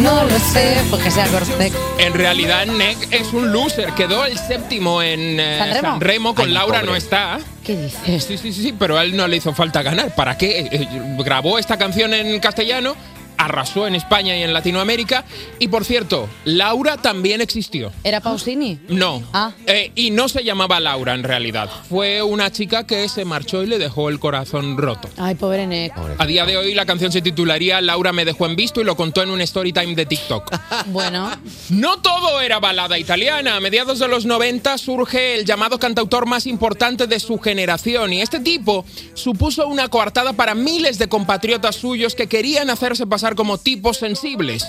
No 0.00 0.24
lo 0.24 0.38
sé, 0.40 0.78
porque 0.90 1.08
sea 1.08 1.24
Cortec. 1.28 1.72
En 1.98 2.14
realidad, 2.14 2.66
Nick 2.66 3.12
es 3.12 3.32
un 3.32 3.52
loser. 3.52 3.92
Quedó 3.92 4.24
el 4.26 4.36
séptimo 4.36 5.00
en 5.00 5.38
eh, 5.38 5.78
¿San 5.80 6.00
Remo? 6.00 6.34
con 6.34 6.46
Ay, 6.48 6.52
Laura 6.52 6.80
pobre. 6.80 6.90
no 6.90 6.96
está. 6.96 7.38
¿Qué 7.64 7.76
dices? 7.76 8.24
Sí, 8.24 8.36
sí, 8.36 8.52
sí, 8.52 8.62
sí, 8.62 8.74
pero 8.76 8.98
a 8.98 9.04
él 9.04 9.16
no 9.16 9.28
le 9.28 9.36
hizo 9.36 9.54
falta 9.54 9.82
ganar. 9.84 10.12
¿Para 10.16 10.36
qué? 10.36 10.58
Eh, 10.62 10.68
eh, 10.72 10.88
Grabó 11.18 11.60
esta 11.60 11.76
canción 11.78 12.12
en 12.12 12.40
castellano, 12.40 12.96
arrasó 13.38 13.86
en 13.86 13.94
España 13.94 14.36
y 14.36 14.42
en 14.42 14.52
Latinoamérica. 14.52 15.24
Y 15.58 15.68
por 15.68 15.84
cierto, 15.84 16.28
Laura 16.44 16.96
también 16.96 17.40
existió. 17.40 17.92
¿Era 18.02 18.20
Pausini? 18.20 18.78
No. 18.88 19.22
Ah. 19.32 19.52
Eh, 19.66 19.92
y 19.94 20.10
no 20.10 20.28
se 20.28 20.44
llamaba 20.44 20.80
Laura 20.80 21.14
en 21.14 21.22
realidad. 21.22 21.70
Fue 21.88 22.22
una 22.22 22.50
chica 22.50 22.86
que 22.86 23.08
se 23.08 23.24
marchó 23.24 23.62
y 23.62 23.66
le 23.66 23.78
dejó 23.78 24.08
el 24.08 24.18
corazón 24.18 24.76
roto. 24.76 25.08
Ay, 25.16 25.34
pobre 25.34 25.66
Nick. 25.66 25.92
A 26.18 26.26
día 26.26 26.44
de 26.44 26.56
hoy 26.56 26.74
la 26.74 26.86
canción 26.86 27.12
se 27.12 27.22
titularía 27.22 27.80
Laura 27.80 28.12
me 28.12 28.24
dejó 28.24 28.46
en 28.46 28.56
visto 28.56 28.80
y 28.80 28.84
lo 28.84 28.96
contó 28.96 29.22
en 29.22 29.30
un 29.30 29.40
story 29.40 29.72
time 29.72 29.94
de 29.94 30.06
TikTok. 30.06 30.50
Bueno, 30.86 31.30
No 31.70 32.00
todo 32.00 32.40
era 32.40 32.58
balada 32.60 32.98
italiana. 32.98 33.56
A 33.56 33.60
mediados 33.60 33.98
de 33.98 34.08
los 34.08 34.26
90 34.26 34.76
surge 34.78 35.34
el 35.36 35.44
llamado 35.44 35.78
cantautor 35.78 36.26
más 36.26 36.46
importante 36.46 37.06
de 37.06 37.20
su 37.20 37.38
generación 37.38 38.12
y 38.12 38.20
este 38.20 38.40
tipo 38.40 38.84
supuso 39.14 39.66
una 39.66 39.88
coartada 39.88 40.32
para 40.34 40.54
miles 40.54 40.98
de 40.98 41.08
compatriotas 41.08 41.76
suyos 41.76 42.14
que 42.14 42.26
querían 42.26 42.70
hacerse 42.70 43.06
pasar 43.06 43.23
como 43.32 43.56
tipos 43.56 43.96
sensibles. 43.96 44.66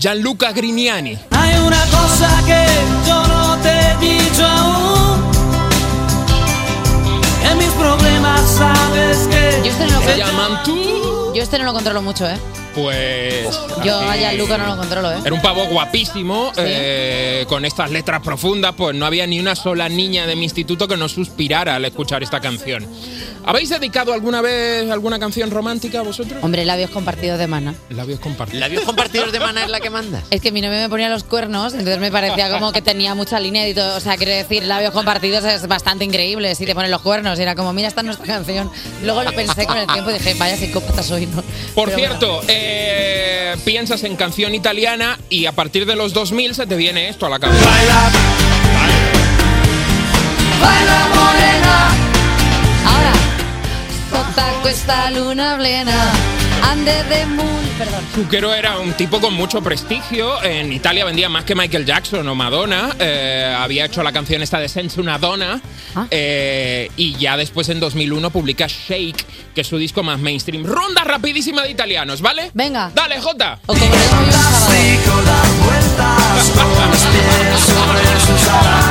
Gianluca 0.00 0.52
Grignani. 0.52 1.16
Hay 1.30 1.58
una 1.60 1.82
cosa 1.86 2.28
que 2.44 2.66
yo 3.06 3.26
no 3.26 3.56
te 3.58 3.70
he 3.70 3.96
dicho 3.98 4.44
aún. 4.44 5.22
En 7.50 7.58
mis 7.58 7.68
problemas 7.68 8.40
sabes 8.50 9.18
que 9.28 9.60
yo 9.64 9.70
este 9.70 9.86
no 9.86 10.00
lo, 10.00 11.34
yo 11.34 11.42
este 11.42 11.58
no 11.58 11.64
lo 11.64 11.72
controlo 11.72 12.02
mucho, 12.02 12.28
¿eh? 12.28 12.36
Pues. 12.74 13.48
Yo 13.84 13.98
a 13.98 14.16
Gianluca 14.16 14.58
no 14.58 14.66
lo 14.66 14.76
controlo, 14.76 15.12
¿eh? 15.12 15.16
Era 15.24 15.34
un 15.34 15.42
pavo 15.42 15.66
guapísimo, 15.66 16.52
eh, 16.56 17.44
con 17.48 17.64
estas 17.64 17.90
letras 17.90 18.20
profundas, 18.22 18.74
pues 18.76 18.94
no 18.96 19.06
había 19.06 19.26
ni 19.26 19.38
una 19.38 19.54
sola 19.54 19.88
niña 19.88 20.26
de 20.26 20.36
mi 20.36 20.44
instituto 20.44 20.88
que 20.88 20.96
no 20.96 21.08
suspirara 21.08 21.76
al 21.76 21.84
escuchar 21.84 22.22
esta 22.22 22.40
canción. 22.40 22.86
¿Habéis 23.46 23.68
dedicado 23.68 24.14
alguna 24.14 24.40
vez 24.40 24.90
alguna 24.90 25.18
canción 25.18 25.50
romántica 25.50 26.00
vosotros? 26.02 26.42
Hombre, 26.42 26.64
labios 26.64 26.90
compartidos 26.90 27.38
de 27.38 27.46
mana. 27.46 27.74
Labios 27.90 28.18
compartidos. 28.18 28.60
¿Labios 28.60 28.84
compartidos 28.84 29.32
de 29.32 29.40
mana 29.40 29.64
es 29.64 29.70
la 29.70 29.80
que 29.80 29.90
manda? 29.90 30.22
Es 30.30 30.40
que 30.40 30.50
mi 30.50 30.62
novio 30.62 30.78
me 30.78 30.88
ponía 30.88 31.10
los 31.10 31.24
cuernos, 31.24 31.74
entonces 31.74 31.98
me 31.98 32.10
parecía 32.10 32.50
como 32.50 32.72
que 32.72 32.80
tenía 32.80 33.14
mucha 33.14 33.38
línea 33.38 33.68
y 33.68 33.74
todo. 33.74 33.96
O 33.96 34.00
sea, 34.00 34.16
quiero 34.16 34.32
decir, 34.32 34.64
labios 34.64 34.92
compartidos 34.92 35.44
es 35.44 35.68
bastante 35.68 36.04
increíble 36.04 36.54
si 36.54 36.64
te 36.64 36.74
ponen 36.74 36.90
los 36.90 37.02
cuernos. 37.02 37.38
Y 37.38 37.42
era 37.42 37.54
como, 37.54 37.72
mira, 37.72 37.88
esta 37.88 38.00
es 38.00 38.06
nuestra 38.06 38.26
canción. 38.26 38.70
Luego 39.02 39.22
lo 39.22 39.32
pensé 39.32 39.66
con 39.66 39.76
el 39.76 39.86
tiempo 39.86 40.10
y 40.10 40.14
dije, 40.14 40.34
vaya 40.34 40.56
psicópata 40.56 41.02
soy, 41.02 41.26
¿no? 41.26 41.42
Por 41.74 41.90
Pero 41.90 41.98
cierto, 41.98 42.40
eh, 42.48 42.63
piensas 43.64 44.04
en 44.04 44.16
canción 44.16 44.54
italiana 44.54 45.18
y 45.28 45.46
a 45.46 45.52
partir 45.52 45.86
de 45.86 45.96
los 45.96 46.12
2000 46.12 46.54
se 46.54 46.66
te 46.66 46.76
viene 46.76 47.08
esto 47.08 47.26
a 47.26 47.30
la 47.30 47.38
cabeza. 47.38 47.64
Baila 50.60 51.08
morena. 51.14 51.88
Ahora, 52.86 53.12
luna 55.10 55.56
plena, 55.56 56.12
ande 56.62 57.04
de 57.04 57.26
moon. 57.26 57.64
Perdón. 57.78 58.04
Zucchero 58.14 58.54
era 58.54 58.78
un 58.78 58.92
tipo 58.92 59.20
con 59.20 59.34
mucho 59.34 59.62
prestigio. 59.62 60.42
En 60.42 60.72
Italia 60.72 61.04
vendía 61.04 61.28
más 61.28 61.44
que 61.44 61.54
Michael 61.54 61.84
Jackson 61.84 62.26
o 62.28 62.34
Madonna. 62.34 62.90
Eh, 62.98 63.54
había 63.58 63.86
hecho 63.86 64.02
la 64.02 64.12
canción 64.12 64.42
esta 64.42 64.58
de 64.58 64.68
Senza 64.68 65.00
una 65.00 65.18
donna. 65.18 65.60
Eh, 66.10 66.90
y 66.96 67.16
ya 67.16 67.36
después 67.36 67.68
en 67.68 67.80
2001 67.80 68.30
publica 68.30 68.66
Shake, 68.66 69.26
que 69.54 69.60
es 69.62 69.66
su 69.66 69.78
disco 69.78 70.02
más 70.02 70.18
mainstream. 70.18 70.64
Ronda 70.64 71.04
rapidísima 71.04 71.62
de 71.62 71.70
italianos, 71.70 72.20
¿vale? 72.20 72.50
Venga. 72.54 72.90
Dale, 72.94 73.20
Jota. 73.20 73.58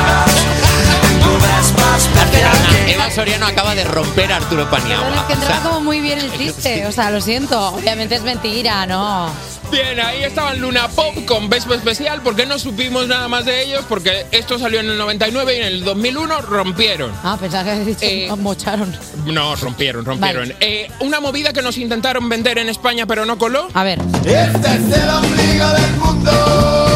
Eva 2.87 3.09
Soriano 3.11 3.45
acaba 3.45 3.75
de 3.75 3.83
romper 3.83 4.31
a 4.33 4.37
Arturo 4.37 4.69
Paniagua. 4.69 5.27
Que 5.27 5.33
entraba 5.33 5.61
como 5.61 5.81
muy 5.81 6.01
bien 6.01 6.19
el 6.19 6.31
chiste. 6.37 6.85
O 6.87 6.91
sea, 6.91 7.11
lo 7.11 7.21
siento. 7.21 7.59
Obviamente 7.69 8.15
es 8.15 8.23
mentira, 8.23 8.85
¿no? 8.85 9.29
Bien, 9.71 9.99
ahí 9.99 10.23
estaban 10.23 10.59
Luna 10.59 10.87
Pop 10.87 11.15
con 11.25 11.49
Vespa 11.49 11.73
Especial, 11.75 12.21
porque 12.21 12.45
no 12.45 12.59
supimos 12.59 13.07
nada 13.07 13.27
más 13.27 13.45
de 13.45 13.63
ellos, 13.63 13.83
porque 13.89 14.25
esto 14.31 14.59
salió 14.59 14.79
en 14.79 14.89
el 14.89 14.97
99 14.97 15.55
y 15.55 15.57
en 15.57 15.63
el 15.63 15.83
2001 15.83 16.41
rompieron. 16.41 17.11
Ah, 17.23 17.37
pensaba 17.39 17.63
que 17.63 17.71
habías 17.71 17.85
dicho 17.87 17.99
Eh, 18.03 18.29
mocharon. 18.37 18.95
No, 19.25 19.55
rompieron, 19.55 20.05
rompieron. 20.05 20.53
Eh, 20.59 20.91
una 20.99 21.19
movida 21.19 21.53
que 21.53 21.61
nos 21.63 21.77
intentaron 21.77 22.29
vender 22.29 22.59
en 22.59 22.69
España, 22.69 23.05
pero 23.07 23.25
no 23.25 23.37
coló. 23.39 23.67
A 23.73 23.83
ver. 23.83 23.99
Este 24.25 24.67
es 24.75 24.97
el 25.03 25.09
ombligo 25.09 25.67
del 25.69 25.91
mundo. 25.97 26.92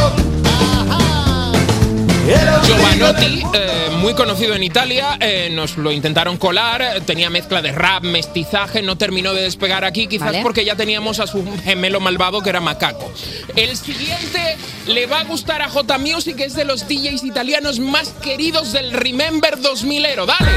Giovanotti, 2.27 3.43
eh, 3.53 3.89
muy 3.99 4.13
conocido 4.13 4.53
en 4.53 4.61
Italia, 4.61 5.17
eh, 5.21 5.49
nos 5.49 5.77
lo 5.77 5.93
intentaron 5.93 6.35
colar, 6.35 7.01
tenía 7.05 7.29
mezcla 7.29 7.61
de 7.61 7.71
rap, 7.71 8.03
mestizaje, 8.03 8.81
no 8.81 8.97
terminó 8.97 9.33
de 9.33 9.43
despegar 9.43 9.85
aquí, 9.85 10.07
quizás 10.07 10.27
Vale. 10.27 10.41
porque 10.43 10.65
ya 10.65 10.75
teníamos 10.75 11.21
a 11.21 11.27
su 11.27 11.45
gemelo 11.63 12.01
malvado 12.01 12.41
que 12.41 12.49
era 12.49 12.59
Macaco. 12.59 13.09
El 13.55 13.77
siguiente 13.77 14.57
le 14.87 15.05
va 15.05 15.21
a 15.21 15.23
gustar 15.23 15.61
a 15.61 15.69
J 15.69 15.97
Music, 15.99 16.37
es 16.41 16.53
de 16.55 16.65
los 16.65 16.85
DJs 16.87 17.23
italianos 17.23 17.79
más 17.79 18.09
queridos 18.21 18.73
del 18.73 18.91
Remember 18.91 19.57
2000ero. 19.57 20.25
¡Dale! 20.25 20.51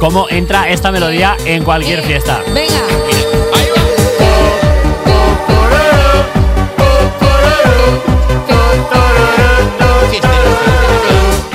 ¿Cómo 0.00 0.28
entra 0.30 0.70
esta 0.70 0.90
melodía 0.90 1.36
en 1.44 1.62
cualquier 1.62 2.02
fiesta? 2.02 2.42
Venga. 2.54 3.33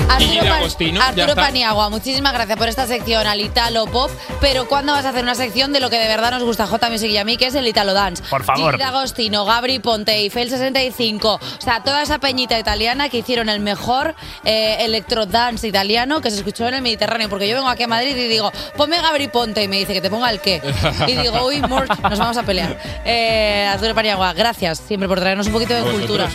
Y 0.09 0.38
Arturo, 0.38 0.38
Pan- 0.38 0.38
Agostino, 0.79 0.99
ya 0.99 1.07
Arturo 1.07 1.27
está. 1.29 1.41
Paniagua, 1.41 1.89
muchísimas 1.89 2.31
gracias 2.31 2.57
por 2.57 2.69
esta 2.69 2.87
sección 2.87 3.27
al 3.27 3.41
Italo 3.41 3.85
Pop. 3.87 4.09
Pero 4.39 4.67
¿cuándo 4.67 4.93
vas 4.93 5.05
a 5.05 5.09
hacer 5.09 5.23
una 5.23 5.35
sección 5.35 5.73
de 5.73 5.81
lo 5.81 5.89
que 5.89 5.99
de 5.99 6.07
verdad 6.07 6.31
nos 6.31 6.43
gusta 6.43 6.67
J 6.67 6.89
Music 6.89 7.09
y 7.09 7.17
a 7.17 7.25
mí, 7.25 7.35
que 7.35 7.47
es 7.47 7.55
el 7.55 7.67
Italo 7.67 7.93
Dance? 7.93 8.23
Por 8.29 8.43
favor. 8.43 8.75
Gigi 8.75 8.83
Agostino, 8.83 9.43
Gabri 9.45 9.79
Ponte, 9.79 10.13
Eiffel 10.13 10.49
65. 10.49 11.33
O 11.33 11.61
sea, 11.61 11.83
toda 11.83 12.01
esa 12.01 12.19
peñita 12.19 12.57
italiana 12.57 13.09
que 13.09 13.17
hicieron 13.17 13.49
el 13.49 13.59
mejor 13.59 14.15
eh, 14.45 14.77
electro 14.79 15.25
dance 15.25 15.67
italiano 15.67 16.21
que 16.21 16.31
se 16.31 16.37
escuchó 16.37 16.67
en 16.67 16.75
el 16.75 16.81
Mediterráneo. 16.81 17.29
Porque 17.29 17.49
yo 17.49 17.55
vengo 17.55 17.67
aquí 17.67 17.83
a 17.83 17.87
Madrid 17.87 18.15
y 18.15 18.27
digo, 18.27 18.51
ponme 18.77 19.01
Gabri 19.01 19.27
Ponte. 19.27 19.63
Y 19.63 19.67
me 19.67 19.79
dice 19.79 19.93
que 19.93 20.01
te 20.01 20.09
ponga 20.09 20.29
el 20.29 20.39
qué. 20.39 20.61
Y 21.07 21.15
digo, 21.15 21.45
uy, 21.45 21.61
Mort, 21.61 21.89
nos 21.99 22.19
vamos 22.19 22.37
a 22.37 22.43
pelear. 22.43 22.77
Eh, 23.03 23.67
Arturo 23.69 23.93
Paniagua, 23.93 24.33
gracias 24.33 24.79
siempre 24.79 25.09
por 25.09 25.19
traernos 25.19 25.47
un 25.47 25.53
poquito 25.53 25.73
de 25.73 25.91
cultura. 25.91 26.29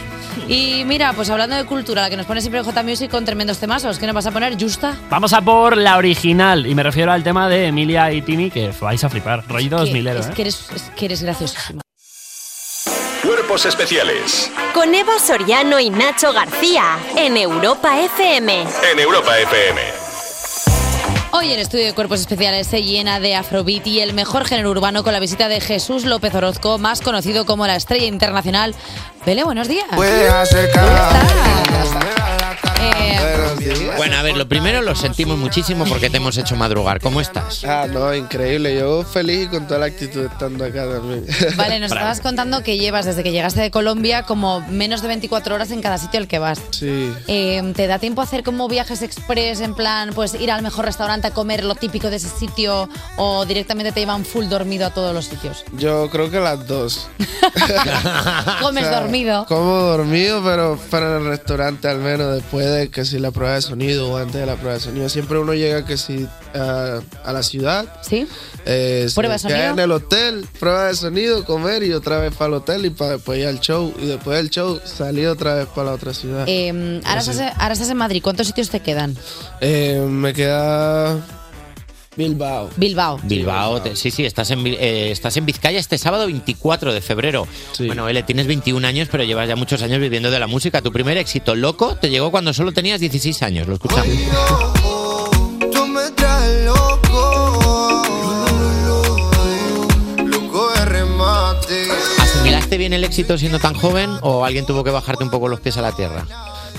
Y 0.48 0.82
mira, 0.84 1.12
pues 1.14 1.30
hablando 1.30 1.56
de 1.56 1.64
cultura, 1.64 2.02
la 2.02 2.10
que 2.10 2.16
nos 2.16 2.26
pone 2.26 2.40
siempre 2.40 2.62
J 2.62 2.82
Music 2.82 3.10
con 3.10 3.24
tremendos 3.24 3.58
temazos. 3.58 3.98
¿Qué 3.98 4.06
nos 4.06 4.14
vas 4.14 4.26
a 4.26 4.33
poner, 4.34 4.60
Justa? 4.60 4.96
Vamos 5.08 5.32
a 5.32 5.40
por 5.40 5.76
la 5.76 5.96
original. 5.96 6.66
Y 6.66 6.74
me 6.74 6.82
refiero 6.82 7.12
al 7.12 7.22
tema 7.22 7.48
de 7.48 7.68
Emilia 7.68 8.12
y 8.12 8.20
Timmy, 8.20 8.50
que 8.50 8.70
vais 8.80 9.02
a 9.02 9.08
flipar. 9.08 9.44
Rollito 9.48 9.76
2000 9.78 10.06
es, 10.08 10.26
¿eh? 10.26 10.30
que 10.34 10.42
eres, 10.42 10.70
es 10.74 10.82
que 10.96 11.04
eres 11.06 11.22
graciosísimo. 11.22 11.80
Cuerpos 13.22 13.64
especiales 13.64 14.50
Con 14.74 14.94
Eva 14.94 15.18
Soriano 15.18 15.80
y 15.80 15.88
Nacho 15.88 16.32
García 16.32 16.98
en 17.16 17.36
Europa 17.36 17.98
FM. 18.00 18.66
en 18.92 18.98
Europa 18.98 19.38
FM. 19.38 19.80
Hoy 21.30 21.52
el 21.52 21.60
estudio 21.60 21.86
de 21.86 21.92
cuerpos 21.94 22.20
especiales 22.20 22.66
se 22.66 22.82
llena 22.82 23.20
de 23.20 23.34
afrobeat 23.34 23.86
y 23.86 24.00
el 24.00 24.14
mejor 24.14 24.44
género 24.46 24.70
urbano 24.70 25.02
con 25.02 25.12
la 25.12 25.20
visita 25.20 25.48
de 25.48 25.60
Jesús 25.60 26.04
López 26.04 26.34
Orozco, 26.34 26.78
más 26.78 27.00
conocido 27.00 27.46
como 27.46 27.66
la 27.66 27.76
estrella 27.76 28.06
internacional. 28.06 28.74
Vele, 29.24 29.44
buenos 29.44 29.68
días. 29.68 29.86
Puedes 29.94 30.32
hacer 30.32 30.70
Eh, 32.84 33.94
Bueno, 33.96 34.16
a 34.16 34.22
ver, 34.22 34.36
lo 34.36 34.46
primero 34.48 34.82
lo 34.82 34.94
sentimos 34.94 35.38
muchísimo 35.38 35.84
porque 35.84 36.10
te 36.10 36.16
hemos 36.18 36.36
hecho 36.36 36.56
madrugar. 36.56 37.00
¿Cómo 37.00 37.20
estás? 37.20 37.64
Ah, 37.64 37.86
no, 37.90 38.14
increíble. 38.14 38.76
Yo 38.78 39.02
feliz 39.04 39.44
y 39.44 39.48
con 39.48 39.66
toda 39.66 39.80
la 39.80 39.86
actitud 39.86 40.24
estando 40.26 40.64
acá 40.64 40.86
también. 40.88 41.24
Vale, 41.56 41.78
nos 41.80 41.90
estabas 41.92 42.20
contando 42.20 42.62
que 42.62 42.76
llevas 42.76 43.06
desde 43.06 43.22
que 43.22 43.30
llegaste 43.32 43.60
de 43.60 43.70
Colombia 43.70 44.24
como 44.24 44.60
menos 44.68 45.00
de 45.02 45.08
24 45.08 45.54
horas 45.54 45.70
en 45.70 45.80
cada 45.80 45.98
sitio 45.98 46.20
al 46.20 46.28
que 46.28 46.38
vas. 46.38 46.60
Sí. 46.70 47.12
Eh, 47.28 47.72
¿Te 47.74 47.86
da 47.86 47.98
tiempo 47.98 48.20
a 48.20 48.24
hacer 48.24 48.42
como 48.42 48.68
viajes 48.68 49.02
express 49.02 49.60
en 49.60 49.74
plan, 49.74 50.10
pues 50.14 50.34
ir 50.34 50.50
al 50.50 50.62
mejor 50.62 50.84
restaurante 50.84 51.28
a 51.28 51.30
comer 51.30 51.64
lo 51.64 51.74
típico 51.74 52.10
de 52.10 52.16
ese 52.16 52.28
sitio 52.28 52.88
o 53.16 53.44
directamente 53.46 53.92
te 53.92 54.00
llevan 54.00 54.24
full 54.24 54.46
dormido 54.46 54.86
a 54.86 54.90
todos 54.90 55.14
los 55.14 55.26
sitios? 55.26 55.64
Yo 55.78 56.10
creo 56.10 56.30
que 56.30 56.40
las 56.40 56.66
dos. 56.66 57.08
Comes 58.60 58.84
O 58.84 58.88
sea, 58.88 59.00
dormido. 59.00 59.46
Como 59.46 59.76
dormido, 59.76 60.42
pero 60.42 60.78
para 60.90 61.18
el 61.18 61.26
restaurante 61.26 61.88
al 61.88 61.98
menos 61.98 62.34
después 62.34 62.66
de 62.66 62.73
que 62.90 63.04
si 63.04 63.18
la 63.18 63.30
prueba 63.30 63.54
de 63.54 63.62
sonido 63.62 64.10
o 64.10 64.16
antes 64.16 64.34
de 64.40 64.46
la 64.46 64.56
prueba 64.56 64.74
de 64.74 64.80
sonido. 64.80 65.08
Siempre 65.08 65.38
uno 65.38 65.54
llega 65.54 65.84
que 65.84 65.96
si 65.96 66.28
a, 66.54 67.00
a 67.24 67.32
la 67.32 67.42
ciudad. 67.42 67.86
Sí. 68.02 68.26
Eh, 68.66 69.08
¿Prueba 69.14 69.34
de 69.34 69.40
queda 69.40 69.56
sonido? 69.56 69.72
en 69.72 69.78
el 69.78 69.92
hotel, 69.92 70.46
prueba 70.58 70.86
de 70.88 70.94
sonido, 70.94 71.44
comer 71.44 71.82
y 71.82 71.92
otra 71.92 72.18
vez 72.18 72.34
para 72.34 72.48
el 72.48 72.54
hotel 72.54 72.86
y 72.86 72.90
para 72.90 73.12
después 73.12 73.38
ir 73.38 73.46
al 73.46 73.60
show. 73.60 73.92
Y 73.98 74.06
después 74.06 74.36
del 74.36 74.50
show 74.50 74.80
salir 74.84 75.28
otra 75.28 75.54
vez 75.54 75.66
para 75.68 75.88
la 75.88 75.92
otra 75.94 76.14
ciudad. 76.14 76.44
Eh, 76.46 77.00
ahora, 77.04 77.20
estás, 77.20 77.40
ahora 77.56 77.72
estás 77.72 77.90
en 77.90 77.96
Madrid, 77.96 78.20
¿cuántos 78.22 78.46
sitios 78.46 78.70
te 78.70 78.80
quedan? 78.80 79.16
Eh, 79.60 80.04
me 80.08 80.32
queda 80.32 81.18
Bilbao. 82.16 82.70
Bilbao. 82.76 83.18
Bilbao, 83.24 83.82
te- 83.82 83.96
sí, 83.96 84.10
sí, 84.10 84.24
estás 84.24 84.50
en, 84.52 84.62
Bil- 84.62 84.76
eh, 84.78 85.10
estás 85.10 85.36
en 85.36 85.46
Vizcaya 85.46 85.78
este 85.78 85.98
sábado 85.98 86.26
24 86.26 86.92
de 86.92 87.00
febrero. 87.00 87.46
Bueno, 87.78 88.08
Ele, 88.08 88.22
tienes 88.22 88.46
21 88.46 88.86
años, 88.86 89.08
pero 89.10 89.24
llevas 89.24 89.48
ya 89.48 89.56
muchos 89.56 89.82
años 89.82 89.98
viviendo 90.00 90.30
de 90.30 90.38
la 90.38 90.46
música. 90.46 90.80
Tu 90.80 90.92
primer 90.92 91.16
éxito, 91.16 91.54
Loco, 91.56 91.96
te 91.96 92.10
llegó 92.10 92.30
cuando 92.30 92.52
solo 92.54 92.72
tenías 92.72 93.00
16 93.00 93.42
años. 93.42 93.66
Lo 93.66 93.74
escuchamos. 93.74 94.06
Tú 95.72 95.86
me 95.86 96.08
traes 96.14 96.64
loco, 96.66 98.02
loco 100.24 100.70
de 100.74 100.84
remate. 100.84 101.88
¿Asimilaste 102.18 102.78
bien 102.78 102.92
el 102.92 103.02
éxito 103.04 103.36
siendo 103.38 103.58
tan 103.58 103.74
joven 103.74 104.10
o 104.22 104.44
alguien 104.44 104.66
tuvo 104.66 104.84
que 104.84 104.90
bajarte 104.90 105.24
un 105.24 105.30
poco 105.30 105.48
los 105.48 105.60
pies 105.60 105.76
a 105.78 105.82
la 105.82 105.92
tierra? 105.92 106.26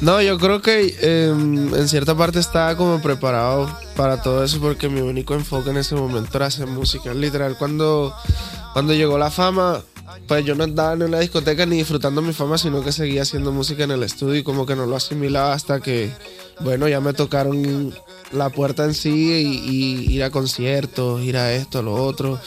No, 0.01 0.21
yo 0.21 0.37
creo 0.37 0.61
que 0.61 0.95
eh, 0.99 1.29
en 1.29 1.87
cierta 1.87 2.15
parte 2.15 2.39
estaba 2.39 2.75
como 2.75 3.01
preparado 3.01 3.69
para 3.95 4.21
todo 4.21 4.43
eso 4.43 4.59
porque 4.59 4.89
mi 4.89 5.01
único 5.01 5.33
enfoque 5.33 5.69
en 5.69 5.77
ese 5.77 5.95
momento 5.95 6.37
era 6.37 6.47
hacer 6.47 6.67
música. 6.67 7.13
Literal, 7.13 7.57
cuando, 7.57 8.13
cuando 8.73 8.93
llegó 8.93 9.17
la 9.17 9.31
fama, 9.31 9.81
pues 10.27 10.45
yo 10.45 10.53
no 10.53 10.65
andaba 10.65 10.93
en 10.93 11.11
la 11.11 11.19
discoteca 11.19 11.65
ni 11.65 11.77
disfrutando 11.77 12.21
mi 12.21 12.33
fama, 12.33 12.57
sino 12.57 12.83
que 12.83 12.91
seguía 12.91 13.21
haciendo 13.21 13.51
música 13.51 13.83
en 13.83 13.91
el 13.91 14.03
estudio 14.03 14.35
y 14.35 14.43
como 14.43 14.65
que 14.65 14.75
no 14.75 14.85
lo 14.85 14.95
asimilaba 14.95 15.53
hasta 15.53 15.79
que, 15.79 16.11
bueno, 16.59 16.87
ya 16.87 16.99
me 16.99 17.13
tocaron 17.13 17.93
la 18.31 18.49
puerta 18.49 18.83
en 18.83 18.93
sí 18.93 19.09
y, 19.11 19.69
y 19.69 20.13
ir 20.13 20.23
a 20.23 20.29
conciertos, 20.29 21.21
ir 21.21 21.37
a 21.37 21.53
esto, 21.53 21.79
a 21.79 21.81
lo 21.81 21.93
otro, 21.93 22.39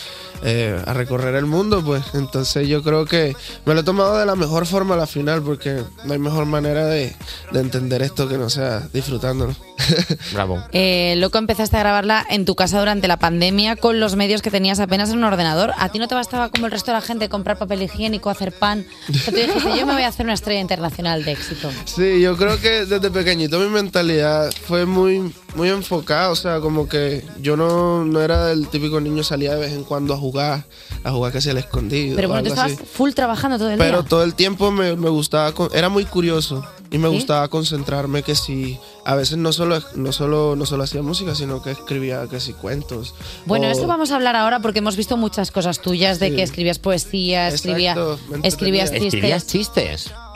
eh, 0.42 0.80
a 0.86 0.92
recorrer 0.92 1.34
el 1.34 1.46
mundo, 1.46 1.82
pues. 1.84 2.02
Entonces 2.14 2.68
yo 2.68 2.82
creo 2.82 3.06
que 3.06 3.34
me 3.64 3.74
lo 3.74 3.80
he 3.80 3.84
tomado 3.84 4.18
de 4.18 4.26
la 4.26 4.36
mejor 4.36 4.66
forma 4.66 4.94
a 4.94 4.98
la 4.98 5.06
final 5.06 5.42
porque 5.42 5.82
no 6.04 6.12
hay 6.12 6.18
mejor 6.18 6.46
manera 6.46 6.86
de, 6.86 7.14
de 7.52 7.60
entender 7.60 8.02
esto 8.02 8.28
que 8.28 8.38
no 8.38 8.48
sea 8.50 8.88
disfrutándolo. 8.92 9.54
Bravo. 10.32 10.62
Eh, 10.72 11.14
loco, 11.18 11.38
empezaste 11.38 11.76
a 11.76 11.80
grabarla 11.80 12.24
en 12.28 12.44
tu 12.44 12.54
casa 12.54 12.78
durante 12.78 13.08
la 13.08 13.16
pandemia 13.16 13.76
con 13.76 14.00
los 14.00 14.16
medios 14.16 14.42
que 14.42 14.50
tenías 14.50 14.80
apenas 14.80 15.10
en 15.10 15.18
un 15.18 15.24
ordenador. 15.24 15.72
¿A 15.78 15.88
ti 15.90 15.98
no 15.98 16.08
te 16.08 16.14
bastaba 16.14 16.50
como 16.50 16.66
el 16.66 16.72
resto 16.72 16.90
de 16.90 16.96
la 16.96 17.00
gente 17.00 17.28
comprar 17.28 17.58
papel 17.58 17.82
higiénico, 17.82 18.30
hacer 18.30 18.52
pan? 18.52 18.86
O 19.08 19.14
sea, 19.14 19.32
tú 19.32 19.40
dijiste, 19.40 19.78
yo 19.78 19.86
me 19.86 19.94
voy 19.94 20.02
a 20.02 20.08
hacer 20.08 20.26
una 20.26 20.34
estrella 20.34 20.60
internacional 20.60 21.24
de 21.24 21.32
éxito. 21.32 21.70
Sí, 21.84 22.20
yo 22.20 22.36
creo 22.36 22.60
que 22.60 22.86
desde 22.86 23.10
pequeñito 23.10 23.58
mi 23.58 23.68
mentalidad 23.68 24.50
fue 24.66 24.84
muy, 24.84 25.32
muy 25.54 25.67
enfocada, 25.74 26.30
o 26.30 26.36
sea, 26.36 26.60
como 26.60 26.88
que 26.88 27.24
yo 27.40 27.56
no, 27.56 28.04
no 28.04 28.20
era 28.20 28.50
el 28.52 28.68
típico 28.68 29.00
niño 29.00 29.22
salía 29.22 29.54
de 29.54 29.60
vez 29.60 29.72
en 29.72 29.84
cuando 29.84 30.14
a 30.14 30.16
jugar, 30.16 30.64
a 31.04 31.10
jugar 31.10 31.32
que 31.32 31.40
se 31.40 31.52
le 31.54 31.60
escondido. 31.60 32.16
Pero 32.16 32.28
bueno, 32.28 32.42
tú 32.44 32.48
estabas 32.50 32.72
así. 32.72 32.82
full 32.84 33.10
trabajando 33.12 33.58
todo 33.58 33.70
el 33.70 33.78
Pero 33.78 34.00
día. 34.02 34.08
todo 34.08 34.22
el 34.24 34.34
tiempo 34.34 34.70
me, 34.70 34.96
me 34.96 35.08
gustaba, 35.08 35.52
con- 35.52 35.70
era 35.74 35.88
muy 35.88 36.04
curioso 36.04 36.64
y 36.90 36.98
me 36.98 37.08
¿Sí? 37.08 37.14
gustaba 37.14 37.48
concentrarme 37.48 38.22
que 38.22 38.34
si 38.34 38.78
a 39.04 39.14
veces 39.14 39.36
no 39.38 39.52
solo, 39.52 39.82
no 39.94 40.12
solo, 40.12 40.54
no 40.56 40.66
solo 40.66 40.84
hacía 40.84 41.02
música, 41.02 41.34
sino 41.34 41.62
que 41.62 41.70
escribía 41.70 42.26
que 42.30 42.40
si 42.40 42.52
cuentos. 42.52 43.14
Bueno, 43.46 43.66
o- 43.68 43.70
eso 43.70 43.86
vamos 43.86 44.10
a 44.10 44.16
hablar 44.16 44.36
ahora 44.36 44.60
porque 44.60 44.78
hemos 44.80 44.96
visto 44.96 45.16
muchas 45.16 45.50
cosas 45.50 45.80
tuyas 45.80 46.18
de 46.20 46.30
Sí. 46.30 46.36
que 46.36 46.42
escribías 46.42 46.78
poesía, 46.78 47.48
escribía, 47.48 47.92
Exacto, 47.92 48.18
me 48.30 48.46
escribías 48.48 48.90
entretenía. 48.90 49.38
chistes. 49.38 49.46
¿Escribías 49.46 49.46
chistes? 49.46 50.27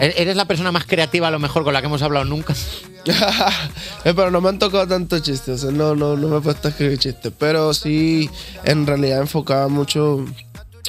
E- 0.00 0.14
¿Eres 0.16 0.36
la 0.36 0.44
persona 0.46 0.70
más 0.72 0.84
creativa 0.86 1.28
a 1.28 1.30
lo 1.30 1.38
mejor 1.38 1.64
con 1.64 1.72
la 1.74 1.80
que 1.80 1.86
hemos 1.86 2.02
hablado 2.02 2.24
nunca? 2.24 2.54
Eh, 4.04 4.12
pero 4.14 4.30
no 4.30 4.40
me 4.40 4.48
han 4.50 4.58
tocado 4.58 4.86
tantos 4.86 5.22
chistes, 5.22 5.62
o 5.62 5.66
sea, 5.66 5.70
no, 5.70 5.94
no, 5.94 6.16
no 6.16 6.28
me 6.28 6.36
he 6.38 6.40
puesto 6.40 6.68
a 6.68 6.70
escribir 6.70 6.98
chistes, 6.98 7.32
pero 7.38 7.72
sí, 7.74 8.28
en 8.64 8.86
realidad 8.86 9.20
enfocaba 9.20 9.68
mucho, 9.68 10.24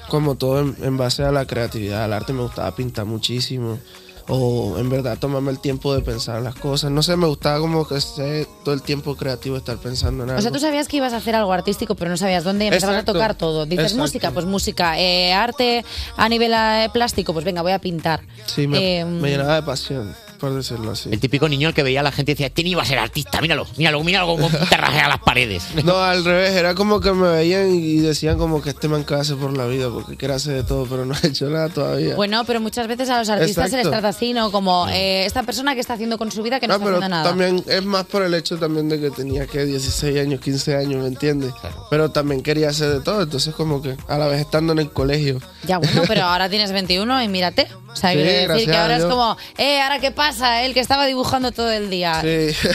como 0.10 0.36
todo, 0.36 0.60
en, 0.62 0.76
en 0.82 0.98
base 0.98 1.24
a 1.24 1.32
la 1.32 1.46
creatividad, 1.46 2.04
al 2.04 2.14
arte 2.14 2.34
me 2.34 2.42
gustaba 2.42 2.74
pintar 2.76 3.06
muchísimo, 3.06 3.80
o 4.28 4.78
en 4.80 4.90
verdad 4.90 5.18
tomarme 5.20 5.52
el 5.52 5.60
tiempo 5.60 5.94
de 5.94 6.02
pensar 6.02 6.42
las 6.42 6.56
cosas, 6.56 6.90
no 6.92 7.04
sé, 7.04 7.16
me 7.16 7.28
gustaba 7.28 7.60
como 7.60 7.88
que 7.88 8.02
ser 8.02 8.48
todo 8.64 8.74
el 8.74 8.82
tiempo 8.82 9.16
creativo, 9.16 9.56
estar 9.58 9.78
pensando 9.78 10.24
en 10.24 10.30
algo. 10.32 10.40
O 10.40 10.42
sea, 10.42 10.52
tú 10.52 10.60
sabías 10.60 10.88
que 10.88 10.98
ibas 10.98 11.14
a 11.14 11.18
hacer 11.18 11.36
algo 11.36 11.54
artístico, 11.54 11.96
pero 11.96 12.10
no 12.10 12.18
sabías 12.18 12.44
dónde 12.44 12.66
empezabas 12.68 12.96
Exacto. 12.96 13.12
a 13.12 13.14
tocar 13.14 13.36
todo. 13.36 13.66
Dices 13.66 13.86
Exacto. 13.86 14.02
música, 14.02 14.32
pues 14.32 14.46
música. 14.46 15.00
Eh, 15.00 15.32
arte 15.34 15.86
a 16.18 16.28
nivel 16.30 16.54
eh, 16.56 16.90
plástico, 16.92 17.34
pues 17.34 17.46
venga, 17.46 17.62
voy 17.62 17.74
a 17.74 17.80
pintar. 17.80 18.22
Sí, 18.48 18.68
me, 18.68 19.02
Eh, 19.02 19.06
me 19.06 19.30
llenaba 19.30 19.56
de 19.56 19.64
pasión. 19.64 20.16
Por 20.40 20.54
decirlo 20.54 20.92
así. 20.92 21.10
El 21.12 21.20
típico 21.20 21.48
niño 21.50 21.68
al 21.70 21.74
que 21.74 21.84
veía 21.84 22.00
a 22.00 22.04
la 22.04 22.12
gente 22.12 22.32
y 22.32 22.36
decía, 22.36 22.48
este 22.48 22.64
niño 22.64 22.78
va 22.78 22.84
a 22.84 22.88
ser 22.88 23.00
artista, 23.00 23.42
míralo, 23.42 23.66
míralo, 23.78 24.04
míralo 24.04 24.28
cómo 24.28 24.50
te 24.70 24.78
rajea 24.78 25.08
las 25.08 25.20
paredes. 25.20 25.64
No, 25.84 25.98
al 25.98 26.24
revés, 26.26 26.52
era 26.54 26.76
como 26.76 27.00
que 27.00 27.12
me 27.12 27.30
veían 27.30 27.74
y 27.74 27.98
decían 28.00 28.38
como 28.38 28.62
que 28.62 28.70
este 28.72 28.88
man 28.88 29.04
que 29.04 29.14
hace 29.16 29.36
por 29.36 29.56
la 29.56 29.66
vida, 29.66 29.90
porque 29.90 30.16
quiere 30.18 30.34
hacer 30.34 30.54
de 30.56 30.64
todo, 30.64 30.86
pero 30.86 31.06
no 31.06 31.14
ha 31.16 31.28
hecho 31.28 31.50
nada 31.50 31.70
todavía. 31.70 32.16
Bueno, 32.16 32.44
pero 32.46 32.60
muchas 32.62 32.88
veces 32.88 33.10
a 33.10 33.20
los 33.20 33.30
artistas 33.30 33.70
se 33.70 33.78
les 33.78 33.86
Exacto. 33.86 33.90
trata 34.02 34.08
así, 34.10 34.34
¿no? 34.34 34.52
Como 34.52 34.88
eh, 34.90 35.26
esta 35.26 35.44
persona 35.44 35.74
que 35.74 35.82
está 35.82 35.94
haciendo 35.94 36.18
con 36.18 36.32
su 36.32 36.44
vida 36.44 36.60
que 36.60 36.68
no, 36.68 36.78
No, 36.78 36.78
está 36.78 36.86
pero 36.86 36.98
haciendo 36.98 37.16
nada. 37.16 37.30
también 37.30 37.64
es 37.68 37.86
más 37.86 38.06
por 38.06 38.24
el 38.24 38.34
hecho 38.34 38.58
también 38.58 38.90
de 38.90 39.00
que 39.00 39.12
tenía 39.12 39.48
que 39.48 39.66
16 39.66 40.20
años, 40.20 40.42
15 40.42 40.76
años, 40.76 41.02
¿me 41.02 41.08
entiendes? 41.08 41.52
Pero 41.90 42.10
también 42.12 42.42
quería 42.42 42.70
hacer 42.70 42.90
de 42.90 43.00
todo, 43.02 43.24
entonces 43.24 43.54
como 43.56 43.82
que 43.82 43.96
a 44.08 44.18
la 44.18 44.28
vez 44.28 44.42
estando 44.42 44.74
en 44.74 44.80
el 44.80 44.92
colegio. 44.92 45.40
Ya 45.66 45.78
bueno, 45.78 46.04
pero 46.08 46.24
ahora 46.26 46.50
tienes 46.50 46.72
21 46.72 47.24
y 47.24 47.28
mírate. 47.28 47.68
O 47.96 47.98
sea, 47.98 48.12
Sí, 48.12 48.18
quiero 48.18 48.30
decir 48.30 48.48
gracias 48.48 48.72
que 48.72 48.78
ahora 48.78 48.98
es 48.98 49.06
como, 49.06 49.38
eh, 49.58 49.82
ahora 49.82 50.00
qué 50.00 50.12
pasa, 50.12 50.64
el 50.64 50.74
que 50.74 50.82
estaba 50.82 51.06
dibujando 51.06 51.54
todo 51.54 51.72
el 51.72 51.90
día. 51.90 52.22
Sí. 52.22 52.56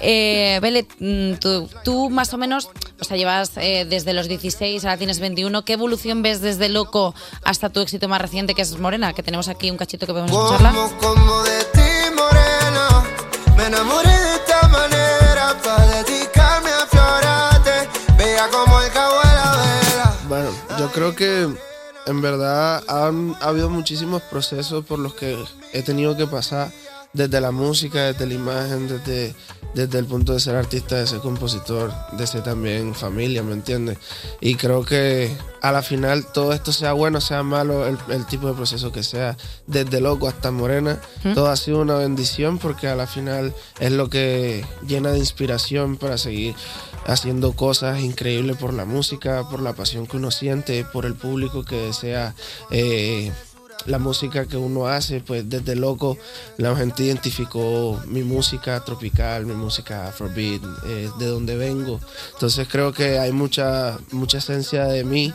Eh, 0.00 0.58
Bele, 0.62 0.86
mm, 0.98 1.34
tú, 1.34 1.68
tú 1.84 2.08
más 2.10 2.32
o 2.32 2.38
menos, 2.38 2.70
o 3.00 3.04
sea, 3.04 3.16
llevas 3.16 3.52
eh, 3.56 3.84
desde 3.88 4.14
los 4.14 4.28
16, 4.28 4.82
ahora 4.84 4.96
tienes 4.96 5.20
21. 5.20 5.64
¿Qué 5.64 5.74
evolución 5.74 6.22
ves 6.22 6.40
desde 6.40 6.68
Loco 6.70 7.14
hasta 7.44 7.68
tu 7.68 7.80
éxito 7.80 8.08
más 8.08 8.20
reciente, 8.20 8.54
que 8.54 8.62
es 8.62 8.78
Morena? 8.78 9.12
Que 9.12 9.22
tenemos 9.22 9.48
aquí 9.48 9.70
un 9.70 9.76
cachito 9.76 10.06
que 10.06 10.12
podemos 10.12 10.30
escucharla. 10.32 10.70
Como, 10.70 10.96
como 10.98 11.42
de 11.42 11.64
ti, 11.64 12.14
morena. 12.16 13.04
Me 13.56 13.66
enamoré 13.66 14.08
de 14.08 14.34
esta 14.36 14.68
manera. 14.68 15.56
Pa' 15.62 15.86
dedicarme 15.86 16.70
a 16.70 16.86
florarte. 16.86 17.88
Bella 18.16 18.48
como 18.48 18.80
el 18.80 18.90
cabo 18.92 19.20
de 19.20 19.34
la 19.34 19.56
vela. 19.56 20.16
Bueno, 20.28 20.50
yo 20.78 20.90
creo 20.92 21.14
que 21.14 21.48
en 22.06 22.20
verdad 22.20 22.82
han 22.88 23.34
ha 23.40 23.48
habido 23.48 23.70
muchísimos 23.70 24.22
procesos 24.22 24.84
por 24.84 24.98
los 24.98 25.14
que 25.14 25.36
he 25.72 25.82
tenido 25.82 26.16
que 26.16 26.26
pasar 26.26 26.70
desde 27.12 27.40
la 27.40 27.50
música, 27.50 28.12
desde 28.12 28.26
la 28.26 28.34
imagen, 28.34 28.88
desde, 28.88 29.34
desde 29.74 29.98
el 29.98 30.06
punto 30.06 30.32
de 30.32 30.40
ser 30.40 30.56
artista, 30.56 30.96
de 30.96 31.06
ser 31.06 31.20
compositor, 31.20 31.92
de 32.12 32.26
ser 32.26 32.42
también 32.42 32.94
familia, 32.94 33.42
¿me 33.42 33.52
entiendes? 33.52 33.98
Y 34.40 34.54
creo 34.54 34.84
que 34.84 35.30
a 35.60 35.72
la 35.72 35.82
final 35.82 36.26
todo 36.32 36.52
esto 36.52 36.72
sea 36.72 36.92
bueno, 36.92 37.20
sea 37.20 37.42
malo, 37.42 37.86
el, 37.86 37.98
el 38.08 38.26
tipo 38.26 38.48
de 38.48 38.54
proceso 38.54 38.92
que 38.92 39.02
sea, 39.02 39.36
desde 39.66 40.00
loco 40.00 40.26
hasta 40.28 40.50
morena, 40.50 41.00
¿Mm? 41.24 41.34
todo 41.34 41.48
ha 41.48 41.56
sido 41.56 41.80
una 41.80 41.94
bendición 41.96 42.58
porque 42.58 42.88
a 42.88 42.96
la 42.96 43.06
final 43.06 43.54
es 43.78 43.92
lo 43.92 44.08
que 44.08 44.64
llena 44.86 45.12
de 45.12 45.18
inspiración 45.18 45.96
para 45.96 46.16
seguir 46.18 46.54
haciendo 47.06 47.52
cosas 47.52 48.00
increíbles 48.00 48.56
por 48.56 48.72
la 48.72 48.84
música, 48.84 49.48
por 49.50 49.60
la 49.60 49.74
pasión 49.74 50.06
que 50.06 50.16
uno 50.16 50.30
siente, 50.30 50.84
por 50.84 51.04
el 51.04 51.14
público 51.14 51.64
que 51.64 51.76
desea 51.76 52.34
eh, 52.70 53.32
la 53.86 53.98
música 53.98 54.46
que 54.46 54.56
uno 54.56 54.86
hace, 54.86 55.20
pues 55.20 55.48
desde 55.48 55.76
loco 55.76 56.18
la 56.56 56.74
gente 56.76 57.04
identificó 57.04 58.00
mi 58.06 58.22
música 58.22 58.84
tropical, 58.84 59.46
mi 59.46 59.54
música 59.54 60.08
afrobeat, 60.08 60.62
eh, 60.86 61.10
de 61.18 61.26
donde 61.26 61.56
vengo. 61.56 62.00
Entonces 62.34 62.66
creo 62.70 62.92
que 62.92 63.18
hay 63.18 63.32
mucha, 63.32 63.98
mucha 64.10 64.38
esencia 64.38 64.84
de 64.84 65.04
mí 65.04 65.32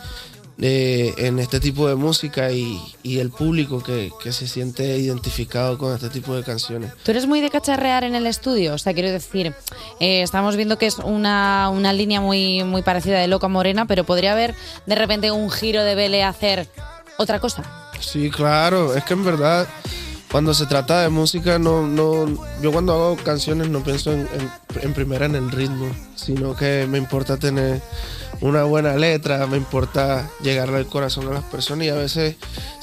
eh, 0.59 1.13
en 1.17 1.37
este 1.37 1.59
tipo 1.59 1.87
de 1.87 1.93
música 1.93 2.51
y, 2.51 2.81
y 3.03 3.19
el 3.19 3.29
público 3.29 3.83
que, 3.83 4.11
que 4.23 4.31
se 4.33 4.47
siente 4.47 4.97
identificado 4.97 5.77
con 5.77 5.93
este 5.93 6.09
tipo 6.09 6.35
de 6.35 6.43
canciones. 6.43 6.91
Tú 7.03 7.11
eres 7.11 7.27
muy 7.27 7.41
de 7.41 7.51
cacharrear 7.51 8.03
en 8.03 8.15
el 8.15 8.25
estudio, 8.25 8.73
o 8.73 8.77
sea, 8.79 8.93
quiero 8.93 9.11
decir, 9.11 9.53
eh, 9.99 10.23
estamos 10.23 10.55
viendo 10.55 10.79
que 10.79 10.87
es 10.87 10.97
una, 10.97 11.69
una 11.69 11.93
línea 11.93 12.21
muy, 12.21 12.63
muy 12.63 12.81
parecida 12.81 13.19
de 13.19 13.27
Loca 13.27 13.47
Morena, 13.47 13.85
pero 13.85 14.03
podría 14.03 14.31
haber 14.31 14.55
de 14.87 14.95
repente 14.95 15.29
un 15.29 15.51
giro 15.51 15.83
de 15.83 15.93
Bele 15.93 16.23
a 16.23 16.29
hacer 16.29 16.67
otra 17.19 17.39
cosa. 17.39 17.86
Sí, 17.99 18.29
claro, 18.29 18.95
es 18.95 19.03
que 19.03 19.13
en 19.13 19.23
verdad 19.25 19.67
cuando 20.31 20.53
se 20.53 20.65
trata 20.65 21.01
de 21.01 21.09
música 21.09 21.57
no, 21.57 21.87
no 21.87 22.25
yo 22.61 22.71
cuando 22.71 22.93
hago 22.93 23.15
canciones 23.17 23.69
no 23.69 23.81
pienso 23.83 24.11
en, 24.11 24.21
en- 24.21 24.51
en 24.81 24.93
primera 24.93 25.25
en 25.25 25.35
el 25.35 25.49
ritmo, 25.51 25.87
sino 26.15 26.55
que 26.55 26.85
me 26.89 26.97
importa 26.97 27.37
tener 27.37 27.81
una 28.41 28.63
buena 28.63 28.95
letra, 28.95 29.47
me 29.47 29.57
importa 29.57 30.29
llegarle 30.41 30.77
al 30.77 30.85
corazón 30.87 31.27
a 31.29 31.31
las 31.33 31.43
personas 31.45 31.85
y 31.87 31.89
a 31.89 31.95
veces 31.95 32.35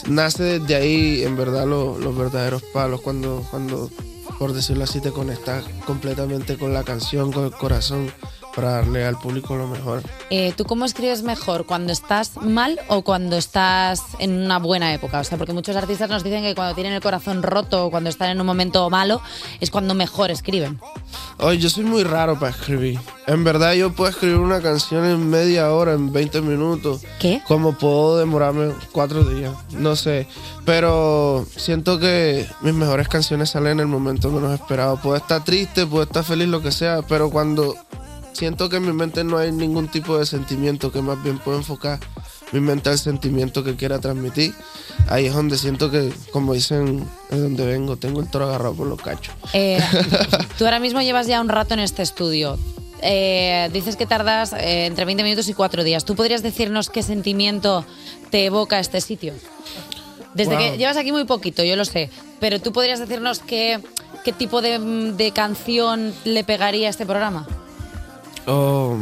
nace 0.07 0.59
desde 0.59 0.75
ahí 0.75 1.23
en 1.23 1.37
verdad 1.37 1.67
lo- 1.67 1.99
los 1.99 2.17
verdaderos 2.17 2.63
palos 2.73 3.01
cuando, 3.03 3.47
cuando 3.51 3.91
por 4.39 4.53
decirlo 4.53 4.85
así 4.85 5.01
te 5.01 5.13
conectas 5.13 5.65
completamente 5.87 6.57
con 6.59 6.73
la 6.75 6.83
canción, 6.83 7.31
con 7.31 7.45
el 7.45 7.53
corazón 7.53 8.11
para 8.55 8.73
darle 8.73 9.05
al 9.05 9.19
público 9.19 9.57
lo 9.57 9.67
mejor. 9.67 10.03
Eh, 10.31 10.53
¿Tú 10.57 10.65
cómo 10.65 10.85
escribes 10.85 11.23
mejor? 11.23 11.67
¿Cuando 11.67 11.93
estás 11.93 12.37
mal 12.37 12.81
o 12.89 13.03
cuando 13.03 13.37
estás 13.37 14.03
en 14.19 14.33
una 14.33 14.59
buena 14.59 14.93
época? 14.95 15.21
O 15.21 15.25
sea, 15.25 15.39
porque 15.39 15.53
muchos 15.53 15.77
artistas 15.77 16.09
nos 16.09 16.25
dicen 16.25 16.43
que 16.43 16.55
cuando 16.55 16.75
tienen 16.75 16.93
el 16.93 17.01
corazón 17.01 17.43
roto 17.43 17.87
o 17.87 17.91
cuando 17.91 18.11
están 18.11 18.31
en 18.31 18.41
un 18.41 18.47
momento 18.47 18.89
malo 18.91 19.21
es 19.61 19.71
cuando 19.71 19.95
mejor 19.95 20.31
escriben. 20.31 20.81
Oye, 21.39 21.59
yo 21.59 21.71
soy 21.71 21.85
muy 21.85 22.05
raro 22.05 22.39
para 22.39 22.53
escribir. 22.53 22.99
En 23.27 23.43
verdad 23.43 23.73
yo 23.73 23.93
puedo 23.93 24.11
escribir 24.11 24.37
una 24.37 24.61
canción 24.61 25.05
en 25.05 25.29
media 25.29 25.73
hora, 25.73 25.93
en 25.93 26.13
20 26.13 26.41
minutos. 26.43 27.03
¿Qué? 27.19 27.43
Como 27.47 27.73
puedo 27.73 28.19
demorarme 28.19 28.73
cuatro 28.93 29.25
días, 29.25 29.55
no 29.71 29.97
sé. 29.97 30.29
Pero 30.65 31.47
siento 31.57 31.99
que 31.99 32.47
mis 32.61 32.75
mejores 32.75 33.09
canciones 33.09 33.51
salen 33.51 33.73
en 33.73 33.81
el 33.81 33.87
momento 33.87 34.31
menos 34.31 34.53
esperado. 34.53 34.99
Puedo 34.99 35.17
estar 35.17 35.45
triste, 35.45 35.87
puedo 35.87 36.05
estar 36.05 36.25
feliz, 36.25 36.49
lo 36.49 36.63
que 36.63 36.71
sea, 36.71 37.03
pero 37.03 37.31
cuando 37.31 37.75
siento 38.35 38.69
que 38.69 38.77
en 38.77 38.87
mi 38.87 38.93
mente 38.93 39.25
no 39.25 39.39
hay 39.39 39.51
ningún 39.53 39.89
tipo 39.89 40.19
de 40.19 40.27
sentimiento 40.27 40.93
que 40.93 41.01
más 41.01 41.23
bien 41.23 41.39
puedo 41.39 41.57
enfocar 41.57 41.99
mi 42.53 42.61
mente 42.61 42.89
al 42.91 42.99
sentimiento 42.99 43.65
que 43.65 43.75
quiera 43.75 43.99
transmitir, 43.99 44.55
ahí 45.09 45.27
es 45.27 45.35
donde 45.35 45.59
siento 45.59 45.91
que, 45.91 46.13
como 46.31 46.53
dicen, 46.53 47.05
es 47.31 47.41
donde 47.41 47.67
vengo, 47.67 47.97
tengo 47.97 48.21
el 48.21 48.29
toro 48.31 48.45
agarrado 48.47 48.75
por 48.75 48.87
los 48.87 49.01
cachos. 49.01 49.35
Eh, 49.55 49.81
tú 50.59 50.65
ahora 50.65 50.79
mismo 50.79 51.01
llevas 51.03 51.27
ya 51.27 51.41
un 51.41 51.49
rato 51.49 51.75
en 51.75 51.81
este 51.81 52.03
estudio. 52.03 52.57
Eh, 53.03 53.71
dices 53.73 53.97
que 53.97 54.07
tardas 54.07 54.53
eh, 54.53 54.87
entre 54.87 55.05
20 55.05 55.25
minutos 55.25 55.49
y 55.49 55.55
4 55.55 55.83
días. 55.83 56.05
¿Tú 56.05 56.15
podrías 56.15 56.43
decirnos 56.43 56.91
qué 56.91 57.03
sentimiento 57.03 57.85
te 58.31 58.45
evoca 58.45 58.79
este 58.79 59.01
sitio? 59.01 59.35
Desde 60.35 60.55
Wow. 60.55 60.59
que 60.73 60.79
llevas 60.79 60.97
aquí 60.97 61.11
muy 61.13 61.25
poquito, 61.25 61.65
yo 61.65 61.75
lo 61.77 61.85
sé, 61.85 62.11
pero 62.41 62.61
tú 62.61 62.73
podrías 62.73 63.01
decirnos 63.01 63.41
qué, 63.41 63.81
qué 64.25 64.33
tipo 64.33 64.63
de, 64.63 64.79
de 65.17 65.31
canción 65.33 66.15
le 66.25 66.45
pegaría 66.45 66.87
a 66.87 66.91
este 66.91 67.05
programa. 67.05 67.47
Oh, 68.47 68.97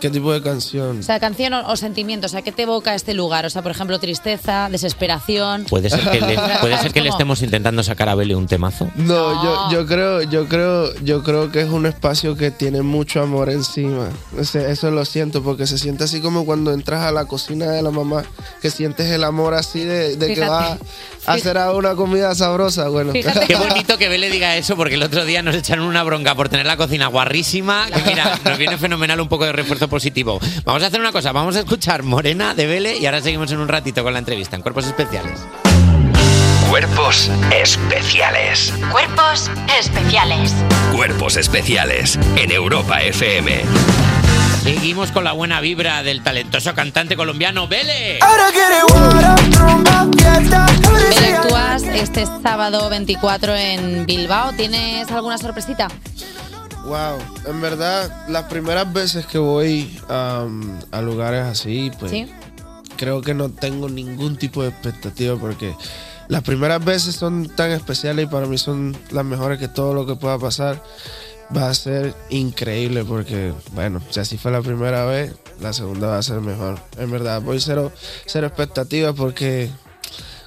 ¿Qué 0.00 0.08
tipo 0.08 0.32
de 0.32 0.40
canción? 0.40 1.00
O 1.00 1.02
sea, 1.02 1.20
canción 1.20 1.52
o, 1.52 1.68
o 1.70 1.76
sentimiento, 1.76 2.24
o 2.24 2.30
sea, 2.30 2.40
¿qué 2.40 2.52
te 2.52 2.62
evoca 2.62 2.94
este 2.94 3.12
lugar? 3.12 3.44
O 3.44 3.50
sea, 3.50 3.60
por 3.60 3.70
ejemplo, 3.70 3.98
tristeza, 3.98 4.68
desesperación. 4.70 5.64
Puede 5.64 5.90
ser 5.90 6.00
que 6.10 6.20
le, 6.22 6.38
puede 6.60 6.78
ser 6.78 6.92
que 6.92 7.00
le 7.00 7.08
¿Cómo? 7.10 7.18
estemos 7.18 7.42
intentando 7.42 7.82
sacar 7.82 8.08
a 8.08 8.14
Bele 8.14 8.34
un 8.34 8.46
temazo. 8.46 8.88
No, 8.96 9.44
Yo, 9.44 9.70
yo 9.70 9.86
creo, 9.86 10.22
yo 10.22 10.48
creo, 10.48 10.94
yo 11.02 11.22
creo 11.22 11.52
que 11.52 11.60
es 11.60 11.68
un 11.68 11.84
espacio 11.84 12.34
que 12.34 12.50
tiene 12.50 12.80
mucho 12.80 13.20
amor 13.20 13.50
encima. 13.50 14.08
O 14.38 14.44
sea, 14.44 14.70
eso 14.70 14.90
lo 14.90 15.04
siento, 15.04 15.42
porque 15.42 15.66
se 15.66 15.76
siente 15.76 16.04
así 16.04 16.22
como 16.22 16.46
cuando 16.46 16.72
entras 16.72 17.02
a 17.02 17.12
la 17.12 17.26
cocina 17.26 17.66
de 17.66 17.82
la 17.82 17.90
mamá, 17.90 18.24
que 18.62 18.70
sientes 18.70 19.06
el 19.10 19.22
amor 19.22 19.52
así 19.52 19.84
de, 19.84 20.16
de 20.16 20.34
que 20.34 20.40
va 20.40 20.78
hacer 21.34 21.56
una 21.74 21.94
comida 21.94 22.34
sabrosa. 22.34 22.88
Bueno, 22.88 23.12
Qué 23.12 23.56
bonito 23.56 23.98
que 23.98 24.08
Bele 24.08 24.30
diga 24.30 24.56
eso, 24.56 24.76
porque 24.76 24.94
el 24.94 25.02
otro 25.02 25.24
día 25.24 25.42
nos 25.42 25.54
echaron 25.54 25.84
una 25.84 26.02
bronca 26.02 26.34
por 26.34 26.48
tener 26.48 26.66
la 26.66 26.76
cocina 26.76 27.06
guarrísima. 27.06 27.86
Que 27.86 28.02
mira, 28.02 28.38
nos 28.44 28.58
viene 28.58 28.78
fenomenal 28.78 29.20
un 29.20 29.28
poco 29.28 29.44
de 29.44 29.52
refuerzo 29.52 29.88
positivo. 29.88 30.40
Vamos 30.64 30.82
a 30.82 30.86
hacer 30.86 31.00
una 31.00 31.12
cosa, 31.12 31.32
vamos 31.32 31.56
a 31.56 31.60
escuchar 31.60 32.02
Morena 32.02 32.54
de 32.54 32.66
Bele 32.66 32.96
y 32.98 33.06
ahora 33.06 33.20
seguimos 33.20 33.50
en 33.52 33.58
un 33.58 33.68
ratito 33.68 34.02
con 34.02 34.12
la 34.12 34.18
entrevista 34.18 34.56
en 34.56 34.62
Cuerpos 34.62 34.86
Especiales. 34.86 35.40
Cuerpos 36.70 37.28
especiales. 37.52 38.72
Cuerpos 38.92 39.50
especiales. 39.78 40.54
Cuerpos 40.94 41.36
especiales 41.36 42.18
en 42.36 42.52
Europa 42.52 43.02
FM. 43.02 43.64
Seguimos 44.62 45.10
con 45.10 45.24
la 45.24 45.32
buena 45.32 45.60
vibra 45.60 46.02
del 46.02 46.22
talentoso 46.22 46.74
cantante 46.74 47.16
colombiano 47.16 47.66
Bele. 47.66 48.18
Bele, 50.90 51.34
actúas 51.34 51.82
este 51.82 52.26
sábado 52.42 52.90
24 52.90 53.56
en 53.56 54.04
Bilbao. 54.04 54.52
¿Tienes 54.52 55.10
alguna 55.10 55.38
sorpresita? 55.38 55.88
Wow, 56.84 57.18
en 57.46 57.60
verdad, 57.60 58.28
las 58.28 58.44
primeras 58.44 58.92
veces 58.92 59.24
que 59.24 59.38
voy 59.38 59.98
um, 60.08 60.78
a 60.90 61.00
lugares 61.00 61.42
así, 61.42 61.90
pues 61.98 62.10
¿Sí? 62.10 62.30
creo 62.96 63.22
que 63.22 63.32
no 63.32 63.50
tengo 63.50 63.88
ningún 63.88 64.36
tipo 64.36 64.62
de 64.62 64.68
expectativa 64.68 65.36
porque 65.36 65.74
las 66.28 66.42
primeras 66.42 66.84
veces 66.84 67.16
son 67.16 67.48
tan 67.48 67.70
especiales 67.70 68.26
y 68.26 68.28
para 68.28 68.46
mí 68.46 68.58
son 68.58 68.96
las 69.10 69.24
mejores 69.24 69.58
que 69.58 69.68
todo 69.68 69.94
lo 69.94 70.06
que 70.06 70.16
pueda 70.16 70.38
pasar 70.38 70.82
va 71.56 71.68
a 71.68 71.74
ser 71.74 72.14
increíble 72.30 73.04
porque, 73.04 73.52
bueno, 73.72 74.00
si 74.10 74.20
así 74.20 74.38
fue 74.38 74.50
la 74.50 74.62
primera 74.62 75.04
vez, 75.04 75.34
la 75.60 75.72
segunda 75.72 76.08
va 76.08 76.18
a 76.18 76.22
ser 76.22 76.40
mejor. 76.40 76.78
En 76.98 77.10
verdad, 77.10 77.42
voy 77.42 77.60
cero, 77.60 77.92
cero 78.26 78.46
expectativas 78.46 79.14
porque 79.14 79.70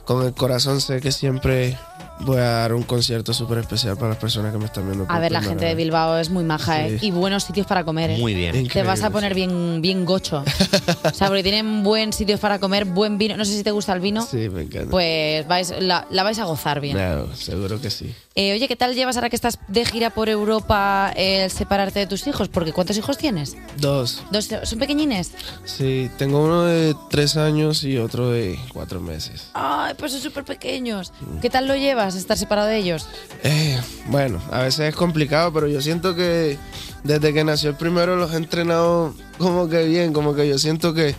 con 0.06 0.26
el 0.26 0.34
corazón 0.34 0.82
sé 0.82 1.02
que 1.02 1.12
siempre 1.12 1.78
voy 2.20 2.38
a 2.38 2.44
dar 2.44 2.74
un 2.74 2.84
concierto 2.84 3.34
súper 3.34 3.60
especial 3.60 3.96
para 3.96 4.10
las 4.10 4.18
personas 4.18 4.52
que 4.52 4.58
me 4.58 4.66
están 4.66 4.86
viendo. 4.86 5.06
A 5.10 5.20
ver, 5.20 5.32
la 5.32 5.42
gente 5.42 5.66
de. 5.66 5.76
Bilbao 5.76 6.18
es 6.18 6.30
muy 6.30 6.44
maja, 6.44 6.88
¿eh? 6.88 6.98
Y 7.02 7.12
buenos 7.12 7.44
sitios 7.44 7.68
para 7.68 7.84
comer, 7.84 8.12
¿eh? 8.12 8.18
Muy 8.18 8.34
bien. 8.34 8.52
Te 8.52 8.60
Increíble, 8.60 8.88
vas 8.88 9.04
a 9.04 9.10
poner 9.10 9.34
bien, 9.34 9.82
bien 9.82 10.06
gocho. 10.06 10.44
o 11.04 11.14
sea, 11.14 11.28
porque 11.28 11.44
tienen 11.44 11.84
buen 11.84 12.14
sitios 12.14 12.40
para 12.40 12.60
comer, 12.60 12.86
buen 12.86 13.18
vino. 13.18 13.36
No 13.38 13.46
sé 13.46 13.54
si 13.54 13.64
te 13.64 13.72
gusta 13.72 13.94
el 13.94 14.00
vino. 14.00 14.26
Sí, 14.26 14.50
me 14.50 14.64
encanta. 14.64 14.92
Pues 14.92 15.48
vais, 15.48 15.74
la, 15.80 16.08
la 16.10 16.24
vais 16.24 16.40
a 16.40 16.46
gozar 16.46 16.80
bien. 16.80 16.98
No, 16.98 17.34
seguro 17.36 17.82
que 17.82 17.90
sí. 17.90 18.14
Eh, 18.36 18.52
oye, 18.54 18.68
¿qué 18.68 18.76
tal 18.76 18.96
llevas 18.96 19.16
ahora 19.16 19.30
que 19.30 19.36
estás 19.36 19.60
de 19.68 19.86
gira 19.86 20.10
por 20.10 20.28
Europa 20.28 21.14
el 21.16 21.52
separarte 21.52 22.00
de 22.00 22.08
tus 22.08 22.26
hijos? 22.26 22.50
Porque 22.50 22.74
¿cuántos 22.74 22.98
hijos 22.98 23.16
tienes? 23.16 23.56
Dos. 23.78 24.24
¿Dos, 24.32 24.50
¿Son 24.64 24.80
pequeñines? 24.80 25.34
Sí, 25.66 26.10
tengo 26.18 26.44
uno 26.44 26.64
de 26.64 26.96
tres 27.12 27.38
años 27.38 27.84
y 27.84 28.00
otro 28.00 28.32
de 28.32 28.58
cuatro 28.74 29.00
meses. 29.00 29.50
Ay, 29.54 29.94
pues 30.00 30.14
son 30.14 30.22
súper 30.22 30.46
pequeños. 30.46 31.14
¿Qué 31.44 31.52
tal 31.52 31.68
lo 31.68 31.76
llevas, 31.76 32.16
estar 32.16 32.36
separado 32.36 32.70
de 32.70 32.78
ellos? 32.78 33.06
Eh, 33.44 33.80
bueno, 34.08 34.42
a 34.50 34.64
veces 34.64 34.90
es 34.90 34.96
complicado, 34.96 35.54
pero 35.54 35.68
yo 35.68 35.80
siento 35.80 36.16
que 36.16 36.58
desde 37.04 37.34
que 37.34 37.44
nació 37.44 37.70
el 37.70 37.76
primero 37.76 38.16
los 38.16 38.34
he 38.34 38.38
entrenado 38.38 39.14
como 39.38 39.70
que 39.70 39.86
bien, 39.86 40.12
como 40.12 40.34
que 40.34 40.50
yo 40.50 40.58
siento 40.58 40.96
que 40.96 41.16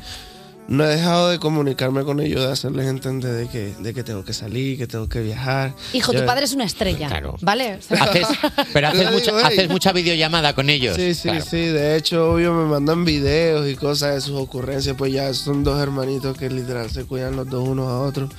no 0.66 0.84
he 0.84 0.88
dejado 0.96 1.28
de 1.28 1.38
comunicarme 1.38 2.04
con 2.04 2.20
ellos, 2.20 2.40
de 2.44 2.50
hacerles 2.52 2.86
entender 2.86 3.32
de 3.32 3.48
que, 3.48 3.74
de 3.78 3.92
que 3.92 4.02
tengo 4.02 4.24
que 4.24 4.32
salir, 4.32 4.78
que 4.78 4.86
tengo 4.86 5.08
que 5.08 5.20
viajar. 5.20 5.74
Hijo, 5.92 6.12
Yo- 6.12 6.20
tu 6.20 6.26
padre 6.26 6.44
es 6.46 6.52
una 6.54 6.64
estrella. 6.64 7.10
¿Vale? 7.42 7.74
O 7.76 7.82
sea, 7.82 8.02
Haces, 8.04 8.26
pero 8.72 8.88
haces, 8.88 9.02
Yo 9.02 9.10
mucha, 9.12 9.46
haces 9.46 9.68
mucha 9.68 9.92
videollamada 9.92 10.54
con 10.54 10.70
ellos. 10.70 10.96
Sí, 10.96 11.14
sí, 11.14 11.28
Claro. 11.28 11.44
sí. 11.44 11.58
De 11.66 11.96
hecho, 11.96 12.32
obvio, 12.32 12.54
me 12.54 12.64
mandan 12.66 13.04
videos 13.04 13.68
y 13.68 13.74
cosas 13.76 14.14
de 14.14 14.20
sus 14.22 14.36
ocurrencias. 14.40 14.96
Pues 14.96 15.12
ya 15.12 15.32
son 15.34 15.64
dos 15.64 15.80
hermanitos 15.82 16.36
que 16.38 16.48
literal 16.48 16.90
se 16.90 17.04
cuidan 17.04 17.36
los 17.36 17.48
dos 17.48 17.68
unos 17.68 17.88
a 17.88 17.98
otros. 18.00 18.30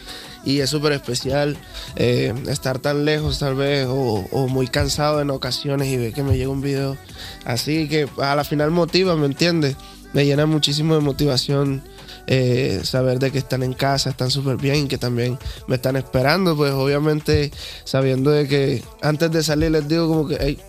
Y 0.43 0.59
es 0.59 0.69
súper 0.69 0.91
especial 0.93 1.57
eh, 1.95 2.33
estar 2.49 2.77
tan 2.79 3.03
lejos, 3.05 3.39
tal 3.39 3.55
vez, 3.55 3.87
o, 3.89 4.27
o 4.31 4.47
muy 4.47 4.67
cansado 4.67 5.19
en 5.21 5.31
ocasiones 5.31 5.87
y 5.87 5.97
ver 5.97 6.13
que 6.13 6.21
me 6.21 6.37
llega 6.37 6.49
un 6.49 6.61
video 6.61 6.97
así 7.45 7.87
que 7.87 8.07
a 8.21 8.35
la 8.35 8.43
final 8.43 8.69
motiva, 8.69 9.15
¿me 9.15 9.25
entiendes? 9.25 9.75
Me 10.13 10.23
llena 10.25 10.45
muchísimo 10.45 10.93
de 10.93 11.01
motivación 11.01 11.81
eh, 12.27 12.81
saber 12.83 13.19
de 13.19 13.31
que 13.31 13.37
están 13.37 13.63
en 13.63 13.73
casa, 13.73 14.09
están 14.09 14.31
súper 14.31 14.57
bien, 14.57 14.87
que 14.87 14.97
también 14.97 15.37
me 15.67 15.75
están 15.75 15.95
esperando, 15.95 16.55
pues 16.55 16.71
obviamente 16.71 17.51
sabiendo 17.83 18.31
de 18.31 18.47
que 18.47 18.83
antes 19.01 19.31
de 19.31 19.43
salir 19.43 19.71
les 19.71 19.87
digo 19.87 20.07
como 20.07 20.27
que, 20.27 20.37
hey, 20.39 20.59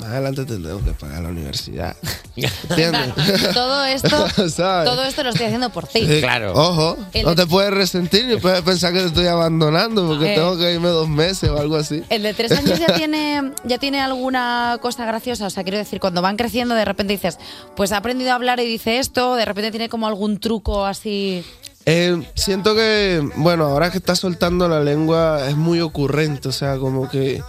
más 0.00 0.08
adelante 0.10 0.44
tendremos 0.44 0.82
que 0.82 0.92
pagar 0.92 1.22
la 1.22 1.28
universidad. 1.28 1.94
¿Entiendes? 2.36 3.52
todo 3.54 3.84
esto, 3.84 4.28
¿Sabes? 4.48 4.90
todo 4.90 5.04
esto 5.04 5.22
lo 5.22 5.30
estoy 5.30 5.46
haciendo 5.46 5.70
por 5.70 5.86
ti. 5.86 6.06
Sí. 6.06 6.22
Ojo, 6.54 6.96
El- 7.12 7.26
no 7.26 7.34
te 7.34 7.46
puedes 7.46 7.72
resentir 7.72 8.26
ni 8.26 8.36
puedes 8.36 8.62
pensar 8.62 8.92
que 8.92 9.00
te 9.00 9.06
estoy 9.06 9.26
abandonando 9.26 10.06
porque 10.06 10.32
Eh. 10.32 10.36
tengo 10.36 10.56
que 10.56 10.72
irme 10.72 10.88
dos 10.88 11.08
meses 11.08 11.48
o 11.50 11.58
algo 11.58 11.76
así. 11.76 12.02
El 12.08 12.22
de 12.22 12.34
tres 12.34 12.52
años 12.52 12.78
ya 12.78 12.94
tiene, 12.94 13.52
ya 13.64 13.78
tiene 13.78 14.00
alguna 14.00 14.78
cosa 14.80 15.04
graciosa. 15.04 15.46
O 15.46 15.50
sea, 15.50 15.62
quiero 15.62 15.78
decir, 15.78 16.00
cuando 16.00 16.22
van 16.22 16.36
creciendo, 16.36 16.74
de 16.74 16.84
repente 16.84 17.12
dices, 17.12 17.38
pues 17.76 17.92
ha 17.92 17.98
aprendido 17.98 18.32
a 18.32 18.34
hablar 18.34 18.58
y 18.60 18.66
dice 18.66 18.98
esto, 18.98 19.34
de 19.36 19.44
repente 19.44 19.70
tiene 19.70 19.88
como 19.88 20.06
algún 20.06 20.38
truco 20.40 20.84
así. 20.86 21.44
Eh, 21.86 22.22
siento 22.34 22.74
que, 22.74 23.26
bueno, 23.36 23.64
ahora 23.64 23.90
que 23.90 23.98
está 23.98 24.14
soltando 24.14 24.68
la 24.68 24.80
lengua 24.80 25.48
es 25.48 25.56
muy 25.56 25.80
ocurrente, 25.80 26.48
o 26.48 26.52
sea, 26.52 26.76
como 26.76 27.08
que 27.08 27.42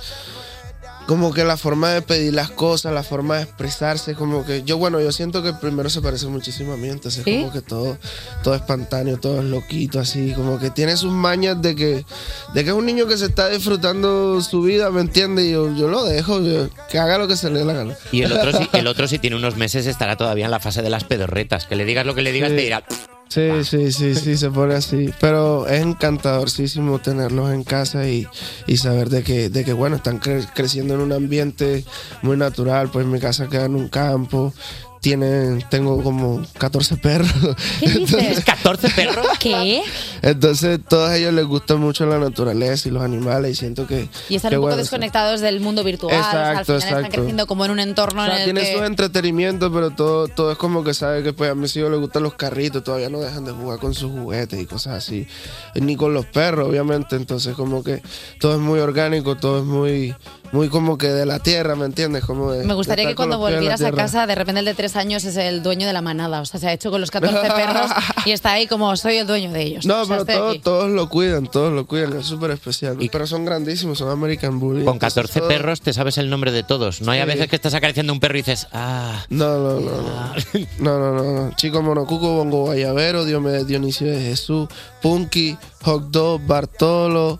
como 1.11 1.33
que 1.33 1.43
la 1.43 1.57
forma 1.57 1.89
de 1.89 2.01
pedir 2.01 2.33
las 2.33 2.51
cosas, 2.51 2.93
la 2.93 3.03
forma 3.03 3.35
de 3.35 3.43
expresarse, 3.43 4.15
como 4.15 4.45
que 4.45 4.63
yo, 4.63 4.77
bueno, 4.77 5.01
yo 5.01 5.11
siento 5.11 5.43
que 5.43 5.51
primero 5.51 5.89
se 5.89 5.99
parece 5.99 6.27
muchísimo 6.27 6.71
a 6.71 6.77
mí, 6.77 6.87
entonces 6.87 7.25
¿Sí? 7.25 7.39
como 7.41 7.51
que 7.51 7.59
todo, 7.59 7.97
todo 8.43 8.55
espontáneo, 8.55 9.17
todo 9.19 9.39
es 9.39 9.43
loquito, 9.45 9.99
así, 9.99 10.31
como 10.33 10.57
que 10.57 10.69
tiene 10.69 10.95
sus 10.95 11.11
mañas 11.11 11.61
de 11.61 11.75
que, 11.75 12.05
de 12.53 12.63
que 12.63 12.69
es 12.69 12.75
un 12.75 12.85
niño 12.85 13.07
que 13.07 13.17
se 13.17 13.25
está 13.25 13.49
disfrutando 13.49 14.39
su 14.39 14.61
vida, 14.61 14.89
¿me 14.89 15.01
entiendes? 15.01 15.47
Y 15.47 15.51
yo, 15.51 15.75
yo 15.75 15.89
lo 15.89 16.05
dejo, 16.05 16.41
yo- 16.41 16.69
que 16.89 16.97
haga 16.97 17.17
lo 17.17 17.27
que 17.27 17.35
se 17.35 17.49
le 17.49 17.59
dé 17.59 17.65
la 17.65 17.73
gana. 17.73 17.93
Y 18.13 18.21
el 18.21 18.31
otro, 18.31 18.53
si, 18.57 18.69
el 18.71 18.87
otro, 18.87 19.05
si 19.09 19.19
tiene 19.19 19.35
unos 19.35 19.57
meses, 19.57 19.87
estará 19.87 20.15
todavía 20.15 20.45
en 20.45 20.51
la 20.51 20.61
fase 20.61 20.81
de 20.81 20.89
las 20.89 21.03
pedorretas. 21.03 21.65
Que 21.65 21.75
le 21.75 21.83
digas 21.83 22.05
lo 22.05 22.15
que 22.15 22.21
le 22.21 22.31
digas, 22.31 22.51
Sí. 22.51 22.55
te 22.55 22.61
dirá. 22.61 22.85
Sí, 23.31 23.63
sí, 23.63 23.93
sí, 23.93 24.13
sí, 24.13 24.35
se 24.35 24.49
pone 24.51 24.73
así. 24.75 25.09
Pero 25.21 25.65
es 25.65 25.81
encantadorcísimo 25.81 26.99
tenerlos 26.99 27.53
en 27.53 27.63
casa 27.63 28.05
y, 28.09 28.27
y 28.67 28.75
saber 28.75 29.07
de 29.09 29.23
que, 29.23 29.49
de 29.49 29.63
que, 29.63 29.71
bueno, 29.71 29.95
están 29.95 30.19
cre- 30.19 30.45
creciendo 30.53 30.95
en 30.95 30.99
un 30.99 31.13
ambiente 31.13 31.85
muy 32.23 32.35
natural. 32.35 32.89
Pues 32.91 33.05
mi 33.05 33.19
casa 33.21 33.47
queda 33.47 33.65
en 33.65 33.75
un 33.75 33.87
campo. 33.87 34.53
Tienen, 35.01 35.65
tengo 35.69 36.03
como 36.03 36.43
14 36.59 36.97
perros. 36.97 37.31
¿Qué 37.79 37.89
dices? 37.89 38.45
¿14 38.45 38.93
perros? 38.93 39.25
¿Qué? 39.39 39.81
Entonces, 40.21 40.79
todos 40.87 41.11
ellos 41.13 41.33
les 41.33 41.45
gusta 41.45 41.75
mucho 41.75 42.05
la 42.05 42.19
naturaleza 42.19 42.87
y 42.87 42.91
los 42.91 43.01
animales 43.01 43.51
y 43.51 43.55
siento 43.55 43.87
que... 43.87 44.07
Y 44.29 44.35
están 44.35 44.51
que, 44.51 44.57
un 44.57 44.61
poco 44.61 44.67
bueno, 44.67 44.77
desconectados 44.77 45.41
del 45.41 45.59
mundo 45.59 45.83
virtual. 45.83 46.15
o 46.15 46.23
sea, 46.23 46.51
al 46.51 46.57
Exacto, 46.59 46.65
final 46.65 46.77
están 46.77 46.99
exacto. 46.99 47.15
creciendo 47.17 47.47
como 47.47 47.65
en 47.65 47.71
un 47.71 47.79
entorno 47.79 48.21
O 48.21 48.25
sea, 48.25 48.35
en 48.35 48.41
el 48.41 48.45
tiene 48.45 48.61
que... 48.61 48.77
su 48.77 48.83
entretenimiento, 48.83 49.73
pero 49.73 49.89
todo, 49.89 50.27
todo 50.27 50.51
es 50.51 50.57
como 50.59 50.83
que 50.83 50.93
sabe 50.93 51.23
que 51.23 51.33
pues 51.33 51.49
a 51.49 51.55
mis 51.55 51.75
hijos 51.75 51.89
les 51.89 51.99
gustan 51.99 52.21
los 52.21 52.35
carritos, 52.35 52.83
todavía 52.83 53.09
no 53.09 53.19
dejan 53.19 53.43
de 53.43 53.53
jugar 53.53 53.79
con 53.79 53.95
sus 53.95 54.11
juguetes 54.11 54.61
y 54.61 54.67
cosas 54.67 54.97
así. 54.97 55.27
Ni 55.73 55.95
con 55.95 56.13
los 56.13 56.27
perros, 56.27 56.69
obviamente. 56.69 57.15
Entonces 57.15 57.55
como 57.55 57.83
que 57.83 58.03
todo 58.39 58.53
es 58.53 58.59
muy 58.59 58.79
orgánico, 58.79 59.35
todo 59.35 59.57
es 59.59 59.65
muy, 59.65 60.13
muy 60.51 60.69
como 60.69 60.97
que 60.97 61.07
de 61.07 61.25
la 61.25 61.39
tierra, 61.39 61.75
¿me 61.75 61.85
entiendes? 61.85 62.25
Como 62.25 62.51
de, 62.51 62.65
Me 62.65 62.73
gustaría 62.73 63.05
de 63.05 63.11
que 63.11 63.15
cuando 63.15 63.37
volvieras 63.37 63.81
a 63.81 63.91
casa, 63.91 64.27
de 64.27 64.35
repente 64.35 64.59
el 64.59 64.65
de 64.65 64.73
tres 64.73 64.95
años 64.95 65.23
es 65.23 65.37
el 65.37 65.63
dueño 65.63 65.87
de 65.87 65.93
la 65.93 66.01
manada. 66.01 66.41
O 66.41 66.45
sea, 66.45 66.59
se 66.59 66.67
ha 66.67 66.73
hecho 66.73 66.91
con 66.91 66.99
los 67.01 67.11
14 67.11 67.37
perros 67.55 67.91
y 68.25 68.31
está 68.31 68.51
ahí 68.53 68.67
como 68.67 68.95
soy 68.97 69.17
el 69.17 69.27
dueño 69.27 69.51
de 69.51 69.61
ellos. 69.63 69.85
No, 69.85 70.01
O 70.01 70.05
sea, 70.05 70.25
pero 70.25 70.47
estoy 70.47 70.59
todos, 70.59 70.89
lo 70.89 71.09
cuidan, 71.09 71.47
todos 71.47 71.71
lo 71.71 71.85
cuidan, 71.85 72.17
es 72.17 72.25
súper 72.25 72.51
especial. 72.51 72.97
Pero 73.11 73.27
son 73.27 73.45
grandísimos, 73.45 73.97
son 73.97 74.09
American 74.09 74.59
Bully. 74.59 74.83
Con 74.85 74.95
entonces 74.95 75.13
14 75.15 75.39
todo- 75.39 75.47
perros 75.49 75.81
te 75.81 75.93
sabes 75.93 76.17
el 76.17 76.29
nombre 76.29 76.51
de 76.51 76.63
todos. 76.63 77.01
No 77.01 77.11
hay 77.11 77.19
a 77.19 77.25
veces 77.25 77.47
que 77.47 77.55
estás 77.55 77.73
acariciando 77.73 78.11
un 78.13 78.19
perro 78.19 78.35
y 78.37 78.41
dices, 78.41 78.67
ah. 78.73 79.25
No, 79.29 79.57
no, 79.57 79.79
no, 79.79 79.91
no. 80.01 80.31
No, 80.79 80.99
no, 80.99 81.13
no, 81.13 81.23
no. 81.47 81.55
Chico 81.55 81.81
Monocuco, 81.81 82.35
Bongo 82.35 82.65
Guayabero, 82.65 83.23
Diomedes 83.25 83.67
Dionisio 83.67 84.07
de 84.07 84.19
Jesús, 84.21 84.67
Punky, 85.01 85.57
Hot 85.83 86.09
Dog, 86.11 86.41
Bartolo, 86.45 87.39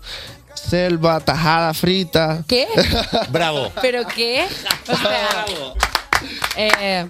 Selva, 0.54 1.20
Tajada 1.20 1.74
Frita. 1.74 2.44
¿Qué? 2.46 2.68
Bravo. 3.30 3.70
¿Pero 3.80 4.06
qué? 4.06 4.46
O 4.88 4.96
sea, 4.96 5.44
eh, 6.56 7.06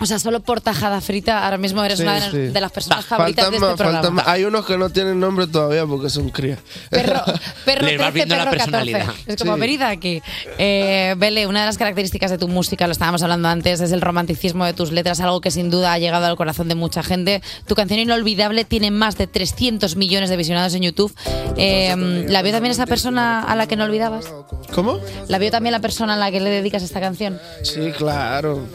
o 0.00 0.06
sea, 0.06 0.18
solo 0.18 0.40
por 0.40 0.60
tajada 0.60 1.00
frita, 1.00 1.44
ahora 1.44 1.56
mismo 1.58 1.82
eres 1.84 1.98
Sí, 1.98 2.02
una 2.04 2.14
de, 2.20 2.30
sí. 2.30 2.36
de 2.52 2.60
las 2.60 2.72
personas 2.72 3.04
favoritas 3.04 3.44
Faltan 3.44 3.50
de 3.52 3.56
este 3.56 3.66
más, 3.68 3.78
faltan 3.78 4.00
programa. 4.02 4.22
más. 4.22 4.28
Hay 4.28 4.44
unos 4.44 4.66
que 4.66 4.76
no 4.76 4.90
tienen 4.90 5.20
nombre 5.20 5.46
todavía 5.46 5.86
porque 5.86 6.10
son 6.10 6.30
crías. 6.30 6.58
Perro 6.90 7.22
Les 7.66 7.98
vas 7.98 8.12
13, 8.12 8.12
viendo 8.12 8.36
la 8.36 8.44
perro 8.44 8.58
14. 8.58 8.70
personalidad. 8.70 9.06
Es 9.26 9.36
como, 9.36 9.54
Sí. 9.54 9.60
venid 9.60 9.82
aquí. 9.82 10.22
Eh, 10.58 11.14
Bele, 11.16 11.46
una 11.46 11.60
de 11.60 11.66
las 11.66 11.78
características 11.78 12.30
de 12.30 12.38
tu 12.38 12.48
música, 12.48 12.86
lo 12.86 12.92
estábamos 12.92 13.22
hablando 13.22 13.48
antes, 13.48 13.80
es 13.80 13.92
el 13.92 14.00
romanticismo 14.00 14.64
de 14.64 14.72
tus 14.74 14.90
letras, 14.92 15.20
algo 15.20 15.40
que 15.40 15.50
sin 15.50 15.70
duda 15.70 15.92
ha 15.92 15.98
llegado 15.98 16.26
al 16.26 16.36
corazón 16.36 16.68
de 16.68 16.74
mucha 16.74 17.02
gente. 17.02 17.42
Tu 17.66 17.74
canción 17.74 18.00
Inolvidable 18.00 18.64
tiene 18.64 18.90
más 18.90 19.16
de 19.16 19.26
300 19.26 19.96
millones 19.96 20.28
de 20.30 20.36
visionados 20.36 20.74
en 20.74 20.82
YouTube. 20.82 21.14
Eh, 21.56 22.24
¿La 22.28 22.42
vio 22.42 22.52
también 22.52 22.72
esa 22.72 22.86
persona 22.86 23.42
a 23.42 23.54
la 23.56 23.66
que 23.66 23.76
no 23.76 23.84
olvidabas? 23.84 24.26
¿Cómo? 24.74 24.98
¿La 25.28 25.38
vio 25.38 25.50
también 25.50 25.72
la 25.72 25.80
persona 25.80 26.14
a 26.14 26.16
la 26.16 26.30
que 26.30 26.40
le 26.40 26.50
dedicas 26.50 26.82
esta 26.82 27.00
canción? 27.00 27.38
Sí, 27.62 27.92
claro. 27.96 28.66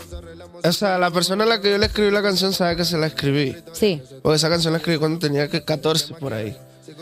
O 0.63 0.71
sea, 0.73 0.97
la 0.97 1.11
persona 1.11 1.43
a 1.43 1.47
la 1.47 1.61
que 1.61 1.71
yo 1.71 1.77
le 1.77 1.85
escribí 1.85 2.11
la 2.11 2.21
canción 2.21 2.53
sabe 2.53 2.75
que 2.75 2.85
se 2.85 2.97
la 2.97 3.07
escribí. 3.07 3.55
Sí. 3.73 4.01
Porque 4.21 4.35
esa 4.37 4.49
canción 4.49 4.73
la 4.73 4.77
escribí 4.79 4.97
cuando 4.99 5.19
tenía 5.19 5.47
que 5.47 5.63
14 5.63 6.15
por 6.15 6.33
ahí. 6.33 6.55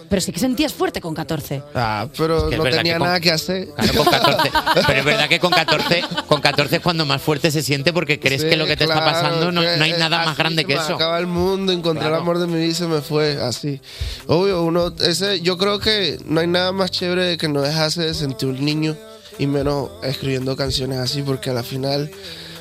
Pero 0.09 0.21
sí 0.21 0.31
que 0.31 0.39
sentías 0.39 0.73
fuerte 0.73 1.01
con 1.01 1.13
14. 1.13 1.63
Ah, 1.73 2.07
pero 2.17 2.37
Es 2.37 2.43
que 2.45 2.49
es 2.51 2.57
no 2.57 2.63
verdad 2.63 2.77
tenía 2.79 2.93
que 2.93 2.99
con- 2.99 3.07
nada 3.07 3.19
que 3.19 3.31
hacer. 3.31 3.67
Claro, 3.75 3.93
con 4.03 4.05
14. 4.05 4.51
Pero 4.87 4.99
es 4.99 5.05
verdad 5.05 5.29
que 5.29 5.39
con 5.39 5.51
14, 5.51 6.03
con 6.27 6.41
14 6.41 6.75
es 6.77 6.81
cuando 6.81 7.05
más 7.05 7.21
fuerte 7.21 7.51
se 7.51 7.61
siente 7.63 7.91
porque 7.93 8.19
crees 8.19 8.41
Sí, 8.43 8.49
que 8.49 8.55
lo 8.57 8.65
que 8.65 8.77
te 8.77 8.83
está 8.85 9.03
pasando 9.03 9.51
no, 9.51 9.61
no 9.61 9.83
hay 9.83 9.91
nada 9.93 10.25
más 10.25 10.37
grande 10.37 10.65
que 10.65 10.73
eso. 10.73 10.95
Acaba 10.95 11.17
el 11.19 11.27
mundo, 11.27 11.71
encontré 11.73 12.01
Claro. 12.03 12.15
el 12.15 12.21
amor 12.21 12.39
de 12.39 12.47
mi 12.47 12.55
vida 12.55 12.65
y 12.67 12.73
se 12.73 12.85
me 12.87 13.01
fue 13.01 13.41
así. 13.41 13.81
Obvio, 14.27 14.61
uno, 14.63 14.93
ese, 14.99 15.41
yo 15.41 15.57
creo 15.57 15.79
que 15.79 16.17
no 16.25 16.39
hay 16.41 16.47
nada 16.47 16.71
más 16.73 16.91
chévere 16.91 17.37
que 17.37 17.47
no 17.49 17.61
dejase 17.61 18.03
de 18.03 18.13
sentir 18.13 18.47
un 18.49 18.63
niño 18.63 18.95
y 19.39 19.47
menos 19.47 19.89
escribiendo 20.03 20.55
canciones 20.55 20.99
así, 20.99 21.21
porque 21.21 21.49
a 21.49 21.53
la 21.53 21.63
final, 21.63 22.11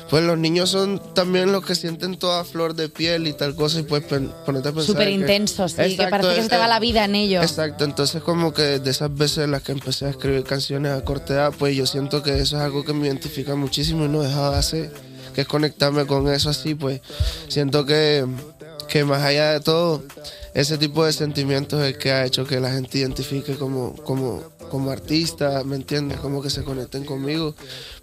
pues 0.09 0.23
los 0.23 0.37
niños 0.37 0.69
son 0.69 1.01
también 1.13 1.51
los 1.51 1.65
que 1.65 1.75
sienten 1.75 2.17
toda 2.17 2.43
flor 2.43 2.73
de 2.75 2.89
piel 2.89 3.27
y 3.27 3.33
tal 3.33 3.55
cosa 3.55 3.79
y 3.79 3.83
pues 3.83 4.03
ponerte 4.03 4.69
a 4.69 4.71
pensar. 4.71 4.83
Súper 4.83 5.07
que- 5.07 5.13
intensos, 5.13 5.71
sí, 5.71 5.77
que 5.77 5.85
Exacto, 5.85 6.09
parece 6.11 6.35
que 6.35 6.43
se 6.43 6.49
te 6.49 6.57
va 6.57 6.67
la 6.67 6.79
vida 6.79 7.05
en 7.05 7.15
ello. 7.15 7.41
Exacto, 7.41 7.83
entonces 7.83 8.21
como 8.23 8.53
que 8.53 8.79
de 8.79 8.89
esas 8.89 9.13
veces 9.13 9.39
en 9.39 9.51
las 9.51 9.63
que 9.63 9.73
empecé 9.73 10.05
a 10.05 10.09
escribir 10.09 10.43
canciones 10.43 10.91
a 10.93 11.03
corta 11.03 11.33
edad, 11.33 11.53
pues 11.57 11.75
yo 11.75 11.85
siento 11.85 12.23
que 12.23 12.37
eso 12.39 12.57
es 12.57 12.61
algo 12.63 12.83
que 12.85 12.93
me 12.93 13.07
identifica 13.07 13.55
muchísimo 13.55 14.05
y 14.05 14.07
no 14.07 14.23
he 14.23 14.27
dejado 14.27 14.51
de 14.53 14.57
hacer, 14.57 14.91
que 15.35 15.41
es 15.41 15.47
conectarme 15.47 16.05
con 16.05 16.27
eso 16.31 16.49
así, 16.49 16.73
pues 16.75 17.01
siento 17.47 17.85
que, 17.85 18.25
que 18.87 19.03
más 19.03 19.21
allá 19.23 19.51
de 19.53 19.59
todo, 19.59 20.03
ese 20.53 20.77
tipo 20.77 21.05
de 21.05 21.13
sentimientos 21.13 21.79
es 21.81 21.93
el 21.93 21.97
que 21.99 22.11
ha 22.11 22.25
hecho 22.25 22.45
que 22.45 22.59
la 22.59 22.71
gente 22.71 22.97
identifique 22.99 23.55
como, 23.55 23.93
como, 23.97 24.43
como 24.69 24.91
artista, 24.91 25.63
¿me 25.65 25.75
entiendes? 25.75 26.19
Como 26.19 26.41
que 26.41 26.49
se 26.49 26.63
conecten 26.63 27.03
conmigo, 27.05 27.55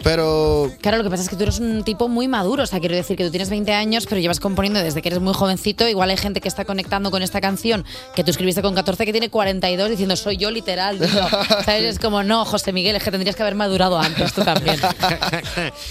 pero 0.03 0.71
Claro, 0.81 0.99
lo 0.99 1.05
que 1.05 1.11
pasa 1.11 1.23
es 1.23 1.29
que 1.29 1.37
tú 1.37 1.43
eres 1.45 1.59
un 1.61 1.85
tipo 1.85 2.09
muy 2.09 2.29
maduro, 2.29 2.63
o 2.65 2.67
sea, 2.67 2.81
quiero 2.81 2.95
decir 2.95 3.17
que 3.17 3.25
tú 3.25 3.31
tienes 3.31 3.51
20 3.51 3.73
años, 3.73 4.07
pero 4.09 4.21
llevas 4.21 4.41
componiendo 4.41 4.81
desde 4.81 5.03
que 5.03 5.09
eres 5.09 5.21
muy 5.21 5.35
jovencito, 5.35 5.87
igual 5.89 6.11
hay 6.11 6.17
gente 6.17 6.41
que 6.41 6.49
está 6.49 6.65
conectando 6.65 7.11
con 7.11 7.23
esta 7.23 7.41
canción 7.41 7.85
que 8.15 8.25
tú 8.25 8.31
escribiste 8.31 8.63
con 8.63 8.75
14 8.75 9.05
que 9.07 9.13
tiene 9.13 9.31
42 9.31 9.91
diciendo 9.91 10.17
soy 10.17 10.37
yo 10.37 10.51
literal, 10.51 10.99
dilo". 10.99 11.29
¿sabes? 11.65 11.85
Es 11.85 11.99
como, 11.99 12.23
no, 12.23 12.45
José 12.45 12.73
Miguel, 12.73 12.97
es 12.97 13.03
que 13.03 13.11
tendrías 13.11 13.37
que 13.37 13.43
haber 13.43 13.55
madurado 13.55 13.99
antes 13.99 14.33
tú 14.33 14.43
también. 14.43 14.79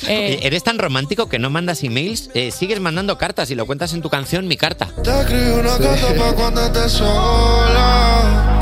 Eh, 0.08 0.40
Eres 0.44 0.64
tan 0.64 0.78
romántico 0.78 1.28
que 1.30 1.40
no 1.40 1.50
mandas 1.50 1.84
emails, 1.84 2.30
eh, 2.34 2.52
sigues 2.52 2.80
mandando 2.80 3.18
cartas 3.18 3.50
y 3.52 3.56
lo 3.56 3.66
cuentas 3.66 3.94
en 3.94 4.02
tu 4.02 4.10
canción 4.10 4.48
Mi 4.48 4.58
Carta. 4.58 4.88
Te 5.04 5.20
escribí 5.22 5.52
una 5.52 5.78
carta 5.78 6.14
pa' 6.16 6.34
cuando 6.36 6.62
estés 6.66 6.92
sola. 6.92 8.53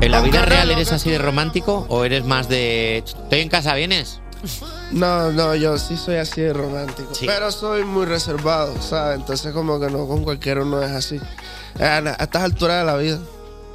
¿En 0.00 0.10
la 0.12 0.20
vida 0.20 0.42
real 0.44 0.68
no, 0.68 0.74
eres 0.74 0.90
no, 0.90 0.96
así 0.96 1.10
de 1.10 1.18
romántico 1.18 1.86
o 1.88 2.04
eres 2.04 2.24
más 2.24 2.48
de 2.48 2.98
estoy 2.98 3.40
en 3.40 3.48
casa, 3.48 3.74
vienes? 3.74 4.20
No, 4.92 5.32
no, 5.32 5.54
yo 5.54 5.78
sí 5.78 5.96
soy 5.96 6.16
así 6.16 6.42
de 6.42 6.52
romántico. 6.52 7.10
Pero 7.24 7.50
soy 7.50 7.84
muy 7.84 8.04
reservado, 8.06 8.80
¿sabes? 8.80 9.18
Entonces 9.18 9.52
como 9.52 9.80
que 9.80 9.88
no, 9.90 10.06
con 10.06 10.22
cualquiera 10.22 10.62
uno 10.62 10.82
es 10.82 10.90
así. 10.92 11.20
A, 11.80 11.96
a 11.98 12.22
estas 12.24 12.42
alturas 12.42 12.80
de 12.80 12.84
la 12.84 12.96
vida, 12.96 13.18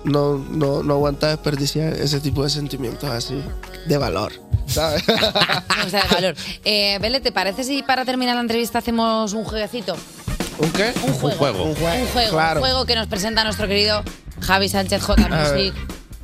no, 0.06 0.38
no, 0.38 0.84
no 0.84 0.94
aguanta 0.94 1.28
desperdiciar 1.30 1.94
ese 1.94 2.20
tipo 2.22 2.44
de 2.44 2.50
sentimientos 2.50 3.10
así, 3.10 3.44
de 3.88 3.98
valor, 3.98 4.32
¿sabes? 4.68 5.04
O 5.86 5.90
sea, 5.90 6.04
de 6.04 6.16
valor. 6.16 6.36
Eh, 6.64 6.98
Bele, 7.02 7.20
¿te 7.20 7.32
parece 7.32 7.64
si 7.64 7.82
para 7.84 8.06
terminar 8.06 8.36
la 8.36 8.42
entrevista 8.42 8.78
hacemos 8.78 9.34
un 9.34 9.44
jueguecito? 9.44 9.98
¿Un 10.60 10.72
qué? 10.72 10.94
Un 11.04 11.14
juego. 11.14 11.64
Un 11.64 11.76
juego. 11.76 11.96
Un 12.00 12.08
juego, 12.08 12.30
Claro. 12.32 12.60
un 12.62 12.66
juego 12.68 12.86
que 12.86 12.96
nos 12.96 13.08
presenta 13.08 13.44
nuestro 13.44 13.68
querido 13.68 14.04
Javi 14.42 14.70
Sánchez 14.70 15.02
J 15.04 15.28
Music. 15.28 15.74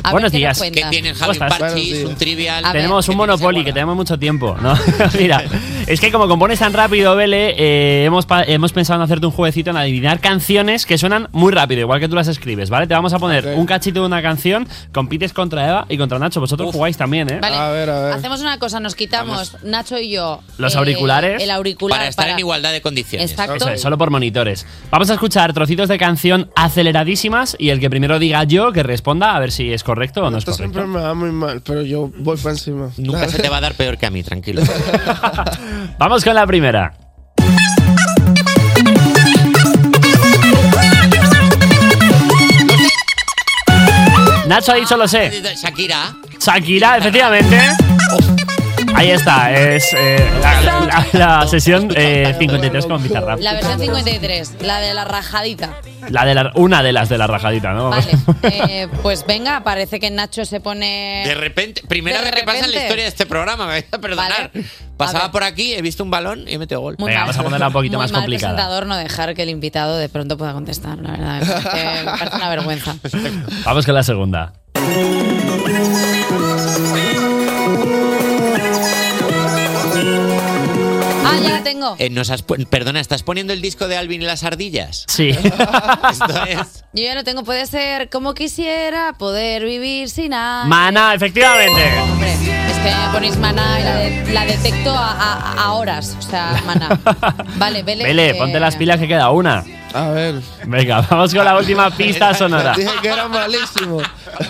A 0.07 0.11
ver 0.11 0.13
Buenos 0.13 0.31
qué 0.31 0.37
días. 0.37 0.61
¿Qué 0.61 0.85
tienen 0.89 1.15
¿Cómo 1.15 1.33
Javi? 1.33 1.81
Días. 1.81 2.05
un 2.05 2.15
trivial. 2.15 2.63
A 2.63 2.71
ver, 2.71 2.81
Tenemos 2.81 3.09
un 3.09 3.17
Monopoly 3.17 3.65
que 3.65 3.73
tenemos 3.73 3.95
mucho 3.95 4.17
tiempo, 4.17 4.55
¿no? 4.61 4.73
Mira, 5.19 5.43
es 5.85 5.99
que 5.99 6.11
como 6.11 6.29
compones 6.29 6.59
tan 6.59 6.71
rápido, 6.71 7.15
Bele, 7.15 7.55
eh, 7.57 8.05
hemos, 8.05 8.25
hemos 8.47 8.71
pensado 8.71 8.99
en 8.99 9.03
hacerte 9.03 9.25
un 9.25 9.33
jueguecito 9.33 9.71
en 9.71 9.77
adivinar 9.77 10.21
canciones 10.21 10.85
que 10.85 10.97
suenan 10.97 11.27
muy 11.33 11.51
rápido, 11.51 11.81
igual 11.81 11.99
que 11.99 12.07
tú 12.07 12.15
las 12.15 12.29
escribes, 12.29 12.69
¿vale? 12.69 12.87
Te 12.87 12.93
vamos 12.93 13.11
a 13.13 13.19
poner 13.19 13.47
un 13.55 13.65
cachito 13.65 13.99
de 13.99 14.05
una 14.05 14.21
canción, 14.21 14.67
compites 14.93 15.33
contra 15.33 15.67
Eva 15.67 15.85
y 15.89 15.97
contra 15.97 16.19
Nacho. 16.19 16.39
Vosotros 16.39 16.71
jugáis 16.71 16.95
también, 16.95 17.29
¿eh? 17.29 17.39
Vale. 17.41 17.57
Hacemos 18.13 18.39
una 18.39 18.59
cosa, 18.59 18.79
nos 18.79 18.95
quitamos, 18.95 19.57
Nacho 19.63 19.99
y 19.99 20.11
yo. 20.11 20.41
Los 20.57 20.75
eh, 20.75 20.77
auriculares. 20.77 21.43
El 21.43 21.51
auricular. 21.51 21.97
Para 21.97 22.09
estar 22.09 22.29
en 22.29 22.39
igualdad 22.39 22.71
de 22.71 22.81
condiciones. 22.81 23.31
Exacto. 23.31 23.55
Eso 23.55 23.69
es, 23.71 23.81
solo 23.81 23.97
por 23.97 24.09
monitores. 24.09 24.65
Vamos 24.89 25.09
a 25.09 25.15
escuchar 25.15 25.53
trocitos 25.53 25.89
de 25.89 25.97
canción 25.97 26.49
aceleradísimas 26.55 27.57
y 27.59 27.69
el 27.69 27.79
que 27.81 27.89
primero 27.89 28.19
diga 28.19 28.45
yo 28.45 28.71
que 28.71 28.83
responda 28.83 29.35
a 29.35 29.39
ver 29.39 29.51
si 29.51 29.73
es 29.73 29.83
correcto 29.83 29.96
o 29.97 30.29
no 30.31 30.37
es 30.37 30.41
Esto 30.43 30.51
correcto. 30.51 30.79
siempre 30.79 30.85
me 30.85 30.99
va 30.99 31.13
muy 31.13 31.31
mal, 31.31 31.61
pero 31.61 31.81
yo 31.81 32.09
voy 32.19 32.37
para 32.37 32.51
encima. 32.51 32.89
Nunca 32.97 33.27
se 33.27 33.39
te 33.39 33.49
va 33.49 33.57
a 33.57 33.61
dar 33.61 33.73
peor 33.73 33.97
que 33.97 34.05
a 34.05 34.11
mí, 34.11 34.23
tranquilo. 34.23 34.61
Vamos 35.97 36.23
con 36.23 36.35
la 36.35 36.45
primera. 36.45 36.93
Nacho 44.47 44.71
ha 44.71 44.75
dicho 44.75 44.95
lo 44.95 45.07
sé. 45.07 45.43
Shakira. 45.61 46.15
Shakira, 46.39 46.97
efectivamente. 46.97 47.57
Ahí 48.95 49.11
está, 49.11 49.51
es 49.53 49.93
eh, 49.93 50.25
la, 50.41 50.61
la- 50.61 51.07
la 51.39 51.47
sesión 51.47 51.89
eh, 51.95 52.33
53 52.39 52.85
con 52.85 53.03
Bizarrap. 53.03 53.39
La 53.39 53.53
versión 53.53 53.79
53, 53.79 54.55
la 54.61 54.79
de 54.79 54.93
la 54.93 55.05
rajadita. 55.05 55.75
La 56.09 56.25
de 56.25 56.33
la, 56.33 56.51
una 56.55 56.81
de 56.81 56.93
las 56.93 57.09
de 57.09 57.17
la 57.17 57.27
rajadita, 57.27 57.73
¿no? 57.73 57.91
Eh, 58.43 58.87
pues 59.03 59.25
venga, 59.27 59.61
parece 59.63 59.99
que 59.99 60.09
Nacho 60.09 60.45
se 60.45 60.59
pone. 60.61 61.23
De 61.25 61.35
repente, 61.35 61.81
primera 61.87 62.19
De 62.19 62.31
vez 62.31 62.35
que 62.39 62.43
pasa 62.45 62.65
en 62.65 62.71
la 62.71 62.77
historia 62.77 63.03
de 63.03 63.09
este 63.09 63.25
programa, 63.25 63.65
me 63.65 63.71
vais 63.73 63.85
a 63.91 63.97
perdonar. 63.99 64.51
Pasaba 64.95 65.31
por 65.31 65.43
aquí, 65.43 65.73
he 65.73 65.81
visto 65.81 66.03
un 66.03 66.09
balón 66.09 66.45
y 66.47 66.53
he 66.55 66.57
metido 66.57 66.79
gol. 66.81 66.95
Muy 66.97 67.07
Venga, 67.09 67.19
mal. 67.21 67.27
vamos 67.27 67.39
a 67.39 67.43
ponerla 67.43 67.67
un 67.67 67.73
poquito 67.73 67.97
Muy 67.97 68.03
más 68.05 68.11
mal 68.11 68.21
complicada. 68.21 68.53
presentador 68.55 68.85
no 68.87 68.95
dejar 68.97 69.35
que 69.35 69.43
el 69.43 69.49
invitado 69.49 69.97
de 69.97 70.09
pronto 70.09 70.37
pueda 70.37 70.53
contestar, 70.53 70.97
la 70.99 71.11
verdad. 71.11 71.41
Me 71.41 71.45
parece, 71.45 72.03
me 72.05 72.11
parece 72.17 72.35
una 72.37 72.49
vergüenza. 72.49 72.95
Vamos 73.65 73.85
con 73.85 73.95
la 73.95 74.03
segunda. 74.03 74.53
Ah, 81.29 81.37
ya 81.41 81.49
la 81.49 81.63
tengo. 81.63 81.95
Eh, 81.99 82.09
nos 82.09 82.29
has 82.29 82.45
pu- 82.45 82.65
perdona, 82.67 82.99
¿estás 82.99 83.23
poniendo 83.23 83.53
el 83.53 83.61
disco 83.61 83.87
de 83.87 83.97
Alvin 83.97 84.21
y 84.21 84.25
las 84.25 84.43
ardillas? 84.43 85.05
Sí. 85.07 85.29
Esto 86.11 86.43
es. 86.47 86.85
Yo 86.93 87.03
ya 87.03 87.15
lo 87.15 87.23
tengo. 87.23 87.43
Puede 87.43 87.65
ser 87.67 88.09
como 88.09 88.33
quisiera 88.33 89.13
poder 89.17 89.63
vivir 89.65 90.09
sin 90.09 90.31
nada. 90.31 90.65
Mana, 90.65 91.13
efectivamente. 91.13 91.99
Hombre, 92.01 92.33
es 92.33 92.77
que 92.77 92.91
ponéis 93.11 93.37
maná 93.37 93.79
y 93.79 93.83
la, 93.83 93.95
de- 93.95 94.33
la 94.33 94.45
detecto 94.45 94.91
a, 94.91 95.11
a- 95.11 95.63
a 95.63 95.73
horas. 95.73 96.15
O 96.17 96.21
sea, 96.21 96.61
maná. 96.65 96.89
Vale, 97.57 97.83
Vele. 97.83 98.03
Vele, 98.03 98.35
ponte 98.35 98.59
las 98.59 98.75
pilas 98.75 98.99
que 98.99 99.07
queda 99.07 99.29
una. 99.31 99.63
A 99.93 100.09
ver. 100.09 100.35
Venga, 100.65 101.01
vamos 101.09 101.33
con 101.33 101.45
la 101.45 101.57
última 101.57 101.89
pista 101.91 102.33
sonora. 102.37 102.73
Dije 102.75 102.91
que 103.01 103.07
era 103.07 103.27
malísimo. 103.27 104.01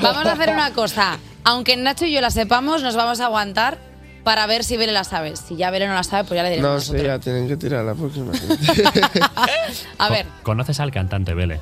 Vamos 0.02 0.26
a 0.26 0.32
hacer 0.34 0.50
una 0.50 0.72
cosa. 0.74 1.18
Aunque 1.44 1.78
Nacho 1.78 2.06
y 2.06 2.12
yo 2.12 2.20
la 2.22 2.30
sepamos, 2.32 2.84
nos 2.84 2.96
vamos 2.96 3.20
a 3.22 3.26
aguantar 3.26 3.78
para 4.28 4.46
ver 4.46 4.66
si 4.66 4.76
Vele 4.76 4.92
la 4.92 5.06
sabe. 5.06 5.38
Si 5.38 5.56
ya 5.56 5.72
Vele 5.72 5.88
no 5.88 5.94
la 5.94 6.04
sabe, 6.04 6.26
pues 6.26 6.38
ya 6.38 6.44
le 6.44 6.50
diremos 6.50 6.90
No, 6.90 6.98
sí, 6.98 7.02
ya 7.02 7.18
tienen 7.18 7.48
que 7.48 7.56
tirarla 7.56 7.96
porque 7.96 8.20
A 9.98 10.10
ver. 10.10 10.26
¿Conoces 10.44 10.82
al 10.82 10.92
cantante 10.92 11.34
Vele? 11.34 11.62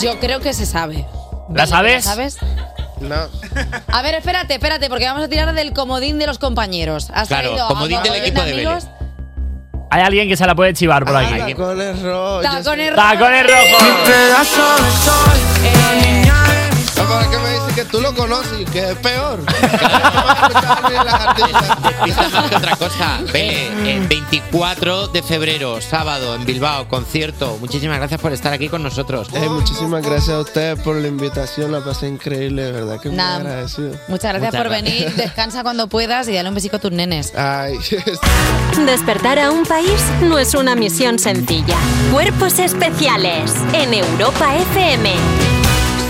Yo, 0.00 0.12
yo 0.14 0.18
creo 0.18 0.40
que 0.40 0.52
se 0.52 0.66
sabe. 0.66 1.06
¿La 1.54 1.68
sabes? 1.68 2.04
¿La 2.04 2.10
sabes? 2.10 2.36
No. 3.00 3.28
A 3.92 4.02
ver, 4.02 4.14
espérate, 4.14 4.54
espérate, 4.54 4.88
porque 4.88 5.04
vamos 5.04 5.22
a 5.22 5.28
tirar 5.28 5.52
del 5.54 5.72
comodín 5.72 6.18
de 6.18 6.26
los 6.26 6.38
compañeros. 6.38 7.10
¿Has 7.12 7.28
Claro, 7.28 7.48
traído 7.48 7.64
a 7.66 7.68
comodín 7.68 8.02
del 8.02 8.14
equipo 8.14 8.42
de 8.42 8.52
amigos? 8.52 8.86
Hay 9.90 10.02
alguien 10.02 10.28
que 10.28 10.36
se 10.36 10.46
la 10.46 10.54
puede 10.54 10.72
chivar 10.74 11.04
por 11.04 11.14
aquí. 11.16 11.38
Tacones 11.54 12.02
rojos. 12.02 12.42
Tacones 12.42 12.90
rojos. 12.90 12.96
¡Tacones 12.96 13.46
rojos! 13.46 13.70
Eh, 15.62 16.65
No, 16.96 17.04
¿Para 17.04 17.30
qué 17.30 17.38
me 17.38 17.50
dices 17.50 17.74
que 17.74 17.84
tú 17.84 18.00
lo 18.00 18.14
conoces 18.14 18.60
y 18.60 18.64
que 18.64 18.90
es 18.90 18.96
peor? 18.98 19.40
Más 22.32 22.48
que 22.48 22.56
otra 22.56 22.76
cosa. 22.76 23.20
Vele, 23.32 23.96
el 23.96 24.06
24 24.08 25.08
de 25.08 25.22
febrero, 25.22 25.80
sábado, 25.80 26.34
en 26.34 26.44
Bilbao, 26.46 26.88
concierto. 26.88 27.58
Muchísimas 27.60 27.98
gracias 27.98 28.20
por 28.20 28.32
estar 28.32 28.52
aquí 28.52 28.68
con 28.68 28.82
nosotros. 28.82 29.28
Eh, 29.34 29.48
muchísimas 29.48 30.02
gracias 30.04 30.30
a 30.30 30.40
ustedes 30.40 30.78
por 30.80 30.96
la 30.96 31.08
invitación, 31.08 31.72
la 31.72 31.80
pasé 31.84 32.08
increíble, 32.08 32.62
de 32.64 32.72
verdad 32.72 33.00
que 33.00 33.08
muy 33.08 33.16
Nada. 33.18 33.36
agradecido. 33.36 33.90
Muchas 34.08 34.32
gracias 34.34 34.52
Muchas 34.52 34.62
por 34.62 34.70
gracias. 34.70 34.82
venir. 35.00 35.14
Descansa 35.16 35.62
cuando 35.62 35.88
puedas 35.88 36.28
y 36.28 36.34
dale 36.34 36.48
un 36.48 36.54
besico 36.54 36.76
a 36.76 36.78
tus 36.78 36.92
nenes. 36.92 37.32
Ay, 37.36 37.78
Despertar 38.86 39.38
a 39.38 39.50
un 39.50 39.64
país 39.64 40.00
no 40.22 40.38
es 40.38 40.54
una 40.54 40.74
misión 40.74 41.18
sencilla. 41.18 41.76
Cuerpos 42.12 42.58
especiales 42.58 43.52
en 43.72 43.92
Europa 43.94 44.54
FM. 44.72 45.55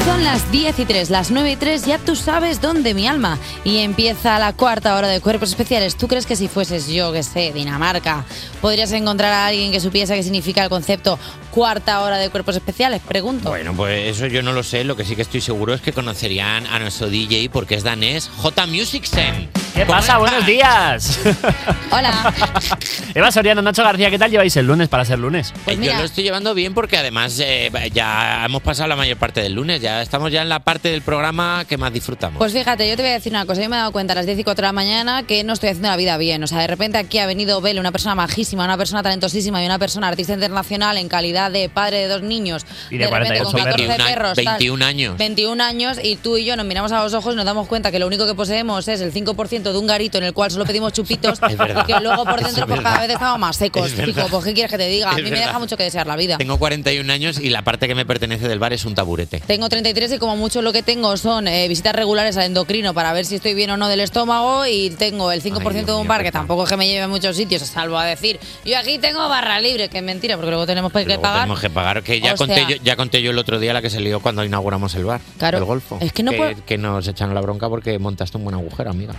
Son 0.06 0.22
las 0.22 0.52
10 0.52 0.78
y 0.78 0.84
3, 0.84 1.10
las 1.10 1.32
9 1.32 1.50
y 1.50 1.56
3, 1.56 1.84
ya 1.84 1.98
tú 1.98 2.14
sabes 2.14 2.60
dónde 2.60 2.94
mi 2.94 3.08
alma. 3.08 3.40
Y 3.64 3.78
empieza 3.78 4.38
la 4.38 4.52
cuarta 4.52 4.94
hora 4.94 5.08
de 5.08 5.20
cuerpos 5.20 5.48
especiales. 5.48 5.96
¿Tú 5.96 6.06
crees 6.06 6.26
que 6.26 6.36
si 6.36 6.46
fueses 6.46 6.86
yo, 6.86 7.12
que 7.12 7.24
sé, 7.24 7.52
Dinamarca, 7.52 8.24
podrías 8.60 8.92
encontrar 8.92 9.32
a 9.32 9.48
alguien 9.48 9.72
que 9.72 9.80
supiese 9.80 10.14
qué 10.14 10.22
significa 10.22 10.62
el 10.62 10.68
concepto 10.68 11.18
cuarta 11.50 12.02
hora 12.02 12.18
de 12.18 12.30
cuerpos 12.30 12.54
especiales? 12.54 13.02
Pregunto. 13.02 13.48
Bueno, 13.48 13.74
pues 13.74 14.16
eso 14.16 14.28
yo 14.28 14.44
no 14.44 14.52
lo 14.52 14.62
sé. 14.62 14.84
Lo 14.84 14.94
que 14.94 15.04
sí 15.04 15.16
que 15.16 15.22
estoy 15.22 15.40
seguro 15.40 15.74
es 15.74 15.80
que 15.80 15.92
conocerían 15.92 16.68
a 16.68 16.78
nuestro 16.78 17.08
DJ 17.08 17.50
porque 17.50 17.74
es 17.74 17.82
danés, 17.82 18.30
J 18.36 18.64
Musicsen. 18.66 19.65
¿Qué 19.76 19.84
pasa? 19.84 20.16
Buenos 20.16 20.46
días. 20.46 21.20
Hola. 21.90 22.32
Eva 23.14 23.30
Soriano, 23.30 23.60
Nacho 23.60 23.82
García, 23.84 24.10
¿qué 24.10 24.18
tal 24.18 24.30
lleváis 24.30 24.56
el 24.56 24.66
lunes 24.66 24.88
para 24.88 25.04
ser 25.04 25.18
lunes? 25.18 25.52
Pues 25.66 25.76
Eh, 25.78 25.84
yo 25.84 25.92
lo 25.92 26.04
estoy 26.04 26.24
llevando 26.24 26.54
bien 26.54 26.72
porque 26.72 26.96
además 26.96 27.38
eh, 27.44 27.70
ya 27.92 28.46
hemos 28.46 28.62
pasado 28.62 28.88
la 28.88 28.96
mayor 28.96 29.18
parte 29.18 29.42
del 29.42 29.52
lunes. 29.52 29.82
Ya 29.82 30.00
estamos 30.00 30.32
ya 30.32 30.40
en 30.40 30.48
la 30.48 30.60
parte 30.60 30.88
del 30.88 31.02
programa 31.02 31.66
que 31.68 31.76
más 31.76 31.92
disfrutamos. 31.92 32.38
Pues 32.38 32.54
fíjate, 32.54 32.88
yo 32.88 32.96
te 32.96 33.02
voy 33.02 33.10
a 33.10 33.14
decir 33.14 33.32
una 33.32 33.44
cosa. 33.44 33.60
Yo 33.62 33.68
me 33.68 33.76
he 33.76 33.78
dado 33.78 33.92
cuenta 33.92 34.14
a 34.14 34.16
las 34.16 34.24
10 34.24 34.38
y 34.38 34.44
4 34.44 34.62
de 34.62 34.66
la 34.68 34.72
mañana 34.72 35.24
que 35.24 35.44
no 35.44 35.52
estoy 35.52 35.68
haciendo 35.68 35.88
la 35.90 35.96
vida 35.98 36.16
bien. 36.16 36.42
O 36.42 36.46
sea, 36.46 36.58
de 36.60 36.66
repente 36.68 36.96
aquí 36.96 37.18
ha 37.18 37.26
venido 37.26 37.60
Bel, 37.60 37.78
una 37.78 37.92
persona 37.92 38.14
majísima, 38.14 38.64
una 38.64 38.78
persona 38.78 39.02
talentosísima 39.02 39.62
y 39.62 39.66
una 39.66 39.78
persona 39.78 40.08
artista 40.08 40.32
internacional 40.32 40.96
en 40.96 41.08
calidad 41.08 41.50
de 41.50 41.68
padre 41.68 41.98
de 41.98 42.08
dos 42.08 42.22
niños. 42.22 42.64
Y 42.90 42.96
de 42.96 43.08
repente 43.08 43.42
con 43.42 43.52
48 43.52 43.94
14 43.94 44.14
perros. 44.14 44.36
21 44.36 44.84
años. 44.86 45.18
21 45.18 45.62
años 45.62 45.98
y 46.02 46.16
tú 46.16 46.38
y 46.38 46.46
yo 46.46 46.56
nos 46.56 46.64
miramos 46.64 46.92
a 46.92 47.02
los 47.02 47.12
ojos 47.12 47.34
y 47.34 47.36
nos 47.36 47.44
damos 47.44 47.68
cuenta 47.68 47.90
que 47.92 47.98
lo 47.98 48.06
único 48.06 48.26
que 48.26 48.34
poseemos 48.34 48.88
es 48.88 49.02
el 49.02 49.12
5% 49.12 49.65
de 49.72 49.78
un 49.78 49.86
garito 49.86 50.18
en 50.18 50.24
el 50.24 50.32
cual 50.32 50.50
solo 50.50 50.64
pedimos 50.64 50.92
chupitos 50.92 51.40
verdad. 51.58 51.86
que 51.86 51.98
luego 52.00 52.24
por 52.24 52.42
dentro 52.42 52.66
pues 52.66 52.80
cada 52.80 53.00
vez 53.00 53.10
estamos 53.10 53.38
más 53.38 53.56
secos. 53.56 53.92
Es 53.92 54.14
pues 54.30 54.44
¿qué 54.44 54.54
quieres 54.54 54.70
que 54.70 54.78
te 54.78 54.88
diga? 54.88 55.10
A 55.10 55.14
mí 55.16 55.22
me 55.22 55.30
deja 55.30 55.58
mucho 55.58 55.76
que 55.76 55.84
desear 55.84 56.06
la 56.06 56.16
vida. 56.16 56.38
Tengo 56.38 56.58
41 56.58 57.12
años 57.12 57.38
y 57.38 57.50
la 57.50 57.62
parte 57.62 57.88
que 57.88 57.94
me 57.94 58.04
pertenece 58.06 58.48
del 58.48 58.58
bar 58.58 58.72
es 58.72 58.84
un 58.84 58.94
taburete. 58.94 59.40
Tengo 59.46 59.68
33 59.68 60.12
y 60.12 60.18
como 60.18 60.36
mucho 60.36 60.62
lo 60.62 60.72
que 60.72 60.82
tengo 60.82 61.16
son 61.16 61.48
eh, 61.48 61.68
visitas 61.68 61.94
regulares 61.94 62.36
al 62.36 62.44
endocrino 62.44 62.94
para 62.94 63.12
ver 63.12 63.24
si 63.26 63.36
estoy 63.36 63.54
bien 63.54 63.70
o 63.70 63.76
no 63.76 63.88
del 63.88 64.00
estómago 64.00 64.66
y 64.66 64.90
tengo 64.90 65.32
el 65.32 65.42
5% 65.42 65.84
de 65.84 65.92
un 65.92 66.06
bar 66.08 66.22
que 66.22 66.32
tampoco 66.32 66.64
es 66.64 66.70
que 66.70 66.76
me 66.76 66.86
lleve 66.86 67.02
a 67.02 67.08
muchos 67.08 67.36
sitios, 67.36 67.62
salvo 67.62 67.98
a 67.98 68.04
decir, 68.04 68.38
yo 68.64 68.78
aquí 68.78 68.98
tengo 68.98 69.28
barra 69.28 69.60
libre, 69.60 69.88
que 69.88 69.98
es 69.98 70.04
mentira, 70.04 70.36
porque 70.36 70.50
luego 70.50 70.66
tenemos 70.66 70.92
que 70.92 71.04
Luego 71.04 71.22
pagar. 71.22 71.40
tenemos 71.42 71.60
que 71.60 71.70
pagar. 71.70 72.02
Que 72.02 72.20
ya 72.20 72.34
O 72.34 72.36
conté, 72.36 72.54
sea- 72.56 72.68
yo, 72.68 72.76
ya 72.82 72.96
conté 72.96 73.22
yo 73.22 73.30
el 73.30 73.38
otro 73.38 73.58
día 73.58 73.72
la 73.72 73.82
que 73.82 73.90
se 73.90 74.00
lió 74.00 74.20
cuando 74.20 74.44
inauguramos 74.44 74.94
el 74.94 75.04
bar. 75.04 75.20
Claro. 75.38 75.58
El 75.58 75.64
Golfo. 75.64 75.98
Es 76.00 76.12
que 76.12 76.22
no 76.22 76.32
puedo- 76.32 76.64
que 76.64 76.78
nos 76.78 77.06
echan 77.08 77.34
la 77.34 77.40
bronca 77.40 77.68
porque 77.68 77.98
montaste 77.98 78.36
un 78.38 78.44
buen 78.44 78.54
agujero, 78.56 78.90
amiga. 78.90 79.14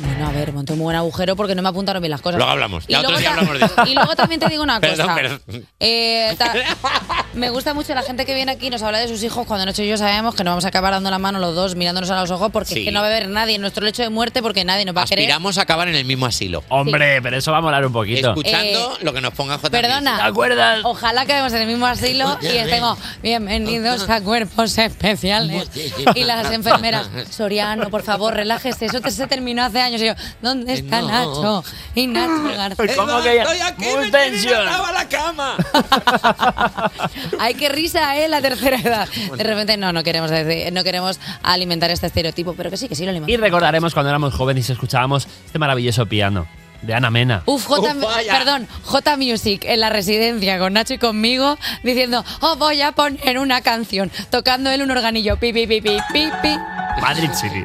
Bueno, 0.00 0.26
a 0.28 0.32
ver, 0.32 0.52
monté 0.52 0.72
un 0.72 0.80
buen 0.80 0.96
agujero 0.96 1.36
porque 1.36 1.54
no 1.54 1.62
me 1.62 1.68
apuntaron 1.68 2.02
bien 2.02 2.10
las 2.10 2.20
cosas. 2.20 2.36
Luego 2.38 2.50
hablamos. 2.50 2.84
Y 2.88 2.92
Ya 2.92 2.98
otro 2.98 3.10
luego 3.12 3.20
día 3.20 3.30
hablamos 3.30 3.58
de 3.60 3.64
eso. 3.66 3.74
Y 3.86 3.94
luego 3.94 4.16
también 4.16 4.40
te 4.40 4.48
digo 4.48 4.62
una 4.62 4.80
cosa. 4.80 5.14
Perdón, 5.14 5.40
perdón. 5.46 5.66
Eh, 5.80 6.34
ta- 6.36 6.52
me 7.34 7.50
gusta 7.50 7.74
mucho 7.74 7.94
la 7.94 8.02
gente 8.02 8.26
que 8.26 8.34
viene 8.34 8.52
aquí 8.52 8.66
y 8.66 8.70
nos 8.70 8.82
habla 8.82 8.98
de 8.98 9.08
sus 9.08 9.22
hijos 9.22 9.46
cuando 9.46 9.64
Nacho 9.66 9.82
y 9.82 9.88
yo 9.88 9.96
sabemos 9.96 10.34
que 10.34 10.42
nos 10.44 10.52
vamos 10.52 10.64
a 10.64 10.68
acabar 10.68 10.92
dando 10.92 11.10
la 11.10 11.18
mano 11.18 11.38
los 11.38 11.54
dos 11.54 11.74
mirándonos 11.76 12.10
a 12.10 12.20
los 12.20 12.30
ojos 12.30 12.50
porque 12.52 12.74
Sí. 12.74 12.78
es 12.80 12.84
que 12.86 12.92
no 12.92 13.00
va 13.00 13.06
a 13.06 13.10
haber 13.10 13.28
nadie 13.28 13.54
en 13.54 13.60
nuestro 13.60 13.84
lecho 13.84 14.02
de 14.02 14.08
muerte 14.10 14.42
porque 14.42 14.64
nadie 14.64 14.84
nos 14.84 14.96
va 14.96 15.02
a 15.02 15.06
querer. 15.06 15.24
Aspiramos 15.24 15.58
a 15.58 15.62
acabar 15.62 15.86
en 15.88 15.94
el 15.94 16.04
mismo 16.04 16.26
asilo. 16.26 16.64
Hombre, 16.70 17.22
pero 17.22 17.36
eso 17.36 17.52
va 17.52 17.58
a 17.58 17.62
molar 17.62 17.86
un 17.86 17.92
poquito. 17.92 18.30
Escuchando 18.30 18.96
Eh, 19.00 19.04
lo 19.04 19.12
que 19.12 19.20
nos 19.20 19.32
ponga 19.34 19.58
J. 19.58 19.70
Perdona. 19.70 20.16
¿Te 20.16 20.22
acuerdas? 20.24 20.80
Ojalá 20.84 21.24
quedemos 21.26 21.52
en 21.52 21.62
el 21.62 21.68
mismo 21.68 21.86
asilo 21.86 22.36
y 22.42 22.46
estemos 22.46 22.98
bienvenidos 23.22 24.08
a 24.10 24.20
cuerpos 24.20 24.76
especiales. 24.78 25.68
Y 26.14 26.24
las 26.24 26.50
enfermeras, 26.52 27.08
Soriano, 27.30 27.90
por 27.90 28.02
favor, 28.02 28.34
relájese. 28.34 28.86
Eso 28.86 29.00
te- 29.00 29.10
se 29.12 29.26
terminó 29.28 29.62
hace 29.64 29.83
años. 29.84 30.00
Y 30.02 30.06
yo, 30.06 30.14
¿dónde 30.42 30.74
está 30.74 31.00
No. 31.00 31.08
Nacho? 31.08 31.64
Y 31.94 32.06
Nacho 32.06 32.42
García. 32.56 32.96
¿Cómo 32.96 33.22
que 33.22 33.36
ya? 33.36 33.74
Muy 33.96 34.10
tensión. 34.10 34.64
la 34.66 35.08
cama! 35.08 35.56
Ay, 37.38 37.54
qué 37.54 37.68
risa, 37.68 38.16
¿eh? 38.18 38.28
La 38.28 38.40
tercera 38.40 38.76
edad. 38.76 39.08
De 39.36 39.44
repente, 39.44 39.76
no, 39.76 39.92
no 39.92 40.02
queremos, 40.02 40.30
decir- 40.30 40.72
no 40.72 40.82
queremos 40.84 41.18
alimentar 41.42 41.90
este 41.90 42.06
estereotipo, 42.06 42.54
pero 42.54 42.70
que 42.70 42.76
sí, 42.76 42.88
que 42.88 42.94
sí 42.94 43.02
lo 43.04 43.08
Y 43.08 43.10
alimentamos. 43.10 43.40
recordaremos 43.40 43.94
cuando 43.94 44.10
éramos 44.10 44.34
jóvenes 44.34 44.68
y 44.68 44.72
escuchábamos 44.72 45.26
este 45.46 45.58
maravilloso 45.58 46.06
piano 46.06 46.46
de 46.82 46.92
Ana 46.94 47.10
Mena. 47.10 47.42
Uf, 47.46 47.64
J, 47.66 47.94
Uf, 47.94 48.04
perdón, 48.30 48.68
J 48.84 49.16
Music 49.16 49.64
en 49.64 49.80
la 49.80 49.88
residencia 49.90 50.58
con 50.58 50.74
Nacho 50.74 50.94
y 50.94 50.98
conmigo 50.98 51.56
diciendo, 51.82 52.24
oh, 52.40 52.56
voy 52.56 52.82
a 52.82 52.92
poner 52.92 53.38
una 53.38 53.62
canción, 53.62 54.10
tocando 54.30 54.70
él 54.70 54.82
un 54.82 54.90
organillo, 54.90 55.36
pi, 55.38 55.52
pi, 55.52 55.66
pi, 55.66 55.80
pi, 55.80 55.96
pi, 56.12 56.28
pi. 56.42 56.56
Madrid 57.00 57.30
City. 57.32 57.64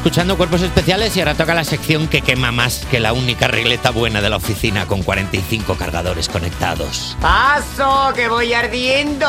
Escuchando 0.00 0.38
Cuerpos 0.38 0.62
Especiales 0.62 1.14
y 1.14 1.20
ahora 1.20 1.34
toca 1.34 1.52
la 1.52 1.62
sección 1.62 2.08
que 2.08 2.22
quema 2.22 2.50
más 2.50 2.86
que 2.90 3.00
la 3.00 3.12
única 3.12 3.48
regleta 3.48 3.90
buena 3.90 4.22
de 4.22 4.30
la 4.30 4.36
oficina 4.36 4.86
con 4.86 5.02
45 5.02 5.74
cargadores 5.74 6.30
conectados. 6.30 7.18
¡Paso, 7.20 8.10
que 8.14 8.26
voy 8.26 8.54
ardiendo! 8.54 9.26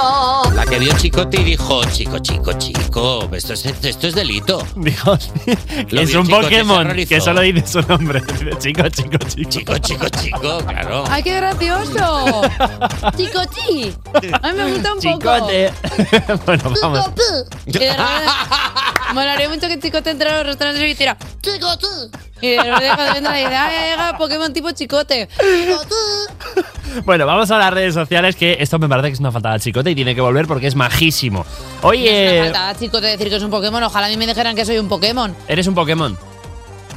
La 0.56 0.66
que 0.66 0.80
vio 0.80 0.98
Chicote 0.98 1.42
y 1.42 1.44
dijo, 1.44 1.84
chico, 1.92 2.20
chico, 2.20 2.54
chico, 2.54 3.30
esto 3.34 3.52
es, 3.52 3.66
esto 3.66 4.08
es 4.08 4.16
delito. 4.16 4.66
Dijo, 4.78 5.18
Lo 5.90 6.02
es 6.02 6.10
vio 6.10 6.22
un 6.22 6.28
Chicote, 6.28 6.44
Pokémon 6.44 6.96
que 7.06 7.20
solo 7.20 7.42
dice 7.42 7.68
su 7.68 7.82
nombre. 7.82 8.22
Chico, 8.58 8.88
chico, 8.88 9.18
chico. 9.18 9.50
Chico, 9.50 9.78
chico, 9.78 10.08
chico, 10.08 10.58
claro. 10.66 11.04
¡Ay, 11.10 11.22
qué 11.22 11.36
gracioso! 11.36 12.44
¡Chicochi! 13.18 13.94
A 14.42 14.54
mí 14.54 14.58
me 14.58 14.72
gusta 14.72 14.94
un 14.94 15.02
poco. 15.02 15.18
Chicote. 15.20 15.74
bueno, 16.46 16.74
vamos. 16.82 17.12
Repente, 17.66 17.98
molaría 19.14 19.50
mucho 19.50 19.68
que 19.68 19.78
Chicote 19.78 20.12
entrara 20.12 20.40
a 20.40 20.44
los 20.46 20.61
restaurantes 20.62 20.84
y 20.84 20.92
hiciera 20.92 21.18
¡Chicote! 21.42 21.88
Y 22.42 22.50
de 22.50 22.58
dice 22.58 23.28
¡Ay, 23.28 23.44
ha 23.46 23.90
llegado 23.90 24.18
Pokémon 24.18 24.54
tipo 24.54 24.72
Chicote! 24.72 25.30
Bueno, 27.06 27.26
vamos 27.26 27.50
a 27.52 27.58
las 27.58 27.74
redes 27.74 27.94
sociales 27.94 28.36
que 28.36 28.58
esto 28.60 28.78
me 28.78 28.90
parece 28.90 29.08
que 29.08 29.14
es 29.14 29.20
una 29.22 29.32
faltada 29.32 29.56
al 29.56 29.62
chicote 29.62 29.92
y 29.92 29.96
tiene 29.96 30.14
que 30.14 30.20
volver 30.20 30.46
porque 30.46 30.68
es 30.68 30.76
majísimo. 30.76 31.46
Oye, 31.84 32.42
Me 32.42 32.52
falta 32.52 32.78
Chicote 32.78 33.08
decir 33.08 33.30
que 33.30 33.38
es 33.38 33.44
un 33.44 33.50
Pokémon. 33.50 33.82
Ojalá 33.82 34.08
a 34.08 34.10
mí 34.10 34.18
me 34.18 34.28
dijeran 34.28 34.58
que 34.58 34.66
soy 34.66 34.78
un 34.78 34.90
Pokémon. 34.90 35.34
eres 35.48 35.68
un 35.68 35.74
Pokémon. 35.74 36.18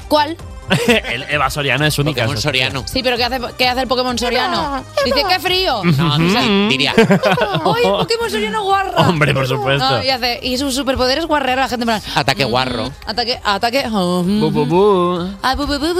¿Cuál? 0.08 0.36
El 0.86 1.22
Eva 1.24 1.50
Soriano 1.50 1.84
es 1.84 1.98
única. 1.98 2.22
Pokémon. 2.22 2.40
Soriano. 2.42 2.84
Sí, 2.86 3.02
pero 3.02 3.16
¿qué 3.16 3.24
hace, 3.24 3.40
qué 3.58 3.68
hace 3.68 3.82
el 3.82 3.88
Pokémon 3.88 4.18
Soriano? 4.18 4.84
Dice, 5.04 5.22
¡qué 5.28 5.38
frío! 5.40 5.82
No, 5.84 6.18
no 6.18 6.30
sé, 6.40 6.46
diría. 6.68 6.94
¡Ay, 6.98 7.82
Pokémon 7.82 8.30
Soriano 8.30 8.62
guarra! 8.64 9.08
Hombre, 9.08 9.34
por 9.34 9.46
supuesto. 9.46 9.88
No, 9.88 10.02
y, 10.02 10.10
hace, 10.10 10.40
y 10.42 10.56
su 10.58 10.70
superpoder 10.72 11.18
es 11.18 11.26
guarrear 11.26 11.58
a 11.58 11.62
la 11.62 11.68
gente. 11.68 11.82
en 11.84 11.86
plan, 11.88 12.02
Ataque 12.14 12.44
guarro. 12.44 12.90
Ataque, 13.06 13.38
ataque. 13.44 13.84
oh, 13.92 14.22
Bu, 14.22 14.50
bu, 14.50 14.66
bu. 14.66 15.30
Ah, 15.42 15.54
bu, 15.54 15.66
bu, 15.66 15.78
bu, 15.78 15.94
bu. 15.94 15.96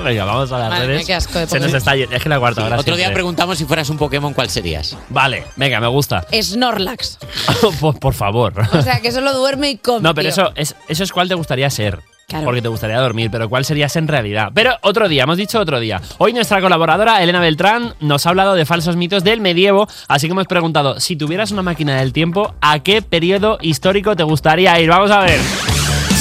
Venga, 0.02 0.24
vamos 0.24 0.52
a 0.52 0.58
las 0.58 0.70
Madre 0.70 0.86
redes. 0.86 0.98
mía, 1.00 1.06
qué 1.06 1.14
asco 1.14 1.38
de 1.38 1.46
Se 1.46 1.60
nos 1.60 1.72
está. 1.72 1.94
Es 1.94 2.22
que 2.22 2.28
la 2.28 2.38
cuarta 2.38 2.64
hora 2.64 2.76
Otro 2.78 2.94
día 2.94 3.04
siempre. 3.06 3.14
preguntamos 3.14 3.58
si 3.58 3.64
fueras 3.64 3.88
un 3.90 3.98
Pokémon, 3.98 4.32
¿cuál 4.34 4.50
serías? 4.50 4.96
Vale, 5.08 5.44
venga, 5.56 5.80
me 5.80 5.88
gusta. 5.88 6.26
Snorlax. 6.32 7.18
por, 7.80 7.98
por 7.98 8.14
favor. 8.14 8.52
O 8.72 8.82
sea, 8.82 9.00
que 9.00 9.12
solo 9.12 9.32
duerme 9.34 9.70
y 9.70 9.76
come. 9.78 10.00
No, 10.00 10.14
pero 10.14 10.28
eso 10.28 10.52
es, 10.54 10.74
eso 10.88 11.04
es 11.04 11.12
cuál 11.12 11.28
te 11.28 11.34
gustaría 11.34 11.68
ser. 11.70 12.00
Porque 12.44 12.62
te 12.62 12.68
gustaría 12.68 12.98
dormir, 12.98 13.30
pero 13.30 13.48
¿cuál 13.48 13.64
serías 13.64 13.94
en 13.96 14.08
realidad? 14.08 14.50
Pero 14.54 14.76
otro 14.82 15.08
día, 15.08 15.24
hemos 15.24 15.36
dicho 15.36 15.58
otro 15.58 15.80
día. 15.80 16.00
Hoy 16.18 16.32
nuestra 16.32 16.60
colaboradora, 16.60 17.22
Elena 17.22 17.40
Beltrán, 17.40 17.94
nos 18.00 18.26
ha 18.26 18.30
hablado 18.30 18.54
de 18.54 18.64
falsos 18.64 18.96
mitos 18.96 19.24
del 19.24 19.40
medievo, 19.40 19.88
así 20.08 20.26
que 20.26 20.32
hemos 20.32 20.46
preguntado, 20.46 21.00
si 21.00 21.16
tuvieras 21.16 21.50
una 21.50 21.62
máquina 21.62 21.96
del 21.98 22.12
tiempo, 22.12 22.54
¿a 22.60 22.78
qué 22.80 23.02
periodo 23.02 23.58
histórico 23.60 24.16
te 24.16 24.22
gustaría 24.22 24.78
ir? 24.80 24.88
Vamos 24.88 25.10
a 25.10 25.20
ver. 25.20 25.40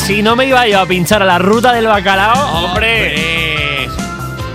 Si 0.06 0.24
no 0.24 0.36
me 0.36 0.46
iba 0.46 0.68
yo 0.68 0.80
a 0.80 0.86
pinchar 0.86 1.22
a 1.22 1.26
la 1.26 1.38
ruta 1.38 1.72
del 1.72 1.86
bacalao, 1.86 2.66
hombre. 2.66 3.29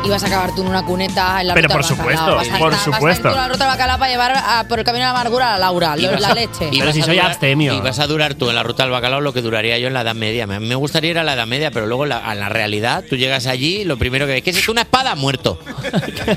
Ibas 0.05 0.23
a 0.23 0.27
acabar 0.27 0.55
tú 0.55 0.63
en 0.63 0.69
una 0.69 0.85
cuneta 0.85 1.41
en 1.41 1.49
la 1.49 1.55
Pero 1.55 1.69
ruta 1.69 1.75
por 1.79 1.87
del 1.87 1.97
bacalao. 1.97 2.15
supuesto, 2.25 2.37
Vas 2.37 2.49
a 2.49 2.59
por 2.59 2.73
estar- 2.73 2.85
supuesto. 2.85 3.05
Vas 3.05 3.15
a 3.15 3.17
ir 3.17 3.23
tú 3.23 3.29
en 3.29 3.37
la 3.43 3.49
ruta 3.49 3.67
bacalao 3.67 3.99
para 3.99 4.11
llevar 4.11 4.33
a- 4.37 4.65
por 4.69 4.79
el 4.79 4.85
camino 4.85 5.05
de 5.07 5.13
la 5.13 5.19
amargura 5.19 5.49
a 5.55 5.59
la 5.59 5.65
Laura, 5.67 5.95
Ibas 5.97 6.21
la 6.21 6.29
a- 6.29 6.35
leche. 6.35 6.69
ibas 6.73 6.95
si 6.95 7.01
a 7.01 7.05
soy 7.05 7.17
durar- 7.17 7.31
abstemio. 7.31 7.75
Y 7.75 7.81
vas 7.81 7.99
a 7.99 8.07
durar 8.07 8.35
tú 8.35 8.49
en 8.51 8.55
la 8.55 8.63
ruta 8.63 8.83
del 8.83 8.93
bacalao 8.93 9.21
lo 9.21 9.33
que 9.33 9.41
duraría 9.43 9.79
yo 9.79 9.87
en 9.89 9.95
la 9.95 10.03
Edad 10.03 10.15
Media. 10.15 10.47
Me- 10.47 10.61
Me 10.61 10.75
gustaría 10.75 11.11
ir 11.13 11.19
a 11.19 11.25
la 11.25 11.35
Edad 11.35 11.47
Media, 11.47 11.71
pero 11.71 11.87
luego 11.87 12.05
la- 12.07 12.19
a 12.19 12.35
la 12.35 12.49
realidad, 12.49 13.05
tú 13.09 13.17
llegas 13.17 13.47
allí, 13.47 13.85
lo 13.85 13.97
primero 13.97 14.27
que 14.27 14.33
ves, 14.33 14.43
¿qué 14.43 14.51
es 14.51 14.57
esto? 14.59 14.73
¿Una 14.73 14.83
espada? 14.83 15.15
Muerto. 15.15 15.59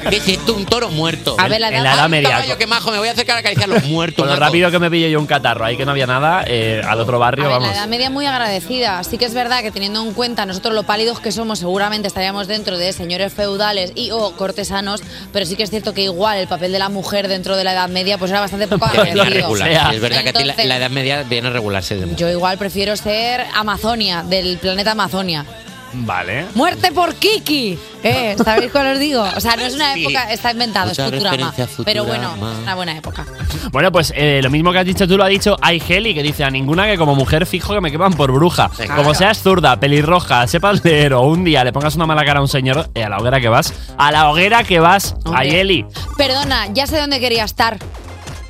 ¿Qué 0.09 0.17
es 0.17 0.27
esto? 0.27 0.53
Un 0.53 0.65
toro 0.65 0.89
muerto. 0.89 1.35
A 1.39 1.47
ver, 1.47 1.59
la 1.61 1.67
En 1.69 1.83
la 1.83 1.93
Edad 1.93 2.09
Media. 2.09 2.29
caballo, 2.29 2.57
qué 2.57 2.67
majo, 2.67 2.91
me 2.91 2.99
voy 2.99 3.07
a 3.09 3.11
acercar 3.11 3.35
a 3.37 3.39
acariciarlo. 3.39 3.75
Muerto. 3.87 4.23
Con 4.23 4.29
lo 4.31 4.35
rápido 4.37 4.71
que 4.71 4.79
me 4.79 4.89
pillé 4.89 5.11
yo 5.11 5.19
un 5.19 5.25
catarro, 5.27 5.65
ahí 5.65 5.75
que 5.77 5.85
no 5.85 5.91
había 5.91 6.07
nada, 6.07 6.43
eh, 6.47 6.81
al 6.87 6.99
otro 6.99 7.17
A 7.17 7.19
barrio, 7.19 7.45
ver, 7.45 7.53
vamos. 7.53 7.69
la 7.69 7.75
Edad 7.75 7.87
Media 7.87 8.09
muy 8.09 8.25
agradecida. 8.25 9.03
Sí 9.03 9.17
que 9.17 9.25
es 9.25 9.33
verdad 9.33 9.61
que 9.61 9.71
teniendo 9.71 10.01
en 10.03 10.13
cuenta 10.13 10.45
nosotros 10.45 10.73
lo 10.73 10.83
pálidos 10.83 11.19
que 11.19 11.31
somos, 11.31 11.59
seguramente 11.59 12.07
estaríamos 12.07 12.47
dentro 12.47 12.77
de 12.77 12.93
señores 12.93 13.33
feudales 13.33 13.56
y 13.95 14.11
o 14.11 14.31
cortesanos, 14.35 15.01
pero 15.33 15.45
sí 15.45 15.55
que 15.55 15.63
es 15.63 15.69
cierto 15.69 15.93
que 15.93 16.03
igual 16.03 16.37
el 16.37 16.47
papel 16.47 16.71
de 16.71 16.79
la 16.79 16.89
mujer 16.89 17.27
dentro 17.27 17.57
de 17.57 17.63
la 17.63 17.73
Edad 17.73 17.89
Media 17.89 18.17
pues 18.17 18.31
era 18.31 18.39
bastante 18.39 18.67
poco. 18.67 18.87
Es 18.97 20.01
verdad 20.01 20.23
que 20.23 20.29
a 20.29 20.33
ti 20.33 20.43
la, 20.43 20.77
Edad 20.77 20.89
Media 20.89 21.23
viene 21.23 21.47
a 21.47 21.51
regularse 21.51 21.95
de. 21.95 22.15
Yo 22.15 22.29
igual 22.29 22.57
prefiero 22.57 22.95
ser 22.95 23.45
Amazonia, 23.55 24.23
del 24.23 24.57
planeta 24.57 24.91
Amazonia. 24.91 25.45
Vale. 25.93 26.45
¡Muerte 26.53 26.91
por 26.91 27.15
Kiki! 27.15 27.79
¿Eh? 28.03 28.35
¿Sabéis 28.43 28.71
cuál 28.71 28.93
os 28.93 28.99
digo? 28.99 29.21
O 29.35 29.39
sea, 29.39 29.55
no 29.55 29.63
es 29.63 29.73
una 29.73 29.93
Sí. 29.93 30.01
época, 30.03 30.31
está 30.31 30.51
inventado, 30.51 30.89
Mucha 30.89 31.05
es 31.05 31.11
Futurama. 31.11 31.37
referencia 31.37 31.63
a 31.81 31.85
Pero 31.85 32.05
bueno, 32.05 32.29
Futurama. 32.31 32.51
es 32.53 32.59
una 32.59 32.75
buena 32.75 32.97
época. 32.97 33.25
Bueno, 33.71 33.91
pues 33.91 34.13
eh, 34.15 34.41
lo 34.43 34.49
mismo 34.49 34.71
que 34.71 34.79
has 34.79 34.85
dicho 34.85 35.07
tú 35.07 35.17
lo 35.17 35.23
ha 35.23 35.27
dicho 35.27 35.57
Aigeli, 35.61 36.13
que 36.13 36.21
dice 36.21 36.43
a 36.43 36.49
ninguna 36.49 36.85
que 36.87 36.97
como 36.97 37.15
mujer 37.15 37.45
fijo 37.45 37.73
que 37.73 37.81
me 37.81 37.89
queman 37.89 38.13
por 38.13 38.31
bruja. 38.31 38.69
Venga. 38.77 38.95
Como 38.95 39.13
seas 39.13 39.41
zurda, 39.41 39.79
pelirroja, 39.79 40.45
sepas 40.47 40.83
leer 40.83 41.13
o 41.13 41.21
un 41.21 41.43
día 41.43 41.63
le 41.63 41.71
pongas 41.73 41.95
una 41.95 42.05
mala 42.05 42.23
cara 42.25 42.39
a 42.39 42.41
un 42.41 42.47
señor, 42.49 42.89
eh, 42.93 43.03
a 43.03 43.09
la 43.09 43.17
hoguera 43.17 43.39
que 43.39 43.49
vas, 43.49 43.73
a 43.97 44.11
la 44.11 44.29
hoguera 44.29 44.63
que 44.63 44.79
vas, 44.79 45.15
Hombre. 45.25 45.41
Aigeli. 45.41 45.85
Perdona, 46.17 46.67
ya 46.73 46.85
sé 46.85 46.99
dónde 46.99 47.19
quería 47.19 47.45
estar. 47.45 47.77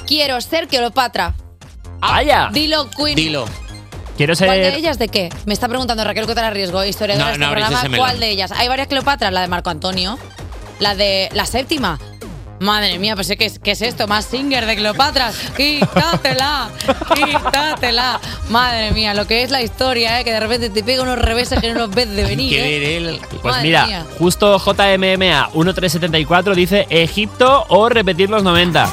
Quiero 0.05 0.41
ser 0.41 0.67
Cleopatra. 0.67 1.33
¡Vaya! 1.99 2.49
Dilo, 2.51 2.89
Queen. 2.91 3.15
Dilo. 3.15 3.45
Quiero 4.17 4.33
¿Cuál 4.35 4.49
de 4.59 4.75
ellas 4.75 4.97
de 4.97 5.07
qué? 5.09 5.29
Me 5.45 5.53
está 5.53 5.67
preguntando 5.67 6.03
Raquel 6.03 6.25
Cotara 6.25 6.49
Riesgo, 6.49 6.83
historiadora 6.83 7.25
No, 7.25 7.27
de 7.27 7.33
este 7.33 7.45
no 7.45 7.51
abrís 7.51 7.65
programa. 7.79 7.97
¿Cuál 7.97 8.19
de 8.19 8.29
ellas? 8.29 8.51
Hay 8.51 8.67
varias 8.67 8.87
Cleopatras, 8.87 9.31
la 9.31 9.41
de 9.41 9.47
Marco 9.47 9.69
Antonio, 9.69 10.17
la 10.79 10.95
de 10.95 11.29
la 11.33 11.45
séptima. 11.45 11.99
Madre 12.59 12.97
mía, 12.97 13.13
pues 13.13 13.31
¿qué 13.37 13.45
es, 13.45 13.59
qué 13.59 13.71
es 13.71 13.81
esto? 13.83 14.07
Más 14.07 14.25
singer 14.25 14.65
de 14.65 14.75
Cleopatras. 14.75 15.35
Quítatela, 15.55 16.69
quítatela. 17.13 18.19
Madre 18.49 18.91
mía, 18.91 19.13
lo 19.13 19.27
que 19.27 19.43
es 19.43 19.51
la 19.51 19.61
historia, 19.61 20.19
¿eh? 20.19 20.23
que 20.23 20.31
de 20.31 20.39
repente 20.39 20.71
te 20.71 20.81
pega 20.83 21.03
unos 21.03 21.19
reveses 21.19 21.61
que 21.61 21.71
no 21.71 21.77
los 21.81 21.91
ves 21.91 22.09
de 22.09 22.23
venir. 22.23 22.53
¿eh? 22.57 23.19
Pues 23.29 23.43
Madre 23.43 23.61
mira, 23.61 23.85
mía. 23.85 24.05
justo 24.17 24.57
JMMA 24.57 25.49
1374 25.53 26.55
dice 26.55 26.87
Egipto 26.89 27.65
o 27.69 27.89
repetir 27.89 28.31
los 28.31 28.41
90. 28.41 28.89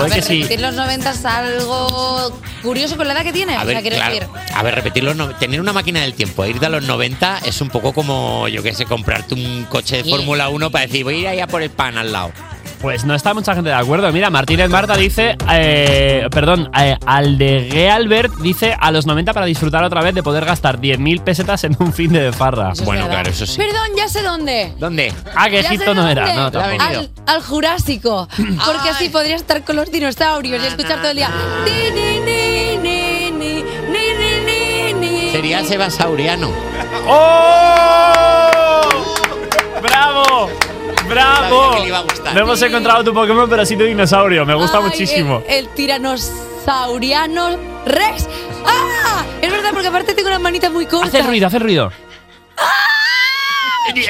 Puede 0.00 0.12
a 0.12 0.14
ver, 0.16 0.22
que 0.24 0.28
sí. 0.28 0.42
repetir 0.42 0.60
los 0.60 0.74
90 0.74 1.10
es 1.10 1.24
algo 1.24 2.40
curioso 2.62 2.96
con 2.96 3.06
la 3.06 3.14
edad 3.14 3.22
que 3.22 3.32
tiene. 3.32 3.56
A 3.56 3.62
o 3.62 3.66
ver, 3.66 3.74
sea, 3.76 3.82
quiero 3.82 3.96
claro. 3.96 4.14
decir. 4.14 4.28
A 4.54 4.62
ver, 4.62 4.74
repetir 4.74 5.04
los 5.04 5.16
no- 5.16 5.34
tener 5.36 5.60
una 5.60 5.72
máquina 5.72 6.00
del 6.00 6.14
tiempo, 6.14 6.44
ir 6.46 6.58
de 6.60 6.68
los 6.68 6.82
90 6.84 7.38
es 7.44 7.60
un 7.60 7.68
poco 7.70 7.92
como, 7.92 8.48
yo 8.48 8.62
qué 8.62 8.74
sé, 8.74 8.84
comprarte 8.84 9.34
un 9.34 9.64
coche 9.68 9.98
de 9.98 10.04
Sí. 10.04 10.10
Fórmula 10.10 10.48
1 10.48 10.70
para 10.70 10.86
decir, 10.86 11.04
voy 11.04 11.16
a 11.16 11.18
ir 11.18 11.28
allá 11.28 11.46
por 11.46 11.62
el 11.62 11.70
pan 11.70 11.98
al 11.98 12.12
lado. 12.12 12.32
Pues 12.80 13.04
no 13.04 13.14
está 13.14 13.34
mucha 13.34 13.54
gente 13.54 13.68
de 13.68 13.74
acuerdo. 13.76 14.10
Mira, 14.10 14.30
Martínez 14.30 14.70
Marta 14.70 14.96
dice, 14.96 15.36
eh, 15.52 16.26
perdón, 16.30 16.70
eh, 16.78 16.96
Aldegue 17.04 17.90
Albert 17.90 18.32
dice 18.36 18.74
a 18.78 18.90
los 18.90 19.04
90 19.04 19.34
para 19.34 19.44
disfrutar 19.44 19.84
otra 19.84 20.00
vez 20.02 20.14
de 20.14 20.22
poder 20.22 20.46
gastar 20.46 20.78
10.000 20.80 21.20
pesetas 21.22 21.62
en 21.64 21.76
un 21.78 21.92
fin 21.92 22.10
de 22.10 22.32
farra. 22.32 22.70
Eso 22.72 22.84
es 22.84 22.88
verdad. 22.88 23.22
Perdón, 23.56 23.90
ya 23.96 24.08
sé 24.08 24.22
dónde. 24.22 24.72
¿Dónde? 24.78 25.12
Ah, 25.36 25.50
que 25.50 25.56
Ya 25.56 25.68
sé 25.68 25.74
Egipto 25.74 25.94
no 25.94 26.08
era. 26.08 26.34
No, 26.34 26.50
tampoco. 26.50 26.82
al, 26.82 27.10
al 27.26 27.42
Jurásico. 27.42 28.26
Porque 28.36 28.88
así 28.88 29.10
podría 29.10 29.36
estar 29.36 29.62
con 29.62 29.76
los 29.76 29.90
dinosaurios 29.92 30.62
y 30.62 30.66
escuchar 30.66 31.00
todo 31.00 31.10
el 31.10 31.16
día. 31.18 31.30
"Ti, 31.66 31.70
ni, 31.94 32.18
ni, 32.20 32.76
ni, 32.78 33.30
ni, 33.30 33.62
ni, 33.62 34.14
ni, 34.16 34.92
ni, 34.94 34.94
ni". 34.94 35.30
Sería 35.32 35.62
Sebasauriano. 35.64 36.50
¡Oh! 37.06 38.88
¡Bravo! 39.82 40.48
¡Bravo! 41.10 41.84
iba 41.84 41.98
a 41.98 42.02
gustar. 42.02 42.34
No 42.34 42.40
hemos 42.40 42.62
encontrado 42.62 43.04
tu 43.04 43.12
Pokémon, 43.12 43.48
pero 43.50 43.66
sí 43.66 43.76
tu 43.76 43.84
dinosaurio. 43.84 44.46
Me 44.46 44.54
gusta 44.54 44.78
Ay, 44.78 44.84
muchísimo. 44.84 45.42
El, 45.46 45.66
el 45.66 45.68
tiranosauriano 45.74 47.58
Rex. 47.86 48.28
¡Ah! 48.64 49.24
Es 49.42 49.50
verdad, 49.50 49.70
porque 49.72 49.88
aparte 49.88 50.14
tengo 50.14 50.30
las 50.30 50.40
manitas 50.40 50.70
muy 50.70 50.86
cortas. 50.86 51.14
Hace 51.14 51.22
ruido, 51.22 51.46
hace 51.46 51.58
ruido. 51.58 51.92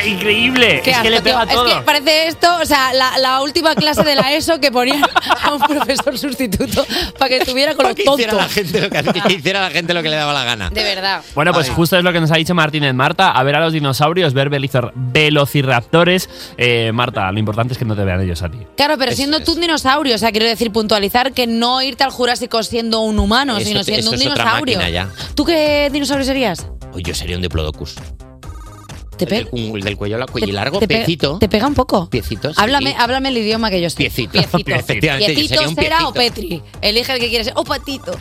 Increíble. 0.07 0.81
Qué 0.85 0.91
es 0.91 0.99
que 0.99 1.11
le 1.11 1.23
pega 1.23 1.47
tío. 1.47 1.55
todo. 1.57 1.69
Es 1.69 1.75
que 1.77 1.83
parece 1.83 2.27
esto, 2.29 2.49
o 2.61 2.67
sea, 2.67 2.93
la, 2.93 3.19
la 3.19 3.41
última 3.43 3.75
clase 3.75 4.03
de 4.03 4.15
la 4.15 4.33
ESO 4.35 4.61
que 4.61 4.71
ponían 4.71 5.03
a 5.43 5.55
un 5.55 5.61
profesor 5.61 6.19
sustituto 6.19 6.85
para 7.19 7.29
que 7.29 7.37
estuviera 7.39 7.75
con 7.75 7.87
los 7.87 7.95
Que 7.95 8.03
hiciera, 8.03 8.33
la 8.35 8.39
tontos. 8.47 8.53
gente 8.55 8.81
lo 8.81 8.91
que, 8.91 9.21
que 9.29 9.33
hiciera 9.35 9.61
la 9.61 9.71
gente 9.71 9.95
lo 9.95 10.03
que 10.03 10.09
le 10.09 10.17
daba 10.17 10.33
la 10.33 10.45
gana. 10.45 10.71
De 10.71 10.83
verdad. 10.83 11.23
Bueno, 11.35 11.53
pues 11.53 11.71
justo 11.71 11.97
es 11.97 12.05
lo 12.05 12.13
que 12.13 12.21
nos 12.21 12.31
ha 12.31 12.37
dicho 12.37 12.55
Martínez 12.55 12.95
Marta. 12.95 13.31
A 13.31 13.43
ver 13.43 13.57
a 13.57 13.61
los 13.61 13.73
dinosaurios, 13.73 14.35
ver 14.35 14.51
velocir- 14.51 14.93
velociraptores. 14.95 16.29
Eh, 16.59 16.91
Marta, 16.93 17.31
lo 17.33 17.39
importante 17.39 17.73
es 17.73 17.79
que 17.79 17.85
no 17.85 17.95
te 17.97 18.05
vean 18.05 18.21
ellos 18.21 18.43
a 18.43 18.51
ti. 18.51 18.59
Claro, 18.77 18.97
pero 18.99 19.13
siendo 19.13 19.41
tú 19.41 19.53
un 19.53 19.61
dinosaurio, 19.61 20.15
o 20.15 20.19
sea, 20.19 20.31
quiero 20.31 20.47
decir, 20.47 20.73
puntualizar 20.73 21.33
que 21.33 21.47
no 21.47 21.81
irte 21.83 22.05
al 22.05 22.11
Jurásico 22.11 22.63
siendo 22.63 23.01
un 23.01 23.19
humano, 23.19 23.57
Eso 23.57 23.69
sino 23.69 23.85
siendo 23.85 24.01
eso 24.01 24.11
un 24.11 24.15
es 24.17 24.27
otra 24.27 24.45
dinosaurio. 24.45 24.79
máquina 24.79 24.91
ya. 24.91 25.09
¿Tú 25.35 25.45
qué 25.45 25.89
dinosaurio 25.93 26.25
serías? 26.27 26.67
Yo 26.97 27.15
sería 27.15 27.37
un 27.37 27.43
diplodocus. 27.43 27.95
¿Te 29.27 29.37
el, 29.37 29.47
pega? 29.47 29.51
del, 29.63 29.77
el 29.77 29.83
del 29.83 29.97
cuello, 29.97 30.19
la 30.19 30.27
cuello 30.27 30.53
largo, 30.53 30.79
te, 30.81 30.89
piecito. 30.89 31.39
¿Te 31.39 31.49
pega 31.49 31.67
un 31.67 31.75
poco? 31.75 32.09
Piecito, 32.11 32.53
sí. 32.53 32.61
Háblame, 32.61 32.95
háblame 32.99 33.29
el 33.31 33.39
idioma 33.39 33.71
que 33.71 33.81
yo 33.81 33.91
sé. 33.91 33.97
Piecito. 33.97 34.33
Piecito. 34.33 34.71
Efectivamente, 34.75 35.33
yo 35.33 35.35
Piecito 35.35 35.55
sería 35.55 35.69
un 35.69 35.75
será 35.75 36.09
o. 36.09 36.13
Petri. 36.13 36.63
Elige 36.83 37.13
el 37.13 37.21
que 37.21 37.29
quieres 37.29 37.47
ser. 37.49 37.55
O 37.57 37.65
Patito. 37.65 38.13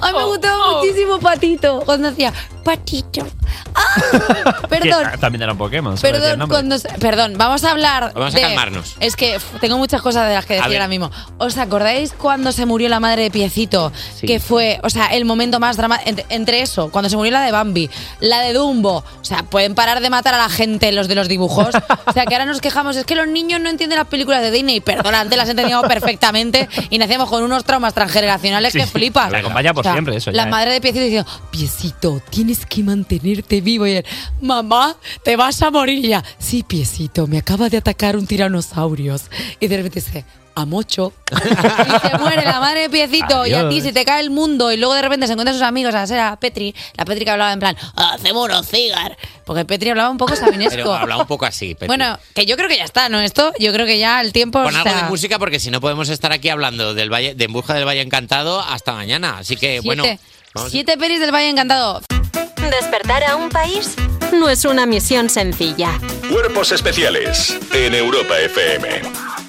Ay, 0.00 0.12
Oh, 0.14 0.18
me 0.18 0.24
gustaba 0.24 0.80
muchísimo 0.80 1.18
Patito. 1.20 1.80
Cuando 1.84 2.08
hacía 2.08 2.32
Patito. 2.64 3.26
Ah, 3.74 4.62
perdón. 4.68 5.06
También 5.20 5.42
era 5.42 5.52
un 5.52 5.58
Pokémon. 5.58 5.96
Perdón, 5.96 6.38
nombre. 6.38 6.54
cuando 6.56 6.78
se- 6.78 6.88
perdón, 6.98 7.34
vamos 7.36 7.64
a 7.64 7.70
hablar. 7.70 8.12
Vamos 8.14 8.34
a 8.34 8.40
calmarnos. 8.40 8.96
Es 9.00 9.16
que 9.16 9.36
uf, 9.36 9.60
tengo 9.60 9.78
muchas 9.78 10.02
cosas 10.02 10.28
de 10.28 10.34
las 10.34 10.44
que 10.46 10.54
decir 10.54 10.72
ahora 10.72 10.88
mismo. 10.88 11.10
¿Os 11.38 11.56
acordáis 11.58 12.12
cuando 12.12 12.52
se 12.52 12.66
murió 12.66 12.88
la 12.88 13.00
madre 13.00 13.22
de 13.24 13.30
Piecito? 13.30 13.92
Sí. 14.14 14.26
Que 14.26 14.40
fue, 14.40 14.80
o 14.82 14.90
sea, 14.90 15.06
el 15.06 15.24
momento 15.24 15.60
más 15.60 15.76
dramático. 15.76 16.08
Entre, 16.10 16.26
entre 16.28 16.60
eso, 16.62 16.90
cuando 16.90 17.08
se 17.08 17.16
murió 17.16 17.32
la 17.32 17.42
de 17.42 17.52
Bambi, 17.52 17.88
la 18.20 18.40
de 18.40 18.52
Dumbo. 18.52 19.04
O 19.20 19.24
sea, 19.24 19.42
pueden 19.44 19.74
parar 19.74 20.00
de 20.00 20.10
matar 20.10 20.34
a 20.34 20.38
la 20.38 20.47
gente 20.48 20.92
los 20.92 21.08
de 21.08 21.14
los 21.14 21.28
dibujos. 21.28 21.74
O 22.06 22.12
sea, 22.12 22.24
que 22.26 22.34
ahora 22.34 22.46
nos 22.46 22.60
quejamos. 22.60 22.96
Es 22.96 23.04
que 23.04 23.14
los 23.14 23.28
niños 23.28 23.60
no 23.60 23.68
entienden 23.68 23.98
las 23.98 24.08
películas 24.08 24.42
de 24.42 24.50
Disney. 24.50 24.80
Perdona, 24.80 25.20
antes 25.20 25.36
las 25.36 25.48
entendíamos 25.48 25.86
perfectamente 25.88 26.68
y 26.90 26.98
nacíamos 26.98 27.28
con 27.28 27.42
unos 27.42 27.64
traumas 27.64 27.94
transgeneracionales 27.94 28.72
que 28.72 28.86
flipas. 28.86 29.30
la 29.30 29.38
acompaña 29.38 29.74
por 29.74 29.80
O 29.80 29.84
sea, 29.84 29.92
siempre, 29.92 30.16
eso 30.16 30.30
La 30.30 30.44
ya, 30.44 30.48
¿eh? 30.48 30.50
madre 30.50 30.72
de 30.72 30.80
Piecito 30.80 31.04
diciendo, 31.04 31.30
Piecito, 31.50 32.22
tienes 32.30 32.66
que 32.66 32.82
mantenerte 32.82 33.60
vivo. 33.60 33.86
Y 33.86 33.92
él, 33.92 34.06
mamá, 34.40 34.96
te 35.22 35.36
vas 35.36 35.62
a 35.62 35.70
morir 35.70 35.98
Y 35.98 36.06
ella. 36.06 36.24
Sí, 36.38 36.62
Piecito, 36.62 37.26
me 37.26 37.38
acaba 37.38 37.68
de 37.68 37.76
atacar 37.76 38.16
un 38.16 38.26
tiranosaurios. 38.26 39.24
Y 39.60 39.66
de 39.66 39.76
repente 39.76 40.00
dice, 40.00 40.24
a 40.58 40.66
mocho. 40.66 41.12
y 41.32 42.08
se 42.08 42.18
muere 42.18 42.44
la 42.44 42.60
madre 42.60 42.82
de 42.82 42.90
Piecito. 42.90 43.46
Y 43.46 43.52
a 43.54 43.68
ti 43.68 43.80
se 43.80 43.92
te 43.92 44.04
cae 44.04 44.20
el 44.20 44.30
mundo. 44.30 44.72
Y 44.72 44.76
luego 44.76 44.94
de 44.94 45.02
repente 45.02 45.26
se 45.26 45.32
encuentran 45.32 45.54
sus 45.54 45.62
amigos 45.62 45.94
a 45.94 46.06
ser 46.06 46.20
a 46.20 46.36
Petri. 46.38 46.74
La 46.96 47.04
Petri 47.04 47.24
que 47.24 47.30
hablaba 47.30 47.52
en 47.52 47.60
plan, 47.60 47.76
hacemos 47.96 48.46
unos 48.46 48.66
cigar. 48.66 49.16
Porque 49.44 49.64
Petri 49.64 49.90
hablaba 49.90 50.10
un 50.10 50.18
poco 50.18 50.36
sabinesco. 50.36 50.76
Pero 50.76 50.94
hablaba 50.94 51.22
un 51.22 51.28
poco 51.28 51.46
así. 51.46 51.74
Petri. 51.74 51.86
Bueno, 51.86 52.18
que 52.34 52.46
yo 52.46 52.56
creo 52.56 52.68
que 52.68 52.76
ya 52.76 52.84
está, 52.84 53.08
¿no? 53.08 53.20
Esto, 53.20 53.52
yo 53.58 53.72
creo 53.72 53.86
que 53.86 53.98
ya 53.98 54.20
el 54.20 54.32
tiempo. 54.32 54.62
Pon 54.62 54.74
o 54.74 54.78
algo 54.78 54.94
de 54.94 55.02
música 55.04 55.38
porque 55.38 55.60
si 55.60 55.70
no 55.70 55.80
podemos 55.80 56.08
estar 56.08 56.32
aquí 56.32 56.48
hablando 56.48 56.94
del 56.94 57.12
valle, 57.12 57.34
de 57.34 57.44
En 57.44 57.52
Busca 57.52 57.74
del 57.74 57.86
Valle 57.86 58.02
Encantado 58.02 58.60
hasta 58.60 58.92
mañana. 58.92 59.38
Así 59.38 59.56
que, 59.56 59.80
bueno. 59.80 60.02
siete, 60.04 60.20
vamos- 60.54 60.70
siete 60.70 60.96
pelis 60.98 61.20
del 61.20 61.32
Valle 61.32 61.48
Encantado. 61.50 62.02
Despertar 62.56 63.24
a 63.24 63.36
un 63.36 63.48
país 63.48 63.94
no 64.32 64.48
es 64.48 64.64
una 64.64 64.84
misión 64.86 65.30
sencilla. 65.30 65.98
Cuerpos 66.30 66.72
especiales 66.72 67.56
en 67.72 67.94
Europa 67.94 68.38
FM. 68.38 69.47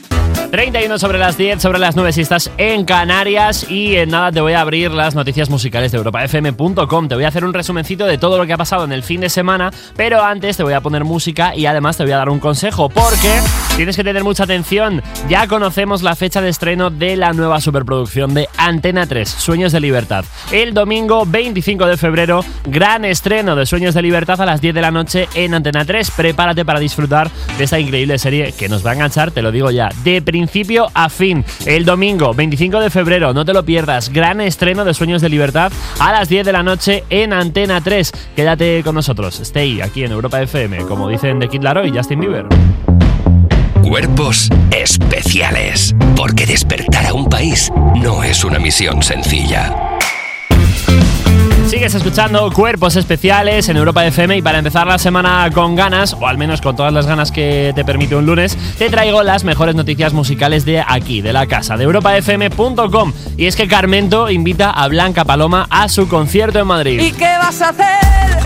31 0.52 0.98
sobre 0.98 1.20
las 1.20 1.38
10, 1.38 1.62
sobre 1.62 1.78
las 1.78 1.96
9 1.96 2.12
si 2.12 2.22
estás 2.22 2.50
en 2.58 2.84
Canarias 2.84 3.70
y 3.70 3.96
en 3.96 4.10
nada 4.10 4.32
te 4.32 4.42
voy 4.42 4.54
a 4.54 4.62
abrir 4.62 4.90
las 4.92 5.14
noticias 5.14 5.50
musicales 5.50 5.92
de 5.92 6.00
europafm.com. 6.00 7.08
Te 7.08 7.16
voy 7.16 7.24
a 7.24 7.28
hacer 7.28 7.46
un 7.46 7.54
resumencito 7.54 8.08
de 8.08 8.18
todo 8.18 8.38
lo 8.38 8.48
que 8.48 8.54
ha 8.54 8.58
pasado 8.58 8.84
en 8.84 8.92
el 8.92 9.04
fin 9.04 9.22
de 9.22 9.30
semana, 9.30 9.72
pero 9.96 10.24
antes 10.24 10.58
te 10.58 10.64
voy 10.64 10.74
a 10.74 10.82
poner 10.82 11.04
música 11.04 11.56
y 11.56 11.68
además 11.68 11.98
te 11.98 12.04
voy 12.04 12.14
a 12.14 12.18
dar 12.18 12.30
un 12.30 12.40
consejo 12.40 12.90
porque 12.90 13.40
tienes 13.76 13.96
que 13.96 14.04
tener 14.04 14.24
mucha 14.24 14.46
atención. 14.46 15.04
Ya 15.30 15.48
conocemos 15.48 16.02
la 16.02 16.16
fecha 16.16 16.42
de 16.42 16.50
estreno 16.50 16.90
de 16.90 17.16
la 17.16 17.32
nueva 17.34 17.62
superproducción 17.62 18.34
de 18.34 18.50
Antena 18.58 19.06
3, 19.06 19.30
Sueños 19.30 19.72
de 19.72 19.80
Libertad. 19.80 20.26
El 20.52 20.74
domingo 20.74 21.26
25 21.28 21.86
de 21.86 21.98
febrero, 21.98 22.44
gran 22.66 23.06
estreno 23.06 23.56
de 23.56 23.68
Sueños 23.68 23.94
de 23.94 24.02
Libertad 24.02 24.42
a 24.42 24.46
las 24.46 24.62
10 24.62 24.74
de 24.74 24.82
la 24.82 24.90
noche 24.92 25.30
en 25.36 25.54
Antena 25.54 25.86
3. 25.86 26.10
Prepárate 26.12 26.66
para 26.66 26.80
disfrutar 26.80 27.30
de 27.58 27.64
esta 27.64 27.80
increíble 27.80 28.18
serie 28.18 28.52
que 28.54 28.68
nos 28.68 28.84
va 28.86 28.92
a 28.92 28.94
enganchar, 28.96 29.32
te 29.32 29.44
lo 29.44 29.52
digo 29.52 29.70
ya, 29.70 29.90
de 30.04 30.22
principio 30.40 30.90
a 30.94 31.10
fin. 31.10 31.44
El 31.66 31.84
domingo 31.84 32.34
25 32.34 32.80
de 32.80 32.90
febrero, 32.90 33.34
no 33.34 33.44
te 33.44 33.52
lo 33.52 33.66
pierdas, 33.66 34.08
gran 34.08 34.40
estreno 34.40 34.86
de 34.86 34.94
Sueños 34.94 35.22
de 35.22 35.28
Libertad 35.28 35.70
a 36.00 36.14
las 36.14 36.30
10 36.30 36.46
de 36.46 36.54
la 36.54 36.64
noche 36.64 37.04
en 37.10 37.34
Antena 37.34 37.82
3. 37.82 38.10
Quédate 38.38 38.82
con 38.86 38.96
nosotros, 38.96 39.42
stay 39.42 39.82
aquí 39.82 40.06
en 40.06 40.14
Europa 40.14 40.42
FM, 40.42 40.86
como 40.86 41.10
dicen 41.10 41.40
de 41.40 41.50
Kid 41.50 41.62
Laroi 41.62 41.90
y 41.90 41.92
Justin 41.92 42.22
Bieber. 42.22 42.46
Cuerpos 43.84 44.50
especiales. 44.72 45.94
Porque 46.16 46.46
despertar 46.46 47.08
a 47.08 47.14
un 47.14 47.28
país 47.28 47.70
no 48.02 48.24
es 48.24 48.46
una 48.46 48.60
misión 48.60 49.04
sencilla. 49.04 49.99
Sigues 51.70 51.94
escuchando 51.94 52.52
Cuerpos 52.52 52.96
Especiales 52.96 53.70
en 53.70 53.78
Europa 53.78 54.04
FM 54.04 54.38
y 54.38 54.42
para 54.42 54.58
empezar 54.58 54.88
la 54.88 54.98
semana 54.98 55.48
con 55.54 55.76
ganas, 55.76 56.14
o 56.20 56.26
al 56.26 56.36
menos 56.36 56.62
con 56.62 56.76
todas 56.76 56.92
las 56.92 57.06
ganas 57.06 57.32
que 57.32 57.74
te 57.76 57.86
permite 57.86 58.16
un 58.16 58.26
lunes, 58.26 58.58
te 58.80 58.90
traigo 58.90 59.22
las 59.22 59.44
mejores 59.44 59.76
noticias 59.76 60.12
musicales 60.12 60.66
de 60.66 60.84
aquí, 60.86 61.22
de 61.22 61.32
la 61.32 61.46
casa, 61.46 61.78
de 61.78 61.84
europafm.com. 61.84 63.14
Y 63.38 63.46
es 63.46 63.56
que 63.56 63.68
Carmento 63.68 64.32
invita 64.32 64.72
a 64.72 64.88
Blanca 64.88 65.26
Paloma 65.26 65.68
a 65.70 65.90
su 65.90 66.08
concierto 66.08 66.58
en 66.58 66.66
Madrid. 66.66 67.02
¿Y 67.02 67.12
qué 67.12 67.38
vas 67.38 67.62
a 67.62 67.70
hacer 67.70 68.40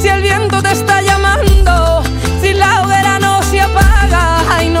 si 0.00 0.08
el 0.08 0.22
viento 0.22 0.62
te 0.62 0.72
está 0.72 1.02
llamando? 1.02 2.02
Si 2.40 2.54
la 2.54 2.82
hoguera 2.82 3.18
no 3.18 3.29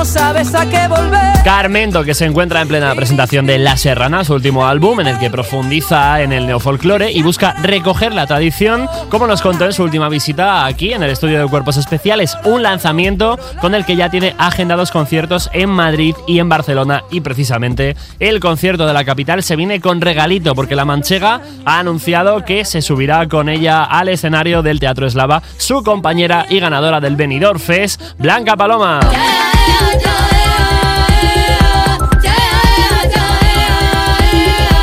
no 0.00 0.06
sabes 0.06 0.54
a 0.54 0.66
qué 0.66 0.88
volver. 0.88 1.20
Carmento, 1.44 2.04
que 2.04 2.14
se 2.14 2.24
encuentra 2.24 2.62
en 2.62 2.68
plena 2.68 2.94
presentación 2.94 3.44
de 3.44 3.58
La 3.58 3.76
Serrana, 3.76 4.24
su 4.24 4.32
último 4.32 4.66
álbum, 4.66 4.98
en 5.00 5.08
el 5.08 5.18
que 5.18 5.28
profundiza 5.28 6.22
en 6.22 6.32
el 6.32 6.46
neofolclore 6.46 7.12
y 7.12 7.22
busca 7.22 7.52
recoger 7.62 8.14
la 8.14 8.26
tradición, 8.26 8.88
como 9.10 9.26
nos 9.26 9.42
contó 9.42 9.66
en 9.66 9.74
su 9.74 9.82
última 9.82 10.08
visita 10.08 10.64
aquí 10.64 10.94
en 10.94 11.02
el 11.02 11.10
estudio 11.10 11.38
de 11.38 11.46
Cuerpos 11.48 11.76
Especiales. 11.76 12.34
Un 12.44 12.62
lanzamiento 12.62 13.38
con 13.60 13.74
el 13.74 13.84
que 13.84 13.94
ya 13.94 14.08
tiene 14.08 14.34
agendados 14.38 14.90
conciertos 14.90 15.50
en 15.52 15.68
Madrid 15.68 16.14
y 16.26 16.38
en 16.38 16.48
Barcelona. 16.48 17.04
Y 17.10 17.20
precisamente 17.20 17.94
el 18.20 18.40
concierto 18.40 18.86
de 18.86 18.94
la 18.94 19.04
capital 19.04 19.42
se 19.42 19.56
viene 19.56 19.82
con 19.82 20.00
regalito, 20.00 20.54
porque 20.54 20.76
la 20.76 20.86
Manchega 20.86 21.42
ha 21.66 21.78
anunciado 21.78 22.42
que 22.46 22.64
se 22.64 22.80
subirá 22.80 23.28
con 23.28 23.50
ella 23.50 23.84
al 23.84 24.08
escenario 24.08 24.62
del 24.62 24.80
Teatro 24.80 25.06
Eslava 25.06 25.42
su 25.58 25.82
compañera 25.82 26.46
y 26.48 26.58
ganadora 26.58 27.00
del 27.00 27.16
Benidorm 27.16 27.60
Fest, 27.60 28.00
Blanca 28.16 28.56
Paloma. 28.56 29.00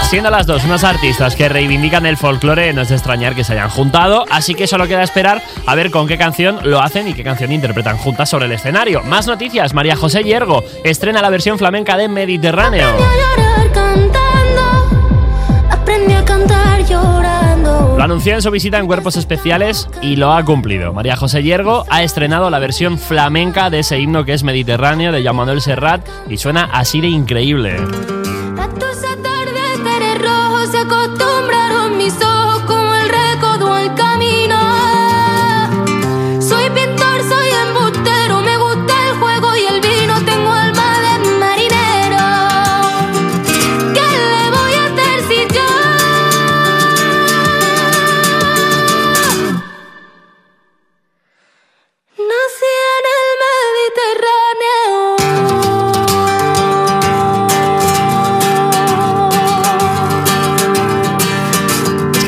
Siendo 0.10 0.30
las 0.30 0.48
dos 0.48 0.64
unas 0.64 0.86
artistas 0.86 1.36
que 1.36 1.50
reivindican 1.50 2.06
el 2.06 2.16
folclore, 2.16 2.72
no 2.72 2.82
es 2.82 2.88
de 2.88 2.96
extrañar 2.96 3.36
que 3.36 3.44
se 3.44 3.52
hayan 3.52 3.70
juntado, 3.70 4.24
así 4.32 4.56
que 4.56 4.66
solo 4.66 4.88
queda 4.88 5.04
esperar 5.04 5.44
a 5.66 5.76
ver 5.76 5.92
con 5.92 6.08
qué 6.08 6.18
canción 6.18 6.60
lo 6.64 6.82
hacen 6.82 7.10
y 7.10 7.14
qué 7.14 7.26
canción 7.26 7.52
interpretan 7.52 7.98
juntas 7.98 8.30
sobre 8.30 8.46
el 8.46 8.54
escenario. 8.54 9.04
Más 9.04 9.28
noticias, 9.28 9.74
María 9.74 9.98
José 9.98 10.24
Hiergo 10.24 10.64
estrena 10.86 11.22
la 11.22 11.30
versión 11.30 11.58
flamenca 11.58 11.98
de 11.98 12.08
Mediterráneo. 12.08 12.88
Lo 17.98 18.04
anunció 18.04 18.34
en 18.34 18.42
su 18.42 18.50
visita 18.50 18.78
en 18.78 18.88
Cuerpos 18.88 19.18
Especiales 19.18 19.90
y 20.02 20.16
lo 20.16 20.32
ha 20.32 20.46
cumplido. 20.46 20.94
María 20.94 21.18
José 21.18 21.44
Hiergo 21.44 21.84
ha 21.90 22.04
estrenado 22.04 22.50
la 22.50 22.60
versión 22.60 22.98
flamenca 22.98 23.70
de 23.70 23.80
ese 23.80 24.00
himno 24.00 24.24
que 24.24 24.34
es 24.34 24.44
Mediterráneo 24.44 25.12
de 25.12 25.22
Joan 25.22 25.36
Manuel 25.36 25.60
Serrat 25.60 26.08
y 26.30 26.38
suena 26.38 26.70
así 26.72 27.02
de 27.02 27.10
increíble. 27.10 27.76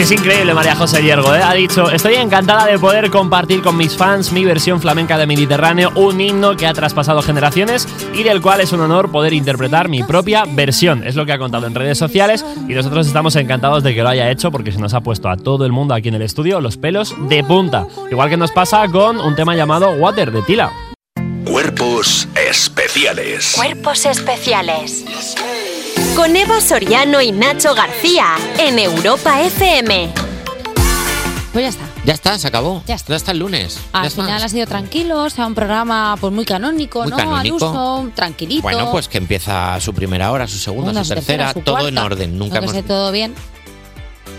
Es 0.09 0.19
increíble 0.19 0.55
María 0.55 0.75
José 0.75 1.03
Hiergo, 1.03 1.35
¿eh? 1.35 1.41
ha 1.43 1.53
dicho, 1.53 1.91
estoy 1.91 2.15
encantada 2.15 2.65
de 2.65 2.79
poder 2.79 3.11
compartir 3.11 3.61
con 3.61 3.77
mis 3.77 3.95
fans 3.95 4.31
mi 4.31 4.43
versión 4.43 4.81
flamenca 4.81 5.19
de 5.19 5.27
Mediterráneo, 5.27 5.91
un 5.93 6.19
himno 6.19 6.57
que 6.57 6.65
ha 6.65 6.73
traspasado 6.73 7.21
generaciones 7.21 7.87
y 8.15 8.23
del 8.23 8.41
cual 8.41 8.59
es 8.59 8.73
un 8.73 8.81
honor 8.81 9.11
poder 9.11 9.33
interpretar 9.33 9.87
mi 9.87 10.01
propia 10.01 10.45
versión. 10.47 11.03
Es 11.05 11.15
lo 11.15 11.27
que 11.27 11.33
ha 11.33 11.37
contado 11.37 11.67
en 11.67 11.75
redes 11.75 11.99
sociales 11.99 12.43
y 12.67 12.73
nosotros 12.73 13.05
estamos 13.05 13.35
encantados 13.35 13.83
de 13.83 13.93
que 13.93 14.01
lo 14.01 14.09
haya 14.09 14.31
hecho 14.31 14.49
porque 14.49 14.71
se 14.71 14.79
nos 14.79 14.95
ha 14.95 15.01
puesto 15.01 15.29
a 15.29 15.37
todo 15.37 15.63
el 15.67 15.71
mundo 15.71 15.93
aquí 15.93 16.07
en 16.07 16.15
el 16.15 16.23
estudio 16.23 16.59
los 16.59 16.77
pelos 16.77 17.13
de 17.29 17.43
punta. 17.43 17.85
Igual 18.09 18.31
que 18.31 18.37
nos 18.37 18.51
pasa 18.51 18.87
con 18.87 19.19
un 19.19 19.35
tema 19.35 19.55
llamado 19.55 19.91
Water 19.91 20.31
de 20.31 20.41
Tila. 20.41 20.71
Cuerpos 21.45 22.27
especiales. 22.49 23.53
Cuerpos 23.55 24.07
especiales. 24.07 25.05
Con 26.19 26.35
Eva 26.35 26.59
Soriano 26.59 27.21
y 27.21 27.31
Nacho 27.31 27.73
García 27.73 28.35
en 28.57 28.77
Europa 28.77 29.41
FM. 29.41 30.11
Pues 31.53 31.63
ya 31.63 31.69
está. 31.69 31.85
Ya 32.03 32.13
está, 32.13 32.37
se 32.37 32.45
acabó. 32.45 32.83
Ya 32.85 32.95
está. 32.95 33.15
hasta 33.15 33.31
el 33.31 33.39
lunes. 33.39 33.79
Al 33.93 34.01
Ya 34.03 34.07
está. 34.09 34.23
final 34.25 34.43
ha 34.43 34.49
sido 34.49 34.67
tranquilo, 34.67 35.23
o 35.23 35.29
sea, 35.29 35.47
un 35.47 35.55
programa 35.55 36.17
pues 36.19 36.33
muy 36.33 36.43
canónico, 36.43 37.03
Muy 37.03 37.11
¿no? 37.11 37.15
canónico. 37.15 37.55
Al 37.55 37.71
uso, 37.71 38.11
tranquilito. 38.15 38.63
Bueno, 38.63 38.91
pues 38.91 39.07
que 39.07 39.17
empieza 39.17 39.79
su 39.79 39.93
primera 39.93 40.29
hora, 40.33 40.45
su 40.45 40.57
segunda, 40.57 40.91
Una, 40.91 41.05
su 41.05 41.13
tercera, 41.13 41.53
su 41.53 41.61
todo 41.61 41.87
en 41.87 41.97
orden. 41.97 42.37
Nunca 42.37 42.57
hemos 42.57 42.73
todo 42.85 43.13
bien. 43.13 43.33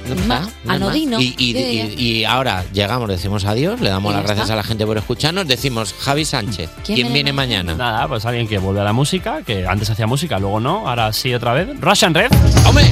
No 0.09 0.15
Más, 0.27 0.49
no 0.65 0.73
anodino, 0.73 1.21
Y, 1.21 1.35
y- 1.39 1.53
yo 1.53 1.59
diría. 1.59 1.85
y- 1.87 1.95
y 2.21 2.25
ahora 2.25 2.65
llegamos, 2.73 3.09
decimos 3.09 3.45
adiós, 3.45 3.81
le 3.81 3.91
damos 3.91 4.13
las 4.13 4.23
gracias 4.25 4.45
está. 4.47 4.55
a 4.55 4.57
la 4.57 4.63
gente 4.65 4.85
por 4.87 4.99
escucharnos, 4.99 5.47
decimos 5.47 5.95
Javi 5.99 6.25
Sánchez, 6.25 6.71
¿Quién 6.77 6.85
¿quién, 6.85 6.97
viene 6.97 7.13
viene 7.15 7.33
mañana? 7.33 7.75
Nada, 7.75 8.09
pues 8.09 8.25
alguien 8.27 8.49
que 8.49 8.59
vuelve 8.59 8.81
a 8.81 8.85
la 8.85 8.93
música, 8.93 9.43
que 9.47 9.67
antes 9.67 9.89
hacía 9.91 10.07
música, 10.07 10.39
luego 10.39 10.59
no, 10.61 10.89
ahora 10.89 11.13
sí 11.13 11.33
otra 11.35 11.53
vez. 11.53 11.69
Russian 11.81 12.15
Red. 12.15 12.31
¡Hombre! 12.67 12.91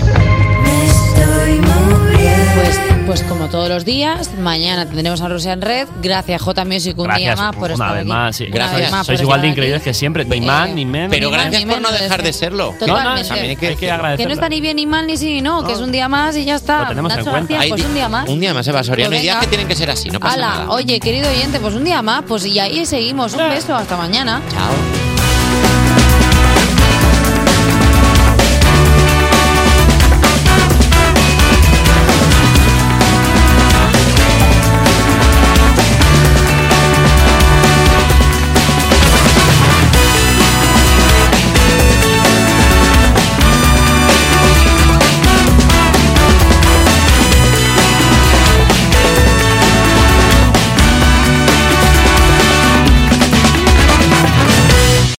Pues, 2.54 2.80
pues 3.06 3.22
como 3.22 3.48
todos 3.48 3.68
los 3.68 3.84
días, 3.84 4.30
mañana 4.38 4.84
tendremos 4.84 5.20
a 5.22 5.28
Rusia 5.28 5.52
en 5.52 5.62
Red. 5.62 5.88
Gracias, 6.02 6.42
J 6.42 6.64
Music, 6.64 6.98
un 6.98 7.04
día 7.06 7.14
Gracias 7.34 7.38
más 7.38 7.56
por 7.56 7.64
una 7.70 7.72
estar 7.74 7.92
vez 7.92 8.00
aquí. 8.00 8.08
más. 8.08 8.36
sí. 8.36 8.44
Una 8.46 8.54
Gracias. 8.54 8.80
vez 8.80 8.90
más 8.90 9.06
Sois 9.06 9.20
igual 9.20 9.40
de 9.40 9.46
aquí. 9.46 9.52
increíbles 9.52 9.82
que 9.82 9.94
siempre, 9.94 10.24
ni 10.24 10.40
más 10.40 10.68
ni 10.70 10.84
menos. 10.84 11.10
Pero 11.10 11.30
gracias 11.30 11.64
por 11.64 11.80
no 11.80 11.90
dejar 11.92 12.22
de 12.22 12.32
serlo. 12.32 12.74
Totalmente. 12.78 13.28
también 13.28 13.50
hay 13.50 13.56
que, 13.56 13.68
Hay 13.68 13.76
que 13.76 14.16
Que 14.16 14.26
no 14.26 14.32
está 14.32 14.48
ni 14.48 14.60
bien 14.60 14.76
ni 14.76 14.86
mal 14.86 15.06
ni 15.06 15.16
sí 15.16 15.32
ni 15.34 15.40
no, 15.42 15.64
que 15.64 15.72
es 15.72 15.78
un 15.80 15.92
día 15.92 16.08
más 16.08 16.36
y 16.36 16.44
ya 16.44 16.56
está. 16.56 16.82
Lo 16.82 16.88
tenemos 16.88 17.12
en 17.12 17.18
Nacho 17.18 17.30
cuenta. 17.30 17.54
García, 17.54 17.60
Hay 17.60 17.68
pues 17.70 17.84
un 17.84 17.94
día 17.94 18.08
más. 18.08 18.28
Un 18.28 18.40
día 18.40 18.54
más, 18.54 18.66
Eva 18.68 18.82
Soriano. 18.84 19.10
Pues 19.10 19.18
Hay 19.20 19.22
días 19.24 19.34
venga. 19.36 19.40
que 19.40 19.48
tienen 19.48 19.68
que 19.68 19.76
ser 19.76 19.90
así, 19.90 20.10
no 20.10 20.20
pasa 20.20 20.36
nada. 20.36 20.70
oye, 20.70 21.00
querido 21.00 21.30
oyente, 21.30 21.60
pues 21.60 21.74
un 21.74 21.84
día 21.84 22.02
más, 22.02 22.24
pues 22.26 22.44
y 22.46 22.58
ahí 22.58 22.84
seguimos. 22.84 23.32
Un 23.34 23.48
beso, 23.48 23.74
hasta 23.74 23.96
mañana. 23.96 24.42
Chao. 24.50 25.07